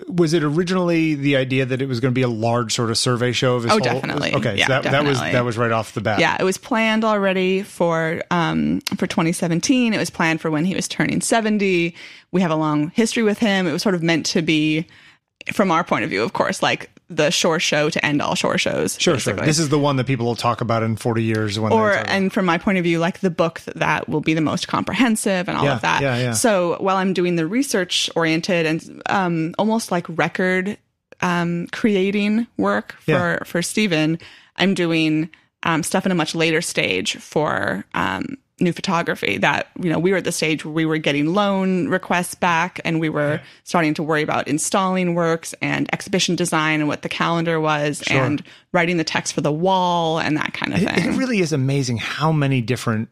was 0.08 0.34
it 0.34 0.44
originally 0.44 1.16
the 1.16 1.36
idea 1.36 1.66
that 1.66 1.82
it 1.82 1.88
was 1.88 2.00
going 2.00 2.12
to 2.12 2.16
be 2.16 2.22
a 2.22 2.28
large 2.30 2.74
sort 2.74 2.90
of 2.90 2.98
survey 2.98 3.32
show 3.32 3.56
of 3.56 3.64
his 3.64 3.72
Oh, 3.72 3.76
whole- 3.76 3.80
definitely. 3.84 4.34
Okay, 4.34 4.58
Yeah, 4.58 4.68
so 4.68 4.74
that, 4.82 4.84
that 4.92 5.04
was 5.04 5.20
that 5.20 5.46
was 5.46 5.58
right 5.58 5.72
off 5.72 5.94
the 5.94 6.02
bat. 6.02 6.20
Yeah, 6.20 6.38
it 6.40 6.44
was 6.44 6.58
planned 6.58 7.04
already 7.06 7.62
for 7.64 8.22
um, 8.32 8.82
for 8.98 9.08
2017. 9.08 9.94
It 9.94 9.98
was 9.98 10.10
planned 10.10 10.42
for 10.42 10.50
when 10.52 10.66
he 10.66 10.76
was 10.76 10.88
turning 10.88 11.22
70. 11.22 11.96
We 12.32 12.42
have 12.42 12.52
a 12.52 12.56
long 12.56 12.90
history 12.92 13.24
with 13.24 13.40
him. 13.40 13.68
It 13.68 13.72
was 13.72 13.82
sort 13.82 13.96
of 13.96 14.04
meant 14.04 14.26
to 14.28 14.42
be, 14.42 14.86
from 15.54 15.72
our 15.72 15.84
point 15.84 16.04
of 16.04 16.10
view, 16.10 16.24
of 16.24 16.34
course, 16.34 16.62
like 16.62 16.90
the 17.10 17.32
shore 17.32 17.60
show 17.60 17.90
to 17.90 18.06
end 18.06 18.22
all 18.22 18.36
shore 18.36 18.58
shows. 18.60 18.96
Sure, 19.00 19.18
sure. 19.18 19.34
This 19.34 19.58
is 19.58 19.70
the 19.70 19.80
one 19.80 19.96
that 19.96 20.06
people 20.06 20.28
will 20.28 20.36
talk 20.36 20.62
about 20.62 20.84
in 20.84 20.96
40 20.96 21.24
years 21.24 21.60
when 21.60 21.72
or 21.74 21.90
they 21.90 21.96
talk 21.96 22.04
about- 22.04 22.16
and 22.16 22.32
from 22.32 22.46
my 22.46 22.58
point 22.60 22.78
of 22.78 22.84
view 22.84 23.00
like 23.00 23.20
the 23.20 23.32
book 23.32 23.62
that 23.76 24.08
will 24.08 24.22
be 24.22 24.36
the 24.36 24.42
most 24.42 24.68
comprehensive 24.68 25.50
and 25.50 25.58
all 25.58 25.66
Yeah, 25.66 25.76
of 25.76 25.82
that 25.82 26.02
yeah, 26.04 26.18
yeah. 26.18 26.32
so 26.34 26.78
while 26.80 26.98
i'm 26.98 27.14
doing 27.14 27.36
the 27.36 27.48
research 27.48 28.10
oriented 28.16 28.66
and 28.68 29.02
um, 29.08 29.56
almost 29.58 29.92
like 29.92 30.06
record 30.10 30.78
um, 31.22 31.66
creating 31.72 32.46
work 32.58 32.94
for 33.00 33.12
Yeah. 33.12 33.44
for 33.44 33.62
stephen 33.64 34.20
i'm 34.58 34.74
doing 34.76 35.30
um, 35.64 35.82
stuff 35.84 36.06
in 36.06 36.12
a 36.12 36.16
much 36.16 36.36
later 36.36 36.62
stage 36.62 37.18
for 37.18 37.86
um, 37.96 38.38
new 38.62 38.74
photography 38.74 39.38
that 39.38 39.68
you 39.82 39.90
know 39.90 40.00
we 40.00 40.12
were 40.12 40.18
at 40.18 40.24
the 40.24 40.32
stage 40.32 40.66
where 40.66 40.74
we 40.74 40.86
were 40.86 40.98
getting 40.98 41.34
loan 41.34 41.88
requests 41.88 42.36
back 42.36 42.80
and 42.86 43.00
we 43.00 43.10
were 43.10 43.40
starting 43.64 43.94
to 43.94 44.04
worry 44.04 44.22
about 44.22 44.48
installing 44.48 45.16
works 45.16 45.54
and 45.62 45.90
exhibition 45.94 46.36
design 46.36 46.80
and 46.80 46.88
what 46.88 47.02
the 47.02 47.10
calendar 47.10 47.60
was 47.60 48.04
and 48.10 48.44
writing 48.72 48.98
the 48.98 49.04
text 49.04 49.34
for 49.34 49.42
the 49.42 49.52
wall 49.52 50.20
and 50.20 50.38
that 50.38 50.54
kind 50.54 50.74
of 50.74 50.82
It, 50.82 50.90
thing. 50.90 51.14
it 51.14 51.18
really 51.18 51.40
is 51.40 51.54
amazing 51.54 51.98
how 51.98 52.32
many 52.32 52.62
different 52.62 53.10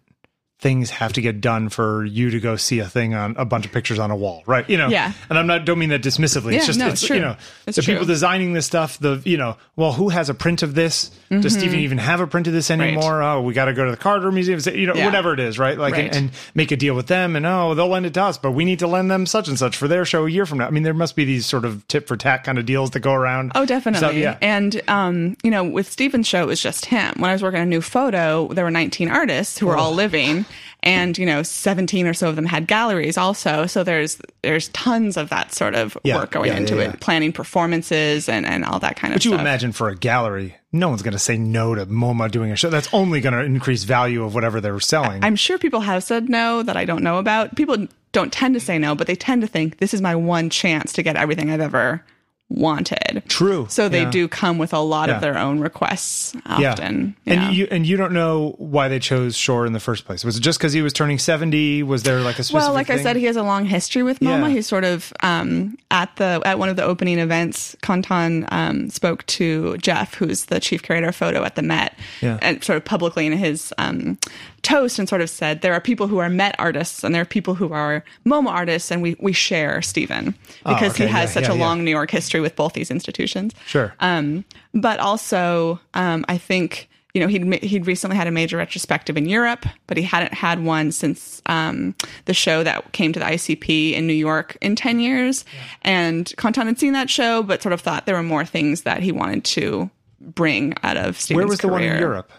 things 0.60 0.90
have 0.90 1.14
to 1.14 1.22
get 1.22 1.40
done 1.40 1.70
for 1.70 2.04
you 2.04 2.32
to 2.32 2.40
go 2.40 2.56
see 2.56 2.80
a 2.80 2.86
thing 2.90 3.14
on 3.14 3.36
a 3.38 3.46
bunch 3.46 3.64
of 3.68 3.72
pictures 3.72 4.00
on 4.00 4.10
a 4.10 4.16
wall, 4.16 4.42
right? 4.48 4.68
You 4.68 4.78
know, 4.78 4.88
Yeah. 4.88 5.14
And 5.30 5.38
I'm 5.38 5.46
not 5.46 5.66
don't 5.66 5.78
mean 5.78 5.90
that 5.90 6.02
dismissively. 6.02 6.54
Yeah, 6.54 6.58
it's 6.58 6.66
just 6.66 6.80
no, 6.80 6.88
it's, 6.88 6.94
it's 7.02 7.06
true. 7.08 7.18
you 7.18 7.22
know 7.22 7.36
It's 7.68 7.76
the 7.76 7.84
people 7.84 8.06
designing 8.06 8.54
this 8.54 8.66
stuff. 8.66 8.98
The 8.98 9.22
you 9.24 9.38
know, 9.38 9.58
well, 9.76 9.94
who 9.94 10.10
has 10.10 10.30
a 10.30 10.34
print 10.34 10.64
of 10.64 10.74
this? 10.74 11.12
Does 11.30 11.54
Stephen 11.54 11.80
even 11.80 11.98
have 12.00 12.22
a 12.22 12.28
print 12.28 12.48
of 12.48 12.54
this 12.54 12.72
anymore? 12.72 13.22
Oh, 13.22 13.42
we 13.42 13.54
got 13.54 13.66
to 13.66 13.74
go 13.74 13.86
to 13.86 13.92
the 13.92 13.98
Carter 13.98 14.32
Museum. 14.32 14.60
You 14.74 14.88
know, 14.88 14.96
Yeah. 14.96 15.06
whatever 15.06 15.34
it 15.34 15.40
is, 15.40 15.60
right? 15.60 15.78
Like 15.78 15.94
Right. 15.94 16.06
And, 16.06 16.16
and 16.16 16.32
make 16.56 16.72
a 16.72 16.78
deal 16.78 16.96
with 16.96 17.08
them, 17.08 17.36
and 17.36 17.46
oh, 17.46 17.76
they'll 17.76 17.88
lend 17.88 18.06
it 18.08 18.14
to 18.16 18.24
us, 18.24 18.38
but 18.40 18.52
we 18.52 18.66
need 18.66 18.80
to 18.80 18.88
lend 18.88 19.12
them 19.12 19.26
such 19.28 19.48
and 19.48 19.60
such 19.60 19.76
for 19.78 19.88
their 19.88 20.06
show 20.06 20.26
a 20.26 20.30
year 20.30 20.46
from 20.48 20.58
now. 20.60 20.68
I 20.68 20.72
mean, 20.72 20.84
there 20.84 20.94
must 20.96 21.16
be 21.16 21.26
these 21.26 21.46
sort 21.46 21.66
of 21.66 21.88
tip 21.88 22.08
for 22.08 22.18
tat 22.18 22.44
kind 22.44 22.58
of 22.58 22.66
deals 22.66 22.92
that 22.92 23.02
go 23.02 23.14
around. 23.14 23.52
Oh, 23.56 23.66
definitely. 23.66 24.00
So, 24.00 24.10
yeah. 24.10 24.38
And, 24.42 24.82
um, 24.88 25.38
you 25.44 25.52
know, 25.52 25.64
with 25.66 25.92
Stephen's 25.92 26.28
show, 26.28 26.42
it 26.44 26.48
was 26.48 26.62
just 26.64 26.86
him. 26.86 27.14
When 27.18 27.30
I 27.30 27.34
was 27.34 27.44
working 27.44 27.60
on 27.60 27.68
a 27.68 27.70
new 27.70 27.82
photo, 27.82 28.48
there 28.48 28.64
were 28.66 28.72
19 28.72 29.10
artists 29.10 29.60
who 29.60 29.68
were 29.68 29.78
all 29.78 29.94
living. 29.94 30.46
And, 30.84 31.18
you 31.18 31.26
know, 31.26 31.44
17 31.44 32.08
or 32.08 32.14
so 32.14 32.30
of 32.30 32.36
them 32.36 32.46
had 32.46 32.68
galleries 32.68 33.18
also. 33.18 33.66
So 33.66 33.84
there's, 33.84 34.22
there's 34.44 34.70
tons 34.70 35.18
of 35.18 35.30
that 35.30 35.54
sort 35.54 35.76
of 35.76 35.98
Yeah, 36.04 36.16
work 36.16 36.32
going 36.32 36.52
yeah, 36.52 36.58
into 36.58 36.78
yeah, 36.78 36.92
it, 36.92 37.00
planning 37.02 37.34
performances 37.34 38.30
and, 38.30 38.46
and 38.46 38.64
all 38.64 38.80
that 38.80 38.96
kind 38.96 39.14
of 39.14 39.22
stuff 39.22 39.32
But 39.32 39.38
you 39.38 39.42
imagine 39.42 39.72
for 39.72 39.90
a 39.90 39.96
gallery, 39.96 40.56
no 40.72 40.90
one's 40.90 41.02
going 41.02 41.14
to 41.14 41.20
say 41.20 41.38
no 41.38 41.76
to 41.76 41.86
MoMA 41.86 42.30
doing 42.32 42.52
a 42.52 42.56
show. 42.56 42.70
That's 42.70 42.94
only 42.94 43.22
going 43.22 43.34
to 43.34 43.42
increase 43.44 43.84
value 43.84 44.24
of 44.24 44.34
whatever 44.34 44.62
they're 44.62 44.80
selling. 44.80 45.24
I'm 45.24 45.36
sure 45.36 45.58
people 45.58 45.82
have 45.82 46.04
said 46.04 46.30
no 46.30 46.64
that 46.64 46.78
I 46.78 46.86
don't 46.86 47.04
know 47.04 47.18
about. 47.18 47.56
People 47.56 47.88
don't 48.12 48.32
tend 48.32 48.54
to 48.54 48.60
say 48.60 48.78
no, 48.78 48.96
but 48.96 49.08
they 49.08 49.16
tend 49.16 49.42
to 49.42 49.48
think 49.48 49.78
this 49.78 49.94
is 49.94 50.02
my 50.02 50.16
one 50.16 50.50
chance 50.50 50.94
to 50.94 51.04
get 51.04 51.16
everything 51.16 51.50
I've 51.50 51.62
ever 51.62 52.04
wanted. 52.50 53.24
True. 53.28 53.66
So 53.70 53.90
they 53.90 54.04
Yeah. 54.04 54.10
do 54.10 54.28
come 54.28 54.58
with 54.58 54.74
a 54.74 54.80
lot 54.80 55.10
Yeah. 55.10 55.16
of 55.16 55.22
their 55.22 55.38
own 55.38 55.60
requests 55.60 56.34
yeah. 56.58 56.72
often. 56.72 57.16
And 57.26 57.42
Yeah. 57.42 57.50
you 57.52 57.68
and 57.70 57.86
you 57.86 57.98
don't 57.98 58.14
know 58.14 58.56
why 58.58 58.88
they 58.88 59.00
chose 59.00 59.36
Shore 59.36 59.66
in 59.66 59.74
the 59.74 59.80
first 59.82 60.06
place. 60.06 60.24
Was 60.24 60.38
it 60.38 60.42
just 60.42 60.58
because 60.58 60.72
he 60.74 60.82
was 60.82 60.94
turning 60.94 61.20
seventy? 61.20 61.84
Was 61.84 62.04
there 62.04 62.22
like 62.22 62.40
a 62.40 62.44
specific 62.44 62.62
well, 62.68 62.74
like 62.74 62.90
I 62.90 63.02
said, 63.04 63.18
he 63.18 63.26
has 63.26 63.36
a 63.36 63.44
long 63.44 63.66
history 63.66 64.02
with 64.02 64.20
MoMA. 64.22 64.48
Yeah. 64.48 64.50
He's 64.50 64.68
sort 64.68 64.86
of 64.86 65.12
um, 65.24 65.78
at 65.92 66.16
the 66.16 66.42
at 66.46 66.58
one 66.58 66.70
of 66.70 66.78
the 66.78 66.84
opening 66.84 67.20
events. 67.20 67.76
Quentin 67.84 68.48
um, 68.50 68.90
spoke 68.90 69.26
to 69.28 69.78
Jeff, 69.80 70.14
who's 70.16 70.46
the 70.46 70.60
chief 70.62 70.84
curator 70.84 71.10
of 71.10 71.16
photo 71.16 71.44
at 71.44 71.56
the 71.56 71.62
Met, 71.62 71.96
Yeah. 72.22 72.38
and 72.42 72.64
sort 72.64 72.78
of 72.78 72.86
publicly 72.86 73.26
in 73.26 73.34
his 73.34 73.74
um, 73.78 74.18
toast, 74.62 75.00
and 75.00 75.08
sort 75.10 75.22
of 75.22 75.30
said 75.30 75.62
there 75.62 75.74
are 75.74 75.82
people 75.82 76.08
who 76.08 76.18
are 76.20 76.30
Met 76.30 76.56
artists 76.60 77.04
and 77.04 77.14
there 77.14 77.22
are 77.22 77.26
people 77.26 77.56
who 77.56 77.74
are 77.74 78.04
MoMA 78.26 78.50
artists, 78.50 78.90
and 78.90 79.02
we 79.02 79.18
we 79.20 79.34
share 79.34 79.82
Stephen 79.82 80.34
because 80.66 80.92
Oh, 80.94 80.96
okay. 80.96 81.06
he 81.08 81.12
has 81.12 81.30
Yeah, 81.30 81.34
such 81.34 81.44
yeah, 81.44 81.52
a 81.54 81.58
yeah. 81.58 81.62
long 81.66 81.84
New 81.84 81.92
York 81.92 82.10
history 82.12 82.37
with 82.42 82.56
both 82.56 82.74
these 82.74 82.92
institutions. 82.92 83.54
Sure. 83.66 83.94
Um, 84.00 84.46
but 84.74 85.00
also, 85.00 85.80
um, 85.94 86.26
I 86.28 86.38
think 86.38 86.90
you 87.14 87.22
know, 87.22 87.28
he'd 87.28 87.64
he'd 87.64 87.88
recently 87.88 88.16
had 88.16 88.28
a 88.28 88.32
major 88.32 88.58
retrospective 88.58 89.18
in 89.18 89.28
Europe, 89.28 89.66
but 89.88 89.98
he 89.98 90.04
hadn't 90.04 90.36
had 90.36 90.64
one 90.64 90.92
since 90.92 91.42
um, 91.48 91.96
the 92.26 92.34
show 92.34 92.64
that 92.64 92.92
came 92.92 93.12
to 93.12 93.20
the 93.20 93.26
ICP 93.26 93.94
in 93.94 94.06
New 94.06 94.14
York 94.14 94.56
in 94.62 94.76
ten 94.76 95.00
years. 95.00 95.44
And 95.82 96.32
Quentin 96.38 96.68
had 96.68 96.78
seen 96.78 96.94
that 96.94 97.10
show, 97.10 97.42
but 97.42 97.64
sort 97.64 97.74
of 97.74 97.82
thought 97.82 98.06
there 98.06 98.14
were 98.14 98.22
more 98.22 98.46
things 98.46 98.84
that 98.84 99.02
he 99.02 99.12
wanted 99.12 99.46
to 99.46 99.90
bring 100.22 100.76
out 100.84 100.96
of 100.96 101.20
Stephen's 101.20 101.38
Where 101.38 101.48
was 101.48 101.60
the 101.60 101.70
one 101.70 101.82
in. 101.82 102.00
Europe? 102.00 102.32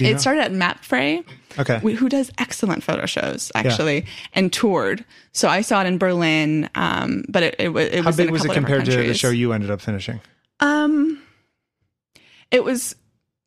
It 0.00 0.12
know? 0.12 0.16
started 0.18 0.40
at 0.42 0.52
Mapfre, 0.52 1.22
Okay. 1.58 1.78
who 1.94 2.08
does 2.08 2.30
excellent 2.38 2.82
photo 2.82 3.04
shows 3.06 3.52
actually, 3.54 4.06
and 4.34 4.50
toured. 4.52 5.04
So 5.32 5.48
I 5.48 5.60
saw 5.60 5.82
it 5.82 5.86
in 5.86 5.98
Berlin, 5.98 6.70
um, 6.74 7.24
but 7.28 7.42
it, 7.42 7.56
it, 7.58 7.68
it 7.76 8.00
How 8.00 8.06
was 8.06 8.18
in 8.18 8.26
big 8.26 8.32
was 8.32 8.44
it 8.44 8.52
compared 8.52 8.86
to 8.86 8.96
the 8.96 9.14
show 9.14 9.28
you 9.30 9.52
ended 9.52 9.70
up 9.70 9.80
finishing? 9.82 10.20
Um, 10.60 11.20
it 12.50 12.64
was 12.64 12.96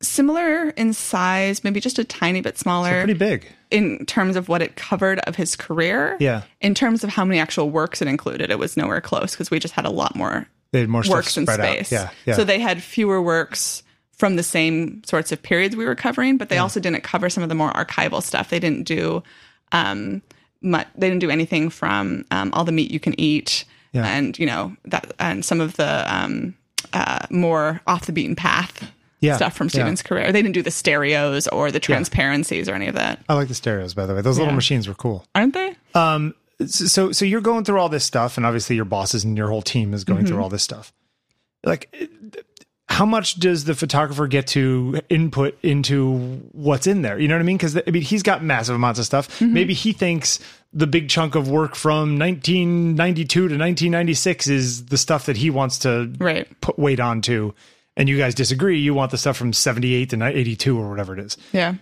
similar 0.02 0.68
in 0.70 0.92
size, 0.92 1.64
maybe 1.64 1.80
just 1.80 1.98
a 1.98 2.04
tiny 2.04 2.40
bit 2.42 2.58
smaller 2.58 3.00
Pretty 3.02 3.14
big. 3.18 3.48
in 3.70 4.04
terms 4.06 4.36
of 4.36 4.48
what 4.48 4.62
it 4.62 4.76
covered 4.76 5.18
of 5.20 5.34
his 5.36 5.56
career. 5.56 6.16
Yeah. 6.20 6.42
In 6.60 6.74
terms 6.74 7.02
of 7.02 7.10
how 7.10 7.24
many 7.24 7.40
actual 7.40 7.70
works 7.70 8.02
it 8.02 8.08
included, 8.08 8.50
it 8.50 8.58
was 8.58 8.76
nowhere 8.76 9.00
close 9.00 9.32
because 9.32 9.50
we 9.50 9.58
just 9.58 9.74
had 9.74 9.84
a 9.86 9.90
lot 9.90 10.14
more 10.14 10.46
They 10.72 10.80
had 10.80 10.88
more 10.88 11.02
works 11.08 11.36
in 11.36 11.46
space. 11.46 11.92
out. 11.92 11.98
Yeah. 12.02 12.10
Yeah. 12.26 12.34
So 12.34 12.44
they 12.44 12.60
had 12.60 12.82
fewer 12.82 13.20
works 13.22 13.82
from 14.16 14.36
the 14.36 14.42
same 14.42 15.02
sorts 15.04 15.30
of 15.32 15.42
periods 15.42 15.76
we 15.76 15.84
were 15.84 15.94
covering, 15.94 16.36
but 16.38 16.48
they 16.48 16.58
also 16.58 16.80
didn't 16.80 17.02
cover 17.02 17.28
some 17.30 17.42
of 17.42 17.48
the 17.48 17.54
more 17.54 17.70
archival 17.72 18.22
stuff. 18.22 18.50
They 18.50 18.58
didn't 18.58 18.84
do 18.84 19.22
um 19.72 20.22
mu 20.62 20.78
they 20.96 21.08
didn't 21.08 21.20
do 21.20 21.30
anything 21.30 21.68
from 21.70 22.24
um, 22.30 22.50
all 22.54 22.64
the 22.64 22.72
meat 22.72 22.90
you 22.90 22.98
can 23.00 23.18
eat 23.20 23.64
Yeah. 23.92 24.06
and 24.06 24.38
you 24.38 24.46
know 24.46 24.74
that 24.86 25.12
and 25.18 25.44
some 25.44 25.60
of 25.60 25.76
the 25.76 26.04
um 26.12 26.54
uh 26.92 27.26
more 27.30 27.80
off 27.86 28.06
the 28.06 28.12
beaten 28.12 28.36
path 28.36 28.90
Yeah. 29.20 29.36
stuff 29.36 29.54
from 29.56 29.66
Yeah. 29.66 29.70
Stephen's 29.72 30.02
career. 30.02 30.32
They 30.32 30.40
didn't 30.42 30.54
do 30.54 30.62
the 30.62 30.70
stereos 30.70 31.46
or 31.48 31.70
the 31.70 31.80
transparencies 31.80 32.68
or 32.68 32.74
any 32.74 32.86
of 32.86 32.94
that. 32.94 33.22
I 33.28 33.34
like 33.34 33.48
the 33.48 33.54
stereos, 33.54 33.92
by 33.94 34.06
the 34.06 34.14
way. 34.14 34.20
Those 34.22 34.38
little 34.38 34.54
machines 34.54 34.86
were 34.88 34.94
cool. 34.94 35.26
Aren't 35.34 35.54
they? 35.54 35.74
Um, 35.94 36.34
so 36.66 37.12
so 37.12 37.24
you're 37.26 37.42
going 37.42 37.64
through 37.64 37.78
all 37.80 37.88
this 37.90 38.04
stuff 38.04 38.36
and 38.38 38.46
obviously 38.46 38.76
your 38.76 38.84
bosses 38.86 39.24
and 39.24 39.36
your 39.36 39.48
whole 39.48 39.62
team 39.62 39.92
is 39.92 40.04
going 40.04 40.20
Mm-hmm. 40.20 40.28
through 40.28 40.42
all 40.42 40.48
this 40.48 40.62
stuff 40.62 40.92
like 41.64 41.92
how 42.88 43.04
much 43.04 43.34
does 43.40 43.64
the 43.64 43.74
photographer 43.74 44.26
get 44.28 44.46
to 44.46 45.00
input 45.08 45.58
into 45.62 46.16
what's 46.52 46.86
in 46.86 47.02
there 47.02 47.18
you 47.18 47.26
know 47.28 47.34
what 47.34 47.40
i 47.40 47.44
mean 47.44 47.56
because 47.56 47.76
i 47.76 47.90
mean 47.90 48.02
he's 48.02 48.22
got 48.22 48.42
massive 48.44 48.74
amounts 48.74 48.98
of 48.98 49.04
stuff 49.06 49.28
Mm-hmm. 49.40 49.52
maybe 49.52 49.74
he 49.74 49.92
thinks 49.92 50.38
the 50.72 50.86
big 50.86 51.08
chunk 51.08 51.34
of 51.34 51.48
work 51.48 51.74
from 51.74 52.18
1992 52.18 53.26
to 53.26 53.42
1996 53.44 54.46
is 54.48 54.86
the 54.86 54.98
stuff 54.98 55.26
that 55.26 55.36
he 55.36 55.50
wants 55.50 55.78
to 55.80 56.12
Right. 56.18 56.48
put 56.60 56.78
weight 56.78 57.00
onto 57.00 57.52
and 57.96 58.08
you 58.08 58.16
guys 58.18 58.34
disagree 58.34 58.78
you 58.78 58.94
want 58.94 59.10
the 59.10 59.18
stuff 59.18 59.36
from 59.36 59.52
78 59.52 60.10
to 60.10 60.24
82 60.24 60.78
or 60.78 60.88
whatever 60.90 61.14
it 61.14 61.20
is 61.20 61.36
Yeah. 61.52 61.74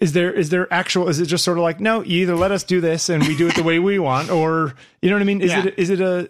is 0.00 0.12
there 0.12 0.32
is 0.32 0.50
there 0.50 0.72
actual 0.72 1.08
is 1.08 1.20
it 1.20 1.26
just 1.26 1.44
sort 1.44 1.56
of 1.56 1.62
like 1.62 1.80
no 1.80 2.02
you 2.02 2.22
either 2.22 2.34
let 2.36 2.50
us 2.52 2.64
do 2.64 2.80
this 2.80 3.08
and 3.08 3.26
we 3.26 3.36
do 3.36 3.46
it 3.48 3.54
the 3.54 3.62
way 3.62 3.78
we 3.78 3.98
want 3.98 4.30
or 4.30 4.74
you 5.02 5.08
know 5.08 5.16
what 5.16 5.22
i 5.22 5.24
mean 5.24 5.40
is 5.40 5.50
Yeah. 5.50 5.66
it 5.66 5.74
is 5.78 5.88
it 5.90 6.00
a 6.00 6.12
uh, 6.14 6.24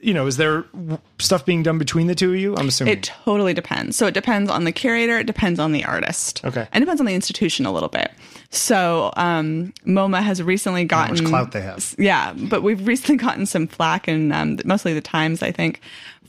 you 0.00 0.14
know 0.14 0.26
is 0.26 0.36
there 0.36 0.64
stuff 1.18 1.44
being 1.44 1.62
done 1.62 1.78
between 1.78 2.06
the 2.06 2.14
two 2.14 2.32
of 2.32 2.38
you 2.38 2.56
i'm 2.56 2.68
assuming 2.68 2.94
It 2.94 3.02
totally 3.04 3.54
depends. 3.54 3.96
So 3.96 4.06
it 4.06 4.14
depends 4.14 4.50
on 4.50 4.64
the 4.64 4.72
curator, 4.72 5.18
it 5.18 5.26
depends 5.26 5.60
on 5.60 5.72
the 5.72 5.84
artist. 5.84 6.44
Okay. 6.44 6.66
And 6.72 6.82
it 6.82 6.86
depends 6.86 7.00
on 7.00 7.06
the 7.06 7.14
institution 7.14 7.66
a 7.66 7.72
little 7.72 7.88
bit. 7.88 8.10
So 8.50 9.12
um, 9.16 9.72
MoMA 9.86 10.22
has 10.22 10.42
recently 10.42 10.84
gotten 10.84 11.16
much 11.16 11.24
clout 11.24 11.52
they 11.52 11.60
have. 11.60 11.94
Yeah, 11.98 12.32
but 12.32 12.62
we've 12.62 12.84
recently 12.86 13.16
gotten 13.16 13.46
some 13.46 13.66
flack 13.66 14.08
and 14.08 14.32
um, 14.32 14.58
mostly 14.64 14.92
the 14.92 15.00
Times, 15.00 15.42
I 15.42 15.52
think, 15.52 15.80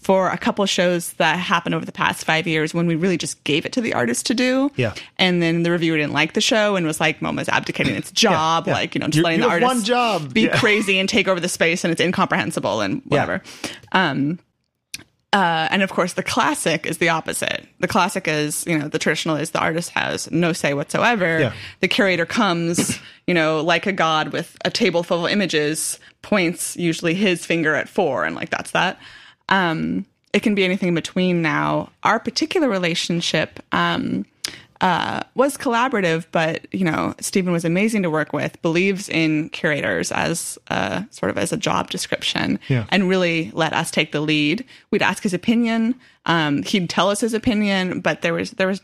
for 0.02 0.30
a 0.30 0.38
couple 0.38 0.66
shows 0.66 1.14
that 1.14 1.38
happened 1.38 1.76
over 1.76 1.86
the 1.86 1.92
past 1.92 2.26
five 2.26 2.48
years 2.48 2.74
when 2.74 2.88
we 2.88 2.96
really 2.96 3.18
just 3.18 3.44
gave 3.44 3.66
it 3.68 3.72
to 3.74 3.82
the 3.82 3.94
artist 3.94 4.26
to 4.26 4.34
do. 4.34 4.72
Yeah. 4.76 4.96
And 5.20 5.44
then 5.44 5.62
the 5.62 5.70
reviewer 5.70 5.96
didn't 5.98 6.14
like 6.14 6.34
the 6.34 6.42
show 6.42 6.76
and 6.76 6.88
was 6.88 7.00
like, 7.00 7.20
MoMA's 7.20 7.48
abdicating 7.48 7.94
its 7.96 8.12
job, 8.26 8.66
yeah. 8.66 8.74
like, 8.74 8.96
you 8.96 9.00
know, 9.00 9.06
just 9.08 9.18
You- 9.18 9.24
letting 9.24 9.40
you 9.42 9.46
the 9.46 9.52
artist 9.52 9.68
one 9.76 9.84
job. 9.84 10.34
be 10.34 10.42
Yeah. 10.46 10.58
crazy 10.58 10.98
and 11.00 11.08
take 11.08 11.28
over 11.28 11.40
the 11.40 11.48
space 11.48 11.84
and 11.84 11.92
it's 11.92 12.02
incomprehensible 12.02 12.82
and 12.82 13.02
whatever. 13.06 13.44
Um, 13.92 14.40
uh, 15.34 15.68
and 15.72 15.82
of 15.82 15.90
course, 15.92 16.14
the 16.14 16.24
classic 16.24 16.86
is 16.86 16.98
the 16.98 17.08
opposite. 17.08 17.66
The 17.80 17.88
classic 17.88 18.28
is, 18.28 18.66
you 18.68 18.78
know, 18.78 18.90
the 18.90 19.00
traditional 19.00 19.38
is 19.38 19.52
the 19.52 19.60
artist 19.62 19.92
has 19.92 20.30
no 20.30 20.52
say 20.52 20.74
whatsoever. 20.74 21.40
Yeah. 21.40 21.54
The 21.80 21.88
curator 21.88 22.26
comes, 22.26 23.00
you 23.28 23.34
know, 23.34 23.62
like 23.62 23.86
a 23.88 23.94
god 23.94 24.34
with 24.34 24.58
a 24.66 24.70
table 24.70 25.04
full 25.04 25.26
of 25.26 25.32
images, 25.32 26.00
points 26.22 26.76
usually 26.76 27.14
his 27.14 27.46
finger 27.46 27.76
at 27.76 27.88
four, 27.88 28.26
and 28.26 28.36
like 28.36 28.50
that's 28.50 28.72
that. 28.72 29.00
Um, 29.52 30.06
it 30.34 30.42
can 30.42 30.56
be 30.56 30.64
anything 30.64 30.88
in 30.90 30.96
between 30.96 31.42
now. 31.42 31.92
Our 32.04 32.18
particular 32.20 32.70
relationship 32.70 33.60
um, 33.74 34.26
uh, 34.80 35.22
was 35.36 35.58
collaborative, 35.58 36.26
but 36.32 36.66
you 36.74 36.86
know, 36.86 37.14
Stephen 37.20 37.52
was 37.52 37.66
amazing 37.66 38.02
to 38.04 38.10
work 38.10 38.32
with. 38.34 38.60
Believes 38.62 39.10
in 39.10 39.50
curators 39.50 40.12
as 40.12 40.58
uh, 40.70 41.04
sort 41.12 41.30
of 41.30 41.38
as 41.38 41.52
a 41.52 41.58
job 41.58 41.90
description, 41.92 42.60
Yeah. 42.70 42.86
and 42.90 43.08
really 43.10 43.52
let 43.54 43.74
us 43.74 43.92
take 43.92 44.12
the 44.14 44.22
lead. 44.22 44.66
We'd 44.90 45.04
ask 45.04 45.22
his 45.22 45.34
opinion. 45.34 45.96
Um, 46.26 46.64
he'd 46.64 46.90
tell 46.90 47.10
us 47.10 47.20
his 47.20 47.34
opinion, 47.34 48.00
but 48.00 48.22
there 48.22 48.34
was 48.34 48.52
there 48.52 48.68
was, 48.68 48.82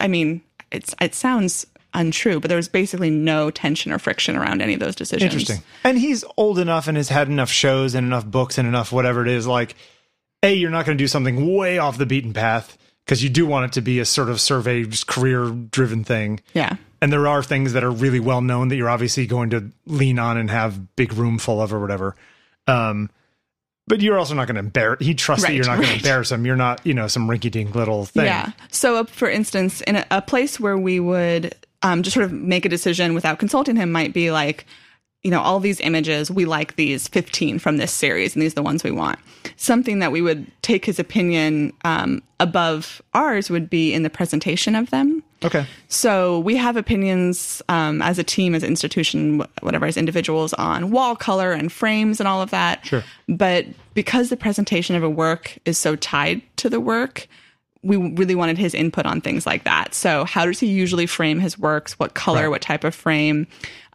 I 0.00 0.08
mean, 0.08 0.40
it's 0.72 0.94
it 1.00 1.14
sounds 1.14 1.66
untrue, 1.94 2.40
but 2.40 2.48
there 2.48 2.56
was 2.56 2.68
basically 2.68 3.10
no 3.10 3.50
tension 3.50 3.92
or 3.92 3.98
friction 3.98 4.34
around 4.36 4.62
any 4.62 4.74
of 4.74 4.80
those 4.80 4.96
decisions. 4.96 5.32
interesting 5.32 5.62
and 5.84 5.98
he's 5.98 6.24
old 6.36 6.58
enough 6.58 6.88
and 6.88 6.96
has 6.96 7.08
had 7.08 7.28
enough 7.28 7.50
shows 7.50 7.94
and 7.94 8.06
enough 8.06 8.26
books 8.26 8.58
and 8.58 8.66
enough 8.68 8.92
whatever 8.92 9.22
it 9.22 9.28
is 9.28 9.46
like 9.46 9.74
a 10.42 10.54
you're 10.54 10.70
not 10.70 10.84
going 10.86 10.96
to 10.96 11.02
do 11.02 11.08
something 11.08 11.54
way 11.56 11.78
off 11.78 11.98
the 11.98 12.06
beaten 12.06 12.32
path 12.32 12.76
because 13.04 13.22
you 13.22 13.28
do 13.30 13.46
want 13.46 13.66
it 13.66 13.72
to 13.72 13.80
be 13.80 13.98
a 14.00 14.04
sort 14.04 14.28
of 14.28 14.40
survey 14.40 14.84
career 15.06 15.50
driven 15.50 16.02
thing 16.04 16.40
Yeah. 16.54 16.76
and 17.00 17.12
there 17.12 17.26
are 17.28 17.42
things 17.42 17.72
that 17.72 17.84
are 17.84 17.90
really 17.90 18.20
well 18.20 18.40
known 18.40 18.68
that 18.68 18.76
you're 18.76 18.88
obviously 18.90 19.26
going 19.26 19.50
to 19.50 19.70
lean 19.86 20.18
on 20.18 20.36
and 20.36 20.50
have 20.50 20.96
big 20.96 21.12
room 21.12 21.38
full 21.38 21.60
of 21.62 21.72
or 21.72 21.80
whatever. 21.80 22.16
Um, 22.66 23.10
but 23.88 24.00
you're 24.00 24.18
also 24.18 24.34
not 24.34 24.48
going 24.48 24.56
to 24.56 24.60
embarrass. 24.60 24.98
He 25.06 25.14
trusts 25.14 25.46
that 25.46 25.54
you're 25.54 25.64
not 25.64 25.76
going 25.76 25.88
to 25.90 25.94
embarrass 25.94 26.32
him. 26.32 26.44
You're 26.44 26.56
not, 26.56 26.84
you 26.84 26.92
know, 26.92 27.06
some 27.06 27.28
rinky-dink 27.28 27.72
little 27.76 28.04
thing. 28.04 28.24
Yeah. 28.24 28.50
So, 28.72 28.96
uh, 28.96 29.04
for 29.04 29.30
instance, 29.30 29.80
in 29.82 29.94
a, 29.94 30.06
a 30.10 30.20
place 30.22 30.58
where 30.58 30.76
we 30.76 30.98
would 30.98 31.54
um, 31.82 32.02
just 32.02 32.14
sort 32.14 32.24
of 32.24 32.32
make 32.32 32.64
a 32.64 32.68
decision 32.68 33.14
without 33.14 33.38
consulting 33.38 33.76
him 33.76 33.92
might 33.92 34.12
be 34.12 34.32
like, 34.32 34.66
you 35.22 35.30
know, 35.30 35.40
all 35.40 35.58
these 35.58 35.80
images, 35.80 36.30
we 36.30 36.44
like 36.44 36.76
these 36.76 37.08
15 37.08 37.58
from 37.58 37.78
this 37.78 37.92
series, 37.92 38.34
and 38.34 38.42
these 38.42 38.52
are 38.52 38.56
the 38.56 38.62
ones 38.62 38.84
we 38.84 38.92
want. 38.92 39.18
Something 39.56 39.98
that 39.98 40.12
we 40.12 40.22
would 40.22 40.46
take 40.62 40.84
his 40.84 40.98
opinion 40.98 41.72
um, 41.84 42.22
above 42.38 43.02
ours 43.12 43.50
would 43.50 43.68
be 43.68 43.92
in 43.92 44.02
the 44.02 44.10
presentation 44.10 44.76
of 44.76 44.90
them. 44.90 45.24
Okay. 45.44 45.66
So 45.88 46.38
we 46.40 46.56
have 46.56 46.76
opinions 46.76 47.60
um, 47.68 48.02
as 48.02 48.18
a 48.18 48.24
team, 48.24 48.54
as 48.54 48.62
an 48.62 48.68
institution, 48.68 49.42
whatever, 49.60 49.86
as 49.86 49.96
individuals 49.96 50.52
on 50.54 50.90
wall 50.90 51.16
color 51.16 51.52
and 51.52 51.70
frames 51.70 52.20
and 52.20 52.28
all 52.28 52.40
of 52.40 52.50
that. 52.50 52.86
Sure. 52.86 53.04
But 53.28 53.66
because 53.94 54.28
the 54.28 54.36
presentation 54.36 54.96
of 54.96 55.02
a 55.02 55.10
work 55.10 55.58
is 55.64 55.76
so 55.76 55.96
tied 55.96 56.40
to 56.58 56.70
the 56.70 56.80
work, 56.80 57.28
we 57.82 57.96
really 57.96 58.34
wanted 58.34 58.58
his 58.58 58.74
input 58.74 59.06
on 59.06 59.20
things 59.20 59.46
like 59.46 59.64
that. 59.64 59.94
So 59.94 60.24
how 60.24 60.46
does 60.46 60.58
he 60.58 60.66
usually 60.66 61.06
frame 61.06 61.38
his 61.38 61.58
works? 61.58 61.98
What 61.98 62.14
color? 62.14 62.42
Right. 62.42 62.48
What 62.48 62.62
type 62.62 62.84
of 62.84 62.94
frame? 62.94 63.46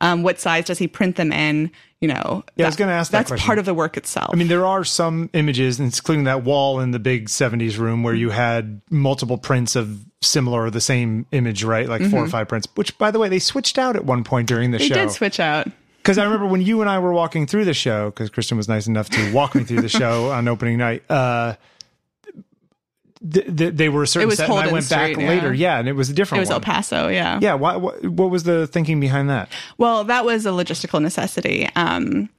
Um, 0.02 0.24
what 0.24 0.40
size 0.40 0.66
does 0.66 0.78
he 0.80 0.88
print 0.88 1.16
them 1.16 1.32
in? 1.32 1.72
You 2.02 2.08
know, 2.08 2.44
Yeah, 2.56 2.66
I 2.66 2.70
was 2.70 2.76
gonna 2.76 2.92
ask 2.94 3.12
that 3.12 3.20
That's 3.20 3.30
question. 3.30 3.46
part 3.46 3.60
of 3.60 3.66
the 3.66 3.76
work 3.76 3.96
itself. 3.96 4.32
I 4.34 4.36
mean, 4.36 4.48
there 4.48 4.66
are 4.66 4.84
some 4.84 5.30
images, 5.34 5.80
including 5.80 6.24
that 6.24 6.44
wall 6.44 6.80
in 6.80 6.90
the 6.92 6.98
big 7.00 7.28
70s 7.30 7.78
room 7.78 8.02
where 8.02 8.16
you 8.16 8.32
had 8.32 8.82
multiple 8.90 9.38
prints 9.38 9.76
of 9.76 10.00
similar 10.22 10.64
or 10.66 10.72
the 10.72 10.82
same 10.82 11.28
image, 11.32 11.64
right? 11.64 11.88
Like 11.88 12.02
four 12.10 12.24
or 12.24 12.28
five 12.28 12.48
prints, 12.48 12.68
which, 12.74 12.98
by 12.98 13.12
the 13.12 13.20
way, 13.20 13.30
they 13.30 13.38
switched 13.40 13.78
out 13.78 13.96
at 13.96 14.04
one 14.04 14.24
point 14.24 14.48
during 14.48 14.72
the 14.72 14.80
they 14.80 14.88
show. 14.88 14.96
did 14.96 15.12
switch 15.12 15.40
out. 15.40 15.68
Because 15.98 16.18
I 16.18 16.24
remember 16.24 16.48
when 16.48 16.62
you 16.62 16.82
and 16.82 16.90
I 16.90 16.98
were 16.98 17.14
walking 17.14 17.46
through 17.46 17.66
the 17.66 17.76
show, 17.76 18.10
because 18.10 18.32
Kristen 18.32 18.58
was 18.58 18.68
nice 18.68 18.88
enough 18.88 19.08
to 19.12 19.32
walk 19.32 19.54
me 19.54 19.64
through 19.64 19.82
the 19.82 19.90
show 20.02 20.32
on 20.32 20.48
opening 20.48 20.80
night. 20.80 21.04
Uh, 21.08 21.54
th- 23.30 23.56
th- 23.56 23.76
they 23.76 23.90
were 23.90 24.04
a 24.04 24.08
certain 24.08 24.30
was 24.30 24.38
set, 24.38 24.50
and 24.50 24.54
I 24.54 24.56
Holden 24.58 24.74
went 24.74 24.90
back 24.90 25.18
yeah. 25.18 25.28
later. 25.28 25.54
Yeah, 25.54 25.80
and 25.80 25.88
it 25.88 25.94
was 25.94 26.10
a 26.10 26.14
different. 26.14 26.40
It 26.40 26.42
was 26.42 26.50
one. 26.50 26.56
El 26.56 26.62
Paso. 26.62 27.08
Yeah. 27.08 27.40
Yeah, 27.42 27.54
what, 27.54 27.82
what 27.82 28.04
what 28.06 28.30
was 28.30 28.44
the 28.44 28.68
thinking 28.68 29.00
behind 29.00 29.30
that? 29.30 29.50
Well, 29.78 30.04
that 30.06 30.26
was 30.26 30.46
a 30.46 30.50
logistical 30.50 31.02
necessity. 31.02 31.70
Um, 31.76 32.30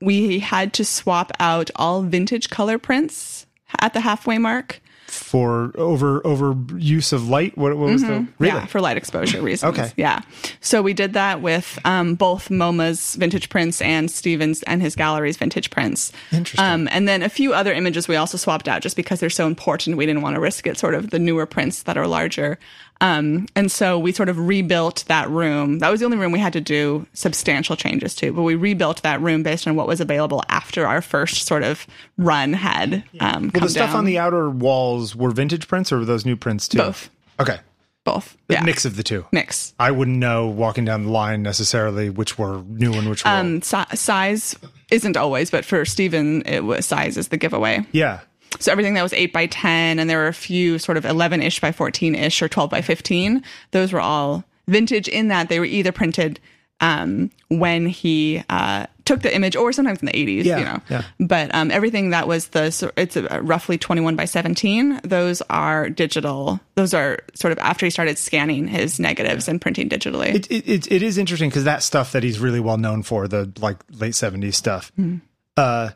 we 0.00 0.40
had 0.40 0.72
to 0.74 0.84
swap 0.84 1.32
out 1.38 1.70
all 1.76 2.02
vintage 2.02 2.50
color 2.50 2.78
prints 2.78 3.46
at 3.80 3.94
the 3.94 4.00
halfway 4.00 4.38
mark. 4.38 4.81
For 5.12 5.72
over 5.76 6.26
over 6.26 6.56
use 6.76 7.12
of 7.12 7.28
light? 7.28 7.56
What, 7.58 7.76
what 7.76 7.90
was 7.90 8.02
the 8.02 8.26
really? 8.38 8.54
Yeah, 8.54 8.64
for 8.64 8.80
light 8.80 8.96
exposure 8.96 9.42
reasons. 9.42 9.78
Okay. 9.78 9.92
Yeah. 9.96 10.20
So 10.60 10.80
we 10.80 10.94
did 10.94 11.12
that 11.12 11.42
with 11.42 11.78
um, 11.84 12.14
both 12.14 12.48
MoMA's 12.48 13.14
vintage 13.16 13.50
prints 13.50 13.82
and 13.82 14.10
Stevens 14.10 14.62
and 14.62 14.80
his 14.80 14.96
gallery's 14.96 15.36
vintage 15.36 15.68
prints. 15.70 16.12
Interesting. 16.32 16.64
Um, 16.64 16.88
and 16.90 17.06
then 17.06 17.22
a 17.22 17.28
few 17.28 17.52
other 17.52 17.72
images 17.74 18.08
we 18.08 18.16
also 18.16 18.38
swapped 18.38 18.68
out 18.68 18.80
just 18.80 18.96
because 18.96 19.20
they're 19.20 19.28
so 19.30 19.46
important. 19.46 19.98
We 19.98 20.06
didn't 20.06 20.22
want 20.22 20.34
to 20.34 20.40
risk 20.40 20.66
it, 20.66 20.78
sort 20.78 20.94
of 20.94 21.10
the 21.10 21.18
newer 21.18 21.44
prints 21.44 21.82
that 21.82 21.98
are 21.98 22.06
larger. 22.06 22.58
Um, 23.02 23.46
and 23.56 23.70
so 23.70 23.98
we 23.98 24.12
sort 24.12 24.28
of 24.28 24.38
rebuilt 24.38 25.04
that 25.08 25.28
room. 25.28 25.80
That 25.80 25.90
was 25.90 25.98
the 26.00 26.06
only 26.06 26.16
room 26.18 26.30
we 26.30 26.38
had 26.38 26.52
to 26.52 26.60
do 26.60 27.04
substantial 27.14 27.74
changes 27.74 28.14
to, 28.16 28.32
but 28.32 28.42
we 28.42 28.54
rebuilt 28.54 29.02
that 29.02 29.20
room 29.20 29.42
based 29.42 29.66
on 29.66 29.74
what 29.74 29.88
was 29.88 30.00
available 30.00 30.42
after 30.48 30.86
our 30.86 31.02
first 31.02 31.44
sort 31.46 31.64
of 31.64 31.84
run 32.16 32.52
had 32.52 33.02
um, 33.20 33.50
well, 33.52 33.62
the 33.64 33.68
stuff 33.68 33.88
down. 33.90 33.96
on 33.98 34.04
the 34.04 34.18
outer 34.18 34.48
walls 34.48 35.16
were 35.16 35.32
vintage 35.32 35.66
prints, 35.66 35.90
or 35.90 35.98
were 35.98 36.04
those 36.04 36.24
new 36.24 36.36
prints 36.36 36.68
too? 36.68 36.78
Both. 36.78 37.10
Okay. 37.40 37.58
both. 38.04 38.36
A 38.48 38.54
Yeah. 38.54 38.62
mix 38.64 38.84
of 38.84 38.96
the 38.96 39.02
two. 39.02 39.26
Mix. 39.32 39.74
I 39.80 39.90
wouldn't 39.90 40.16
know 40.18 40.46
walking 40.46 40.84
down 40.84 41.04
the 41.04 41.10
line 41.10 41.42
necessarily 41.42 42.08
which 42.10 42.36
were 42.38 42.62
new 42.68 42.92
and 42.94 43.08
which 43.10 43.24
were. 43.24 43.30
Um, 43.30 43.62
si- 43.62 43.96
size 43.96 44.56
isn't 44.90 45.16
always, 45.16 45.50
but 45.50 45.64
for 45.64 45.84
Stephen, 45.84 46.42
it 46.42 46.60
was 46.64 46.84
size 46.86 47.16
is 47.16 47.28
the 47.28 47.36
giveaway. 47.36 47.84
Yeah. 47.92 48.20
So 48.58 48.70
everything 48.72 48.94
that 48.94 49.02
was 49.02 49.12
8 49.12 49.32
by 49.32 49.46
10, 49.46 49.98
and 49.98 50.08
there 50.08 50.18
were 50.18 50.28
a 50.28 50.34
few 50.34 50.78
sort 50.78 50.96
of 50.96 51.04
11 51.04 51.42
ish 51.42 51.60
by 51.60 51.72
14 51.72 52.14
ish 52.14 52.42
or 52.42 52.48
12 52.48 52.70
by 52.70 52.80
15, 52.82 53.42
those 53.72 53.92
were 53.92 54.00
all 54.00 54.44
vintage 54.68 55.08
in 55.08 55.28
that 55.28 55.48
they 55.48 55.58
were 55.58 55.64
either 55.64 55.90
printed 55.92 56.38
um, 56.80 57.30
when 57.48 57.86
he 57.86 58.42
uh, 58.50 58.86
took 59.04 59.22
the 59.22 59.32
image 59.34 59.54
or 59.54 59.72
sometimes 59.72 60.00
in 60.00 60.06
the 60.06 60.12
80s, 60.12 60.44
Yeah, 60.44 60.58
you 60.58 60.64
know. 60.64 60.80
yeah. 60.90 61.02
But 61.20 61.54
um, 61.54 61.70
everything 61.70 62.10
that 62.10 62.26
was 62.26 62.48
the, 62.48 62.70
so 62.72 62.90
it's 62.96 63.16
a, 63.16 63.40
roughly 63.42 63.78
21 63.78 64.16
by 64.16 64.24
17, 64.24 65.00
those 65.04 65.42
are 65.48 65.88
digital. 65.88 66.58
Those 66.74 66.92
are 66.92 67.20
sort 67.34 67.52
of 67.52 67.58
after 67.58 67.86
he 67.86 67.90
started 67.90 68.18
scanning 68.18 68.66
his 68.66 68.98
negatives 68.98 69.46
and 69.46 69.60
printing 69.60 69.88
digitally. 69.88 70.34
It, 70.34 70.50
it, 70.50 70.68
it, 70.68 70.92
it 70.92 71.02
is 71.04 71.18
interesting 71.18 71.50
because 71.50 71.64
that 71.64 71.84
stuff 71.84 72.12
that 72.12 72.24
he's 72.24 72.40
really 72.40 72.60
well 72.60 72.78
known 72.78 73.04
for, 73.04 73.28
the 73.28 73.52
like 73.60 73.78
late 73.90 74.14
70s 74.14 74.54
stuff, 74.54 74.90
Mm-hmm. 74.98 75.18
uh, 75.56 75.90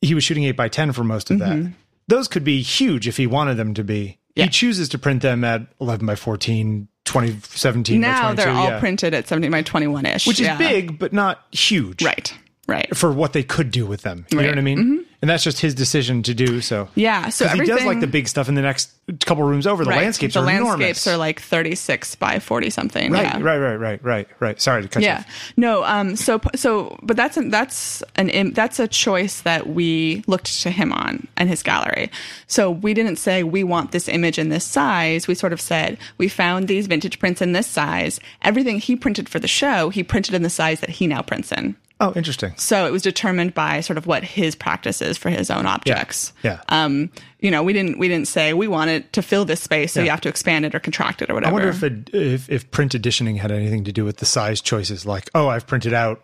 he 0.00 0.14
was 0.14 0.24
shooting 0.24 0.44
8 0.44 0.52
by 0.52 0.68
10 0.68 0.92
for 0.92 1.04
most 1.04 1.30
of 1.30 1.38
Mm-hmm. 1.38 1.62
that. 1.64 1.72
Those 2.08 2.26
could 2.28 2.42
be 2.44 2.60
huge 2.62 3.06
if 3.06 3.16
he 3.16 3.26
wanted 3.26 3.54
them 3.56 3.74
to 3.74 3.84
be. 3.84 4.18
Yeah. 4.34 4.44
He 4.44 4.50
chooses 4.50 4.88
to 4.90 4.98
print 4.98 5.22
them 5.22 5.44
at 5.44 5.62
11 5.80 6.06
by 6.06 6.16
14, 6.16 6.88
2017 7.04 8.00
now 8.00 8.32
22. 8.32 8.36
they're 8.42 8.52
all 8.52 8.68
yeah. 8.70 8.80
printed 8.80 9.14
at 9.14 9.28
17 9.28 9.50
by 9.50 9.62
21 9.62 10.06
ish. 10.06 10.26
Which 10.26 10.40
is 10.40 10.48
big, 10.58 10.98
but 10.98 11.12
not 11.12 11.44
huge. 11.52 12.02
Right. 12.02 12.32
Right. 12.66 12.96
For 12.96 13.12
what 13.12 13.32
they 13.32 13.42
could 13.42 13.70
do 13.70 13.86
with 13.86 14.02
them. 14.02 14.26
You 14.30 14.38
know 14.38 14.42
Right. 14.44 14.54
Mm-hmm. 14.56 14.56
what 14.56 14.58
I 14.58 14.62
mean? 14.62 15.06
And 15.22 15.28
that's 15.28 15.44
just 15.44 15.60
his 15.60 15.74
decision 15.74 16.22
to 16.22 16.32
do 16.32 16.62
so. 16.62 16.88
Yeah. 16.94 17.28
so 17.28 17.46
he 17.48 17.60
does 17.66 17.84
like 17.84 18.00
the 18.00 18.06
big 18.06 18.26
stuff 18.26 18.48
in 18.48 18.54
the 18.54 18.62
next 18.62 18.90
couple 19.26 19.44
rooms 19.44 19.66
over. 19.66 19.84
The 19.84 19.90
right. 19.90 19.98
landscapes 20.02 20.32
the 20.34 20.40
are 20.40 20.46
landscapes 20.46 21.06
enormous. 21.06 21.06
are 21.08 21.16
like 21.18 21.40
36 21.40 22.14
by 22.14 22.38
40 22.38 22.70
something. 22.70 23.12
right, 23.12 23.24
yeah. 23.24 23.40
right, 23.40 23.58
right, 23.58 23.76
right, 23.76 24.02
right, 24.02 24.28
right. 24.40 24.60
Sorry 24.60 24.80
to 24.82 24.88
cut 24.88 25.02
you 25.02 25.08
Yeah. 25.08 25.18
off. 25.18 25.52
No. 25.58 25.84
Um. 25.84 26.16
So. 26.16 26.40
So. 26.54 26.98
But 27.02 27.18
that's 27.18 27.36
an, 27.36 27.50
that's 27.50 28.02
an 28.16 28.52
that's 28.54 28.78
a 28.78 28.88
choice 28.88 29.42
that 29.42 29.66
we 29.68 30.24
looked 30.26 30.62
to 30.62 30.70
him 30.70 30.90
on 30.92 31.28
and 31.36 31.50
his 31.50 31.62
gallery. 31.62 32.10
So 32.46 32.70
we 32.70 32.94
didn't 32.94 33.16
say 33.16 33.42
we 33.42 33.62
want 33.62 33.92
this 33.92 34.08
image 34.08 34.38
in 34.38 34.48
this 34.48 34.64
size. 34.64 35.28
We 35.28 35.34
sort 35.34 35.52
of 35.52 35.60
said 35.60 35.98
we 36.16 36.28
found 36.28 36.66
these 36.66 36.86
vintage 36.86 37.18
prints 37.18 37.42
in 37.42 37.52
this 37.52 37.66
size. 37.66 38.20
Everything 38.42 38.78
he 38.78 38.96
printed 38.96 39.28
for 39.28 39.38
the 39.38 39.48
show, 39.48 39.90
he 39.90 40.02
printed 40.02 40.34
in 40.34 40.42
the 40.42 40.50
size 40.50 40.80
that 40.80 40.90
he 40.90 41.06
now 41.06 41.20
prints 41.20 41.52
in. 41.52 41.76
Oh, 42.00 42.12
interesting. 42.16 42.54
So 42.56 42.86
it 42.86 42.92
was 42.92 43.02
determined 43.02 43.52
by 43.52 43.80
sort 43.80 43.98
of 43.98 44.06
what 44.06 44.24
his 44.24 44.54
practice 44.54 45.02
is 45.02 45.18
for 45.18 45.28
his 45.28 45.50
own 45.50 45.66
objects. 45.66 46.32
Yeah. 46.42 46.60
yeah. 46.68 46.84
Um, 46.84 47.10
you 47.40 47.50
know, 47.50 47.62
we 47.62 47.72
didn't 47.74 47.98
we 47.98 48.08
didn't 48.08 48.26
say 48.28 48.54
we 48.54 48.66
want 48.68 48.90
it 48.90 49.12
to 49.12 49.22
fill 49.22 49.44
this 49.44 49.60
space, 49.62 49.92
so 49.92 50.02
you 50.02 50.08
have 50.10 50.22
to 50.22 50.28
expand 50.30 50.64
it 50.64 50.74
or 50.74 50.80
contract 50.80 51.20
it 51.20 51.30
or 51.30 51.34
whatever. 51.34 51.50
I 51.50 51.52
wonder 51.52 51.68
if, 51.68 51.82
it, 51.82 52.10
if 52.14 52.48
if 52.50 52.70
print 52.70 52.94
editioning 52.94 53.36
had 53.36 53.52
anything 53.52 53.84
to 53.84 53.92
do 53.92 54.04
with 54.04 54.16
the 54.16 54.26
size 54.26 54.60
choices. 54.62 55.04
Like, 55.04 55.28
oh, 55.34 55.48
I've 55.48 55.66
printed 55.66 55.92
out 55.92 56.22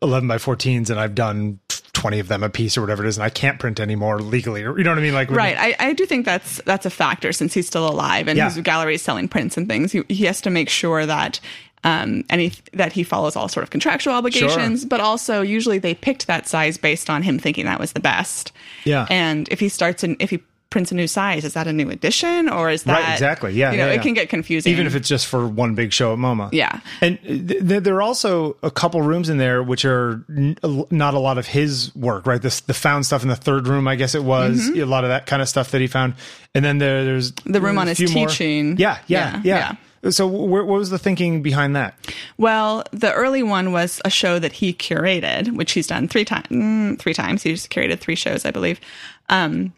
eleven 0.00 0.28
by 0.28 0.38
fourteens 0.38 0.88
and 0.90 0.98
I've 0.98 1.14
done 1.14 1.58
twenty 1.92 2.20
of 2.20 2.28
them 2.28 2.42
a 2.42 2.48
piece 2.48 2.78
or 2.78 2.80
whatever 2.80 3.04
it 3.04 3.08
is, 3.08 3.18
and 3.18 3.24
I 3.24 3.30
can't 3.30 3.58
print 3.58 3.80
anymore 3.80 4.20
legally. 4.20 4.62
Or 4.62 4.78
you 4.78 4.84
know 4.84 4.90
what 4.90 4.98
I 4.98 5.02
mean? 5.02 5.14
Like, 5.14 5.30
Right, 5.30 5.56
I, 5.58 5.74
I 5.78 5.92
do 5.92 6.06
think 6.06 6.24
that's 6.24 6.58
that's 6.62 6.86
a 6.86 6.90
factor 6.90 7.32
since 7.32 7.52
he's 7.52 7.66
still 7.66 7.88
alive 7.88 8.28
and 8.28 8.36
Yeah. 8.36 8.50
his 8.50 8.62
gallery 8.62 8.94
is 8.94 9.02
selling 9.02 9.26
prints 9.28 9.56
and 9.56 9.68
things. 9.68 9.92
He, 9.92 10.02
he 10.08 10.24
has 10.26 10.40
to 10.42 10.50
make 10.50 10.68
sure 10.68 11.04
that 11.06 11.40
um, 11.84 12.24
any 12.30 12.52
that 12.72 12.92
he 12.92 13.02
follows 13.04 13.36
all 13.36 13.48
sort 13.48 13.62
of 13.64 13.70
contractual 13.70 14.12
obligations, 14.14 14.84
but 14.84 15.00
also 15.00 15.42
usually 15.42 15.78
they 15.78 15.94
picked 15.94 16.26
that 16.26 16.48
size 16.48 16.76
based 16.78 17.08
on 17.10 17.22
him 17.22 17.38
thinking 17.38 17.64
that 17.66 17.78
was 17.80 17.92
the 17.92 18.00
best. 18.00 18.52
Yeah. 18.84 19.06
and 19.10 19.48
if 19.50 19.60
he 19.60 19.68
starts 19.68 20.02
and 20.02 20.16
if 20.20 20.30
he 20.30 20.40
prints 20.70 20.92
a 20.92 20.94
new 20.94 21.06
size, 21.06 21.44
is 21.46 21.54
that 21.54 21.66
a 21.66 21.72
new 21.72 21.88
edition 21.88 22.46
or 22.46 22.68
is 22.68 22.82
that 22.82 23.00
Right, 23.00 23.12
exactly. 23.14 23.54
Yeah, 23.54 23.70
You 23.72 23.78
know, 23.78 23.86
yeah, 23.86 23.92
it 23.92 23.96
yeah. 23.96 24.02
can 24.02 24.12
get 24.12 24.28
confusing, 24.28 24.70
even 24.70 24.86
if 24.86 24.94
it's 24.94 25.08
just 25.08 25.26
for 25.26 25.46
one 25.48 25.74
big 25.74 25.94
show 25.94 26.12
at 26.12 26.18
MoMA. 26.18 26.50
yeah. 26.52 26.80
And 27.00 27.18
th- 27.22 27.66
th- 27.66 27.82
there 27.84 27.94
are 27.94 28.02
also 28.02 28.56
a 28.62 28.70
couple 28.70 29.00
rooms 29.00 29.30
in 29.30 29.38
there 29.38 29.62
which 29.62 29.86
are 29.86 30.22
n- 30.28 30.58
not 30.90 31.14
a 31.14 31.18
lot 31.18 31.38
of 31.38 31.46
his 31.46 31.94
work, 31.96 32.26
right? 32.26 32.42
This 32.42 32.60
the 32.60 32.74
found 32.74 33.06
stuff 33.06 33.22
in 33.22 33.28
the 33.30 33.36
third 33.36 33.66
room, 33.66 33.88
I 33.88 33.94
guess 33.96 34.14
it 34.14 34.24
was 34.24 34.68
a 34.68 34.84
lot 34.84 35.04
of 35.04 35.08
that 35.10 35.24
kind 35.24 35.40
of 35.40 35.48
stuff 35.48 35.70
that 35.70 35.80
he 35.80 35.86
found. 35.86 36.14
And 36.54 36.62
then 36.62 36.76
there, 36.78 37.02
there's 37.02 37.32
Mm-hmm. 37.32 37.52
The 37.52 37.60
room 37.62 37.78
on 37.78 37.86
his 37.86 37.96
teaching. 37.96 38.76
Yeah, 38.76 38.98
yeah, 39.06 39.40
Yeah, 39.42 39.58
yeah. 39.58 39.76
So 40.10 40.26
what 40.26 40.66
was 40.66 40.90
the 40.90 40.98
thinking 40.98 41.42
behind 41.42 41.74
that? 41.76 41.94
Well, 42.36 42.84
the 42.92 43.12
early 43.12 43.42
one 43.42 43.72
was 43.72 44.00
a 44.04 44.10
show 44.10 44.38
that 44.38 44.52
he 44.52 44.72
curated, 44.72 45.56
which 45.56 45.72
he's 45.72 45.86
done 45.86 46.08
three 46.08 46.24
times. 46.24 47.02
Three 47.02 47.14
times 47.14 47.42
he's 47.42 47.66
curated 47.66 47.98
three 47.98 48.14
shows, 48.14 48.44
I 48.44 48.50
believe. 48.50 48.80
Um, 49.28 49.72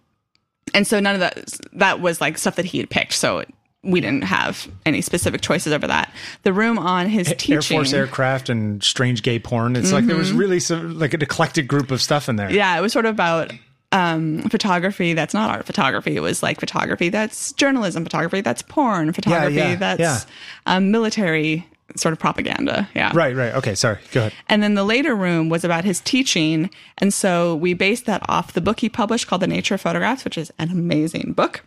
and 0.75 0.87
so 0.87 1.01
none 1.01 1.15
of 1.15 1.21
that 1.21 1.59
that 1.73 2.01
was 2.01 2.21
like 2.21 2.39
stuff 2.39 2.57
that 2.57 2.67
he 2.67 2.79
had 2.79 2.91
picked. 2.91 3.15
So 3.15 3.45
we 3.83 4.01
didn't 4.01 4.25
have 4.25 4.69
any 4.85 5.01
specific 5.01 5.41
choices 5.41 5.73
over 5.73 5.87
that. 5.87 6.13
The 6.43 6.53
room 6.53 6.79
on 6.79 7.09
his 7.09 7.29
teaching, 7.29 7.55
Air 7.55 7.63
Force 7.63 7.93
aircraft 7.93 8.49
and 8.49 8.83
strange 8.85 9.23
gay 9.23 9.39
porn. 9.39 9.75
It's 9.75 9.93
like 9.93 10.07
there 10.07 10.17
was 10.17 10.33
really 10.33 10.61
some 10.61 10.99
like 10.99 11.15
an 11.15 11.23
eclectic 11.23 11.67
group 11.67 11.91
of 11.91 12.03
stuff 12.03 12.29
in 12.29 12.37
there. 12.37 12.49
Mm-hmm. 12.49 12.57
yeah, 12.57 12.79
it 12.79 12.83
was 12.83 12.93
sort 12.93 13.07
of 13.07 13.15
about 13.15 13.53
um, 13.93 14.43
photography 14.43 15.15
that's 15.15 15.35
not 15.35 15.51
art 15.51 15.67
photography. 15.67 16.17
It 16.17 16.21
was 16.21 16.43
like 16.43 16.61
photography 16.61 17.09
that's 17.09 17.53
journalism, 17.53 18.05
photography 18.05 18.41
that's 18.41 18.63
porn, 18.63 19.13
photography 19.13 19.57
yeah, 19.57 19.77
that's 19.77 20.01
yeah. 20.01 20.21
Um, 20.67 20.91
military 20.91 21.67
sort 21.97 22.13
of 22.13 22.19
propaganda. 22.19 22.89
Yeah, 22.95 23.11
Right, 23.15 23.35
right. 23.35 23.53
Okay, 23.55 23.75
sorry. 23.75 23.99
Go 24.13 24.21
ahead. 24.21 24.33
And 24.49 24.63
then 24.63 24.75
the 24.75 24.85
later 24.85 25.15
room 25.15 25.49
was 25.49 25.65
about 25.65 25.85
his 25.85 26.01
teaching. 26.01 26.71
And 26.99 27.13
so 27.13 27.57
we 27.57 27.75
based 27.75 28.07
that 28.07 28.23
off 28.29 28.53
the 28.53 28.61
book 28.61 28.81
he 28.81 28.89
published 28.89 29.27
called 29.27 29.43
The 29.43 29.49
Nature 29.49 29.75
of 29.75 29.81
Photographs, 29.81 30.25
which 30.25 30.39
is 30.39 30.53
an 30.59 30.71
amazing 30.71 31.33
book, 31.33 31.65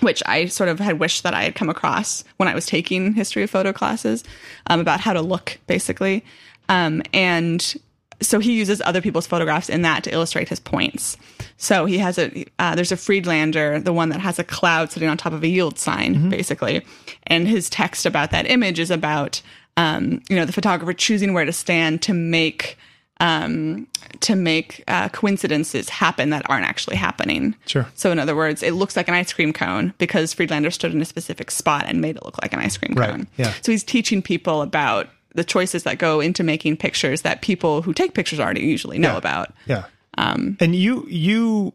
which 0.00 0.22
I 0.26 0.46
sort 0.46 0.68
of 0.68 0.78
had 0.78 1.00
wished 1.00 1.22
that 1.22 1.34
I 1.34 1.44
had 1.44 1.54
come 1.54 1.70
across 1.70 2.22
when 2.36 2.48
I 2.48 2.54
was 2.54 2.66
taking 2.66 3.14
history 3.14 3.42
of 3.42 3.50
photo 3.50 3.72
classes 3.72 4.24
um, 4.66 4.80
about 4.80 5.00
how 5.00 5.12
to 5.12 5.22
look, 5.22 5.58
basically. 5.66 6.24
Um, 6.68 7.02
and 7.14 7.76
so 8.20 8.38
he 8.38 8.52
uses 8.56 8.80
other 8.84 9.00
people's 9.00 9.26
photographs 9.26 9.68
in 9.68 9.82
that 9.82 10.04
to 10.04 10.12
illustrate 10.12 10.48
his 10.48 10.60
points. 10.60 11.16
So 11.56 11.84
he 11.84 11.98
has 11.98 12.18
a 12.18 12.44
uh, 12.58 12.74
there's 12.74 12.92
a 12.92 12.96
Friedlander, 12.96 13.80
the 13.80 13.92
one 13.92 14.08
that 14.10 14.20
has 14.20 14.38
a 14.38 14.44
cloud 14.44 14.90
sitting 14.92 15.08
on 15.08 15.16
top 15.16 15.32
of 15.32 15.42
a 15.42 15.48
yield 15.48 15.78
sign, 15.78 16.28
basically, 16.30 16.84
and 17.26 17.46
his 17.48 17.68
text 17.70 18.06
about 18.06 18.30
that 18.30 18.48
image 18.50 18.78
is 18.78 18.90
about 18.90 19.42
um, 19.76 20.22
you 20.28 20.36
know 20.36 20.44
the 20.44 20.52
photographer 20.52 20.92
choosing 20.92 21.34
where 21.34 21.44
to 21.44 21.52
stand 21.52 22.02
to 22.02 22.14
make 22.14 22.78
um, 23.20 23.86
to 24.20 24.36
make 24.36 24.84
uh, 24.88 25.08
coincidences 25.08 25.88
happen 25.88 26.30
that 26.30 26.48
aren't 26.50 26.66
actually 26.66 26.96
happening. 26.96 27.54
Sure. 27.64 27.86
So 27.94 28.10
in 28.12 28.18
other 28.18 28.36
words, 28.36 28.62
it 28.62 28.72
looks 28.72 28.96
like 28.96 29.08
an 29.08 29.14
ice 29.14 29.32
cream 29.32 29.52
cone 29.54 29.94
because 29.98 30.34
Friedlander 30.34 30.70
stood 30.70 30.92
in 30.94 31.00
a 31.00 31.04
specific 31.06 31.50
spot 31.50 31.84
and 31.86 32.00
made 32.02 32.16
it 32.16 32.24
look 32.24 32.36
like 32.42 32.52
an 32.52 32.58
ice 32.60 32.76
cream 32.76 32.94
Right, 32.94 33.10
cone. 33.10 33.26
yeah. 33.38 33.52
So 33.62 33.72
he's 33.72 33.84
teaching 33.84 34.20
people 34.20 34.60
about 34.62 35.08
the 35.36 35.44
choices 35.44 35.84
that 35.84 35.98
go 35.98 36.20
into 36.20 36.42
making 36.42 36.76
pictures 36.78 37.22
that 37.22 37.40
people 37.42 37.82
who 37.82 37.92
take 37.94 38.14
pictures 38.14 38.40
already 38.40 38.62
usually 38.62 38.98
know 38.98 39.12
Yeah. 39.12 39.18
about. 39.18 39.54
Yeah. 39.66 39.84
Um, 40.18 40.56
And 40.60 40.74
you 40.74 41.06
you 41.08 41.72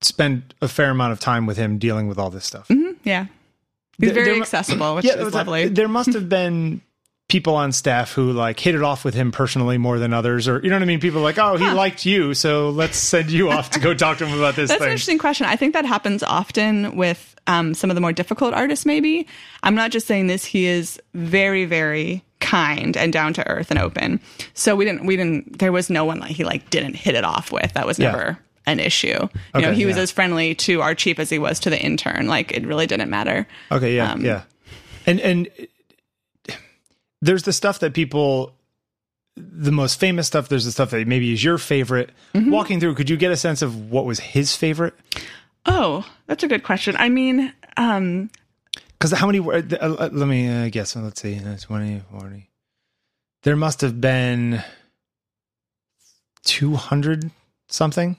spend 0.00 0.54
a 0.60 0.68
fair 0.68 0.90
amount 0.90 1.12
of 1.12 1.20
time 1.20 1.46
with 1.46 1.56
him 1.56 1.78
dealing 1.78 2.08
with 2.08 2.18
all 2.18 2.30
this 2.30 2.44
stuff. 2.44 2.66
yeah. 3.04 3.26
He's 3.98 4.08
There- 4.08 4.14
very 4.14 4.32
there 4.34 4.42
accessible, 4.42 4.96
which 4.96 5.04
Yeah, 5.04 5.14
is 5.14 5.32
lovely. 5.34 5.68
There 5.68 5.88
must 5.88 6.12
have 6.14 6.28
been 6.28 6.80
people 7.28 7.54
on 7.54 7.72
staff 7.72 8.12
who 8.12 8.32
like 8.32 8.60
hit 8.60 8.74
it 8.74 8.82
off 8.82 9.04
with 9.04 9.14
him 9.14 9.32
personally 9.32 9.78
more 9.78 9.98
than 9.98 10.12
others, 10.12 10.46
or 10.46 10.60
you 10.62 10.68
know 10.68 10.76
what 10.76 10.82
I 10.82 10.86
mean? 10.86 11.00
People 11.00 11.22
like, 11.22 11.38
oh, 11.38 11.56
he 11.56 11.68
liked 11.70 12.04
you, 12.04 12.34
so 12.34 12.68
let's 12.70 12.98
send 12.98 13.30
you 13.30 13.50
off 13.50 13.70
to 13.70 13.80
go 13.80 13.94
talk 14.04 14.18
to 14.18 14.26
him 14.26 14.36
about 14.38 14.56
this 14.56 14.68
That's 14.68 14.82
an 14.82 14.88
interesting 14.90 15.18
question. 15.18 15.46
I 15.46 15.56
think 15.56 15.72
that 15.72 15.86
happens 15.86 16.22
often 16.22 16.96
with 16.96 17.34
um, 17.46 17.72
some 17.72 17.88
of 17.90 17.94
the 17.94 18.00
more 18.02 18.12
difficult 18.12 18.52
artists, 18.52 18.84
maybe. 18.84 19.26
I'm 19.62 19.74
not 19.74 19.90
just 19.90 20.06
saying 20.06 20.26
this. 20.26 20.44
He 20.44 20.66
is 20.66 21.00
very, 21.14 21.64
very 21.66 22.23
kind 22.44 22.96
and 22.96 23.12
down 23.12 23.32
to 23.34 23.46
earth 23.48 23.70
and 23.70 23.78
open. 23.80 24.20
So 24.54 24.76
we 24.76 24.84
didn't, 24.84 25.06
we 25.06 25.16
didn't, 25.16 25.58
there 25.58 25.72
was 25.72 25.90
no 25.90 26.04
one 26.04 26.18
like 26.20 26.30
he 26.32 26.44
like 26.44 26.70
didn't 26.70 26.94
hit 26.94 27.14
it 27.14 27.24
off 27.24 27.50
with. 27.52 27.72
That 27.74 27.86
was 27.86 27.98
Yeah. 27.98 28.10
never 28.12 28.38
an 28.66 28.80
issue. 28.80 29.08
You 29.08 29.60
know, 29.60 29.68
Okay, 29.68 29.74
he 29.74 29.86
was 29.86 29.96
as 29.96 30.10
friendly 30.10 30.54
to 30.56 30.80
our 30.80 30.94
chief 30.94 31.18
as 31.18 31.28
he 31.30 31.38
was 31.38 31.60
to 31.60 31.70
the 31.70 31.78
intern. 31.80 32.26
Like 32.28 32.52
it 32.52 32.66
really 32.66 32.86
didn't 32.86 33.10
matter. 33.10 33.46
Okay, 33.70 33.96
yeah, 33.96 34.12
Um, 34.12 34.24
yeah, 34.24 34.42
and 35.06 35.20
and 35.20 35.48
there's 37.20 37.42
the 37.44 37.52
stuff 37.52 37.78
that 37.80 37.94
people. 37.94 38.54
The 39.36 39.72
most 39.72 39.98
famous 39.98 40.28
stuff. 40.28 40.48
There's 40.48 40.64
the 40.64 40.70
stuff 40.70 40.90
that 40.90 41.08
maybe 41.08 41.32
is 41.32 41.42
your 41.42 41.58
favorite. 41.58 42.10
Mm-hmm. 42.34 42.50
Walking 42.52 42.78
through, 42.78 42.94
could 42.94 43.10
you 43.10 43.16
get 43.16 43.32
a 43.32 43.36
sense 43.36 43.62
of 43.62 43.90
what 43.90 44.04
was 44.06 44.20
his 44.20 44.54
favorite? 44.54 44.94
Oh, 45.66 46.06
that's 46.28 46.44
a 46.44 46.48
good 46.48 46.62
question. 46.62 46.94
I 46.96 47.08
mean, 47.08 47.52
um, 47.76 48.30
Because 49.04 49.18
how 49.18 49.26
many 49.26 49.38
were? 49.40 49.56
Uh, 49.56 49.76
uh, 49.80 50.08
let 50.12 50.26
me 50.26 50.48
uh, 50.48 50.70
guess. 50.70 50.96
Let's 50.96 51.20
see. 51.20 51.38
Uh, 51.38 51.58
20, 51.58 52.00
40. 52.10 52.48
There 53.42 53.54
must 53.54 53.82
have 53.82 54.00
been 54.00 54.64
200 56.44 57.30
something 57.68 58.16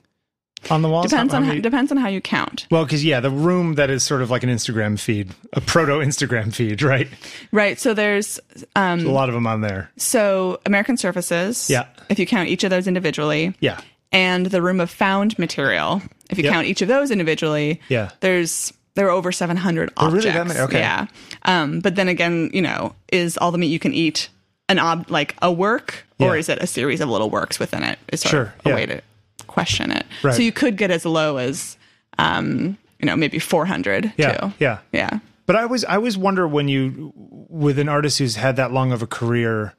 on 0.69 0.81
the 0.83 0.89
wall. 0.89 1.03
depends 1.03 1.31
How- 1.33 1.37
on 1.37 1.43
how 1.43 1.49
many- 1.49 1.61
depends 1.61 1.91
on 1.91 1.97
how 1.97 2.07
you 2.07 2.21
count. 2.21 2.67
well, 2.69 2.83
because 2.85 3.03
yeah, 3.03 3.19
the 3.19 3.31
room 3.31 3.75
that 3.75 3.89
is 3.89 4.03
sort 4.03 4.21
of 4.21 4.29
like 4.29 4.43
an 4.43 4.49
Instagram 4.49 4.99
feed, 4.99 5.31
a 5.53 5.61
proto 5.61 5.93
Instagram 5.93 6.53
feed, 6.53 6.83
right? 6.83 7.07
Right. 7.51 7.79
So 7.79 7.93
there's 7.95 8.39
um, 8.75 8.99
A 9.07 9.11
lot 9.11 9.27
of 9.29 9.33
them 9.35 9.47
on 9.47 9.61
there. 9.61 9.89
so 9.97 10.59
American 10.67 10.97
Surfaces. 10.97 11.67
Yeah. 11.69 11.87
If 12.09 12.19
you 12.19 12.27
count 12.27 12.49
each 12.49 12.63
of 12.63 12.69
those 12.69 12.87
individually. 12.87 13.55
Yeah. 13.59 13.79
and 14.11 14.45
the 14.45 14.61
room 14.61 14.79
of 14.79 14.89
found 14.89 15.37
material. 15.39 16.01
If 16.29 16.37
you 16.37 16.43
Yep. 16.45 16.53
count 16.53 16.67
each 16.67 16.81
of 16.81 16.87
those 16.87 17.11
individually, 17.11 17.81
Yeah. 17.89 18.11
there's 18.21 18.71
there 18.95 19.05
were 19.05 19.11
over 19.11 19.31
700 19.31 19.91
objects. 19.97 20.25
really 20.25 20.45
many? 20.47 20.59
Okay. 20.59 20.79
Yeah. 20.79 21.05
Um, 21.43 21.79
but 21.79 21.95
then 21.95 22.07
again, 22.07 22.49
you 22.53 22.61
know, 22.61 22.95
is 23.11 23.37
all 23.37 23.51
the 23.51 23.57
meat 23.57 23.67
you 23.67 23.79
can 23.79 23.93
eat 23.93 24.29
an 24.69 24.79
ob 24.79 25.09
like 25.11 25.35
a 25.41 25.51
work 25.51 26.05
or 26.19 26.35
is 26.37 26.49
it 26.49 26.57
a 26.61 26.67
series 26.67 27.01
of 27.01 27.09
little 27.09 27.29
works 27.29 27.59
within 27.59 27.83
it? 27.83 27.99
Is 28.11 28.21
sort 28.21 28.31
Sure, 28.31 28.41
of 28.59 28.65
a 28.65 28.69
yeah. 28.69 28.75
way 28.75 28.85
to 28.87 29.01
question 29.47 29.91
it. 29.91 30.05
Right. 30.23 30.33
So 30.33 30.41
you 30.41 30.51
could 30.51 30.75
get 30.77 30.89
as 30.91 31.05
low 31.05 31.37
as, 31.37 31.77
um, 32.17 32.77
you 32.99 33.05
know, 33.05 33.15
maybe 33.15 33.37
400 33.39 34.13
Yeah, 34.17 34.31
too. 34.37 34.53
yeah. 34.59 34.79
Yeah. 34.91 35.19
But 35.45 35.55
I 35.57 35.61
always 35.63 35.85
I 35.85 35.95
always 35.97 36.17
wonder 36.17 36.47
when 36.47 36.67
you 36.67 37.13
with 37.15 37.77
an 37.77 37.87
artist 37.89 38.17
who's 38.17 38.35
had 38.37 38.55
that 38.55 38.71
long 38.71 38.91
of 38.91 39.03
a 39.03 39.07
career 39.07 39.75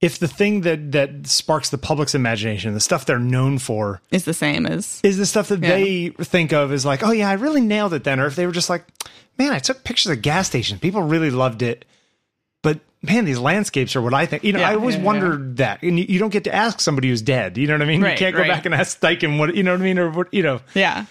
if 0.00 0.18
the 0.18 0.28
thing 0.28 0.62
that 0.62 0.92
that 0.92 1.26
sparks 1.26 1.70
the 1.70 1.78
public's 1.78 2.14
imagination, 2.14 2.72
the 2.74 2.80
stuff 2.80 3.04
they're 3.06 3.18
known 3.18 3.58
for, 3.58 4.00
Is 4.10 4.24
the 4.24 4.34
same 4.34 4.66
as, 4.66 5.00
is 5.02 5.18
the 5.18 5.26
stuff 5.26 5.48
that 5.48 5.60
Yeah. 5.62 5.68
they 5.76 6.08
think 6.10 6.52
of 6.52 6.72
as 6.72 6.84
like, 6.86 7.02
oh 7.02 7.10
yeah, 7.12 7.28
I 7.28 7.34
really 7.34 7.60
nailed 7.60 7.92
it 7.94 8.04
then, 8.04 8.18
or 8.20 8.26
if 8.26 8.36
they 8.36 8.46
were 8.46 8.52
just 8.52 8.70
like, 8.70 8.84
man, 9.38 9.52
I 9.52 9.58
took 9.58 9.84
pictures 9.84 10.10
of 10.12 10.22
gas 10.22 10.46
stations, 10.46 10.80
people 10.80 11.02
really 11.02 11.30
loved 11.30 11.62
it, 11.62 11.84
but 12.62 12.80
man, 13.02 13.24
these 13.24 13.38
landscapes 13.38 13.94
are 13.96 14.02
what 14.02 14.14
I 14.14 14.26
think. 14.26 14.44
You 14.44 14.52
know, 14.52 14.60
Yeah, 14.60 14.70
I 14.70 14.74
always 14.74 14.96
yeah, 14.96 15.02
wondered 15.02 15.56
that, 15.58 15.82
and 15.82 15.98
you, 15.98 16.06
you 16.08 16.18
don't 16.18 16.30
get 16.32 16.44
to 16.44 16.54
ask 16.54 16.80
somebody 16.80 17.08
who's 17.08 17.22
dead. 17.22 17.56
You 17.58 17.66
know 17.66 17.74
what 17.74 17.82
I 17.82 17.86
mean? 17.86 18.00
you 18.00 18.14
can't 18.16 18.34
go 18.34 18.40
right. 18.42 18.48
back 18.48 18.64
and 18.66 18.74
ask 18.74 18.98
Steichen 19.00 19.38
what 19.38 19.54
you 19.54 19.62
know 19.62 19.72
what 19.72 19.80
I 19.80 19.84
mean, 19.84 19.98
or 19.98 20.10
what 20.10 20.32
you 20.32 20.42
know. 20.42 20.60
yeah. 20.74 21.06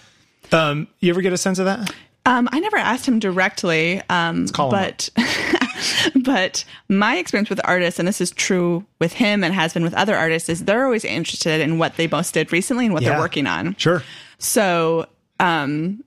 Um, 0.52 0.88
you 0.98 1.10
ever 1.10 1.20
get 1.22 1.32
a 1.32 1.38
sense 1.38 1.60
of 1.60 1.66
that? 1.66 1.92
Um, 2.26 2.48
I 2.52 2.58
never 2.60 2.76
asked 2.76 3.06
him 3.06 3.18
directly, 3.20 4.02
um, 4.10 4.46
but 4.46 5.08
but 6.24 6.64
my 6.88 7.16
experience 7.16 7.50
with 7.50 7.60
artists, 7.64 7.98
and 7.98 8.06
this 8.08 8.20
is 8.20 8.30
true 8.30 8.84
with 8.98 9.12
him 9.14 9.42
and 9.44 9.54
has 9.54 9.72
been 9.74 9.82
with 9.82 9.94
other 9.94 10.16
artists, 10.16 10.48
is 10.48 10.64
they're 10.64 10.84
always 10.84 11.04
interested 11.04 11.60
in 11.60 11.78
what 11.78 11.96
they 11.96 12.06
most 12.06 12.34
did 12.34 12.52
recently 12.52 12.86
and 12.86 12.94
what 12.94 13.02
Yeah. 13.02 13.10
they're 13.10 13.18
working 13.20 13.46
on. 13.46 13.74
Sure. 13.76 14.02
So 14.38 15.06
um, 15.38 16.02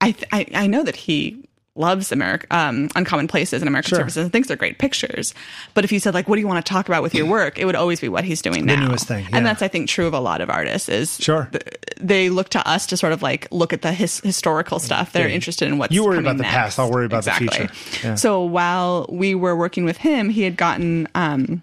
I, 0.00 0.12
th- 0.12 0.28
I 0.32 0.46
I 0.54 0.66
know 0.66 0.82
that 0.82 0.96
he 0.96 1.41
loves 1.74 2.12
America, 2.12 2.46
um, 2.50 2.90
Uncommon 2.94 3.28
Places 3.28 3.62
and 3.62 3.68
American 3.68 3.88
Sure. 3.88 3.98
Services 4.00 4.24
and 4.24 4.32
thinks 4.32 4.46
they're 4.48 4.58
great 4.58 4.78
pictures. 4.78 5.32
But 5.72 5.84
if 5.84 5.92
you 5.92 6.00
said 6.00 6.12
like, 6.12 6.28
what 6.28 6.36
do 6.36 6.40
you 6.42 6.46
want 6.46 6.64
to 6.64 6.70
talk 6.70 6.86
about 6.86 7.02
with 7.02 7.14
your 7.14 7.24
work? 7.26 7.58
It 7.58 7.64
would 7.64 7.74
always 7.76 7.98
be 7.98 8.10
what 8.10 8.24
he's 8.24 8.42
doing 8.42 8.66
now. 8.66 8.78
The 8.80 8.88
newest 8.88 9.08
thing, 9.08 9.24
yeah. 9.30 9.36
And 9.38 9.46
that's 9.46 9.62
I 9.62 9.68
think 9.68 9.88
true 9.88 10.06
of 10.06 10.12
a 10.12 10.20
lot 10.20 10.42
of 10.42 10.50
artists 10.50 10.90
is 10.90 11.16
Sure. 11.18 11.48
th- 11.50 11.62
they 11.98 12.28
look 12.28 12.50
to 12.50 12.68
us 12.68 12.86
to 12.88 12.96
sort 12.98 13.14
of 13.14 13.22
like 13.22 13.48
look 13.50 13.72
at 13.72 13.80
the 13.80 13.92
his- 13.92 14.20
historical 14.20 14.78
stuff. 14.80 15.12
They're 15.12 15.28
Yeah. 15.28 15.34
interested 15.34 15.66
in 15.68 15.78
what's 15.78 15.94
You 15.94 16.04
worry 16.04 16.18
about 16.18 16.36
the 16.36 16.42
next. 16.42 16.54
past, 16.54 16.78
I'll 16.78 16.90
worry 16.90 17.06
about 17.06 17.24
the 17.24 17.32
future. 17.32 17.68
Yeah. 18.04 18.16
So 18.16 18.42
while 18.44 19.06
we 19.08 19.34
were 19.34 19.56
working 19.56 19.84
with 19.86 19.96
him, 19.96 20.28
he 20.28 20.42
had 20.42 20.56
gotten. 20.58 21.08
Um, 21.14 21.62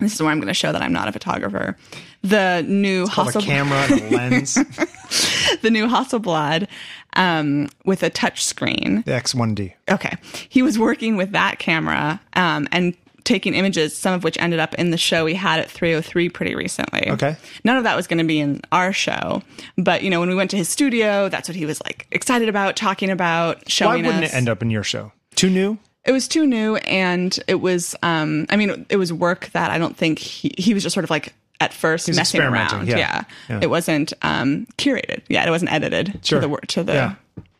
this 0.00 0.14
is 0.14 0.22
where 0.22 0.30
I'm 0.32 0.38
going 0.38 0.48
to 0.48 0.54
show 0.54 0.72
that 0.72 0.82
I'm 0.82 0.92
not 0.92 1.06
a 1.08 1.12
photographer. 1.12 1.76
The 2.22 2.64
new 2.66 3.06
Hasselblad- 3.06 3.42
camera 3.42 3.86
and 3.90 4.10
lens. 4.10 4.54
the 5.62 5.70
new 5.70 5.86
Hasselblad 5.86 6.66
um, 7.14 7.68
with 7.84 8.02
a 8.02 8.10
touch 8.10 8.44
screen. 8.44 9.02
the 9.06 9.12
X1D. 9.12 9.74
Okay. 9.90 10.16
He 10.48 10.62
was 10.62 10.78
working 10.78 11.16
with 11.16 11.32
that 11.32 11.58
camera 11.58 12.20
um, 12.34 12.68
and 12.72 12.96
taking 13.24 13.54
images, 13.54 13.96
some 13.96 14.14
of 14.14 14.24
which 14.24 14.36
ended 14.40 14.58
up 14.58 14.74
in 14.74 14.90
the 14.90 14.96
show 14.98 15.24
we 15.24 15.34
had 15.34 15.60
at 15.60 15.70
303 15.70 16.28
pretty 16.28 16.54
recently. 16.54 17.08
Okay. 17.08 17.36
None 17.62 17.76
of 17.76 17.84
that 17.84 17.94
was 17.94 18.06
going 18.06 18.18
to 18.18 18.24
be 18.24 18.40
in 18.40 18.60
our 18.72 18.92
show. 18.92 19.42
But, 19.76 20.02
you 20.02 20.10
know, 20.10 20.18
when 20.20 20.28
we 20.28 20.34
went 20.34 20.50
to 20.50 20.56
his 20.56 20.68
studio, 20.68 21.28
that's 21.28 21.48
what 21.48 21.54
he 21.56 21.64
was 21.64 21.80
like 21.84 22.06
excited 22.10 22.48
about, 22.48 22.74
talking 22.76 23.10
about, 23.10 23.70
showing 23.70 24.02
Why 24.02 24.08
wouldn't 24.08 24.24
us. 24.24 24.32
it 24.32 24.36
end 24.36 24.48
up 24.48 24.60
in 24.62 24.70
your 24.70 24.82
show? 24.82 25.12
Too 25.36 25.50
new? 25.50 25.78
It 26.04 26.10
was 26.10 26.26
too 26.26 26.46
new, 26.46 26.76
and 26.78 27.38
it 27.46 27.60
was. 27.60 27.94
Um, 28.02 28.46
I 28.50 28.56
mean, 28.56 28.86
it 28.88 28.96
was 28.96 29.12
work 29.12 29.50
that 29.52 29.70
I 29.70 29.78
don't 29.78 29.96
think 29.96 30.18
he 30.18 30.52
he 30.58 30.74
was 30.74 30.82
just 30.82 30.94
sort 30.94 31.04
of 31.04 31.10
like 31.10 31.32
at 31.62 31.72
first 31.72 32.08
was 32.08 32.16
messing 32.16 32.40
around. 32.40 32.88
yeah. 32.88 32.96
Yeah. 32.98 33.24
Yeah. 33.48 33.58
it 33.62 33.70
wasn't 33.70 34.12
um, 34.22 34.66
curated. 34.78 35.22
Yeah, 35.28 35.46
it 35.46 35.50
wasn't 35.50 35.72
edited 35.72 36.20
Sure. 36.24 36.38
to 36.38 36.40
the 36.40 36.48
wor- 36.48 36.60
to 36.68 36.82
the 36.84 36.92
Yeah. 36.94 37.14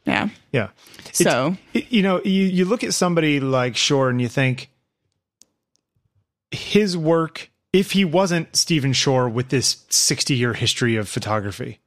yeah. 0.07 0.29
Yeah. 0.53 0.69
So 1.13 1.57
It- 1.75 1.91
you 1.93 2.03
know, 2.03 2.21
you, 2.25 2.45
you 2.45 2.65
look 2.65 2.83
at 2.85 2.95
somebody 2.95 3.41
like 3.41 3.77
Shore 3.77 4.09
and 4.11 4.21
you 4.21 4.29
think 4.29 4.71
his 6.51 6.97
work, 6.97 7.51
if 7.73 7.93
he 7.93 8.05
wasn't 8.05 8.55
Stephen 8.57 8.93
Shore 8.93 9.29
with 9.29 9.49
this 9.49 9.85
60 9.91 10.35
year 10.35 10.55
history 10.55 10.97
of 10.97 11.09
photography, 11.09 11.81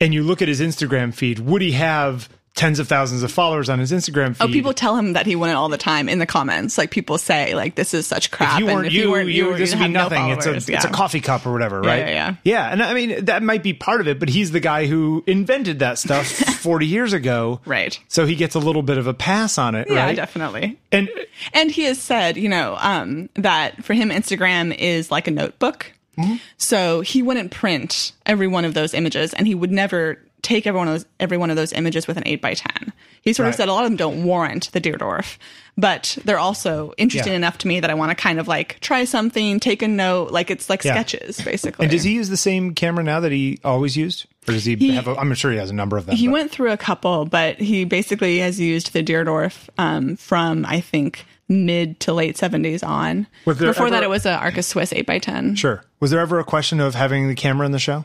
and 0.00 0.12
you 0.12 0.22
look 0.22 0.42
at 0.42 0.48
his 0.48 0.60
Instagram 0.60 1.14
feed, 1.14 1.38
would 1.38 1.62
he 1.62 1.72
have 1.72 2.28
tens 2.56 2.78
of 2.80 2.88
thousands 2.88 3.22
of 3.22 3.30
followers 3.30 3.68
on 3.68 3.78
his 3.78 3.92
Instagram 3.92 4.34
feed? 4.34 4.42
Oh, 4.44 4.48
people 4.48 4.72
tell 4.74 4.96
him 4.96 5.12
that 5.12 5.26
he 5.26 5.36
won 5.36 5.50
it 5.50 5.52
all 5.52 5.68
the 5.68 5.78
time 5.78 6.08
in 6.08 6.18
the 6.18 6.26
comments. 6.26 6.76
Like 6.76 6.90
people 6.90 7.18
say, 7.18 7.54
like 7.54 7.76
this 7.76 7.94
is 7.94 8.06
such 8.06 8.30
crap. 8.32 8.54
if 8.54 8.58
you 8.60 8.66
weren't 8.66 8.90
you, 8.90 9.14
you, 9.16 9.26
you'd 9.50 9.58
this 9.58 9.70
would 9.70 9.76
be 9.78 9.82
have 9.82 9.90
no 9.92 10.08
nothing. 10.08 10.30
it's 10.30 10.44
a 10.46 10.48
followers. 10.48 10.68
it's 10.68 10.84
a 10.84 10.88
coffee 10.88 11.20
cup 11.20 11.46
or 11.46 11.52
whatever, 11.52 11.80
right? 11.80 11.98
yeah, 12.00 12.08
yeah. 12.08 12.34
Yeah, 12.42 12.72
and 12.72 12.82
I 12.82 12.94
mean 12.94 13.26
that 13.26 13.42
might 13.42 13.62
be 13.62 13.72
part 13.74 14.00
of 14.00 14.08
it, 14.08 14.18
but 14.18 14.28
he's 14.28 14.50
the 14.50 14.60
guy 14.60 14.86
who 14.86 15.22
invented 15.26 15.78
that 15.78 15.98
stuff 15.98 16.26
40 16.66 16.86
years 16.86 17.12
ago, 17.12 17.60
Right. 17.64 17.98
So 18.08 18.26
he 18.26 18.34
gets 18.34 18.54
a 18.54 18.58
little 18.58 18.82
bit 18.82 18.98
of 18.98 19.06
a 19.06 19.14
pass 19.14 19.58
on 19.58 19.74
it, 19.74 19.86
Yeah, 19.88 20.06
right? 20.06 20.16
definitely. 20.16 20.78
And 20.90 21.08
And 21.52 21.70
he 21.70 21.84
has 21.84 22.00
said, 22.00 22.36
you 22.36 22.48
know, 22.48 22.76
um, 22.80 23.28
that 23.34 23.84
for 23.84 23.92
him, 23.94 24.08
Instagram 24.10 24.74
is 24.76 25.10
like 25.10 25.28
a 25.28 25.30
notebook. 25.30 25.92
Mm-hmm. 26.18 26.36
So 26.56 27.02
he 27.02 27.20
wouldn't 27.22 27.50
print 27.50 28.12
every 28.24 28.46
one 28.46 28.64
of 28.64 28.72
those 28.72 28.94
images, 28.94 29.34
and 29.34 29.46
he 29.46 29.54
would 29.54 29.70
never 29.70 30.18
take 30.42 30.66
every 30.66 30.78
one 30.78 30.88
of 30.88 30.94
those 30.94 31.06
every 31.20 31.36
one 31.36 31.50
of 31.50 31.56
those 31.56 31.72
images 31.72 32.06
with 32.06 32.16
an 32.16 32.22
eight 32.26 32.40
by 32.42 32.54
ten. 32.54 32.92
He 33.22 33.32
sort 33.32 33.44
Right. 33.44 33.50
of 33.50 33.54
said 33.56 33.68
a 33.68 33.72
lot 33.72 33.84
of 33.84 33.90
them 33.90 33.96
don't 33.96 34.22
warrant 34.24 34.70
the 34.72 34.80
Deardorff, 34.80 35.36
but 35.76 36.16
they're 36.24 36.38
also 36.38 36.92
interesting 36.96 37.32
Yeah. 37.32 37.38
enough 37.38 37.58
to 37.58 37.68
me 37.68 37.80
that 37.80 37.90
I 37.90 37.94
want 37.94 38.10
to 38.10 38.14
kind 38.14 38.38
of 38.38 38.46
like 38.46 38.78
try 38.80 39.04
something, 39.04 39.58
take 39.58 39.82
a 39.82 39.88
note, 39.88 40.30
like 40.30 40.50
it's 40.50 40.70
like 40.70 40.84
Yeah. 40.84 40.92
sketches 40.92 41.40
basically. 41.40 41.84
And 41.86 41.90
does 41.90 42.04
he 42.04 42.12
use 42.12 42.28
the 42.28 42.36
same 42.36 42.74
camera 42.74 43.02
now 43.02 43.18
that 43.20 43.32
he 43.32 43.58
always 43.64 43.96
used, 43.96 44.26
or 44.48 44.52
does 44.54 44.64
he, 44.64 44.76
have? 44.92 45.08
A, 45.08 45.16
I'm 45.16 45.34
sure 45.34 45.50
he 45.50 45.58
has 45.58 45.70
a 45.70 45.74
number 45.74 45.96
of 45.96 46.06
them. 46.06 46.14
He 46.16 46.26
but- 46.28 46.32
went 46.34 46.50
through 46.52 46.70
a 46.70 46.76
couple, 46.76 47.24
but 47.24 47.60
he 47.60 47.84
basically 47.84 48.38
has 48.38 48.60
used 48.60 48.92
the 48.92 49.02
Deardorff 49.02 49.68
um, 49.78 50.16
from 50.16 50.64
I 50.66 50.80
think 50.80 51.24
mid 51.48 51.98
to 52.00 52.12
late 52.12 52.36
seventies 52.36 52.82
on. 52.84 53.26
Was 53.44 53.58
there 53.58 53.68
Before 53.70 53.90
that, 53.90 54.02
it 54.04 54.10
was 54.10 54.24
a 54.26 54.32
Arca 54.36 54.62
Swiss 54.62 54.92
eight 54.92 55.06
by 55.06 55.18
ten. 55.18 55.56
Sure. 55.56 55.82
Was 55.98 56.10
there 56.12 56.20
ever 56.20 56.38
a 56.38 56.44
question 56.44 56.78
of 56.80 56.94
having 56.94 57.26
the 57.28 57.34
camera 57.34 57.66
in 57.66 57.72
the 57.72 57.78
show? 57.80 58.04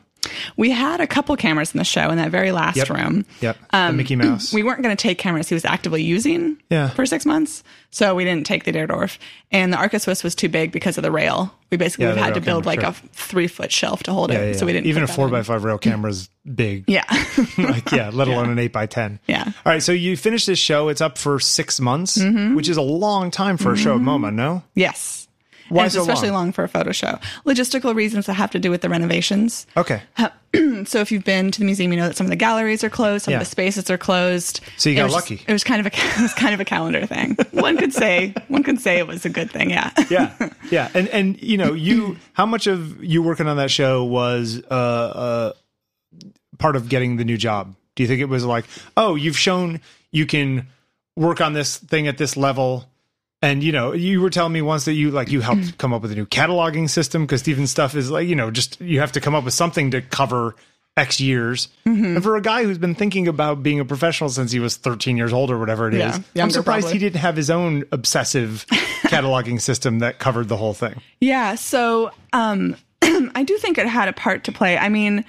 We 0.58 0.72
had 0.72 1.02
a 1.02 1.08
couple 1.08 1.36
cameras 1.36 1.74
in 1.74 1.78
the 1.78 1.84
show 1.84 2.10
in 2.10 2.18
that 2.18 2.32
very 2.32 2.52
last 2.52 2.78
Yep. 2.78 2.90
room. 2.90 3.26
Yep. 3.42 3.58
the 3.72 3.94
Mickey 3.94 4.16
Mouse. 4.16 4.54
Um, 4.54 4.58
We 4.58 4.64
weren't 4.64 4.82
going 4.82 4.96
to 4.96 5.02
take 5.02 5.18
cameras 5.18 5.50
he 5.50 5.56
was 5.56 5.66
actively 5.66 6.04
using 6.04 6.58
Yeah. 6.70 6.90
for 6.90 7.06
six 7.06 7.26
months, 7.26 7.64
so 7.90 8.16
we 8.16 8.24
didn't 8.24 8.46
take 8.46 8.64
the 8.64 8.72
Deardorff. 8.72 9.18
And 9.52 9.72
the 9.74 9.78
Arca 9.78 10.00
Swiss 10.00 10.24
was 10.24 10.36
too 10.36 10.50
big 10.50 10.72
because 10.72 10.98
of 10.98 11.04
the 11.04 11.12
rail. 11.12 11.54
We 11.72 11.78
basically 11.78 12.06
Yeah, 12.06 12.16
had 12.16 12.34
to 12.34 12.42
build 12.42 12.66
camera, 12.66 12.84
like 12.86 12.96
a 12.96 13.08
three 13.14 13.48
foot 13.48 13.72
shelf 13.72 14.04
to 14.04 14.12
hold 14.12 14.32
it, 14.32 14.34
Yeah, 14.36 14.46
yeah, 14.52 14.54
so 14.58 14.66
we 14.66 14.74
didn't 14.74 14.88
Even 14.88 15.04
a 15.04 15.08
four 15.08 15.30
by 15.30 15.42
five 15.44 15.64
rail 15.64 15.78
camera 15.78 16.10
is 16.12 16.30
big. 16.54 16.84
Yeah, 16.88 17.04
like 17.58 17.92
yeah, 17.92 18.10
let 18.14 18.28
alone 18.28 18.50
an 18.50 18.60
eight 18.60 18.74
by 18.74 18.86
ten. 18.88 19.20
Yeah. 19.28 19.44
All 19.46 19.54
right. 19.72 19.82
So 19.84 19.92
you 19.94 20.18
finished 20.18 20.48
this 20.48 20.60
show. 20.60 20.90
It's 20.90 21.02
up 21.02 21.18
for 21.18 21.40
six 21.40 21.80
months, 21.80 22.18
Mm-hmm. 22.18 22.56
which 22.56 22.68
is 22.70 22.78
a 22.78 22.82
long 22.82 23.32
time 23.32 23.58
for 23.58 23.72
a 23.74 23.78
show 23.78 23.96
at 23.96 24.02
MoMA. 24.02 24.34
No. 24.34 24.64
yes. 24.76 25.20
Why 25.72 25.84
and 25.84 25.86
it's 25.88 25.95
so 25.95 26.01
especially 26.01 26.30
long? 26.30 26.45
long 26.47 26.51
for 26.51 26.63
a 26.63 26.67
photo 26.69 26.91
show. 26.91 27.17
Logistical 27.45 27.95
reasons 27.95 28.26
that 28.28 28.34
have 28.34 28.51
to 28.51 28.59
do 28.59 28.69
with 28.69 28.82
the 28.82 28.89
renovations. 28.89 29.65
Okay. 29.78 30.01
So 30.84 30.99
if 30.99 31.13
you've 31.13 31.24
been 31.24 31.49
to 31.51 31.59
the 31.59 31.65
museum, 31.65 31.93
you 31.93 31.97
know 31.99 32.07
that 32.09 32.17
some 32.17 32.26
of 32.26 32.30
the 32.30 32.36
galleries 32.36 32.84
are 32.84 32.89
closed, 32.89 33.24
some 33.24 33.32
Yeah. 33.32 33.38
of 33.38 33.41
the 33.45 33.49
spaces 33.49 33.89
are 33.89 33.97
closed. 33.97 34.59
So 34.76 34.89
you 34.89 34.95
It 34.95 34.97
got 34.97 35.03
was- 35.05 35.13
lucky. 35.13 35.41
It 35.47 35.53
was 35.53 35.63
kind 35.63 35.80
of 35.80 35.86
a 35.86 35.95
it 36.17 36.22
was 36.22 36.34
kind 36.34 36.53
of 36.53 36.59
a 36.59 36.65
calendar 36.65 37.05
thing. 37.05 37.38
one 37.51 37.78
could 37.78 37.93
say 37.93 38.34
one 38.49 38.61
could 38.61 38.82
say 38.82 38.97
it 38.97 39.07
was 39.07 39.24
a 39.26 39.30
good 39.30 39.49
thing. 39.49 39.69
Yeah. 39.69 39.91
yeah 40.09 40.49
yeah 40.69 40.89
and 40.93 41.07
and 41.09 41.41
you 41.41 41.55
know 41.57 41.72
you 41.72 42.17
how 42.34 42.45
much 42.45 42.67
of 42.67 43.01
you 43.01 43.24
working 43.24 43.47
on 43.47 43.55
that 43.57 43.72
show 43.72 44.03
was 44.03 44.61
uh 44.69 44.74
uh 44.74 45.53
part 46.57 46.76
of 46.76 46.89
getting 46.89 47.15
the 47.15 47.24
new 47.26 47.38
job 47.38 47.74
do 47.95 48.03
you 48.03 48.07
think 48.07 48.19
it 48.19 48.28
was 48.30 48.43
like 48.43 48.65
oh 48.97 49.15
you've 49.15 49.38
shown 49.38 49.80
you 50.11 50.26
can 50.26 50.67
work 51.15 51.39
on 51.39 51.53
this 51.53 51.78
thing 51.78 52.07
at 52.07 52.17
this 52.17 52.36
level 52.36 52.86
and 53.42 53.64
you 53.64 53.72
know 53.72 53.94
you 53.94 54.22
were 54.22 54.30
telling 54.30 54.54
me 54.54 54.62
once 54.62 54.86
that 54.86 54.94
you 54.94 55.12
like 55.12 55.30
you 55.32 55.42
helped 55.42 55.78
come 55.78 55.94
up 55.94 56.02
with 56.02 56.12
a 56.12 56.16
new 56.16 56.26
cataloging 56.26 56.89
system 56.89 57.24
because 57.26 57.42
Stephen's 57.42 57.72
stuff 57.72 57.96
is 57.96 58.10
like 58.12 58.28
you 58.28 58.36
know 58.36 58.52
just 58.52 58.80
you 58.82 59.00
have 59.00 59.12
to 59.14 59.22
come 59.22 59.36
up 59.36 59.44
with 59.44 59.54
something 59.54 59.92
to 59.92 60.02
cover 60.02 60.56
x 60.98 61.22
years 61.22 61.70
and 61.86 62.22
for 62.22 62.36
a 62.36 62.42
guy 62.42 62.64
who's 62.66 62.78
been 62.78 62.94
thinking 62.96 63.26
about 63.30 63.64
being 63.64 63.80
a 63.80 63.86
professional 63.86 64.30
since 64.30 64.52
he 64.52 64.60
was 64.60 64.76
13 64.76 65.16
years 65.16 65.32
old 65.32 65.50
or 65.50 65.58
whatever 65.58 65.88
it 65.88 65.94
is 65.94 66.20
Yeah, 66.34 66.44
i'm 66.44 66.52
surprised 66.52 66.84
probably. 66.88 67.00
he 67.00 67.06
didn't 67.06 67.22
have 67.22 67.38
his 67.38 67.50
own 67.50 67.86
obsessive 67.94 68.66
cataloging 69.04 69.62
system 69.62 70.00
that 70.00 70.20
covered 70.20 70.50
the 70.50 70.58
whole 70.58 70.74
thing 70.74 71.02
Yeah, 71.22 71.56
so 71.56 72.12
um, 72.34 72.76
I 73.02 73.44
do 73.48 73.58
think 73.58 73.78
it 73.78 73.88
had 73.88 74.10
a 74.10 74.14
part 74.14 74.44
to 74.44 74.52
play. 74.52 74.78
I 74.78 74.89
mean, 74.89 75.24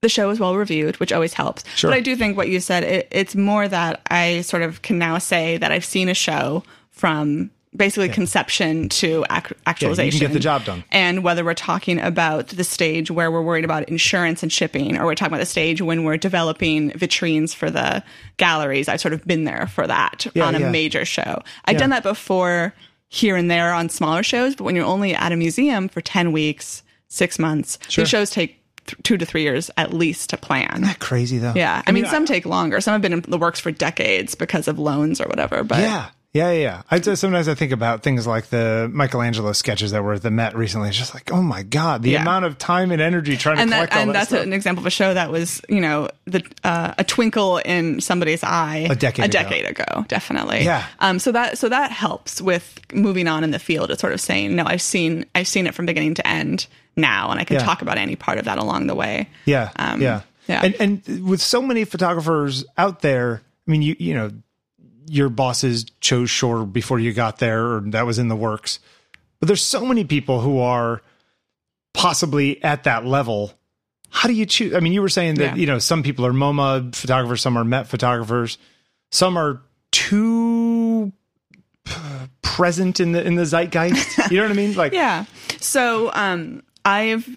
the 0.00 0.08
show 0.08 0.28
was 0.28 0.40
well 0.40 0.56
reviewed, 0.56 0.98
which 0.98 1.12
always 1.12 1.34
helps. 1.34 1.62
Sure. 1.76 1.90
But 1.90 1.96
I 1.98 2.00
do 2.00 2.16
think 2.16 2.36
what 2.38 2.48
you 2.48 2.58
said, 2.60 2.82
it, 2.82 3.08
it's 3.10 3.34
more 3.36 3.68
that 3.68 4.00
I 4.10 4.40
sort 4.40 4.62
of 4.62 4.80
can 4.82 4.98
now 4.98 5.18
say 5.18 5.58
that 5.58 5.70
I've 5.72 5.84
seen 5.84 6.08
a 6.08 6.14
show 6.14 6.62
from 6.92 7.50
basically 7.74 8.08
conception 8.10 8.86
to 8.90 9.24
ac- 9.30 9.54
actualization. 9.66 10.30
the 10.32 10.38
job 10.38 10.62
done. 10.64 10.84
And 10.92 11.24
whether 11.24 11.42
we're 11.42 11.54
talking 11.54 11.98
about 11.98 12.48
the 12.48 12.64
stage 12.64 13.10
where 13.10 13.30
we're 13.30 13.40
worried 13.40 13.64
about 13.64 13.88
insurance 13.88 14.42
and 14.42 14.52
shipping, 14.52 14.98
or 14.98 15.06
we're 15.06 15.14
talking 15.14 15.32
about 15.32 15.40
the 15.40 15.46
stage 15.46 15.80
when 15.80 16.04
we're 16.04 16.18
developing 16.18 16.90
vitrines 16.90 17.54
for 17.54 17.70
the 17.70 18.04
galleries, 18.36 18.88
I've 18.88 19.00
sort 19.00 19.14
of 19.14 19.24
been 19.26 19.44
there 19.44 19.66
for 19.68 19.86
that 19.86 20.26
Yeah, 20.34 20.44
on 20.44 20.54
a 20.54 20.60
yeah. 20.60 20.70
major 20.70 21.04
show. 21.06 21.42
I've 21.64 21.78
done 21.78 21.90
that 21.90 22.02
before 22.02 22.74
here 23.08 23.36
and 23.36 23.50
there 23.50 23.72
on 23.72 23.88
smaller 23.88 24.22
shows, 24.22 24.54
but 24.54 24.64
when 24.64 24.76
you're 24.76 24.84
only 24.84 25.14
at 25.14 25.32
a 25.32 25.36
museum 25.36 25.88
for 25.88 26.00
10 26.02 26.30
weeks, 26.30 26.82
six 27.08 27.38
months, 27.38 27.78
Sure. 27.88 28.04
these 28.04 28.10
shows 28.10 28.30
take 28.30 28.58
th- 28.86 29.02
two 29.02 29.16
to 29.16 29.24
three 29.24 29.42
years 29.42 29.70
at 29.78 29.94
least 29.94 30.28
to 30.30 30.36
plan. 30.36 30.68
Isn't 30.72 30.84
that 30.84 30.98
crazy 30.98 31.38
though? 31.38 31.52
Yeah, 31.56 31.82
I, 31.86 31.92
mean, 31.92 32.04
some 32.06 32.26
take 32.26 32.44
longer. 32.44 32.80
Some 32.82 32.92
have 32.92 33.00
been 33.02 33.12
in 33.14 33.20
the 33.22 33.38
works 33.38 33.60
for 33.60 33.70
decades 33.70 34.34
because 34.34 34.68
of 34.68 34.78
loans 34.78 35.20
or 35.22 35.24
whatever. 35.28 35.62
But 35.64 35.80
Yeah. 35.80 36.08
Yeah, 36.34 36.50
yeah, 36.52 36.60
yeah. 36.60 36.82
I 36.90 36.98
just, 36.98 37.20
sometimes 37.20 37.46
I 37.46 37.54
think 37.54 37.72
about 37.72 38.02
things 38.02 38.26
like 38.26 38.46
the 38.46 38.88
Michelangelo 38.90 39.52
sketches 39.52 39.90
that 39.90 40.02
were 40.02 40.14
at 40.14 40.22
the 40.22 40.30
Met 40.30 40.56
recently. 40.56 40.88
It's 40.88 40.96
just 40.96 41.12
like, 41.12 41.30
oh 41.30 41.42
my 41.42 41.62
god, 41.62 42.02
the 42.02 42.12
Yeah. 42.12 42.22
amount 42.22 42.46
of 42.46 42.56
time 42.56 42.90
and 42.90 43.02
energy 43.02 43.36
trying 43.36 43.58
and 43.58 43.68
to 43.68 43.70
that 43.70 43.76
collect 43.76 43.92
all 43.94 44.00
and 44.00 44.08
that 44.10 44.12
that's 44.14 44.28
stuff. 44.30 44.42
an 44.44 44.54
example 44.54 44.80
of 44.82 44.86
a 44.86 44.90
show 44.90 45.12
that 45.12 45.30
was 45.30 45.60
you 45.68 45.80
know 45.82 46.08
the 46.24 46.42
uh, 46.64 46.94
a 46.96 47.04
twinkle 47.04 47.58
in 47.58 48.00
somebody's 48.00 48.42
eye 48.42 48.86
A 48.88 48.94
decade 48.96 49.24
a 49.24 49.28
ago. 49.28 49.32
decade 49.50 49.66
ago, 49.66 50.04
definitely 50.08 50.64
Yeah. 50.64 50.86
um 51.00 51.18
so 51.18 51.32
that 51.32 51.58
so 51.58 51.68
that 51.68 51.90
helps 51.92 52.40
with 52.40 52.80
moving 52.94 53.28
on 53.28 53.44
in 53.44 53.50
the 53.50 53.58
field 53.58 53.90
it's 53.90 54.00
sort 54.00 54.14
of 54.14 54.20
saying 54.20 54.56
no 54.56 54.64
I've 54.64 54.80
seen 54.80 55.26
I've 55.34 55.48
seen 55.48 55.66
it 55.66 55.74
from 55.74 55.84
beginning 55.84 56.14
to 56.14 56.26
end 56.26 56.66
now 56.96 57.30
and 57.30 57.40
I 57.40 57.44
can 57.44 57.56
Yeah. 57.56 57.64
talk 57.64 57.82
about 57.82 57.98
any 57.98 58.16
part 58.16 58.38
of 58.38 58.46
that 58.46 58.56
along 58.56 58.86
the 58.86 58.94
way 58.94 59.28
Yeah, 59.44 59.68
Um, 59.76 60.00
yeah, 60.00 60.22
yeah. 60.48 60.62
And 60.64 60.74
and 61.06 61.26
with 61.28 61.42
so 61.42 61.60
many 61.60 61.84
photographers 61.84 62.64
out 62.78 63.00
there, 63.02 63.42
I 63.68 63.70
mean, 63.70 63.82
you 63.82 63.96
you 63.98 64.14
know, 64.14 64.30
your 65.06 65.28
bosses 65.28 65.84
chose 66.00 66.30
Shore 66.30 66.64
before 66.64 66.98
you 66.98 67.12
got 67.12 67.38
there, 67.38 67.64
or 67.74 67.80
that 67.86 68.06
was 68.06 68.18
in 68.18 68.28
the 68.28 68.36
works. 68.36 68.78
But 69.40 69.46
there's 69.48 69.64
so 69.64 69.84
many 69.84 70.04
people 70.04 70.40
who 70.40 70.58
are 70.60 71.02
possibly 71.94 72.62
at 72.62 72.84
that 72.84 73.04
level. 73.04 73.52
How 74.10 74.28
do 74.28 74.34
you 74.34 74.46
choose? 74.46 74.74
I 74.74 74.80
mean, 74.80 74.92
you 74.92 75.02
were 75.02 75.08
saying 75.08 75.36
that 75.36 75.42
Yeah. 75.42 75.54
you 75.56 75.66
know 75.66 75.78
some 75.78 76.02
people 76.02 76.24
are 76.26 76.32
MoMA 76.32 76.94
photographers, 76.94 77.40
some 77.40 77.56
are 77.56 77.64
Met 77.64 77.86
photographers, 77.88 78.58
some 79.10 79.36
are 79.36 79.62
too 79.90 81.12
present 82.42 83.00
in 83.00 83.12
the 83.12 83.24
in 83.26 83.34
the 83.34 83.44
zeitgeist. 83.44 84.18
you 84.30 84.36
know 84.38 84.44
what 84.44 84.52
I 84.52 84.54
mean? 84.54 84.74
Like, 84.74 84.92
Yeah. 84.92 85.24
So 85.60 86.10
um, 86.14 86.62
I've 86.84 87.28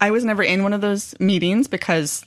I 0.00 0.10
was 0.10 0.24
never 0.24 0.42
in 0.42 0.62
one 0.62 0.72
of 0.72 0.80
those 0.80 1.18
meetings 1.20 1.68
because 1.68 2.24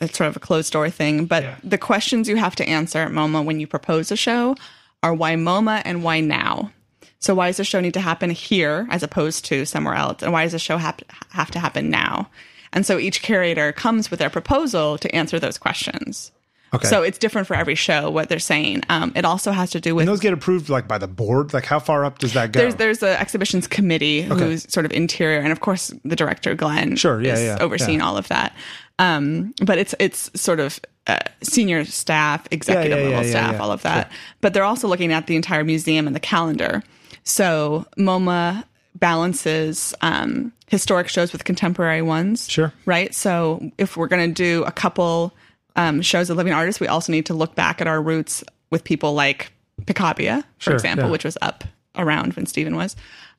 it's 0.00 0.16
sort 0.16 0.28
of 0.28 0.36
a 0.36 0.40
closed 0.40 0.72
door 0.72 0.90
thing. 0.90 1.26
But 1.26 1.42
Yeah. 1.42 1.54
the 1.64 1.78
questions 1.78 2.28
you 2.28 2.36
have 2.36 2.56
to 2.56 2.68
answer 2.68 2.98
at 2.98 3.10
MoMA 3.12 3.44
when 3.44 3.60
you 3.60 3.66
propose 3.66 4.10
a 4.12 4.16
show 4.16 4.56
are 5.02 5.14
why 5.14 5.34
MoMA 5.34 5.82
and 5.84 6.02
why 6.02 6.20
now. 6.20 6.72
So 7.18 7.34
why 7.34 7.48
does 7.48 7.56
the 7.56 7.64
show 7.64 7.80
need 7.80 7.94
to 7.94 8.00
happen 8.00 8.30
here 8.30 8.86
as 8.90 9.02
opposed 9.02 9.44
to 9.46 9.64
somewhere 9.64 9.94
else, 9.94 10.22
and 10.22 10.32
why 10.32 10.42
does 10.44 10.52
the 10.52 10.58
show 10.58 10.76
have 10.76 10.96
have 11.30 11.50
to 11.52 11.58
happen 11.58 11.90
now? 11.90 12.28
And 12.72 12.84
so 12.84 12.98
each 12.98 13.22
curator 13.22 13.72
comes 13.72 14.10
with 14.10 14.20
their 14.20 14.30
proposal 14.30 14.98
to 14.98 15.14
answer 15.14 15.38
those 15.38 15.56
questions. 15.58 16.30
Okay. 16.74 16.88
So 16.88 17.02
it's 17.02 17.18
different 17.18 17.46
for 17.46 17.54
every 17.54 17.74
show 17.74 18.10
what 18.10 18.28
they're 18.28 18.38
saying. 18.38 18.82
Um, 18.88 19.12
it 19.14 19.24
also 19.24 19.52
has 19.52 19.70
to 19.70 19.80
do 19.80 19.94
with 19.94 20.02
and 20.02 20.08
those 20.08 20.20
get 20.20 20.32
approved 20.32 20.68
like 20.68 20.88
by 20.88 20.98
the 20.98 21.08
board. 21.08 21.52
Like, 21.52 21.64
how 21.64 21.78
far 21.78 22.04
up 22.04 22.18
does 22.18 22.34
that 22.34 22.52
go? 22.52 22.60
there's 22.60 22.76
there's 22.76 23.02
a 23.02 23.20
exhibitions 23.20 23.66
committee 23.66 24.22
who's 24.22 24.70
sort 24.72 24.86
of 24.86 24.92
interior, 24.92 25.38
and 25.40 25.52
of 25.52 25.60
course 25.60 25.92
the 26.04 26.16
director 26.16 26.54
Glenn 26.54 26.96
Sure, 26.96 27.20
yeah, 27.20 27.34
is 27.34 27.42
yeah, 27.42 27.58
overseeing 27.60 27.98
yeah. 27.98 28.06
all 28.06 28.16
of 28.16 28.28
that. 28.28 28.54
Um, 28.98 29.54
but 29.62 29.78
it's 29.78 29.94
it's 29.98 30.30
sort 30.40 30.60
of 30.60 30.80
uh, 31.06 31.18
senior 31.42 31.84
staff, 31.84 32.46
executive 32.50 32.98
yeah, 32.98 33.16
level 33.16 33.28
staff, 33.28 33.60
all 33.60 33.70
of 33.70 33.82
that. 33.82 34.10
But 34.40 34.54
they're 34.54 34.64
also 34.64 34.88
looking 34.88 35.12
at 35.12 35.26
the 35.26 35.36
entire 35.36 35.64
museum 35.64 36.06
and 36.06 36.16
the 36.16 36.20
calendar. 36.20 36.82
So 37.22 37.86
MoMA 37.98 38.64
balances 38.94 39.94
um, 40.00 40.52
historic 40.68 41.08
shows 41.08 41.32
with 41.32 41.44
contemporary 41.44 42.02
ones. 42.02 42.48
Sure. 42.48 42.72
Right. 42.86 43.14
So 43.14 43.70
if 43.78 43.96
we're 43.96 44.08
going 44.08 44.28
to 44.28 44.34
do 44.34 44.64
a 44.64 44.72
couple 44.72 45.32
um, 45.76 46.02
shows 46.02 46.28
of 46.30 46.36
living 46.36 46.52
artists, 46.52 46.80
we 46.80 46.88
also 46.88 47.12
need 47.12 47.26
to 47.26 47.34
look 47.34 47.54
back 47.54 47.80
at 47.80 47.86
our 47.86 48.02
roots 48.02 48.42
with 48.70 48.82
people 48.84 49.14
like 49.14 49.52
Picabia, 49.86 50.44
for 50.58 50.62
Sure, 50.64 50.74
example, 50.74 51.06
yeah. 51.06 51.10
which 51.12 51.24
was 51.24 51.38
up 51.42 51.64
around 51.96 52.34
when 52.34 52.46
Stephen 52.46 52.76
was. 52.76 52.96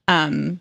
Um, 0.08 0.60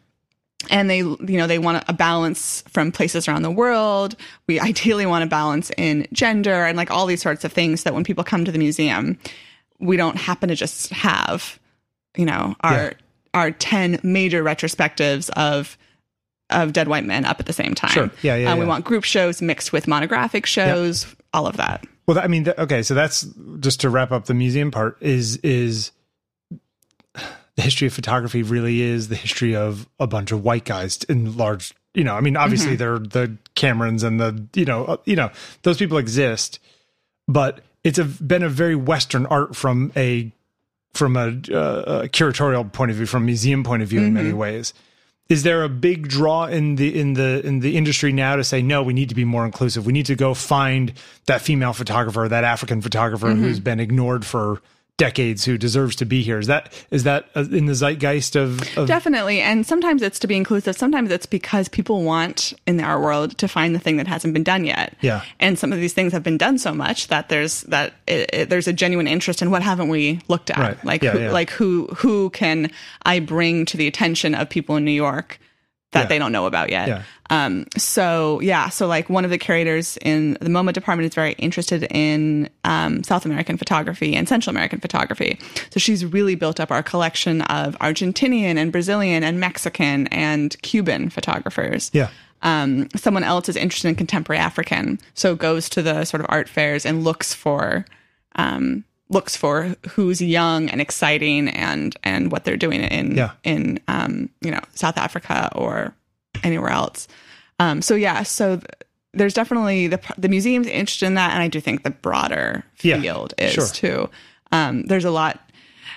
and 0.70 0.90
they, 0.90 0.98
you 0.98 1.18
know, 1.20 1.46
they 1.46 1.58
want 1.58 1.84
a 1.86 1.92
balance 1.92 2.64
from 2.68 2.90
places 2.90 3.28
around 3.28 3.42
the 3.42 3.50
world. 3.50 4.16
We 4.48 4.58
ideally 4.70 5.06
want 5.06 5.22
a 5.22 5.26
balance 5.28 5.70
in 5.76 6.06
gender 6.12 6.64
and 6.64 6.76
like 6.76 6.90
all 6.90 7.06
these 7.06 7.22
sorts 7.22 7.44
of 7.44 7.52
things 7.52 7.84
that 7.84 7.94
when 7.94 8.04
people 8.04 8.24
come 8.24 8.44
to 8.44 8.50
the 8.52 8.58
museum, 8.58 9.18
we 9.78 9.96
don't 9.96 10.16
happen 10.16 10.48
to 10.48 10.54
just 10.56 10.90
have, 10.90 11.58
you 12.16 12.24
know, 12.24 12.56
our 12.62 12.72
Yeah. 12.72 12.92
our 13.34 13.50
ten 13.50 14.00
major 14.02 14.42
retrospectives 14.42 15.28
of 15.30 15.76
of 16.48 16.72
dead 16.72 16.88
white 16.88 17.04
men 17.04 17.24
up 17.24 17.38
at 17.40 17.46
the 17.46 17.52
same 17.52 17.74
time. 17.74 17.90
Sure. 17.90 18.10
Yeah, 18.22 18.36
yeah, 18.36 18.52
Uh, 18.52 18.56
We 18.56 18.64
want 18.64 18.84
group 18.84 19.04
shows 19.04 19.42
mixed 19.42 19.72
with 19.72 19.86
monographic 19.88 20.46
shows, 20.46 21.04
all 21.37 21.47
of 21.47 21.57
that. 21.59 21.87
Well, 22.07 22.18
I 22.18 22.26
mean, 22.26 22.49
okay, 22.49 22.82
so 22.82 22.95
that's 22.95 23.26
just 23.61 23.80
to 23.82 23.91
wrap 23.91 24.11
up 24.11 24.24
the 24.24 24.34
museum 24.34 24.70
part. 24.70 24.97
Is 25.01 25.37
is 25.39 25.93
the 27.14 27.62
history 27.62 27.87
of 27.87 27.93
photography 27.93 28.43
really 28.43 28.80
is 28.80 29.09
the 29.09 29.16
history 29.16 29.55
of 29.55 29.89
a 30.01 30.07
bunch 30.07 30.32
of 30.32 30.43
white 30.43 30.64
guys 30.64 31.03
in 31.09 31.37
large. 31.37 31.74
You 31.95 32.05
know, 32.05 32.14
I 32.14 32.20
mean, 32.20 32.37
obviously 32.37 32.76
they're 32.76 32.99
the 32.99 33.37
Camerons 33.55 34.03
and 34.03 34.20
the 34.20 34.47
you 34.55 34.64
know 34.64 34.84
uh, 34.84 34.97
you 35.05 35.16
know 35.16 35.30
those 35.62 35.78
people 35.78 35.99
exist, 35.99 36.59
but 37.28 37.61
it's 37.84 37.99
a, 37.99 38.05
been 38.05 38.43
a 38.43 38.49
very 38.49 38.76
Western 38.76 39.26
art 39.26 39.55
from 39.55 39.93
a 39.97 40.32
from 40.95 41.16
a, 41.16 41.28
uh, 41.53 42.05
a 42.05 42.09
curatorial 42.09 42.72
point 42.72 42.91
of 42.91 42.97
view, 42.97 43.07
from 43.07 43.24
a 43.24 43.26
museum 43.26 43.62
point 43.62 43.82
of 43.82 43.89
view, 43.89 44.01
in 44.01 44.14
many 44.14 44.32
ways. 44.32 44.72
Is 45.28 45.42
there 45.42 45.64
a 45.64 45.68
big 45.68 46.08
draw 46.08 46.46
in 46.46 46.76
the 46.76 46.98
in 46.98 47.14
the 47.14 47.44
in 47.44 47.58
the 47.60 47.76
industry 47.76 48.12
now 48.12 48.36
to 48.36 48.44
say 48.44 48.62
no? 48.62 48.82
We 48.82 48.92
need 48.92 49.08
to 49.08 49.14
be 49.14 49.24
more 49.24 49.44
inclusive. 49.44 49.84
We 49.84 49.92
need 49.92 50.06
to 50.06 50.14
go 50.14 50.34
find 50.34 50.92
that 51.26 51.40
female 51.42 51.72
photographer, 51.72 52.28
that 52.28 52.44
African 52.44 52.80
photographer 52.80 53.26
mm-hmm. 53.26 53.42
who's 53.42 53.58
been 53.58 53.80
ignored 53.80 54.24
for 54.24 54.60
decades, 54.99 55.44
who 55.44 55.59
deserves 55.59 55.94
to 55.97 56.07
be 56.07 56.22
here. 56.22 56.38
Is 56.38 56.47
that 56.47 56.72
is 56.90 57.05
that 57.05 57.26
uh, 57.34 57.44
in 57.51 57.66
the 57.66 57.74
zeitgeist 57.74 58.34
of, 58.34 58.61
of 58.78 58.88
Definitely. 58.88 59.40
And 59.40 59.66
sometimes 59.66 60.03
it's 60.03 60.18
to 60.20 60.26
be 60.26 60.36
inclusive. 60.36 60.76
Sometimes 60.76 61.11
it's 61.11 61.26
because 61.26 61.68
people 61.68 62.03
want 62.03 62.55
in 62.66 62.80
our 62.80 63.01
world 63.01 63.36
to 63.38 63.49
find 63.49 63.74
the 63.74 63.78
thing 63.78 63.99
that 63.99 64.07
hasn't 64.07 64.32
been 64.32 64.44
done 64.44 64.64
yet. 64.64 64.97
Yeah. 65.01 65.22
And 65.38 65.59
some 65.59 65.72
of 65.72 65.78
these 65.78 65.92
things 65.92 66.12
have 66.12 66.22
been 66.22 66.38
done 66.38 66.59
so 66.59 66.72
much 66.72 67.09
that 67.09 67.28
there's 67.28 67.62
that 67.62 67.94
it, 68.07 68.30
it, 68.32 68.51
there's 68.51 68.68
a 68.68 68.72
genuine 68.72 69.07
interest 69.07 69.42
in 69.42 69.51
what 69.51 69.62
haven't 69.62 69.88
we 69.88 70.20
looked 70.28 70.51
at? 70.51 70.59
Right. 70.59 70.84
Like 70.84 71.03
Yeah, 71.03 71.11
who, 71.12 71.20
yeah. 71.20 71.32
like 71.32 71.51
who 71.51 71.86
who 71.97 72.30
can 72.30 72.70
I 73.03 73.20
bring 73.20 73.66
to 73.66 73.76
the 73.76 73.86
attention 73.86 74.34
of 74.34 74.49
people 74.49 74.76
in 74.76 74.84
New 74.84 74.92
York 74.92 75.38
that 75.97 76.03
Yeah. 76.03 76.07
they 76.09 76.18
don't 76.18 76.32
know 76.32 76.47
about 76.47 76.70
yet? 76.70 76.88
Yeah. 76.88 77.03
Um, 77.28 77.66
so 77.76 78.40
yeah, 78.40 78.68
so 78.68 78.86
like 78.86 79.11
one 79.11 79.24
of 79.24 79.30
the 79.30 79.38
curators 79.38 79.97
in 80.03 80.34
the 80.40 80.49
MoMA 80.49 80.72
department 80.72 81.09
is 81.11 81.14
very 81.14 81.32
interested 81.32 81.86
in 81.90 82.49
um, 82.64 83.03
South 83.03 83.24
American 83.26 83.57
photography 83.57 84.14
and 84.14 84.28
Central 84.28 84.51
American 84.55 84.78
photography. 84.80 85.38
So 85.70 85.80
she's 85.80 86.05
really 86.05 86.36
built 86.36 86.61
up 86.61 86.70
our 86.70 86.82
collection 86.82 87.42
of 87.42 87.76
Argentinian 87.80 88.57
and 88.59 88.70
Brazilian 88.70 89.24
and 89.24 89.40
Mexican 89.40 90.07
and 90.09 90.55
Cuban 90.62 91.11
photographers. 91.11 91.90
yeah 91.92 92.09
Um, 92.42 92.88
someone 92.94 93.24
else 93.24 93.49
is 93.49 93.57
interested 93.57 93.88
in 93.88 93.97
contemporary 93.97 94.38
African, 94.38 95.01
so 95.14 95.34
goes 95.34 95.68
to 95.70 95.82
the 95.82 96.05
sort 96.05 96.20
of 96.20 96.26
art 96.28 96.49
fairs 96.49 96.86
and 96.86 97.03
looks 97.03 97.34
for 97.34 97.84
um, 98.36 98.84
looks 99.09 99.36
for 99.36 99.76
who's 99.90 100.20
young 100.20 100.68
and 100.68 100.80
exciting 100.80 101.48
and 101.48 101.96
and 102.02 102.32
what 102.32 102.44
they're 102.44 102.57
doing 102.57 102.80
in 102.82 103.16
Yeah. 103.16 103.30
in 103.44 103.78
um, 103.88 104.28
you 104.40 104.50
know 104.50 104.61
South 104.74 104.98
Africa 104.98 105.50
or 105.54 105.94
anywhere 106.42 106.70
else. 106.70 107.07
Um, 107.59 107.80
so 107.82 107.94
yeah, 107.94 108.22
so 108.24 108.57
th- 108.57 108.64
there's 109.14 109.34
definitely 109.34 109.86
the 109.86 110.00
the 110.18 110.28
museum's 110.28 110.66
interested 110.66 111.07
in 111.07 111.14
that, 111.14 111.32
and 111.32 111.42
I 111.42 111.48
do 111.48 111.61
think 111.61 111.82
the 111.84 111.90
broader 111.90 112.64
Yeah, 112.82 113.00
field 113.00 113.32
is 113.38 113.52
sure. 113.52 113.66
too. 113.68 114.11
Um, 114.52 114.82
there's 114.84 115.04
a 115.04 115.11
lot. 115.11 115.40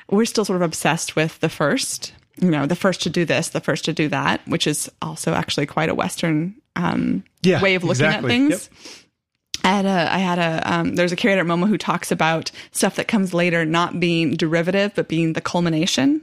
We're 0.09 0.25
still 0.25 0.45
sort 0.45 0.55
of 0.57 0.61
obsessed 0.63 1.15
with 1.15 1.39
the 1.39 1.49
first, 1.49 2.13
you 2.41 2.49
know, 2.49 2.65
the 2.65 2.75
first 2.75 3.01
to 3.03 3.09
do 3.09 3.25
this, 3.25 3.49
the 3.49 3.59
first 3.59 3.85
to 3.85 3.93
do 3.93 4.07
that, 4.09 4.41
which 4.47 4.65
is 4.67 4.89
also 5.01 5.33
actually 5.33 5.65
quite 5.67 5.89
a 5.89 5.93
Western 5.95 6.55
um, 6.75 7.23
Yeah, 7.43 7.61
way 7.61 7.75
of 7.75 7.83
looking 7.83 8.05
exactly. 8.05 8.29
at 8.33 8.37
things. 8.49 8.69
I 8.73 9.08
had 9.71 9.85
a, 9.85 10.13
I 10.13 10.17
had 10.17 10.39
a, 10.39 10.73
um, 10.73 10.95
there's 10.95 11.11
a 11.11 11.15
curator 11.15 11.41
at 11.41 11.47
MoMA 11.47 11.67
who 11.67 11.77
talks 11.77 12.11
about 12.11 12.51
stuff 12.71 12.95
that 12.95 13.07
comes 13.07 13.33
later 13.33 13.65
not 13.65 13.99
being 13.99 14.35
derivative, 14.35 14.93
but 14.95 15.07
being 15.07 15.33
the 15.33 15.41
culmination. 15.41 16.21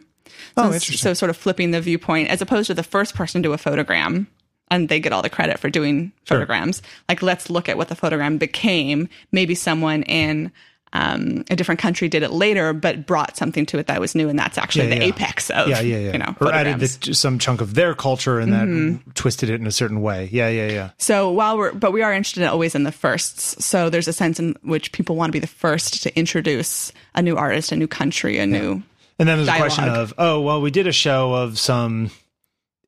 Oh, 0.57 0.62
so, 0.62 0.74
interesting. 0.74 0.97
so 0.97 1.14
sort 1.14 1.30
of 1.30 1.36
flipping 1.36 1.70
the 1.70 1.80
viewpoint 1.80 2.28
as 2.28 2.40
opposed 2.40 2.66
to 2.68 2.74
the 2.74 2.82
first 2.82 3.14
person 3.14 3.42
to 3.42 3.53
a 3.53 3.57
photogram 3.57 4.26
and 4.70 4.88
they 4.88 5.01
get 5.01 5.12
all 5.12 5.22
the 5.22 5.30
credit 5.30 5.59
for 5.59 5.70
doing 5.70 6.12
photograms. 6.24 6.82
Like, 7.09 7.22
let's 7.22 7.51
look 7.51 7.68
at 7.68 7.76
what 7.76 7.88
the 7.88 7.94
photogram 7.94 8.38
became. 8.38 9.09
Maybe 9.32 9.55
someone 9.55 10.03
in 10.05 10.51
um, 10.97 11.44
a 11.51 11.57
different 11.57 11.80
country 11.80 12.09
did 12.09 12.22
it 12.22 12.30
later, 12.30 12.72
but 12.72 13.07
brought 13.07 13.36
something 13.36 13.66
to 13.66 13.78
it 13.78 13.86
that 13.86 14.01
was 14.01 14.14
new. 14.14 14.28
And 14.28 14.38
that's 14.38 14.57
actually 14.59 14.88
Yeah, 14.88 14.94
the 14.94 15.01
yeah. 15.07 15.09
apex 15.12 15.51
of, 15.51 15.68
yeah 15.68 15.80
yeah 15.80 15.99
yeah 15.99 16.12
you 16.12 16.18
know, 16.18 16.34
or 16.40 16.53
added 16.53 16.80
the, 16.80 17.14
some 17.14 17.38
chunk 17.38 17.61
of 17.61 17.74
their 17.74 17.94
culture 17.94 18.38
and 18.40 18.53
Mm-hmm. 18.53 18.92
that 19.09 19.14
twisted 19.14 19.51
it 19.51 19.61
in 19.61 19.66
a 19.66 19.72
certain 19.72 20.01
way. 20.01 20.28
Yeah 20.32 20.49
yeah 20.49 20.68
yeah. 20.72 20.90
So 20.99 21.30
while 21.30 21.59
we're, 21.59 21.72
but 21.72 21.92
we 21.92 22.03
are 22.03 22.12
interested 22.12 22.42
in 22.42 22.49
always 22.49 22.74
in 22.74 22.84
the 22.84 22.92
firsts. 22.92 23.64
So 23.64 23.90
there's 23.90 24.09
a 24.09 24.12
sense 24.12 24.38
in 24.40 24.57
which 24.62 24.92
people 24.92 25.16
want 25.16 25.28
to 25.28 25.32
be 25.32 25.38
the 25.40 25.47
first 25.47 26.03
to 26.05 26.18
introduce 26.18 26.92
a 27.14 27.22
new 27.22 27.36
artist, 27.36 27.72
a 27.72 27.76
new 27.76 27.86
country, 27.88 28.38
a 28.38 28.47
new. 28.47 28.82
And 29.18 29.28
then 29.28 29.38
there's 29.38 29.49
a 29.49 29.57
question 29.57 29.88
of, 29.88 30.12
oh, 30.18 30.40
well, 30.42 30.61
we 30.61 30.70
did 30.70 30.86
a 30.86 30.92
show 30.92 31.32
of 31.34 31.59
some 31.59 32.11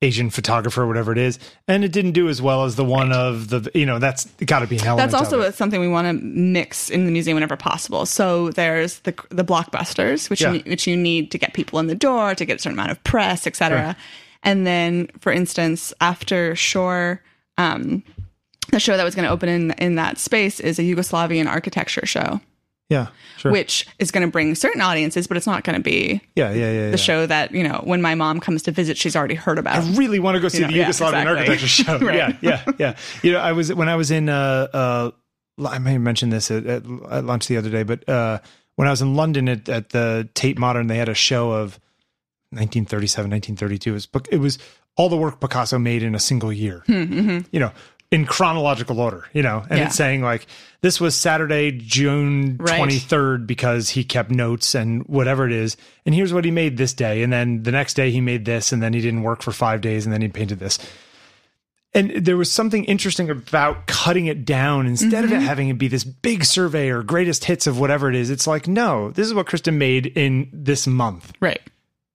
Asian 0.00 0.30
photographer, 0.30 0.86
whatever 0.86 1.10
it 1.10 1.18
is, 1.18 1.40
and 1.66 1.82
it 1.82 1.90
didn't 1.90 2.12
do 2.12 2.28
as 2.28 2.40
well 2.40 2.64
as 2.64 2.76
the 2.76 2.84
one 2.84 3.12
of 3.12 3.48
the, 3.48 3.68
you 3.74 3.84
know, 3.84 3.98
that's 3.98 4.26
got 4.46 4.60
to 4.60 4.66
be 4.68 4.78
an 4.78 4.86
element. 4.86 5.10
That's 5.10 5.20
also 5.20 5.50
something 5.50 5.80
we 5.80 5.88
want 5.88 6.06
to 6.06 6.12
mix 6.24 6.88
in 6.88 7.04
the 7.04 7.10
museum 7.10 7.34
whenever 7.34 7.56
possible. 7.56 8.06
So 8.06 8.50
there's 8.50 9.00
the 9.00 9.12
the 9.30 9.44
blockbusters, 9.44 10.30
which 10.30 10.40
Yeah. 10.40 10.52
you, 10.52 10.60
which 10.66 10.86
you 10.86 10.96
need 10.96 11.32
to 11.32 11.38
get 11.38 11.52
people 11.52 11.80
in 11.80 11.88
the 11.88 11.96
door, 11.96 12.34
to 12.36 12.44
get 12.44 12.58
a 12.58 12.62
certain 12.62 12.78
amount 12.78 12.92
of 12.92 13.02
press, 13.02 13.44
etc. 13.46 13.86
Right. 13.88 13.96
And 14.44 14.64
then, 14.64 15.08
for 15.18 15.32
instance, 15.32 15.92
after 16.00 16.54
Shore, 16.54 17.20
um, 17.56 18.04
the 18.70 18.78
show 18.78 18.96
that 18.96 19.02
was 19.02 19.16
going 19.16 19.26
to 19.26 19.32
open 19.32 19.48
in 19.48 19.72
in 19.72 19.96
that 19.96 20.18
space 20.18 20.60
is 20.60 20.78
a 20.78 20.82
Yugoslavian 20.82 21.48
architecture 21.48 22.06
show, 22.06 22.40
Yeah. 22.88 23.08
Sure. 23.36 23.52
which 23.52 23.86
is 23.98 24.10
going 24.10 24.26
to 24.26 24.30
bring 24.32 24.54
certain 24.54 24.80
audiences, 24.80 25.26
but 25.26 25.36
it's 25.36 25.46
not 25.46 25.62
going 25.62 25.76
to 25.76 25.82
be 25.82 26.20
yeah. 26.34 26.50
Yeah. 26.50 26.54
Yeah. 26.54 26.72
yeah. 26.72 26.90
the 26.90 26.98
show 26.98 27.26
that 27.26 27.52
you 27.52 27.62
know 27.62 27.82
when 27.84 28.02
my 28.02 28.14
mom 28.14 28.40
comes 28.40 28.62
to 28.64 28.72
visit, 28.72 28.96
she's 28.96 29.14
already 29.14 29.34
heard 29.34 29.58
about. 29.58 29.76
I 29.76 29.90
really 29.92 30.18
want 30.18 30.36
to 30.36 30.40
go 30.40 30.48
see 30.48 30.58
You 30.58 30.64
know, 30.64 30.70
the 30.72 30.78
yeah, 30.78 30.88
Yugoslavian 30.88 31.22
exactly. 31.22 31.26
architecture 31.26 31.66
show. 31.68 31.98
Right. 32.08 32.16
Yeah, 32.16 32.32
yeah, 32.40 32.72
yeah. 32.78 32.96
You 33.22 33.32
know, 33.32 33.38
I 33.38 33.52
was 33.52 33.72
when 33.72 33.88
I 33.88 33.96
was 33.96 34.10
in. 34.10 34.28
Uh, 34.28 34.68
uh, 34.72 35.10
I 35.66 35.78
may 35.78 35.92
have 35.92 36.00
mentioned 36.02 36.32
this 36.32 36.50
at, 36.50 36.66
at, 36.66 36.82
at 37.10 37.24
lunch 37.24 37.48
the 37.48 37.56
other 37.56 37.68
day, 37.70 37.82
but 37.82 38.08
uh, 38.08 38.38
when 38.76 38.86
I 38.88 38.92
was 38.92 39.02
in 39.02 39.14
London 39.16 39.48
at, 39.48 39.68
at 39.68 39.90
the 39.90 40.28
Tate 40.34 40.56
Modern, 40.56 40.86
they 40.86 40.96
had 40.96 41.08
a 41.08 41.14
show 41.14 41.50
of 41.50 41.80
1937, 42.50 43.30
1932. 43.30 43.90
It 43.90 43.92
was, 43.92 44.08
it 44.30 44.38
was 44.38 44.58
all 44.96 45.08
the 45.08 45.16
work 45.16 45.40
Picasso 45.40 45.78
made 45.78 46.02
in 46.04 46.14
a 46.14 46.20
single 46.20 46.52
year. 46.52 46.84
You 46.86 47.44
know. 47.52 47.72
In 48.10 48.24
chronological 48.24 49.00
order, 49.00 49.26
you 49.34 49.42
know, 49.42 49.64
and 49.68 49.78
Yeah. 49.78 49.86
it's 49.86 49.94
saying 49.94 50.22
like 50.22 50.46
this 50.80 50.98
was 50.98 51.14
Saturday, 51.14 51.72
June 51.72 52.56
Right. 52.58 52.78
23rd, 52.80 53.46
because 53.46 53.90
he 53.90 54.02
kept 54.02 54.30
notes 54.30 54.74
and 54.74 55.02
whatever 55.06 55.44
it 55.44 55.52
is. 55.52 55.76
And 56.06 56.14
here's 56.14 56.32
what 56.32 56.46
he 56.46 56.50
made 56.50 56.78
this 56.78 56.94
day. 56.94 57.22
And 57.22 57.30
then 57.30 57.64
the 57.64 57.72
next 57.72 57.94
day 57.94 58.10
he 58.10 58.22
made 58.22 58.46
this, 58.46 58.72
and 58.72 58.82
then 58.82 58.94
he 58.94 59.02
didn't 59.02 59.24
work 59.24 59.42
for 59.42 59.52
five 59.52 59.82
days, 59.82 60.06
and 60.06 60.12
then 60.12 60.22
he 60.22 60.28
painted 60.28 60.58
this 60.58 60.78
and 61.94 62.10
there 62.10 62.36
was 62.36 62.52
something 62.52 62.84
interesting 62.84 63.30
about 63.30 63.86
cutting 63.86 64.26
it 64.26 64.44
down 64.44 64.86
instead 64.86 65.24
of 65.24 65.32
it 65.32 65.36
mm-hmm. 65.36 65.44
having 65.46 65.68
it 65.68 65.78
be 65.78 65.88
this 65.88 66.04
big 66.04 66.44
survey 66.44 66.90
or 66.90 67.02
greatest 67.02 67.44
hits 67.46 67.66
of 67.66 67.78
whatever 67.80 68.08
it 68.10 68.14
is 68.14 68.30
it's 68.30 68.46
like 68.46 68.68
no 68.68 69.10
this 69.12 69.26
is 69.26 69.34
what 69.34 69.46
kristen 69.46 69.78
made 69.78 70.06
in 70.06 70.48
this 70.52 70.86
month 70.86 71.32
Right. 71.40 71.60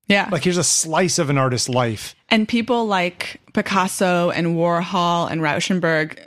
Yeah. 0.08 0.30
like 0.32 0.44
here's 0.44 0.58
a 0.58 0.64
slice 0.64 1.18
of 1.18 1.30
an 1.30 1.38
artist's 1.38 1.70
life 1.70 2.16
And 2.30 2.48
people 2.48 2.86
like 2.86 3.42
Picasso 3.54 4.30
and 4.32 4.56
Warhol 4.56 5.30
and 5.32 5.42
Rauschenberg 5.42 6.18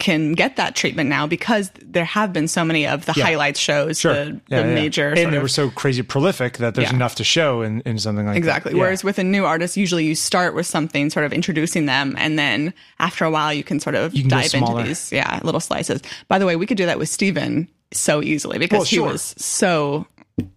can 0.00 0.32
get 0.32 0.56
that 0.56 0.74
treatment 0.74 1.08
now 1.08 1.24
because 1.26 1.70
there 1.80 2.04
have 2.04 2.32
been 2.32 2.48
so 2.48 2.64
many 2.64 2.84
of 2.86 3.06
the 3.06 3.14
Yeah. 3.16 3.24
highlights 3.24 3.60
shows, 3.60 4.00
sure 4.00 4.12
the, 4.12 4.40
Yeah, 4.48 4.62
the 4.62 4.68
yeah. 4.68 4.74
major 4.74 5.08
and 5.10 5.32
they 5.32 5.36
of- 5.36 5.42
were 5.42 5.48
so 5.48 5.70
crazy 5.70 6.02
prolific 6.02 6.58
that 6.58 6.74
there's 6.74 6.90
enough 6.90 7.14
to 7.14 7.24
show 7.24 7.62
in, 7.62 7.80
in 7.86 7.98
something 7.98 8.26
like 8.26 8.36
Exactly. 8.36 8.74
Whereas 8.74 9.04
with 9.04 9.20
a 9.20 9.24
new 9.24 9.44
artist, 9.44 9.76
usually 9.76 10.04
you 10.04 10.16
start 10.16 10.54
with 10.54 10.66
something 10.66 11.10
sort 11.10 11.24
of 11.24 11.32
introducing 11.32 11.86
them, 11.86 12.16
and 12.18 12.36
then 12.38 12.74
after 12.98 13.24
a 13.24 13.30
while, 13.30 13.54
you 13.54 13.62
can 13.62 13.78
sort 13.78 13.94
of 13.94 14.12
can 14.12 14.26
dive 14.28 14.52
into 14.52 14.82
these, 14.82 15.12
yeah, 15.12 15.38
little 15.44 15.60
slices. 15.60 16.02
By 16.26 16.40
the 16.40 16.44
way, 16.46 16.56
we 16.56 16.66
could 16.66 16.76
do 16.76 16.86
that 16.86 16.98
with 16.98 17.08
Stephen 17.08 17.68
so 17.92 18.20
easily 18.20 18.58
because 18.58 18.78
Well, 18.80 18.84
sure. 18.86 19.06
he 19.06 19.12
was 19.12 19.34
so 19.38 20.06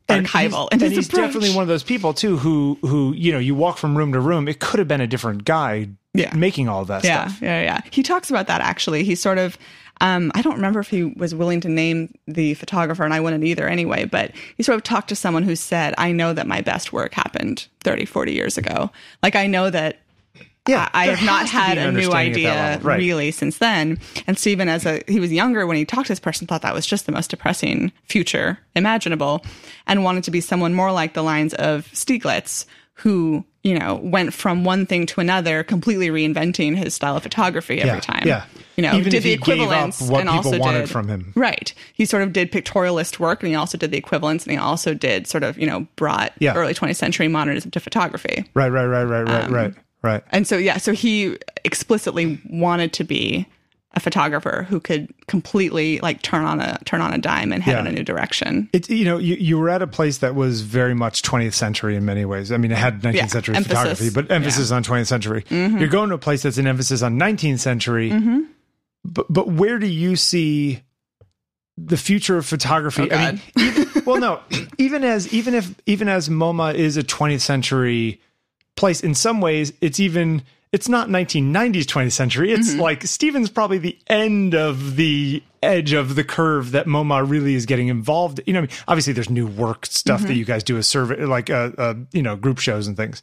and 0.09 0.26
archival. 0.28 0.68
and 0.72 0.82
he's 0.82 1.07
approach. 1.07 1.22
definitely 1.28 1.53
one 1.53 1.61
of 1.61 1.68
those 1.68 1.84
people 1.84 2.11
too 2.11 2.38
who 2.38 2.80
who 2.82 3.13
you 3.15 3.32
know 3.32 3.38
you 3.38 3.53
walk 3.53 3.78
from 3.78 3.95
room 3.95 4.11
to 4.13 4.20
room 4.20 4.47
it 4.47 4.59
could 4.59 4.80
have 4.80 4.88
been 4.88 5.01
a 5.01 5.05
different 5.05 5.45
guy 5.45 5.88
Yeah. 6.18 6.36
making 6.36 6.68
all 6.68 6.82
of 6.82 6.88
that 6.88 7.03
Yeah, 7.03 7.28
stuff 7.28 7.41
yeah, 7.41 7.61
yeah. 7.61 7.82
He 7.91 8.03
talks 8.03 8.30
about 8.30 8.47
that 8.47 8.61
actually. 8.61 9.03
He 9.03 9.15
sort 9.15 9.38
of, 9.38 9.57
um, 10.01 10.32
I 10.36 10.41
don't 10.41 10.55
remember 10.55 10.80
if 10.80 10.89
he 10.89 11.03
was 11.03 11.34
willing 11.34 11.61
to 11.61 11.70
name 11.70 12.13
the 12.28 12.53
photographer, 12.55 13.03
and 13.03 13.13
I 13.13 13.20
wouldn't 13.20 13.43
either 13.43 13.68
anyway, 13.68 14.05
but 14.05 14.32
he 14.55 14.63
sort 14.63 14.76
of 14.76 14.84
talked 14.84 15.09
to 15.09 15.15
someone 15.15 15.43
who 15.43 15.55
said, 15.55 15.93
I 15.97 16.11
know 16.11 16.34
that 16.34 16.47
my 16.47 16.61
best 16.61 16.93
work 16.93 17.13
happened 17.13 17.68
30, 17.82 18.05
40 18.05 18.34
years 18.34 18.57
ago. 18.57 18.91
Like, 19.24 19.36
I 19.36 19.47
know 19.47 19.70
that 19.70 19.99
yeah 20.68 20.89
I 20.93 21.07
there 21.07 21.15
have 21.15 21.26
not 21.26 21.47
has 21.47 21.49
to 21.49 21.55
be 21.55 21.61
had 21.61 21.78
a 21.78 21.91
new 21.91 22.11
understanding 22.11 22.45
at 22.45 22.53
that 22.53 22.76
idea 22.80 22.86
right 22.86 22.97
really 22.97 23.32
since 23.32 23.57
then. 23.59 23.99
And 24.28 24.38
Stephen, 24.38 24.68
as 24.68 24.86
a 24.86 25.01
he 25.07 25.20
was 25.20 25.32
younger 25.32 25.65
when 25.65 25.78
he 25.78 25.86
talked 25.86 26.07
to 26.07 26.11
this 26.11 26.20
person, 26.20 26.45
thought 26.45 26.61
that 26.63 26.74
was 26.74 26.86
just 26.86 27.05
the 27.05 27.11
most 27.13 27.30
depressing 27.30 27.91
future 28.03 28.59
imaginable, 28.76 29.43
and 29.88 30.03
wanted 30.03 30.24
to 30.26 30.32
be 30.32 30.41
someone 30.41 30.74
more 30.74 30.91
like 30.91 31.13
the 31.13 31.24
lines 31.24 31.53
of 31.53 31.88
Stieglitz, 31.93 32.65
who 32.95 33.45
you 33.68 33.78
know 33.78 33.95
went 34.03 34.34
from 34.34 34.63
one 34.63 34.86
thing 34.86 35.05
to 35.07 35.20
another, 35.20 35.63
completely 35.63 36.09
reinventing 36.09 36.76
his 36.76 36.93
style 36.93 37.18
of 37.18 37.24
photography 37.24 37.80
every 37.82 37.95
Yeah, 37.95 37.99
time. 37.99 38.28
yeah. 38.28 38.45
you 38.78 38.84
know, 38.84 38.93
Even 38.95 39.11
did 39.11 39.24
the 39.24 39.30
he 39.32 39.38
gave 39.38 39.59
up 39.61 39.65
Equivalents 39.65 40.01
what 40.01 40.22
and 40.22 40.30
people 40.30 40.51
also 40.53 40.59
wanted 40.59 40.80
did, 40.82 40.89
from 40.89 41.07
him. 41.07 41.34
Right, 41.36 41.74
he 41.93 42.05
sort 42.05 42.24
of 42.24 42.32
did 42.34 42.51
pictorialist 42.51 43.20
work, 43.20 43.41
and 43.41 43.49
he 43.49 43.55
also 43.55 43.78
did 43.78 43.91
the 43.91 43.97
Equivalents, 43.97 44.45
and 44.45 44.51
he 44.51 44.57
also 44.57 44.93
did 44.93 45.28
sort 45.28 45.43
of 45.43 45.57
you 45.57 45.65
know 45.68 45.88
brought 45.95 46.32
Yeah. 46.39 46.53
early 46.55 46.74
20th 46.74 46.95
century 46.97 47.28
modernism 47.28 47.72
to 47.72 47.80
photography. 47.80 48.45
right 48.53 48.70
right 48.70 48.86
right 48.86 49.03
right 49.03 49.24
right 49.28 49.43
Um, 49.45 49.53
right 49.53 49.74
right 50.03 50.24
And 50.32 50.47
so, 50.47 50.57
yeah, 50.57 50.78
so 50.78 50.93
he 50.93 51.38
explicitly 51.65 52.39
wanted 52.49 52.93
to 52.93 53.03
be 53.03 53.45
a 53.94 54.00
photographer 54.00 54.66
who 54.70 54.80
could 54.80 55.12
completely 55.28 56.00
like 56.02 56.22
turn 56.22 56.46
on 56.46 56.60
a 56.60 56.78
turn 56.86 57.02
on 57.02 57.14
a 57.14 57.18
dime 57.18 57.52
and 57.54 57.64
head 57.64 57.72
Yeah. 57.74 57.80
in 57.82 57.88
a 57.88 57.92
new 57.92 58.04
direction. 58.04 58.70
It's 58.74 58.90
you 58.90 59.06
know 59.06 59.18
you, 59.18 59.36
you 59.36 59.58
were 59.58 59.70
at 59.70 59.82
a 59.82 59.88
place 59.88 60.20
that 60.20 60.36
was 60.36 60.62
very 60.62 60.94
much 60.94 61.22
20th 61.24 61.54
century 61.54 61.96
in 61.96 62.06
many 62.06 62.26
ways. 62.26 62.52
I 62.52 62.58
mean, 62.58 62.72
it 62.72 62.78
had 62.78 63.02
19th 63.02 63.14
Yeah, 63.14 63.26
century 63.28 63.56
emphasis. 63.56 63.78
photography, 63.80 64.10
but 64.12 64.30
emphasis 64.32 64.72
on 64.72 64.84
20th 64.84 65.08
century. 65.08 65.44
Mm-hmm. 65.44 65.78
You're 65.80 65.88
going 65.88 66.10
to 66.10 66.16
a 66.16 66.20
place 66.20 66.44
that's 66.44 66.58
an 66.58 66.68
emphasis 66.68 67.02
on 67.02 67.18
19th 67.18 67.60
century. 67.60 68.12
But 69.06 69.26
but 69.32 69.48
where 69.48 69.80
do 69.80 69.88
you 69.88 70.16
see 70.18 70.84
the 71.78 71.98
future 71.98 72.38
of 72.38 72.46
photography? 72.46 73.10
Oh, 73.10 73.16
I 73.16 73.32
mean, 73.32 73.42
even, 73.58 74.04
well, 74.06 74.20
no, 74.20 74.42
even 74.78 75.04
as 75.06 75.34
even 75.34 75.54
if 75.56 75.74
even 75.86 76.10
as 76.10 76.28
MoMA 76.30 76.74
is 76.76 76.98
a 76.98 77.04
20th 77.04 77.42
century 77.42 78.20
place, 78.76 79.00
in 79.02 79.16
some 79.16 79.40
ways, 79.42 79.72
it's 79.82 80.00
even. 80.00 80.44
It's 80.72 80.89
not 80.89 81.07
1990s 81.09 81.84
20th 81.86 82.11
century. 82.11 82.51
It's 82.51 82.72
Mm-hmm. 82.72 82.82
like 82.82 83.03
Stephen's 83.03 83.49
probably 83.49 83.78
the 83.78 83.97
end 84.07 84.53
of 84.53 84.95
the 84.97 85.41
edge 85.63 85.93
of 85.93 86.15
the 86.15 86.24
curve 86.24 86.72
that 86.72 86.86
MoMA 86.88 87.28
really 87.28 87.55
is 87.55 87.65
getting 87.65 87.88
involved. 87.88 88.41
You 88.45 88.53
know, 88.53 88.59
I 88.59 88.61
mean, 88.63 88.72
obviously 88.88 89.13
there's 89.13 89.30
new 89.30 89.47
work 89.47 89.86
stuff 89.86 90.20
Mm-hmm. 90.20 90.28
that 90.28 90.34
you 90.36 90.45
guys 90.45 90.63
do 90.63 90.78
as 90.78 90.86
survey, 90.88 91.24
like 91.26 91.49
uh, 91.49 91.72
uh, 91.78 91.93
you 92.11 92.22
know, 92.22 92.36
group 92.36 92.59
shows 92.59 92.86
and 92.88 92.97
things. 92.97 93.22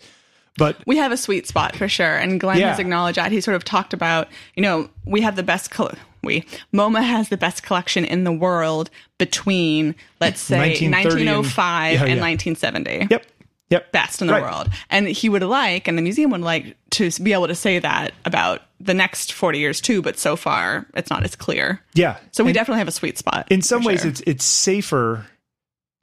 But 0.57 0.77
We 0.87 0.97
have 0.99 1.11
a 1.11 1.17
sweet 1.17 1.47
spot 1.49 1.75
for 1.75 1.89
sure, 1.89 2.17
and 2.17 2.39
Glenn 2.39 2.59
Yeah. 2.61 2.71
has 2.71 2.79
acknowledged 2.79 3.19
that. 3.19 3.33
He 3.33 3.41
sort 3.41 3.57
of 3.57 3.65
talked 3.65 3.93
about, 3.93 4.29
you 4.55 4.63
know, 4.63 4.89
we 5.05 5.21
have 5.23 5.35
the 5.37 5.43
best. 5.43 5.71
Col- 5.71 5.91
we 6.23 6.45
MoMA 6.73 7.03
has 7.03 7.29
the 7.29 7.37
best 7.37 7.63
collection 7.65 8.05
in 8.05 8.25
the 8.25 8.33
world 8.33 8.89
between, 9.19 9.95
let's 10.21 10.41
say, 10.41 10.57
1930 10.59 11.27
and- 11.27 11.37
1905 11.39 11.93
Yeah, 11.95 12.01
and 12.05 12.17
yeah. 12.17 12.21
1970. 12.21 13.07
yep, 13.11 13.27
yep, 13.71 13.91
best 13.93 14.21
in 14.21 14.27
the 14.29 14.35
Right. 14.35 14.43
world. 14.43 14.69
And 14.91 15.07
he 15.09 15.29
would 15.29 15.43
like, 15.43 15.89
and 15.89 15.97
the 15.99 16.03
museum 16.03 16.31
would 16.31 16.41
like 16.41 16.77
to 16.91 17.11
be 17.23 17.33
able 17.33 17.49
to 17.49 17.55
say 17.55 17.79
that 17.79 18.13
about 18.25 18.63
the 18.81 18.95
next 18.95 19.33
40 19.33 19.59
years 19.59 19.81
too, 19.81 20.03
but 20.03 20.19
so 20.19 20.37
far 20.37 20.87
it's 20.95 21.11
not 21.11 21.25
as 21.25 21.35
clear. 21.37 21.81
yeah. 21.95 22.17
So 22.33 22.45
we 22.45 22.51
And- 22.51 22.55
definitely 22.55 22.79
have 22.81 22.89
a 22.89 22.93
sweet 22.93 23.19
spot. 23.19 23.47
in 23.51 23.63
some 23.63 23.83
ways 23.85 24.01
sure. 24.03 24.11
it's 24.11 24.23
it's 24.27 24.45
safer 24.45 25.27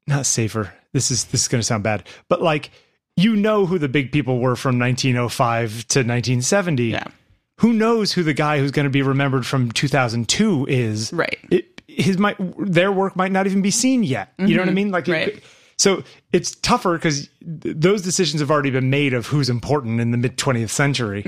not 0.07 0.25
safer 0.25 0.73
this 0.93 1.11
is 1.11 1.25
this 1.25 1.43
is 1.43 1.47
going 1.47 1.59
to 1.59 1.63
sound 1.65 1.83
bad 1.83 2.03
but 2.27 2.41
like 2.41 2.71
you 3.15 3.35
know 3.35 3.65
who 3.67 3.77
the 3.77 3.87
big 3.87 4.11
people 4.11 4.39
were 4.39 4.55
from 4.55 4.79
1905 4.79 5.87
to 5.89 5.99
1970 5.99 6.85
Yeah. 6.85 7.03
who 7.59 7.71
knows 7.71 8.11
who 8.13 8.23
the 8.23 8.33
guy 8.33 8.57
who's 8.59 8.71
going 8.71 8.85
to 8.85 8.89
be 8.89 9.01
remembered 9.03 9.45
from 9.45 9.71
2002 9.71 10.65
is 10.67 11.13
Right. 11.13 11.37
it, 11.51 11.81
his 11.87 12.17
might 12.17 12.35
their 12.57 12.91
work 12.91 13.15
might 13.15 13.31
not 13.31 13.45
even 13.45 13.61
be 13.61 13.71
seen 13.71 14.03
yet 14.03 14.33
you 14.39 14.55
know 14.55 14.63
what 14.63 14.69
i 14.69 14.73
mean 14.73 14.91
like 14.91 15.07
it- 15.07 15.11
Mm-hmm. 15.11 15.35
Right. 15.35 15.43
So 15.81 16.03
it's 16.31 16.51
tougher 16.61 16.93
because 16.97 17.27
th- 17.63 17.75
those 17.77 18.01
decisions 18.01 18.39
have 18.41 18.51
already 18.51 18.69
been 18.71 18.89
made 18.89 19.13
of 19.13 19.25
who's 19.27 19.49
important 19.49 19.99
in 19.99 20.11
the 20.11 20.17
mid 20.17 20.37
20th 20.37 20.69
century 20.69 21.21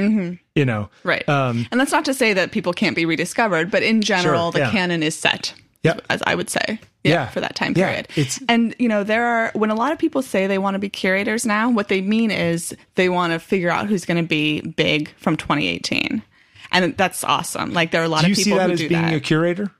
you 0.55 0.65
know 0.65 0.83
Mm-hmm. 0.83 1.07
Right. 1.07 1.27
um 1.29 1.65
and 1.71 1.79
that's 1.79 1.91
not 1.91 2.05
to 2.05 2.13
say 2.13 2.33
that 2.33 2.51
people 2.51 2.73
can't 2.73 2.95
be 2.95 3.05
rediscovered, 3.05 3.71
but 3.71 3.81
in 3.83 4.01
general, 4.01 4.51
Sure, 4.51 4.59
the 4.59 4.65
yeah. 4.65 4.71
canon 4.71 5.01
is 5.03 5.15
set. 5.15 5.53
Yep. 5.83 6.01
As 6.09 6.21
I 6.25 6.35
would 6.35 6.49
say. 6.49 6.79
Yeah. 7.03 7.27
For 7.31 7.41
that 7.41 7.55
time 7.55 7.73
Yeah, 7.75 7.87
period. 7.87 8.07
it's- 8.15 8.39
and, 8.47 8.73
you 8.79 8.87
know, 8.87 9.03
there 9.03 9.25
are, 9.25 9.51
when 9.53 9.69
a 9.69 9.75
lot 9.75 9.91
of 9.91 9.99
people 9.99 10.21
say 10.21 10.47
they 10.47 10.57
want 10.57 10.75
to 10.75 10.79
be 10.79 10.87
curators 10.87 11.45
now, 11.45 11.69
what 11.69 11.89
they 11.89 11.99
mean 11.99 12.31
is 12.31 12.73
they 12.95 13.09
want 13.09 13.33
to 13.33 13.39
figure 13.39 13.69
out 13.69 13.87
who's 13.87 14.05
going 14.05 14.21
to 14.23 14.27
be 14.27 14.61
big 14.61 15.09
from 15.17 15.35
2018. 15.35 16.23
And 16.71 16.95
that's 16.95 17.25
awesome. 17.25 17.73
Like, 17.73 17.91
there 17.91 18.01
are 18.01 18.05
a 18.05 18.07
lot 18.07 18.21
do 18.21 18.27
you 18.27 18.31
of 18.31 18.37
people 18.37 18.51
see 18.53 18.57
that 18.57 18.67
who 18.67 18.73
as 18.73 18.79
do 18.79 18.87
being 18.87 19.01
that. 19.01 19.13
a 19.13 19.19
curator 19.19 19.71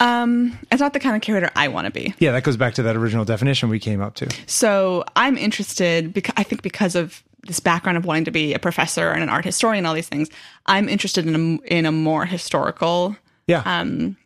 um, 0.00 0.58
it's 0.70 0.80
not 0.80 0.92
the 0.92 1.00
kind 1.00 1.16
of 1.16 1.22
curator 1.22 1.50
I 1.56 1.68
want 1.68 1.86
to 1.86 1.90
be. 1.90 2.14
yeah 2.18 2.32
that 2.32 2.42
goes 2.44 2.56
back 2.56 2.74
to 2.74 2.82
that 2.82 2.96
original 2.96 3.24
definition 3.24 3.68
we 3.68 3.78
came 3.78 4.00
up 4.00 4.14
to 4.16 4.28
So 4.46 5.04
I'm 5.16 5.36
interested 5.38 6.12
because 6.12 6.34
I 6.36 6.42
think 6.42 6.62
because 6.62 6.94
of 6.94 7.22
this 7.46 7.60
background 7.60 7.96
of 7.96 8.04
wanting 8.04 8.24
to 8.24 8.30
be 8.32 8.54
a 8.54 8.58
professor 8.58 9.10
and 9.10 9.22
an 9.22 9.28
art 9.28 9.44
historian, 9.44 9.78
and 9.78 9.86
all 9.86 9.94
these 9.94 10.08
things, 10.08 10.28
I'm 10.66 10.88
interested 10.88 11.26
in 11.26 11.34
a, 11.36 11.62
in 11.74 11.86
a 11.86 11.92
more 11.92 12.26
historical, 12.26 13.16
yeah 13.46 13.62
um, 13.64 14.16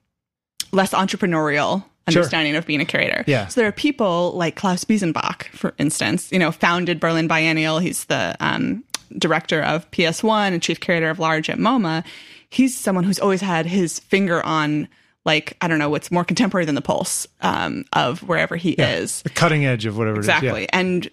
less 0.73 0.93
entrepreneurial 0.93 1.85
Sure. 2.09 2.23
understanding 2.23 2.57
of 2.57 2.67
being 2.67 2.81
a 2.81 2.85
curator. 2.85 3.23
Yeah. 3.29 3.47
So 3.47 3.61
there 3.61 3.69
are 3.69 3.73
people 3.73 4.33
like 4.33 4.57
Klaus 4.57 4.83
Biesenbach, 4.85 5.45
for 5.51 5.75
instance, 5.79 6.33
you 6.33 6.41
know, 6.41 6.51
founded 6.51 6.99
Berlin 6.99 7.29
Biennial. 7.29 7.79
He's 7.79 8.07
the 8.07 8.35
um, 8.41 8.83
director 9.17 9.63
of 9.63 9.89
PS1 9.93 10.49
and 10.53 10.61
chief 10.61 10.81
curator 10.81 11.09
of 11.11 11.21
Large 11.21 11.49
at 11.51 11.59
MoMA. 11.59 12.03
He's 12.49 12.77
someone 12.77 13.05
who's 13.05 13.21
always 13.21 13.43
had 13.43 13.67
his 13.67 14.01
finger 14.01 14.43
on, 14.45 14.89
like, 15.31 15.57
I 15.61 15.69
don't 15.69 15.79
know, 15.79 15.89
what's 15.91 16.11
more 16.11 16.25
contemporary 16.25 16.65
than 16.65 16.75
the 16.75 16.83
pulse 16.83 17.27
um, 17.41 17.85
of 17.93 18.21
wherever 18.25 18.57
he 18.57 18.71
is. 18.73 19.23
the 19.23 19.31
cutting 19.31 19.65
edge 19.65 19.87
of 19.87 19.97
whatever 19.97 20.17
Exactly. 20.19 20.63
it 20.65 20.65
is. 20.65 20.69
And 20.73 21.11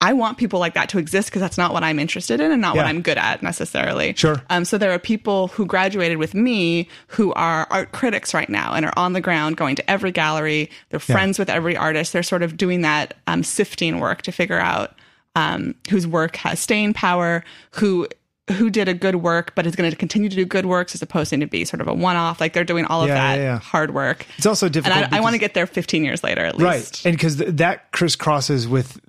I 0.00 0.12
want 0.12 0.38
people 0.38 0.60
like 0.60 0.74
that 0.74 0.88
to 0.90 0.98
exist 0.98 1.28
because 1.28 1.40
that's 1.40 1.58
not 1.58 1.72
what 1.72 1.82
I'm 1.82 1.98
interested 1.98 2.40
in 2.40 2.52
and 2.52 2.60
not 2.60 2.76
what 2.76 2.86
I'm 2.86 3.02
good 3.02 3.18
at 3.18 3.42
necessarily. 3.42 4.14
Sure. 4.14 4.40
Um, 4.48 4.64
so 4.64 4.78
there 4.78 4.92
are 4.92 4.98
people 4.98 5.48
who 5.48 5.66
graduated 5.66 6.18
with 6.18 6.34
me 6.34 6.88
who 7.08 7.32
are 7.34 7.66
art 7.70 7.90
critics 7.92 8.32
right 8.34 8.48
now 8.48 8.74
and 8.74 8.84
are 8.86 8.92
on 8.96 9.12
the 9.12 9.20
ground 9.20 9.56
going 9.56 9.74
to 9.76 9.90
every 9.90 10.12
gallery. 10.12 10.70
They're 10.90 11.00
friends 11.00 11.36
with 11.38 11.50
every 11.50 11.76
artist. 11.76 12.12
They're 12.12 12.22
sort 12.22 12.42
of 12.44 12.56
doing 12.56 12.82
that 12.82 13.14
um, 13.26 13.42
sifting 13.42 13.98
work 13.98 14.22
to 14.22 14.32
figure 14.32 14.60
out 14.60 14.94
um, 15.34 15.74
whose 15.90 16.06
work 16.06 16.36
has 16.36 16.60
staying 16.60 16.94
power, 16.94 17.44
who 17.72 18.06
who 18.50 18.70
did 18.70 18.88
a 18.88 18.94
good 18.94 19.16
work 19.16 19.54
but 19.54 19.66
is 19.66 19.76
going 19.76 19.90
to 19.90 19.96
continue 19.96 20.28
to 20.28 20.36
do 20.36 20.44
good 20.44 20.66
works 20.66 20.94
as 20.94 21.02
opposed 21.02 21.30
to 21.30 21.46
be 21.46 21.64
sort 21.64 21.80
of 21.80 21.88
a 21.88 21.94
one-off 21.94 22.40
like 22.40 22.52
they're 22.52 22.64
doing 22.64 22.84
all 22.86 23.02
of 23.02 23.08
Yeah, 23.08 23.14
that 23.14 23.36
yeah, 23.38 23.42
yeah. 23.44 23.58
hard 23.58 23.92
work 23.94 24.26
It's 24.36 24.46
also 24.46 24.66
and 24.66 24.72
difficult. 24.72 25.12
I, 25.12 25.18
I 25.18 25.20
want 25.20 25.34
to 25.34 25.38
get 25.38 25.54
there 25.54 25.66
15 25.66 26.04
years 26.04 26.24
later 26.24 26.44
at 26.44 26.56
least 26.56 26.64
right, 26.64 27.06
and 27.06 27.16
because 27.16 27.36
th- 27.36 27.50
that 27.56 27.92
crisscrosses 27.92 28.66
with 28.66 29.00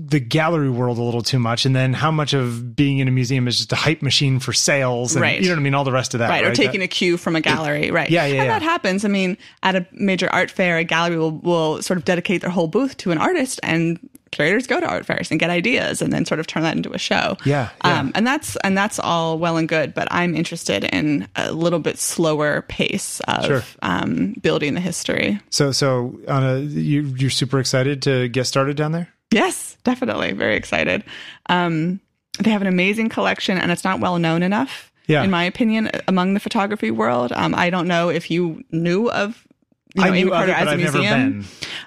the 0.00 0.20
gallery 0.20 0.70
world 0.70 0.96
a 0.96 1.02
little 1.02 1.22
too 1.22 1.40
much, 1.40 1.66
and 1.66 1.74
then 1.74 1.92
how 1.92 2.12
much 2.12 2.32
of 2.32 2.76
being 2.76 2.98
in 2.98 3.08
a 3.08 3.10
museum 3.10 3.48
is 3.48 3.56
just 3.56 3.72
a 3.72 3.76
hype 3.76 4.00
machine 4.00 4.38
for 4.38 4.52
sales, 4.52 5.16
and 5.16 5.22
Right. 5.22 5.40
you 5.40 5.48
know 5.48 5.54
what 5.54 5.58
I 5.58 5.62
mean, 5.62 5.74
all 5.74 5.82
the 5.82 5.90
rest 5.90 6.14
of 6.14 6.18
that, 6.20 6.28
right, 6.30 6.44
right? 6.44 6.52
or 6.52 6.54
taking 6.54 6.78
That- 6.78 6.84
a 6.84 6.88
cue 6.88 7.16
from 7.16 7.34
a 7.34 7.40
gallery 7.40 7.90
right 7.90 8.08
Yeah, 8.08 8.24
yeah, 8.26 8.34
and 8.36 8.44
yeah. 8.46 8.58
that 8.60 8.62
happens 8.62 9.04
i 9.04 9.08
mean 9.08 9.36
at 9.64 9.74
a 9.74 9.84
major 9.92 10.28
art 10.32 10.52
fair 10.52 10.78
a 10.78 10.84
gallery 10.84 11.18
will, 11.18 11.32
will 11.32 11.82
sort 11.82 11.98
of 11.98 12.04
dedicate 12.04 12.42
their 12.42 12.50
whole 12.50 12.68
booth 12.68 12.96
to 12.98 13.10
an 13.10 13.18
artist 13.18 13.58
and 13.64 13.98
curators 14.32 14.66
go 14.66 14.78
to 14.80 14.86
art 14.86 15.06
fairs 15.06 15.30
and 15.30 15.38
get 15.40 15.50
ideas 15.50 16.00
and 16.02 16.12
then 16.12 16.24
sort 16.24 16.38
of 16.40 16.46
turn 16.46 16.62
that 16.62 16.76
into 16.76 16.92
a 16.92 16.98
show 16.98 17.36
Yeah, 17.44 17.70
yeah. 17.84 18.00
Um, 18.00 18.12
and 18.14 18.26
that's 18.26 18.56
and 18.64 18.76
that's 18.76 18.98
all 18.98 19.38
well 19.38 19.56
and 19.56 19.68
good 19.68 19.94
but 19.94 20.06
i'm 20.10 20.34
interested 20.34 20.84
in 20.84 21.26
a 21.36 21.52
little 21.52 21.78
bit 21.78 21.98
slower 21.98 22.62
pace 22.68 23.20
of 23.28 23.44
Sure. 23.46 23.62
um, 23.82 24.34
building 24.42 24.74
the 24.74 24.80
history 24.80 25.40
so, 25.50 25.72
so 25.72 26.18
on 26.28 26.42
a 26.44 26.58
you, 26.60 27.02
you're 27.18 27.30
super 27.30 27.58
excited 27.60 28.02
to 28.02 28.28
get 28.28 28.44
started 28.44 28.76
down 28.76 28.92
there. 28.92 29.08
Yes, 29.30 29.76
definitely. 29.84 30.32
Very 30.32 30.56
excited. 30.56 31.04
Um, 31.50 32.00
they 32.40 32.50
have 32.50 32.62
an 32.62 32.66
amazing 32.68 33.08
collection, 33.10 33.58
and 33.58 33.70
it's 33.70 33.84
not 33.84 34.00
well 34.00 34.18
known 34.18 34.42
enough, 34.42 34.90
Yeah. 35.06 35.22
in 35.22 35.30
my 35.30 35.44
opinion, 35.44 35.90
among 36.06 36.32
the 36.34 36.40
photography 36.40 36.90
world. 36.90 37.32
Um, 37.32 37.54
I 37.54 37.68
don't 37.68 37.88
know 37.88 38.08
if 38.08 38.30
you 38.30 38.64
knew 38.72 39.10
of 39.10 39.46
you 39.94 40.02
know, 40.02 40.06
I 40.06 40.10
Amon 40.10 40.28
Carter 40.30 40.52
it, 40.52 40.58
as 40.58 40.72
a 40.72 40.76
museum, 40.76 41.44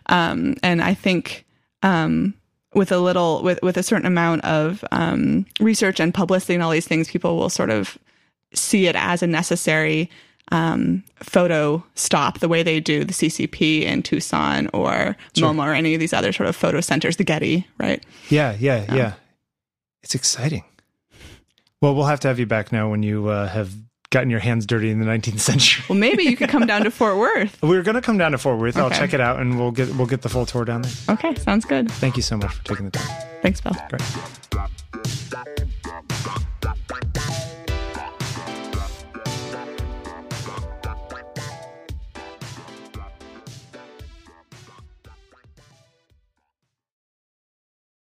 um, 0.07 0.55
and 0.61 0.81
I 0.83 0.93
think 0.93 1.45
um, 1.83 2.33
with 2.73 2.91
a 2.91 2.99
little, 2.99 3.43
with 3.43 3.59
with 3.61 3.77
a 3.77 3.83
certain 3.83 4.05
amount 4.05 4.45
of 4.45 4.83
um, 4.91 5.45
research 5.59 5.99
and 5.99 6.13
publicity 6.13 6.53
and 6.53 6.63
all 6.63 6.71
these 6.71 6.87
things, 6.87 7.09
people 7.09 7.37
will 7.37 7.49
sort 7.49 7.69
of 7.69 7.97
see 8.53 8.87
it 8.87 8.95
as 8.95 9.21
a 9.21 9.27
necessary 9.27 10.09
um, 10.51 11.03
photo 11.17 11.83
stop, 11.95 12.39
the 12.39 12.47
way 12.47 12.63
they 12.63 12.79
do 12.79 13.03
the 13.03 13.13
CCP 13.13 13.83
in 13.83 14.03
Tucson 14.03 14.69
or 14.73 15.15
MoMA 15.35 15.65
or 15.65 15.73
any 15.73 15.93
of 15.93 15.99
these 15.99 16.13
other 16.13 16.33
sort 16.33 16.49
of 16.49 16.55
photo 16.55 16.81
centers, 16.81 17.17
the 17.17 17.23
Getty, 17.23 17.67
right? 17.77 18.03
Yeah, 18.29 18.55
yeah, 18.59 18.93
yeah. 18.93 19.13
It's 20.03 20.15
exciting. 20.15 20.63
Well, 21.81 21.95
we'll 21.95 22.05
have 22.05 22.19
to 22.21 22.27
have 22.27 22.39
you 22.39 22.45
back 22.45 22.71
now 22.71 22.89
when 22.89 23.01
you 23.01 23.27
uh, 23.27 23.47
have 23.47 23.73
gotten 24.11 24.29
your 24.29 24.39
hands 24.39 24.65
dirty 24.67 24.91
in 24.91 24.99
the 24.99 25.05
19th 25.05 25.39
century. 25.51 25.83
well, 25.89 25.97
maybe 25.97 26.23
you 26.23 26.37
could 26.37 26.49
come 26.49 26.67
down 26.67 26.83
to 26.83 26.91
Fort 26.91 27.17
Worth. 27.17 27.57
We're 27.63 27.81
going 27.81 27.95
to 27.95 28.01
come 28.01 28.17
down 28.19 28.33
to 28.33 28.37
Fort 28.37 28.59
Worth. 28.59 28.77
Okay. 28.77 28.83
I'll 28.83 28.91
check 28.91 29.13
it 29.13 29.19
out 29.21 29.39
and 29.39 29.57
we'll 29.59 29.71
get 29.71 29.89
we'll 29.95 30.05
get 30.07 30.21
the 30.21 30.29
full 30.29 30.45
tour 30.45 30.63
down 30.65 30.83
there. 30.83 30.91
Okay, 31.09 31.33
sounds 31.35 31.65
good. 31.65 31.91
Thank 31.91 32.15
you 32.17 32.21
so 32.21 32.37
much 32.37 32.53
for 32.53 32.63
taking 32.65 32.85
the 32.85 32.91
time. 32.91 33.27
Thanks, 33.41 33.59
Bill. 33.61 33.75
Great. 33.89 34.01